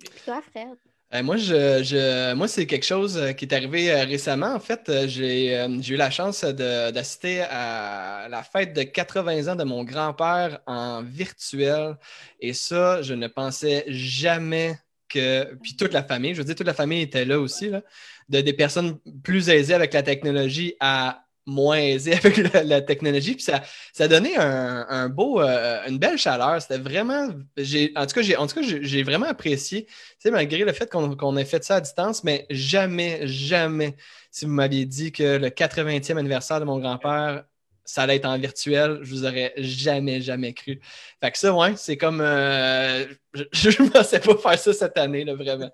Puis 0.00 0.20
toi, 0.24 0.42
Fred? 0.50 0.68
Euh, 1.14 1.22
moi, 1.22 1.36
je, 1.36 1.82
je- 1.84 2.32
moi, 2.32 2.48
c'est 2.48 2.66
quelque 2.66 2.86
chose 2.86 3.18
euh, 3.18 3.32
qui 3.32 3.44
est 3.44 3.52
arrivé 3.52 3.92
euh, 3.92 4.04
récemment. 4.04 4.54
En 4.54 4.60
fait, 4.60 4.90
j'ai 5.06 5.54
euh, 5.58 5.68
eu 5.68 5.96
la 5.96 6.10
chance 6.10 6.42
d'assister 6.44 7.42
à 7.42 8.26
la 8.30 8.42
fête 8.42 8.72
de 8.72 8.82
80 8.84 9.52
ans 9.52 9.56
de 9.56 9.64
mon 9.64 9.84
grand-père 9.84 10.60
en 10.66 11.02
virtuel. 11.02 11.96
Et 12.40 12.54
ça, 12.54 13.02
je 13.02 13.12
ne 13.12 13.28
pensais 13.28 13.84
jamais 13.88 14.78
Puis 15.12 15.76
toute 15.76 15.92
la 15.92 16.02
famille, 16.02 16.34
je 16.34 16.38
veux 16.38 16.44
dire, 16.44 16.54
toute 16.54 16.66
la 16.66 16.74
famille 16.74 17.02
était 17.02 17.24
là 17.24 17.40
aussi, 17.40 17.68
là, 17.68 17.82
de 18.28 18.40
des 18.40 18.52
personnes 18.52 18.98
plus 19.22 19.48
aisées 19.48 19.74
avec 19.74 19.92
la 19.92 20.02
technologie 20.02 20.74
à 20.80 21.24
moins 21.46 21.78
aisées 21.78 22.14
avec 22.24 22.36
la, 22.64 22.80
technologie. 22.80 23.34
Puis 23.34 23.44
ça, 23.44 23.62
ça 23.92 24.08
donné 24.08 24.36
un, 24.36 25.08
beau, 25.08 25.40
euh, 25.40 25.80
une 25.88 25.98
belle 25.98 26.18
chaleur. 26.18 26.60
C'était 26.60 26.78
vraiment. 26.78 27.28
En 27.28 28.06
tout 28.06 28.14
cas, 28.14 28.62
j'ai 28.62 29.02
vraiment 29.02 29.26
apprécié. 29.26 29.86
Tu 29.86 29.94
sais, 30.18 30.30
malgré 30.30 30.64
le 30.64 30.72
fait 30.72 30.90
qu'on 30.90 31.16
qu'on 31.16 31.36
ait 31.36 31.44
fait 31.44 31.64
ça 31.64 31.76
à 31.76 31.80
distance, 31.80 32.24
mais 32.24 32.46
jamais, 32.50 33.26
jamais, 33.26 33.96
si 34.30 34.44
vous 34.44 34.52
m'aviez 34.52 34.86
dit 34.86 35.12
que 35.12 35.36
le 35.38 35.48
80e 35.48 36.16
anniversaire 36.16 36.60
de 36.60 36.64
mon 36.64 36.78
grand-père, 36.78 37.44
ça 37.84 38.02
allait 38.02 38.16
être 38.16 38.26
en 38.26 38.38
virtuel, 38.38 39.00
je 39.02 39.10
vous 39.10 39.24
aurais 39.24 39.52
jamais, 39.56 40.20
jamais 40.20 40.52
cru. 40.52 40.80
Fait 41.20 41.30
que 41.30 41.38
ça, 41.38 41.52
ouais, 41.54 41.74
c'est 41.76 41.96
comme. 41.96 42.20
euh, 42.20 43.06
je 43.52 43.68
ne 43.82 43.88
pensais 43.88 44.20
pas 44.20 44.36
faire 44.36 44.58
ça 44.58 44.72
cette 44.72 44.98
année, 44.98 45.24
là, 45.24 45.34
vraiment. 45.34 45.70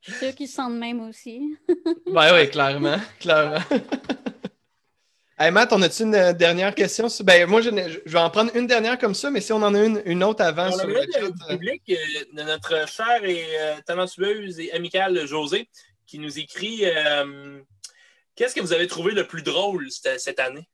Je 0.00 0.12
suis 0.12 0.20
sûre 0.26 0.34
qu'ils 0.34 0.48
se 0.48 0.54
sentent 0.54 0.78
même 0.78 1.00
aussi. 1.08 1.56
Ben 2.12 2.34
oui, 2.34 2.48
clairement, 2.48 2.98
clairement. 3.20 3.60
Hey 5.38 5.50
Matt, 5.50 5.70
on 5.70 5.82
a-tu 5.82 6.04
une 6.04 6.32
dernière 6.32 6.74
question? 6.74 7.08
Ben, 7.22 7.46
moi, 7.46 7.60
je, 7.60 7.68
vais 7.68 8.18
en 8.18 8.30
prendre 8.30 8.56
une 8.56 8.66
dernière 8.66 8.96
comme 8.96 9.14
ça, 9.14 9.30
mais 9.30 9.42
si 9.42 9.52
on 9.52 9.56
en 9.56 9.74
a 9.74 9.84
une, 9.84 10.00
une 10.06 10.24
autre 10.24 10.42
avant 10.42 10.70
On 10.70 10.78
a 10.78 10.78
sur 10.78 10.86
le 10.88 10.94
chat, 10.94 11.20
euh, 11.20 11.30
public 11.50 11.82
euh, 11.90 11.94
de 12.32 12.42
notre 12.42 12.88
chère 12.88 13.22
et 13.22 13.44
euh, 13.60 13.74
talentueuse 13.84 14.58
et 14.58 14.72
amicale 14.72 15.26
José 15.26 15.68
qui 16.06 16.18
nous 16.18 16.38
écrit 16.38 16.86
euh, 16.86 17.60
Qu'est-ce 18.36 18.54
que 18.54 18.60
vous 18.60 18.72
avez 18.72 18.86
trouvé 18.86 19.12
le 19.12 19.26
plus 19.26 19.42
drôle 19.42 19.90
cette, 19.90 20.20
cette 20.20 20.38
année? 20.38 20.68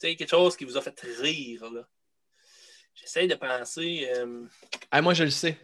Tu 0.00 0.08
sais, 0.08 0.16
quelque 0.16 0.30
chose 0.30 0.56
qui 0.56 0.64
vous 0.64 0.76
a 0.76 0.82
fait 0.82 0.98
rire, 1.20 1.64
là. 1.72 1.82
J'essaie 2.94 3.26
de 3.26 3.34
penser. 3.34 4.08
Euh... 4.16 4.44
hey, 4.92 5.00
moi, 5.02 5.14
je 5.14 5.24
le 5.24 5.30
sais. 5.30 5.56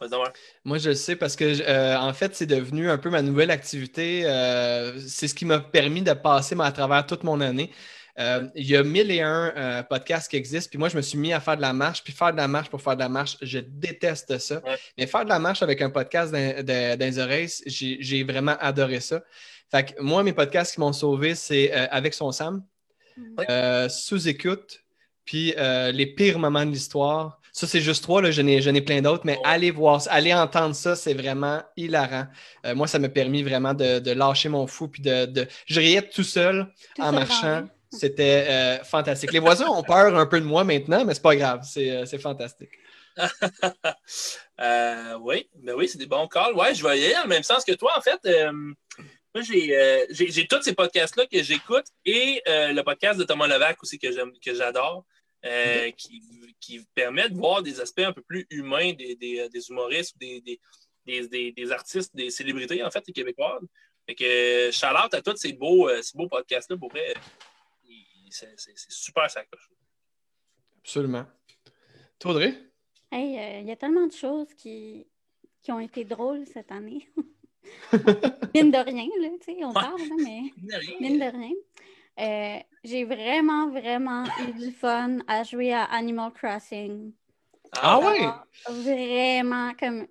donc. 0.00 0.28
Moi, 0.64 0.78
je 0.78 0.90
le 0.90 0.94
sais 0.94 1.16
parce 1.16 1.36
que, 1.36 1.44
euh, 1.44 1.98
en 1.98 2.12
fait, 2.14 2.34
c'est 2.34 2.46
devenu 2.46 2.88
un 2.90 2.98
peu 2.98 3.10
ma 3.10 3.22
nouvelle 3.22 3.50
activité. 3.50 4.22
Euh, 4.24 4.98
c'est 4.98 5.28
ce 5.28 5.34
qui 5.34 5.44
m'a 5.44 5.60
permis 5.60 6.02
de 6.02 6.12
passer 6.14 6.56
à 6.60 6.72
travers 6.72 7.06
toute 7.06 7.24
mon 7.24 7.40
année. 7.40 7.70
Euh, 8.18 8.46
il 8.54 8.66
y 8.66 8.76
a 8.76 8.82
mille 8.82 9.10
et 9.10 9.20
un 9.22 9.52
euh, 9.56 9.82
podcasts 9.82 10.30
qui 10.30 10.36
existent, 10.36 10.68
puis 10.68 10.78
moi, 10.78 10.90
je 10.90 10.96
me 10.96 11.02
suis 11.02 11.16
mis 11.16 11.32
à 11.32 11.40
faire 11.40 11.56
de 11.56 11.62
la 11.62 11.72
marche, 11.72 12.02
puis 12.04 12.12
faire 12.12 12.32
de 12.32 12.36
la 12.36 12.48
marche 12.48 12.68
pour 12.68 12.82
faire 12.82 12.94
de 12.94 13.00
la 13.00 13.08
marche, 13.08 13.38
je 13.40 13.58
déteste 13.58 14.36
ça. 14.38 14.60
Ouais. 14.64 14.78
Mais 14.98 15.06
faire 15.06 15.24
de 15.24 15.30
la 15.30 15.38
marche 15.38 15.62
avec 15.62 15.80
un 15.80 15.88
podcast 15.88 16.30
dans, 16.30 16.62
dans- 16.62 16.98
dans 16.98 17.06
les 17.06 17.18
oreilles, 17.18 17.48
j'ai 17.66 17.96
j'ai 18.00 18.22
vraiment 18.24 18.56
adoré 18.60 19.00
ça. 19.00 19.22
Fait 19.72 19.84
que 19.94 20.00
moi, 20.02 20.22
mes 20.22 20.32
podcasts 20.34 20.74
qui 20.74 20.80
m'ont 20.80 20.92
sauvé, 20.92 21.34
c'est 21.34 21.72
euh, 21.74 21.86
Avec 21.90 22.14
son 22.14 22.30
Sam, 22.30 22.62
Ouais. 23.38 23.44
euh, 23.50 23.88
Sous-écoute, 23.88 24.80
puis 25.24 25.54
euh, 25.58 25.90
Les 25.92 26.06
pires 26.06 26.38
moments 26.38 26.64
de 26.64 26.70
l'histoire. 26.70 27.38
Ça, 27.54 27.66
c'est 27.66 27.80
juste 27.82 28.02
trois, 28.02 28.22
là. 28.22 28.30
je 28.30 28.40
n'ai 28.40 28.62
je 28.62 28.70
n'ai 28.70 28.80
plein 28.80 29.02
d'autres, 29.02 29.24
mais 29.26 29.36
Ouais. 29.36 29.42
allez 29.44 29.70
voir, 29.70 30.00
ça, 30.00 30.10
allez 30.12 30.32
entendre 30.32 30.74
ça, 30.74 30.94
c'est 30.96 31.12
vraiment 31.14 31.62
hilarant. 31.76 32.26
Euh, 32.64 32.74
moi, 32.74 32.86
ça 32.86 32.98
m'a 32.98 33.08
permis 33.10 33.42
vraiment 33.42 33.74
de, 33.74 33.98
de 33.98 34.10
lâcher 34.12 34.48
mon 34.48 34.66
fou, 34.66 34.88
puis 34.88 35.02
de, 35.02 35.26
de- 35.26 35.46
Je 35.66 35.80
riais 35.80 36.02
tout 36.08 36.22
seul 36.22 36.66
Tout 36.94 37.02
en 37.02 37.06
seul 37.10 37.14
marchant. 37.14 37.68
C'était 37.90 38.46
euh, 38.48 38.84
fantastique. 38.84 39.32
Les 39.32 39.38
voisins 39.38 39.66
ont 39.68 39.82
peur 39.82 40.16
un 40.16 40.24
peu 40.24 40.40
de 40.40 40.46
moi 40.46 40.64
maintenant, 40.64 41.04
mais 41.04 41.12
c'est 41.12 41.20
pas 41.22 41.36
grave, 41.36 41.60
c'est 41.64 41.90
euh, 41.90 42.06
c'est 42.06 42.18
fantastique. 42.18 42.70
Euh, 44.60 45.18
oui, 45.20 45.48
ben 45.56 45.74
oui, 45.76 45.88
c'est 45.88 45.98
des 45.98 46.06
bons 46.06 46.28
calls. 46.28 46.54
Ouais, 46.54 46.74
je 46.74 46.86
vais 46.86 46.98
y 47.00 47.04
aller 47.04 47.14
dans 47.14 47.22
le 47.24 47.28
même 47.28 47.42
sens 47.42 47.64
que 47.64 47.72
toi. 47.72 47.90
En 47.96 48.00
fait, 48.00 48.20
euh, 48.26 48.52
moi, 49.34 49.42
j'ai 49.42 49.76
euh, 49.76 50.06
j'ai- 50.10 50.30
j'ai 50.30 50.46
tous 50.46 50.62
ces 50.62 50.74
podcasts-là 50.74 51.26
que 51.26 51.42
j'écoute 51.42 51.86
et 52.04 52.42
euh, 52.48 52.72
le 52.72 52.82
podcast 52.82 53.18
de 53.18 53.24
Thomas 53.24 53.46
Levac 53.46 53.82
aussi 53.82 53.98
que 53.98 54.10
j'aime- 54.12 54.38
que 54.44 54.54
j'adore, 54.54 55.04
euh, 55.44 55.90
qui, 55.92 56.22
qui 56.60 56.84
permet 56.94 57.28
de 57.28 57.34
voir 57.36 57.62
des 57.62 57.80
aspects 57.80 58.00
un 58.00 58.12
peu 58.12 58.22
plus 58.22 58.46
humains 58.50 58.92
des, 58.92 59.16
des, 59.16 59.48
des 59.48 59.68
humoristes, 59.70 60.16
des, 60.18 60.40
des, 60.42 60.60
des, 61.06 61.26
des- 61.28 61.52
des 61.52 61.72
artistes, 61.72 62.14
des 62.14 62.30
célébrités, 62.30 62.82
en 62.84 62.90
fait, 62.90 63.04
des 63.06 63.12
Québécoises. 63.12 63.62
Fait 64.06 64.14
que 64.14 64.70
shout 64.72 64.86
out 65.04 65.14
à 65.14 65.22
tous 65.22 65.36
ces 65.36 65.52
beaux, 65.52 65.88
ces 66.02 66.16
beaux 66.16 66.28
podcasts-là. 66.28 66.76
Pour 66.76 66.90
vrai, 66.90 67.14
c'est 68.30 68.52
c'est- 68.58 68.72
c'est 68.76 68.90
super 68.92 69.30
ça 69.30 69.44
coche. 69.44 69.68
Absolument. 70.80 71.24
Toi, 72.18 72.30
Audrey? 72.32 72.54
Hey, 73.10 73.38
euh, 73.38 73.60
il 73.60 73.66
y 73.68 73.70
a 73.72 73.76
tellement 73.76 74.06
de 74.06 74.12
choses 74.12 74.52
qui, 74.54 75.06
qui 75.62 75.70
ont 75.72 75.80
été 75.80 76.04
drôles 76.04 76.46
cette 76.46 76.72
année. 76.72 77.08
Mine 78.54 78.70
de 78.70 78.78
rien, 78.78 79.08
là, 79.20 79.28
tu 79.40 79.54
sais, 79.54 79.64
on 79.64 79.72
parle, 79.72 80.00
là, 80.08 80.14
mais 80.22 80.42
mine 81.00 81.18
de 81.18 81.24
rien. 81.24 81.54
Euh, 82.20 82.62
j'ai 82.84 83.04
vraiment, 83.04 83.70
vraiment 83.70 84.26
eu 84.38 84.52
du 84.52 84.72
fun 84.72 85.18
à 85.26 85.42
jouer 85.44 85.72
à 85.72 85.84
Animal 85.84 86.32
Crossing. 86.32 87.12
Ah 87.72 87.98
ouais? 87.98 88.18
Ah, 88.20 88.44
Vraiment, 88.68 89.72
comme. 89.74 90.06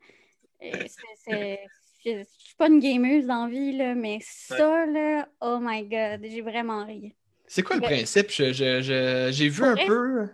euh, 0.63 0.85
c'est- 1.23 1.69
Je 2.03 2.23
suis 2.23 2.55
pas 2.57 2.67
une 2.67 2.79
gameuse 2.79 3.27
dans 3.27 3.45
la 3.45 3.51
vie, 3.51 3.77
là, 3.77 3.93
mais 3.93 4.17
ça, 4.21 4.85
là, 4.87 5.27
oh 5.41 5.59
my 5.61 5.83
god, 5.83 6.21
j'ai 6.23 6.41
vraiment 6.41 6.83
ri. 6.85 7.13
C'est 7.45 7.61
quoi 7.61 7.75
le 7.75 7.81
principe? 7.83 8.31
Je- 8.31 8.51
je- 8.53 8.81
je- 8.81 9.29
J'ai 9.31 9.49
vu 9.49 9.63
un 9.63 9.75
vrai? 9.75 9.85
peu. 9.85 10.29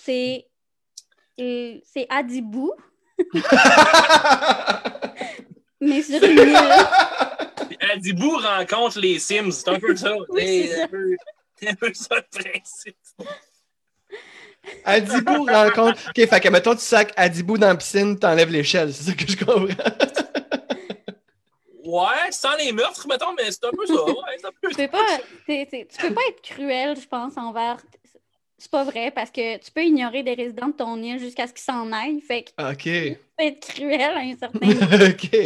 C'est. 0.00 0.46
C'est 1.38 2.06
Adibou, 2.10 2.72
mais 5.80 6.02
sur 6.02 6.22
une 6.22 6.38
île. 6.38 6.56
Adibou 7.92 8.36
rencontre 8.38 8.98
les 8.98 9.18
Sims. 9.18 9.50
C'est 9.52 9.68
un 9.68 9.78
peu 9.78 9.94
ça. 9.96 10.14
Oui, 10.30 10.68
c'est 10.72 10.82
un 10.82 10.88
peu, 10.88 11.16
c'est 11.60 11.68
un 11.70 11.74
peu 11.74 11.92
ça 11.94 12.16
le 12.16 12.38
principe. 12.42 12.96
Adibou 14.84 15.44
rencontre. 15.44 15.98
OK, 16.10 16.28
fait 16.28 16.40
que 16.40 16.48
mettons, 16.48 16.74
tu 16.74 16.80
sacs 16.82 17.12
Adibou 17.16 17.56
dans 17.58 17.68
la 17.68 17.76
piscine, 17.76 18.18
t'enlèves 18.18 18.50
l'échelle. 18.50 18.92
C'est 18.92 19.04
ça 19.04 19.12
que 19.12 19.26
je 19.26 19.36
comprends. 19.36 19.66
Ouais, 21.84 22.30
sans 22.30 22.54
les 22.56 22.70
meurtres, 22.72 23.06
mettons, 23.08 23.32
mais 23.34 23.50
c'est 23.50 23.64
un 23.64 23.70
peu 23.70 23.86
ça. 23.86 24.04
Ouais, 24.04 24.12
c'est 24.38 24.46
un 24.46 24.50
peu 24.60 24.68
Tu 24.68 24.76
peux 24.76 24.88
pas, 24.88 25.06
t'es- 25.46 25.66
t'es- 25.70 25.88
tu 25.90 25.96
peux 26.06 26.12
pas 26.12 26.20
être 26.28 26.42
cruel, 26.42 26.96
je 27.00 27.06
pense, 27.08 27.32
envers. 27.38 27.78
C'est 28.58 28.70
pas 28.70 28.82
vrai, 28.84 29.10
parce 29.12 29.30
que 29.30 29.56
tu 29.58 29.70
peux 29.70 29.84
ignorer 29.84 30.22
des 30.24 30.34
résidents 30.34 30.68
de 30.68 30.72
ton 30.72 31.00
île 31.00 31.18
jusqu'à 31.20 31.46
ce 31.46 31.52
qu'ils 31.52 31.62
s'en 31.62 31.92
aillent. 31.92 32.20
Fait 32.20 32.42
que 32.42 32.70
OK. 32.72 32.82
tu 32.82 33.16
peux 33.36 33.44
être 33.44 33.60
cruel 33.72 34.00
à 34.00 34.18
un 34.18 34.36
certain 34.36 34.58
moment. 34.66 35.04
OK. 35.08 35.38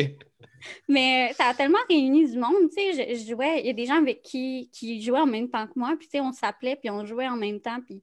Mais 0.88 1.28
euh, 1.30 1.34
ça 1.34 1.46
a 1.46 1.54
tellement 1.54 1.78
réuni 1.90 2.30
du 2.30 2.38
monde, 2.38 2.70
tu 2.74 2.80
sais, 2.80 2.92
je, 3.14 3.18
je 3.18 3.30
jouais, 3.30 3.60
il 3.60 3.66
y 3.66 3.70
a 3.70 3.72
des 3.72 3.84
gens 3.86 3.98
avec 3.98 4.22
qui, 4.22 4.70
qui 4.72 5.02
jouaient 5.02 5.18
en 5.20 5.26
même 5.26 5.50
temps 5.50 5.66
que 5.66 5.72
moi, 5.76 5.94
puis 5.98 6.06
tu 6.06 6.12
sais, 6.12 6.20
on 6.20 6.32
s'appelait, 6.32 6.76
puis 6.76 6.88
on 6.88 7.04
jouait 7.04 7.26
en 7.28 7.36
même 7.36 7.60
temps, 7.60 7.78
puis 7.84 8.00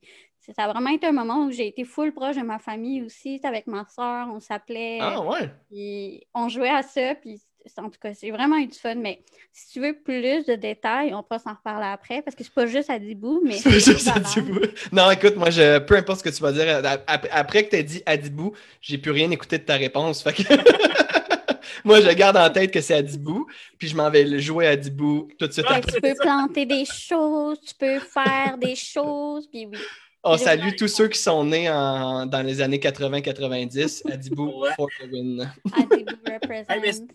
ça 0.55 0.65
a 0.65 0.71
vraiment 0.71 0.89
été 0.89 1.07
un 1.07 1.11
moment 1.13 1.45
où 1.45 1.51
j'ai 1.51 1.67
été 1.67 1.85
full 1.85 2.11
proche 2.11 2.35
de 2.35 2.41
ma 2.41 2.59
famille 2.59 3.01
aussi, 3.03 3.39
avec 3.43 3.65
ma 3.65 3.85
soeur, 3.87 4.27
on 4.33 4.39
s'appelait, 4.41 4.99
Ah, 5.01 5.21
ouais. 5.21 5.49
puis 5.69 6.27
on 6.33 6.49
jouait 6.49 6.69
à 6.69 6.83
ça, 6.83 7.15
puis 7.15 7.39
en 7.77 7.89
tout 7.89 7.99
cas, 8.01 8.09
j'ai 8.19 8.31
vraiment 8.31 8.57
eu 8.57 8.67
du 8.67 8.77
fun, 8.77 8.95
mais 8.95 9.21
si 9.53 9.71
tu 9.73 9.79
veux 9.81 9.93
plus 9.93 10.45
de 10.45 10.55
détails, 10.55 11.13
on 11.13 11.21
pourra 11.23 11.39
s'en 11.39 11.53
reparler 11.53 11.87
après, 11.87 12.21
parce 12.21 12.35
que 12.35 12.43
c'est 12.43 12.53
pas 12.53 12.65
juste 12.65 12.89
à 12.89 12.99
Dibou, 12.99 13.41
mais 13.45 13.57
C'est 13.57 13.71
juste 13.71 14.05
pas 14.05 14.15
mal. 14.19 14.23
Adibou. 14.25 14.59
Non, 14.91 15.11
écoute, 15.11 15.35
moi, 15.35 15.49
je, 15.49 15.79
peu 15.79 15.95
importe 15.95 16.19
ce 16.19 16.23
que 16.29 16.35
tu 16.35 16.41
vas 16.41 16.51
dire, 16.51 16.81
ap- 17.07 17.27
après 17.31 17.65
que 17.65 17.69
tu 17.71 17.75
aies 17.77 17.83
dit 17.83 18.01
Adibou, 18.05 18.53
j'ai 18.81 18.97
plus 18.97 19.11
rien 19.11 19.29
écouté 19.31 19.57
de 19.57 19.63
ta 19.63 19.75
réponse. 19.75 20.23
Fait 20.23 20.33
que 20.33 20.43
moi, 21.83 22.01
je 22.01 22.09
garde 22.13 22.37
en 22.37 22.49
tête 22.49 22.71
que 22.71 22.81
c'est 22.81 22.95
Adibou, 22.95 23.45
puis 23.77 23.87
je 23.87 23.95
m'en 23.95 24.09
vais 24.09 24.23
le 24.23 24.39
jouer 24.39 24.67
à 24.67 24.71
Adibou 24.71 25.27
tout 25.37 25.47
de 25.47 25.51
suite 25.53 25.69
Ouais, 25.69 25.75
après. 25.77 25.91
Tu 25.93 26.01
peux 26.01 26.15
planter 26.19 26.65
des 26.65 26.85
choses, 26.85 27.59
tu 27.61 27.75
peux 27.75 27.99
faire 27.99 28.57
des 28.57 28.75
choses, 28.75 29.47
puis 29.47 29.65
oui. 29.65 29.77
On 30.21 30.37
salue 30.37 30.71
tous 30.77 30.89
ceux 30.89 31.07
qui 31.07 31.17
sont 31.17 31.45
nés 31.45 31.69
en- 31.69 32.25
dans 32.25 32.41
les 32.41 32.59
années 32.61 32.79
80-90. 32.79 34.03
Adibou 34.11 34.61
Ouais. 34.63 34.69
for 34.75 34.87
the 34.99 35.09
win. 35.11 35.49
Adibou 35.73 36.11
represent. 36.25 37.05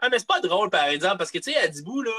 Ah, 0.00 0.08
mais 0.10 0.18
c'est 0.18 0.26
pas 0.28 0.40
drôle, 0.40 0.70
par 0.70 0.84
exemple, 0.86 1.18
parce 1.18 1.30
que, 1.30 1.38
tu 1.38 1.52
sais, 1.52 1.56
Adibou, 1.58 2.02
là, 2.02 2.12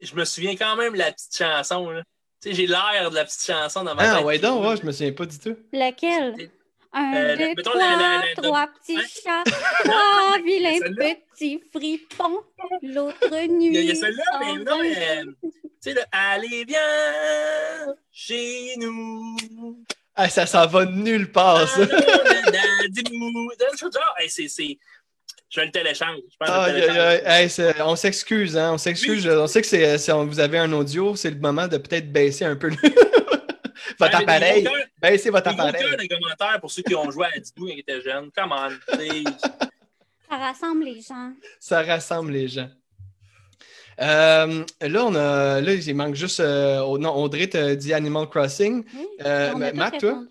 je 0.00 0.14
me 0.14 0.24
souviens 0.24 0.54
quand 0.56 0.76
même 0.76 0.92
de 0.94 0.98
la 0.98 1.12
petite 1.12 1.36
chanson, 1.36 1.90
là. 1.90 2.02
Tu 2.42 2.50
sais, 2.50 2.54
j'ai 2.54 2.66
l'air 2.66 3.10
de 3.10 3.14
la 3.14 3.24
petite 3.24 3.44
chanson 3.44 3.84
dans 3.84 3.94
ma 3.94 4.02
Ah, 4.10 4.16
tête. 4.16 4.24
ouais, 4.24 4.38
donc, 4.38 4.64
ouais, 4.64 4.76
je 4.76 4.84
me 4.86 4.92
souviens 4.92 5.12
pas 5.12 5.26
du 5.26 5.38
tout. 5.38 5.56
Lequel? 5.72 6.50
Un, 6.92 7.14
Euh, 7.14 7.36
deux, 7.36 7.48
mettons, 7.54 7.70
trois, 7.70 7.78
la- 7.78 7.96
la- 7.96 8.18
la- 8.18 8.34
trois 8.34 8.66
petits 8.66 8.98
chats, 9.22 9.44
trois 9.84 10.38
vilains 10.44 10.78
petits 10.80 11.62
fripons, 11.72 12.42
l'autre 12.82 13.16
Il 13.30 13.72
y 13.72 13.78
a, 13.78 13.80
il 13.80 13.86
y 13.86 13.90
a 13.90 13.92
nuit. 13.92 13.96
celle-là, 13.96 14.24
mais 14.40 14.64
non, 14.64 14.78
mais, 14.82 15.22
tu 15.52 15.52
sais, 15.80 15.94
le 15.94 16.00
Allez, 16.10 16.64
viens 16.64 17.94
chez 18.10 18.74
nous. 18.78 19.84
Ah, 20.16 20.28
ça 20.28 20.46
s'en 20.46 20.66
va 20.66 20.84
nulle 20.84 21.30
part, 21.30 21.68
ça. 21.68 21.86
Genre, 21.86 21.94
hey, 24.18 24.28
c'est- 24.28 24.48
c'est- 24.48 24.78
Je 25.50 25.60
vais 25.60 25.66
le 25.66 25.72
télécharger. 25.72 26.22
Je 26.30 26.46
le 26.46 26.50
aïe. 26.52 26.80
télécharge. 26.80 27.70
Hey, 27.70 27.74
on 27.82 27.96
s'excuse, 27.96 28.56
hein? 28.56 28.72
On 28.74 28.78
s'excuse. 28.78 29.26
On 29.28 29.46
sait 29.48 29.60
que 29.62 29.66
c'est, 29.66 30.12
on- 30.12 30.24
vous 30.26 30.38
avez 30.40 30.58
un 30.58 30.72
audio, 30.72 31.16
c'est 31.16 31.30
le 31.30 31.38
moment 31.40 31.66
de 31.66 31.76
peut-être 31.76 32.10
baisser 32.12 32.44
un 32.44 32.54
peu 32.56 32.68
le- 32.68 32.76
votre 33.98 34.16
Ouais, 34.18 34.22
appareil. 34.22 34.62
des 34.62 34.70
Baissez 35.02 35.30
votre 35.30 35.50
Des 35.52 35.60
appareil. 35.60 35.84
les 35.98 36.08
commentaires 36.08 36.60
pour 36.60 36.70
ceux 36.70 36.82
qui 36.82 36.94
ont 36.94 37.10
joué 37.10 37.26
à 37.26 37.38
Didou 37.38 37.66
quand 37.66 37.72
ils 37.72 37.80
étaient 37.80 38.00
jeunes. 38.00 38.30
Come 38.36 38.52
on. 38.52 38.68
Ça 40.30 40.36
rassemble 40.36 40.84
les 40.84 41.00
gens. 41.02 41.32
Ça 41.58 41.82
rassemble 41.82 42.30
les 42.32 42.46
gens. 42.48 42.68
Euh, 44.00 44.64
là, 44.80 45.04
on 45.04 45.14
a, 45.14 45.60
là, 45.60 45.72
il 45.74 45.94
manque 45.94 46.14
juste. 46.14 46.40
euh, 46.40 46.78
non, 46.98 47.14
Audrey 47.16 47.48
te 47.48 47.74
dit 47.74 47.92
Animal 47.92 48.28
Crossing. 48.28 48.84
Oui, 48.94 49.06
Euh, 49.26 49.52
Matt, 49.74 49.98
toi? 49.98 50.10
répondu. 50.10 50.28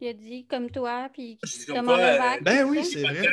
Il 0.00 0.08
a 0.08 0.12
dit 0.14 0.46
comme 0.46 0.70
toi, 0.70 1.08
puis 1.12 1.38
comme 1.68 1.86
Levac. 1.86 2.40
euh, 2.40 2.44
Ben 2.44 2.64
oui, 2.64 2.82
c'est 2.84 3.02
vrai. 3.04 3.28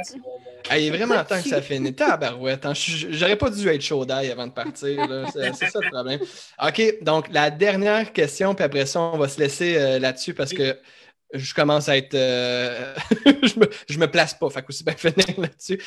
Ah, 0.70 0.78
il 0.78 0.88
est 0.88 0.90
vraiment 0.98 1.24
temps 1.24 1.42
que 1.42 1.48
ça 1.48 1.62
finisse. 1.62 1.96
Tabarouette. 1.96 2.66
hein. 2.66 2.74
Je- 2.74 3.12
J'aurais 3.12 3.38
pas 3.38 3.50
dû 3.50 3.68
être 3.70 3.82
chaud 3.82 4.06
d'ail 4.06 4.32
avant 4.32 4.48
de 4.48 4.52
partir. 4.52 4.98
c'est 5.32 5.54
ça 5.54 5.80
le 5.82 5.90
problème. 5.90 6.20
OK, 6.62 7.04
donc 7.04 7.30
la 7.32 7.50
dernière 7.52 8.12
question, 8.12 8.54
puis 8.54 8.66
après 8.66 8.86
ça, 8.86 9.00
on 9.00 9.18
va 9.18 9.30
se 9.30 9.40
laisser 9.40 9.78
euh, 9.78 10.00
là-dessus 10.00 10.34
parce 10.34 10.52
que 10.52 10.78
je 11.34 11.54
commence 11.54 11.88
à 11.88 11.98
être. 11.98 12.14
euh, 12.16 12.94
je, 13.26 13.60
me, 13.60 13.70
je 13.90 13.98
me 14.00 14.08
place 14.12 14.34
pas, 14.34 14.50
fait 14.50 14.62
qu'aussi 14.64 14.84
bien 14.84 14.96
finir 14.96 15.40
là-dessus. 15.40 15.82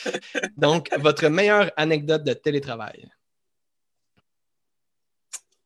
Donc, 0.57 0.89
votre 0.99 1.29
meilleure 1.29 1.71
anecdote 1.77 2.25
de 2.25 2.33
télétravail? 2.33 3.07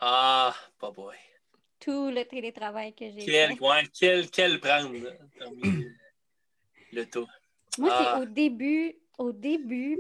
Ah, 0.01 0.55
pas 0.79 0.91
boy. 0.93 1.17
Tout 1.85 2.11
le 2.11 2.25
télétravail 2.25 2.95
que 2.95 3.05
j'ai 3.11 3.25
Quel, 3.25 3.57
fait. 3.57 3.61
ouais, 3.61 3.83
quel, 3.99 4.31
quel 4.31 4.59
prendre 4.61 4.91
le 6.93 7.07
tout. 7.07 7.27
Moi, 7.79 7.91
Ah. 7.93 8.15
c'est 8.17 8.23
au 8.23 8.25
début, 8.27 8.95
au 9.19 9.33
début 9.33 9.99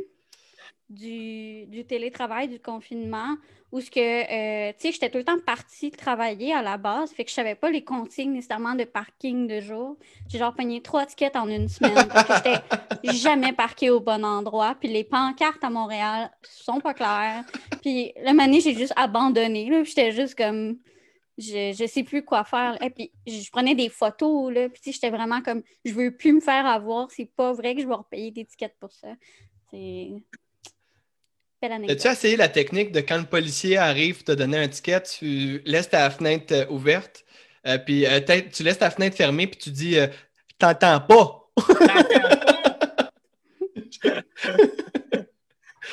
du, 0.88 1.66
du 1.66 1.84
télétravail, 1.84 2.48
du 2.48 2.60
confinement, 2.60 3.36
où 3.72 3.80
ce 3.80 3.90
que, 3.90 3.98
euh, 4.00 4.72
tu 4.78 4.82
sais, 4.86 4.92
j'étais 4.92 5.10
tout 5.10 5.18
le 5.18 5.24
temps 5.24 5.38
partie 5.44 5.90
travailler 5.90 6.54
à 6.54 6.62
la 6.62 6.76
base, 6.76 7.10
fait 7.12 7.24
que 7.24 7.30
je 7.30 7.34
savais 7.34 7.56
pas 7.56 7.70
les 7.70 7.82
consignes 7.82 8.32
nécessairement 8.32 8.76
de 8.76 8.84
parking 8.84 9.48
de 9.48 9.60
jour. 9.60 9.96
J'ai 10.28 10.38
genre 10.38 10.54
pogné 10.54 10.80
trois 10.80 11.04
tickets 11.06 11.34
en 11.34 11.48
une 11.48 11.68
semaine, 11.68 12.06
parce 12.08 12.40
que 12.42 12.50
j'étais 12.50 13.12
jamais 13.16 13.52
parquée 13.52 13.90
au 13.90 13.98
bon 14.00 14.24
endroit, 14.24 14.76
puis 14.78 14.88
les 14.88 15.02
pancartes 15.04 15.64
à 15.64 15.70
Montréal 15.70 16.30
sont 16.42 16.80
pas 16.80 16.94
claires. 16.94 17.44
Puis 17.82 18.12
le 18.22 18.32
mané, 18.32 18.60
j'ai 18.60 18.74
juste 18.74 18.92
abandonné, 18.96 19.68
là, 19.68 19.82
j'étais 19.82 20.12
juste 20.12 20.36
comme... 20.36 20.78
Je, 21.36 21.74
je 21.76 21.86
sais 21.86 22.04
plus 22.04 22.24
quoi 22.24 22.44
faire. 22.44 22.80
Et 22.82 22.90
puis, 22.90 23.10
je 23.26 23.50
prenais 23.50 23.74
des 23.74 23.88
photos, 23.88 24.52
là, 24.52 24.68
puis 24.68 24.92
j'étais 24.92 25.10
vraiment 25.10 25.42
comme, 25.42 25.62
je 25.84 25.92
veux 25.92 26.16
plus 26.16 26.32
me 26.32 26.40
faire 26.40 26.66
avoir, 26.66 27.10
c'est 27.10 27.30
pas 27.36 27.52
vrai 27.52 27.74
que 27.74 27.82
je 27.82 27.86
vais 27.86 27.94
repayer 27.94 28.30
des 28.30 28.44
tickets 28.44 28.74
pour 28.78 28.92
ça. 28.92 29.08
C'est... 29.70 30.12
As-tu 31.62 32.08
essayé 32.08 32.36
la 32.36 32.48
technique 32.48 32.92
de 32.92 33.00
quand 33.00 33.16
le 33.16 33.24
policier 33.24 33.78
arrive 33.78 34.22
te 34.22 34.32
donner 34.32 34.58
un 34.58 34.68
ticket, 34.68 35.00
tu 35.02 35.62
laisses 35.64 35.88
ta 35.88 36.10
fenêtre 36.10 36.52
euh, 36.52 36.66
ouverte, 36.68 37.24
euh, 37.66 37.78
puis 37.78 38.04
euh, 38.06 38.20
peut-être 38.20 38.50
tu 38.50 38.62
laisses 38.62 38.78
ta 38.78 38.90
fenêtre 38.90 39.16
fermée, 39.16 39.46
puis 39.46 39.58
tu 39.58 39.70
dis 39.70 39.98
euh, 39.98 40.06
T'entends 40.58 41.00
pas! 41.00 41.40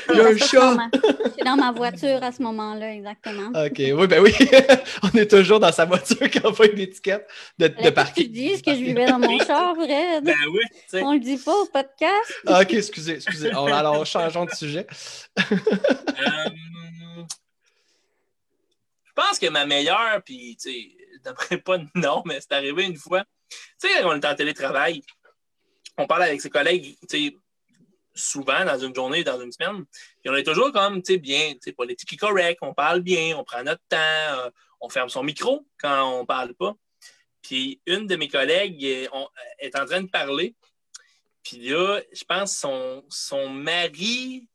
Il 0.09 0.17
y 0.17 0.19
a 0.19 0.27
un 0.27 0.37
chat! 0.37 0.77
Dans 1.43 1.55
ma- 1.55 1.57
C'est 1.57 1.57
dans 1.57 1.57
ma 1.57 1.71
voiture 1.71 2.23
à 2.23 2.31
ce 2.31 2.41
moment-là, 2.43 2.93
exactement. 2.93 3.49
OK, 3.49 3.77
oui, 3.77 4.07
ben 4.07 4.21
oui. 4.21 4.33
on 5.03 5.17
est 5.17 5.29
toujours 5.29 5.59
dans 5.59 5.71
sa 5.71 5.85
voiture 5.85 6.17
quand 6.31 6.49
on 6.49 6.53
fait 6.53 6.71
une 6.73 6.79
étiquette 6.79 7.27
de, 7.57 7.67
de 7.67 7.73
que 7.73 7.83
tu 7.87 7.91
parking. 7.93 8.31
dis 8.31 8.61
que 8.61 8.71
je 8.71 8.79
vivais 8.79 9.05
dans 9.07 9.19
mon 9.19 9.37
char, 9.39 9.75
Fred? 9.75 10.23
Ben 10.23 10.35
oui, 10.51 10.61
tu 10.71 10.79
sais. 10.87 11.03
On 11.03 11.13
le 11.13 11.19
dit 11.19 11.37
pas 11.37 11.55
au 11.55 11.65
podcast? 11.65 12.33
Ah, 12.47 12.61
OK, 12.61 12.73
excusez, 12.73 13.13
excusez. 13.15 13.51
Oh, 13.55 13.65
alors, 13.67 14.05
changeons 14.05 14.45
de 14.45 14.51
sujet. 14.51 14.85
Euh, 15.39 16.49
je 19.05 19.13
pense 19.13 19.39
que 19.39 19.49
ma 19.49 19.65
meilleure, 19.65 20.21
puis 20.25 20.57
tu 20.61 20.71
sais, 20.71 20.87
je 21.23 21.29
n'aimerais 21.29 21.57
pas 21.57 21.77
de 21.77 21.87
nom, 21.95 22.23
mais 22.25 22.39
c'est 22.39 22.53
arrivé 22.53 22.85
une 22.85 22.97
fois. 22.97 23.23
Tu 23.81 23.87
sais, 23.89 24.03
on 24.05 24.15
était 24.15 24.27
en 24.27 24.35
télétravail, 24.35 25.01
on 25.97 26.07
parle 26.07 26.23
avec 26.23 26.41
ses 26.41 26.49
collègues, 26.49 26.95
tu 27.09 27.25
sais, 27.27 27.35
souvent 28.13 28.65
dans 28.65 28.77
une 28.79 28.93
journée, 28.93 29.23
dans 29.23 29.39
une 29.41 29.51
semaine, 29.51 29.85
puis 30.21 30.29
on 30.29 30.35
est 30.35 30.43
toujours 30.43 30.71
comme, 30.71 31.01
tu 31.01 31.13
sais, 31.13 31.19
bien, 31.19 31.53
tu 31.53 31.59
sais, 31.61 31.71
politiquement 31.71 32.29
correct, 32.29 32.59
on 32.61 32.73
parle 32.73 33.01
bien, 33.01 33.37
on 33.37 33.43
prend 33.43 33.63
notre 33.63 33.81
temps, 33.89 33.97
euh, 33.97 34.49
on 34.81 34.89
ferme 34.89 35.09
son 35.09 35.23
micro 35.23 35.65
quand 35.79 36.19
on 36.19 36.25
parle 36.25 36.53
pas. 36.55 36.73
Puis 37.41 37.81
une 37.85 38.07
de 38.07 38.15
mes 38.15 38.27
collègues 38.27 38.83
euh, 38.85 39.07
on- 39.13 39.27
est 39.59 39.75
en 39.77 39.85
train 39.85 40.01
de 40.01 40.09
parler, 40.09 40.55
puis 41.43 41.69
là, 41.69 42.01
je 42.11 42.23
pense 42.23 42.55
son, 42.57 43.03
son 43.09 43.49
mari 43.49 44.47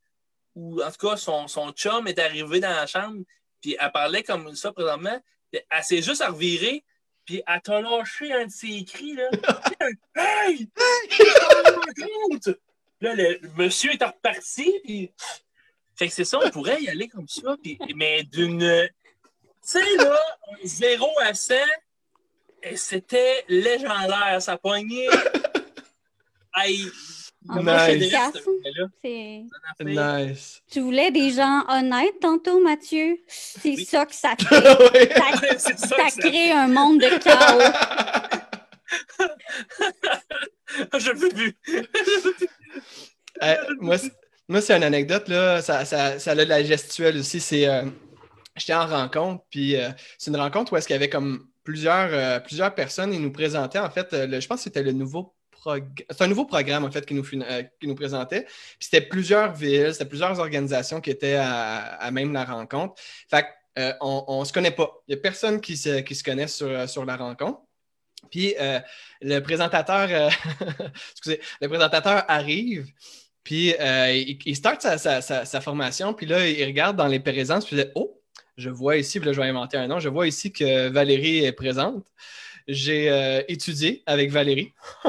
ou 0.55 0.83
en 0.83 0.91
tout 0.91 1.09
cas, 1.09 1.17
son, 1.17 1.49
son 1.49 1.71
chum 1.73 2.07
est 2.09 2.19
arrivé 2.19 2.61
dans 2.61 2.71
la 2.71 2.87
chambre, 2.87 3.23
puis 3.61 3.77
elle 3.79 3.93
parlait 3.93 4.23
comme 4.23 4.55
ça 4.55 4.73
présentement. 4.73 5.21
puis 5.51 5.61
Elle 5.71 5.83
s'est 5.85 6.03
juste 6.03 6.21
à 6.23 6.29
revirer, 6.31 6.85
puis 7.25 7.43
elle 7.47 7.61
t'a 7.63 7.81
lâché 7.81 8.33
un 8.33 8.47
de 8.47 8.51
ses 8.53 8.85
cris, 8.85 9.15
là. 9.15 9.29
hey! 10.17 10.69
Hey! 10.79 12.55
Là, 13.01 13.15
le, 13.15 13.41
monsieur 13.57 13.93
est 13.93 14.05
reparti, 14.05 14.73
puis. 14.85 15.13
Fait 15.99 16.09
que 16.09 16.13
c'est 16.15 16.25
ça, 16.25 16.39
on 16.45 16.51
pourrait 16.51 16.83
y 16.83 16.89
aller 16.91 17.09
comme 17.09 17.29
ça, 17.29 17.57
puis, 17.63 17.79
mais 17.95 18.23
d'une. 18.23 18.61
Tu 18.61 19.81
sais, 19.81 19.97
là, 19.97 20.19
0 20.65 21.07
à 21.23 21.33
100, 21.35 21.55
et 22.63 22.77
c'était 22.77 23.45
légendaire, 23.49 24.41
ça 24.41 24.57
pognait. 24.59 25.09
Hey, 26.55 26.87
En 27.49 27.63
Nice. 27.63 28.13
Nice. 29.81 30.63
Tu 30.71 30.81
voulais 30.81 31.11
des 31.11 31.31
gens 31.31 31.65
honnêtes 31.69 32.19
tantôt, 32.21 32.61
Mathieu? 32.63 33.19
C'est 33.29 33.71
Oui. 33.71 33.85
ça 33.85 34.07
que 34.07 34.15
ça 34.15 34.35
crée. 34.39 34.57
Ça, 34.63 35.59
c'est 35.59 35.79
ça, 35.79 36.09
ça 36.09 36.21
crée 36.21 36.53
un 36.53 36.69
monde 36.69 37.01
de 37.01 37.19
chaos. 37.19 38.41
Je 40.99 41.11
le 41.11 41.19
veux 41.19 41.29
moi, 43.81 43.99
c'est- 43.99 44.77
une 44.77 44.85
anecdote, 44.85 45.29
là. 45.29 45.61
Ça, 45.63 45.85
ça, 45.85 46.19
ça 46.19 46.33
a 46.33 46.35
de 46.35 46.43
la 46.43 46.63
gestuelle 46.63 47.19
aussi. 47.19 47.41
C'est. 47.41 47.67
euh, 47.69 47.85
J'étais 48.57 48.73
en 48.75 48.87
rencontre, 48.87 49.45
puis 49.51 49.77
euh, 49.77 49.91
c'est 50.19 50.31
une 50.31 50.37
rencontre 50.39 50.73
où 50.73 50.77
est-ce 50.79 50.87
qu'il 50.87 50.95
y 50.95 50.97
avait 50.97 51.11
comme 51.11 51.47
plusieurs, 51.63 52.09
euh, 52.13 52.41
plusieurs 52.41 52.75
personnes 52.75 53.13
et 53.13 53.19
nous 53.19 53.31
présentaient, 53.33 53.79
en 53.79 53.91
fait, 53.91 54.09
je 54.13 54.47
pense 54.47 54.61
que 54.61 54.65
c'était 54.65 54.83
le 54.83 54.93
nouveau. 54.93 55.35
C'est 55.67 56.23
un 56.23 56.29
nouveau 56.29 56.47
programme, 56.47 56.85
en 56.85 56.91
fait, 56.91 57.05
qui 57.05 57.13
nous, 57.15 57.23
qui 57.25 57.87
nous 57.89 57.95
présentait. 57.97 58.43
Puis 58.45 58.55
c'était 58.81 59.01
plusieurs 59.03 59.53
villes, 59.55 59.91
c'était 59.93 60.05
plusieurs 60.07 60.39
organisations 60.39 61.01
qui 61.03 61.11
étaient 61.11 61.37
à, 61.39 62.11
même 62.13 62.33
la 62.33 62.45
rencontre. 62.45 62.95
Fait 63.29 63.45
que, 63.77 63.93
on 64.01 64.41
ne 64.41 64.45
se 64.47 64.53
connaît 64.53 64.71
pas. 64.71 64.91
Il 65.09 65.15
n'y 65.15 65.19
a 65.19 65.23
personne 65.23 65.61
qui 65.61 65.77
se, 65.77 66.01
qui 66.01 66.15
se 66.15 66.23
connaît 66.25 66.47
sur, 66.49 66.89
sur 66.89 67.05
la 67.05 67.17
rencontre. 67.17 67.61
Puis 68.37 68.55
euh, 68.61 68.79
le 69.23 69.41
présentateur, 69.41 70.09
euh, 70.11 70.29
excusez, 71.13 71.41
le 71.63 71.69
présentateur 71.71 72.23
arrive, 72.29 72.85
puis 73.43 73.75
euh, 73.81 74.13
il, 74.13 74.55
start 74.55 74.83
sa, 74.83 75.61
formation, 75.63 76.13
puis 76.13 76.27
là, 76.27 76.47
il 76.47 76.63
regarde 76.67 76.99
dans 76.99 77.07
les 77.07 77.19
présences, 77.19 77.65
puis 77.65 77.77
il 77.77 77.85
dit 77.85 77.91
Oh, 77.95 78.21
je 78.59 78.69
vois 78.69 78.99
ici, 78.99 79.19
puis 79.19 79.29
là, 79.29 79.33
je 79.33 79.41
vais 79.41 79.49
inventer 79.49 79.79
un 79.79 79.87
nom, 79.87 80.01
je 80.01 80.11
vois 80.11 80.29
ici 80.29 80.53
que 80.53 80.89
Valérie 80.89 81.47
est 81.47 81.53
présente. 81.53 82.05
J'ai 82.69 83.43
étudié 83.49 84.03
avec 84.05 84.31
Valérie. 84.31 84.75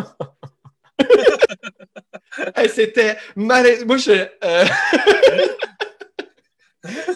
C'était 2.73 3.17
malaisant. 3.35 3.87
Moi, 3.87 3.97
je. 3.97 4.11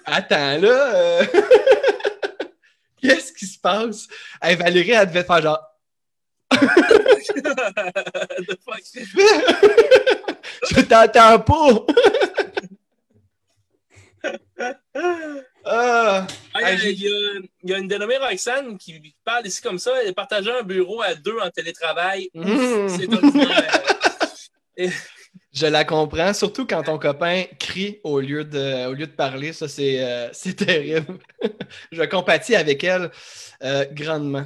Attends, 0.05 0.57
là. 0.57 1.21
Qu'est-ce 3.01 3.31
qui 3.31 3.45
se 3.45 3.59
passe? 3.59 4.09
Valérie, 4.41 4.91
elle 4.91 5.07
devait 5.07 5.23
faire 5.23 5.41
genre. 5.41 5.70
The 6.61 8.57
fuck? 8.63 8.83
je 10.71 10.81
t'entends 10.81 11.39
pas! 11.39 11.85
Ah, 15.63 16.27
Ah, 16.53 16.61
il, 16.61 16.61
y 16.61 16.65
a, 16.65 16.75
j'ai- 16.77 16.91
il 16.91 17.01
y 17.01 17.07
a- 17.07 17.39
il 17.63 17.69
y 17.69 17.73
a 17.73 17.77
une 17.77 17.87
dénommée 17.87 18.17
Roxane 18.17 18.77
qui 18.77 19.15
parle 19.23 19.45
ici 19.47 19.61
comme 19.61 19.79
ça. 19.79 19.91
Elle 20.03 20.13
partageait 20.13 20.51
un 20.59 20.63
bureau 20.63 21.01
à 21.01 21.13
deux 21.15 21.37
en 21.39 21.49
télétravail. 21.49 22.29
Mm. 22.33 22.87
C'est 22.89 23.13
ordinaire. 23.13 23.83
je 25.53 25.65
la 25.67 25.85
comprends, 25.85 26.33
surtout 26.33 26.65
quand 26.65 26.83
ton 26.83 26.97
copain 26.97 27.43
crie 27.59 27.99
au 28.03 28.19
lieu 28.19 28.43
de, 28.43 28.87
au 28.87 28.93
lieu 28.93 29.05
de 29.07 29.11
parler. 29.11 29.53
Ça, 29.53 29.67
c'est 29.67 30.03
euh, 30.03 30.29
c'est 30.33 30.55
terrible. 30.55 31.19
je 31.91 32.03
compatis 32.03 32.55
avec 32.55 32.83
elle 32.83 33.11
euh, 33.63 33.85
grandement. 33.91 34.45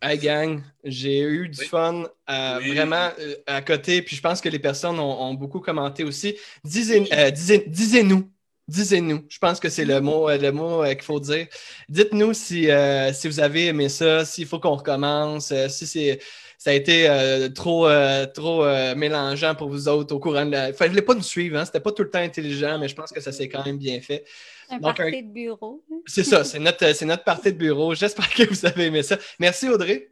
Hey 0.00 0.18
gang, 0.18 0.62
j'ai 0.84 1.20
eu 1.20 1.48
du 1.48 1.58
Oui. 1.60 1.66
fun 1.66 2.04
euh, 2.30 2.58
Oui. 2.60 2.74
vraiment 2.74 3.10
euh, 3.18 3.34
à 3.46 3.62
côté, 3.62 4.02
puis 4.02 4.16
je 4.16 4.20
pense 4.22 4.40
que 4.40 4.48
les 4.48 4.58
personnes 4.58 4.98
ont, 4.98 5.22
ont 5.22 5.34
beaucoup 5.34 5.60
commenté 5.60 6.04
aussi. 6.04 6.36
Disez, 6.64 7.08
euh, 7.12 7.30
disez- 7.30 7.64
disez-nous, 7.68 8.30
disez-nous. 8.68 9.24
Je 9.28 9.38
pense 9.38 9.60
que 9.60 9.68
c'est 9.68 9.84
le 9.84 10.00
mot, 10.00 10.28
euh, 10.28 10.38
le 10.38 10.50
mot 10.52 10.82
euh, 10.84 10.94
qu'il 10.94 11.02
faut 11.02 11.20
dire. 11.20 11.46
Dites-nous 11.88 12.32
si, 12.34 12.70
euh, 12.70 13.12
si 13.12 13.28
vous 13.28 13.40
avez 13.40 13.66
aimé 13.66 13.88
ça, 13.88 14.24
s'il 14.24 14.46
faut 14.46 14.58
qu'on 14.60 14.74
recommence, 14.76 15.52
euh, 15.52 15.68
si 15.68 15.86
c'est 15.86 16.20
ça 16.58 16.70
a 16.70 16.74
été 16.74 17.08
euh, 17.08 17.48
trop, 17.48 17.88
euh, 17.88 18.24
trop 18.26 18.64
euh, 18.64 18.94
mélangeant 18.94 19.54
pour 19.56 19.68
vous 19.68 19.88
autres 19.88 20.14
au 20.14 20.20
courant 20.20 20.46
de 20.46 20.52
la. 20.52 20.72
Fallait 20.72 21.02
pas 21.02 21.14
nous 21.14 21.22
suivre, 21.22 21.56
hein? 21.58 21.64
c'était 21.64 21.80
pas 21.80 21.90
tout 21.92 22.02
le 22.04 22.10
temps 22.10 22.20
intelligent, 22.20 22.78
mais 22.78 22.86
je 22.88 22.94
pense 22.94 23.10
que 23.12 23.20
ça 23.20 23.32
s'est 23.32 23.48
quand 23.48 23.64
même 23.64 23.78
bien 23.78 24.00
fait. 24.00 24.24
Un 24.72 24.78
Donc, 24.78 24.98
un- 25.00 25.04
party 25.04 25.22
de 25.22 25.32
bureau. 25.32 25.84
hein? 25.90 25.96
C'est 26.06 26.24
ça, 26.24 26.44
c'est 26.44 26.58
notre, 26.58 26.92
c'est 26.94 27.04
notre 27.04 27.24
partie 27.24 27.52
de 27.52 27.58
bureau. 27.58 27.94
J'espère 27.94 28.28
que 28.32 28.42
vous 28.44 28.66
avez 28.66 28.86
aimé 28.86 29.02
ça. 29.02 29.18
Merci 29.38 29.68
Audrey. 29.68 30.08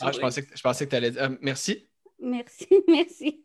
Ah, 0.00 0.10
je 0.12 0.18
pensais 0.18 0.42
que, 0.44 0.56
je 0.56 0.62
pensais 0.62 0.84
que 0.86 0.90
tu 0.90 0.96
allais 0.96 1.10
dire. 1.12 1.22
euh, 1.22 1.28
merci. 1.40 1.88
Merci, 2.20 2.66
merci. 2.88 3.42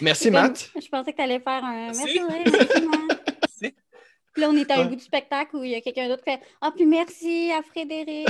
Merci, 0.00 0.30
Matt. 0.30 0.70
comme- 0.72 0.82
Je 0.82 0.88
pensais 0.88 1.12
que 1.12 1.16
tu 1.16 1.22
allais 1.22 1.40
faire 1.40 1.64
un 1.64 1.86
Merci. 1.86 2.02
merci, 2.04 2.20
Audrey, 2.22 2.44
merci, 2.46 2.82
Matt. 2.86 3.36
Merci. 3.42 3.74
Puis 4.34 4.42
là, 4.42 4.50
on 4.50 4.56
est 4.56 4.70
à 4.70 4.74
un 4.74 4.78
Ouais. 4.82 4.88
bout 4.90 4.96
du 4.96 5.02
spectacle 5.04 5.56
où 5.56 5.64
il 5.64 5.70
y 5.70 5.74
a 5.74 5.80
quelqu'un 5.80 6.06
d'autre 6.08 6.22
qui 6.22 6.30
fait 6.30 6.40
Ah, 6.60 6.70
puis 6.74 6.86
merci 6.86 7.50
à 7.52 7.62
Frédéric. 7.62 8.28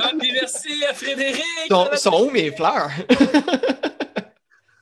Ah, 0.00 0.12
puis 0.18 0.32
merci 0.32 0.84
à 0.88 0.94
Frédéric! 0.94 1.44
sont, 1.68 1.86
sont 1.96 2.24
où 2.26 2.30
mes 2.30 2.50
fleurs? 2.50 2.90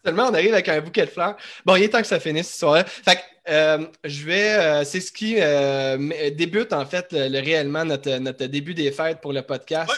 Seulement, 0.05 0.25
on 0.29 0.35
arrive 0.35 0.53
avec 0.53 0.69
un 0.69 0.81
bouquet 0.81 1.07
de 1.07 1.11
fleurs. 1.11 1.37
Bon, 1.65 1.77
il 1.77 1.85
est 1.85 1.89
temps 1.89 2.01
que 2.01 2.07
ça 2.07 2.21
finisse 2.21 2.51
ce 2.53 2.59
soir 2.59 2.85
Fait 2.87 3.17
que, 3.17 3.21
euh, 3.51 3.87
je 4.05 4.25
vais. 4.25 4.51
euh, 4.55 4.85
c'est 4.85 5.01
ce 5.01 5.11
qui 5.13 5.37
euh, 5.39 6.31
débute, 6.31 6.73
en 6.73 6.85
fait, 6.87 7.07
le, 7.13 7.29
le- 7.29 7.41
réellement 7.41 7.85
notre, 7.85 8.19
notre 8.19 8.45
début 8.47 8.75
des 8.75 8.91
fêtes 8.93 9.21
pour 9.21 9.33
le 9.33 9.43
podcast. 9.43 9.91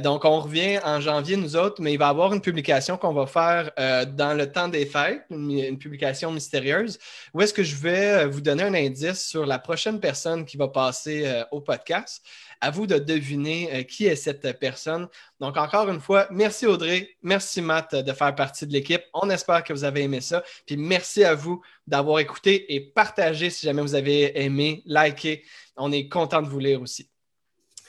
Donc, 0.00 0.24
on 0.24 0.38
revient 0.38 0.78
en 0.84 1.00
janvier, 1.00 1.34
nous 1.36 1.56
autres, 1.56 1.82
mais 1.82 1.92
il 1.94 1.98
va 1.98 2.06
y 2.06 2.08
avoir 2.10 2.32
une 2.32 2.40
publication 2.40 2.96
qu'on 2.96 3.12
va 3.12 3.26
faire 3.26 3.72
dans 4.14 4.32
le 4.38 4.46
temps 4.52 4.68
des 4.68 4.86
fêtes, 4.86 5.22
une, 5.28 5.50
une 5.50 5.76
publication 5.76 6.30
mystérieuse, 6.30 7.00
où 7.34 7.42
est-ce 7.42 7.52
que 7.52 7.64
je 7.64 7.74
vais 7.74 8.26
vous 8.26 8.40
donner 8.40 8.62
un 8.62 8.74
indice 8.74 9.24
sur 9.26 9.44
la 9.44 9.58
prochaine 9.58 9.98
personne 9.98 10.44
qui 10.44 10.56
va 10.56 10.68
passer 10.68 11.42
au 11.50 11.60
podcast. 11.60 12.22
À 12.64 12.70
vous 12.70 12.86
de 12.86 12.96
deviner 12.96 13.74
euh, 13.74 13.82
qui 13.82 14.06
est 14.06 14.14
cette 14.14 14.58
personne. 14.60 15.08
Donc, 15.40 15.56
encore 15.56 15.88
une 15.88 16.00
fois, 16.00 16.28
merci 16.30 16.64
Audrey, 16.64 17.16
merci 17.20 17.60
Matt 17.60 17.92
euh, 17.92 18.02
de 18.02 18.12
faire 18.12 18.32
partie 18.36 18.68
de 18.68 18.72
l'équipe. 18.72 19.02
On 19.12 19.28
espère 19.30 19.64
que 19.64 19.72
vous 19.72 19.82
avez 19.82 20.02
aimé 20.02 20.20
ça. 20.20 20.44
Puis 20.64 20.76
merci 20.76 21.24
à 21.24 21.34
vous 21.34 21.60
d'avoir 21.88 22.20
écouté 22.20 22.72
et 22.72 22.80
partagé 22.80 23.50
si 23.50 23.66
jamais 23.66 23.82
vous 23.82 23.96
avez 23.96 24.40
aimé, 24.40 24.82
liké. 24.86 25.44
On 25.76 25.90
est 25.90 26.08
content 26.08 26.40
de 26.40 26.48
vous 26.48 26.60
lire 26.60 26.80
aussi. 26.80 27.10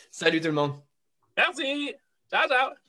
Salut 0.09 0.41
tout 0.41 0.47
le 0.47 0.53
monde. 0.53 0.73
Merci! 1.37 1.93
Ciao, 2.31 2.47
ciao! 2.47 2.82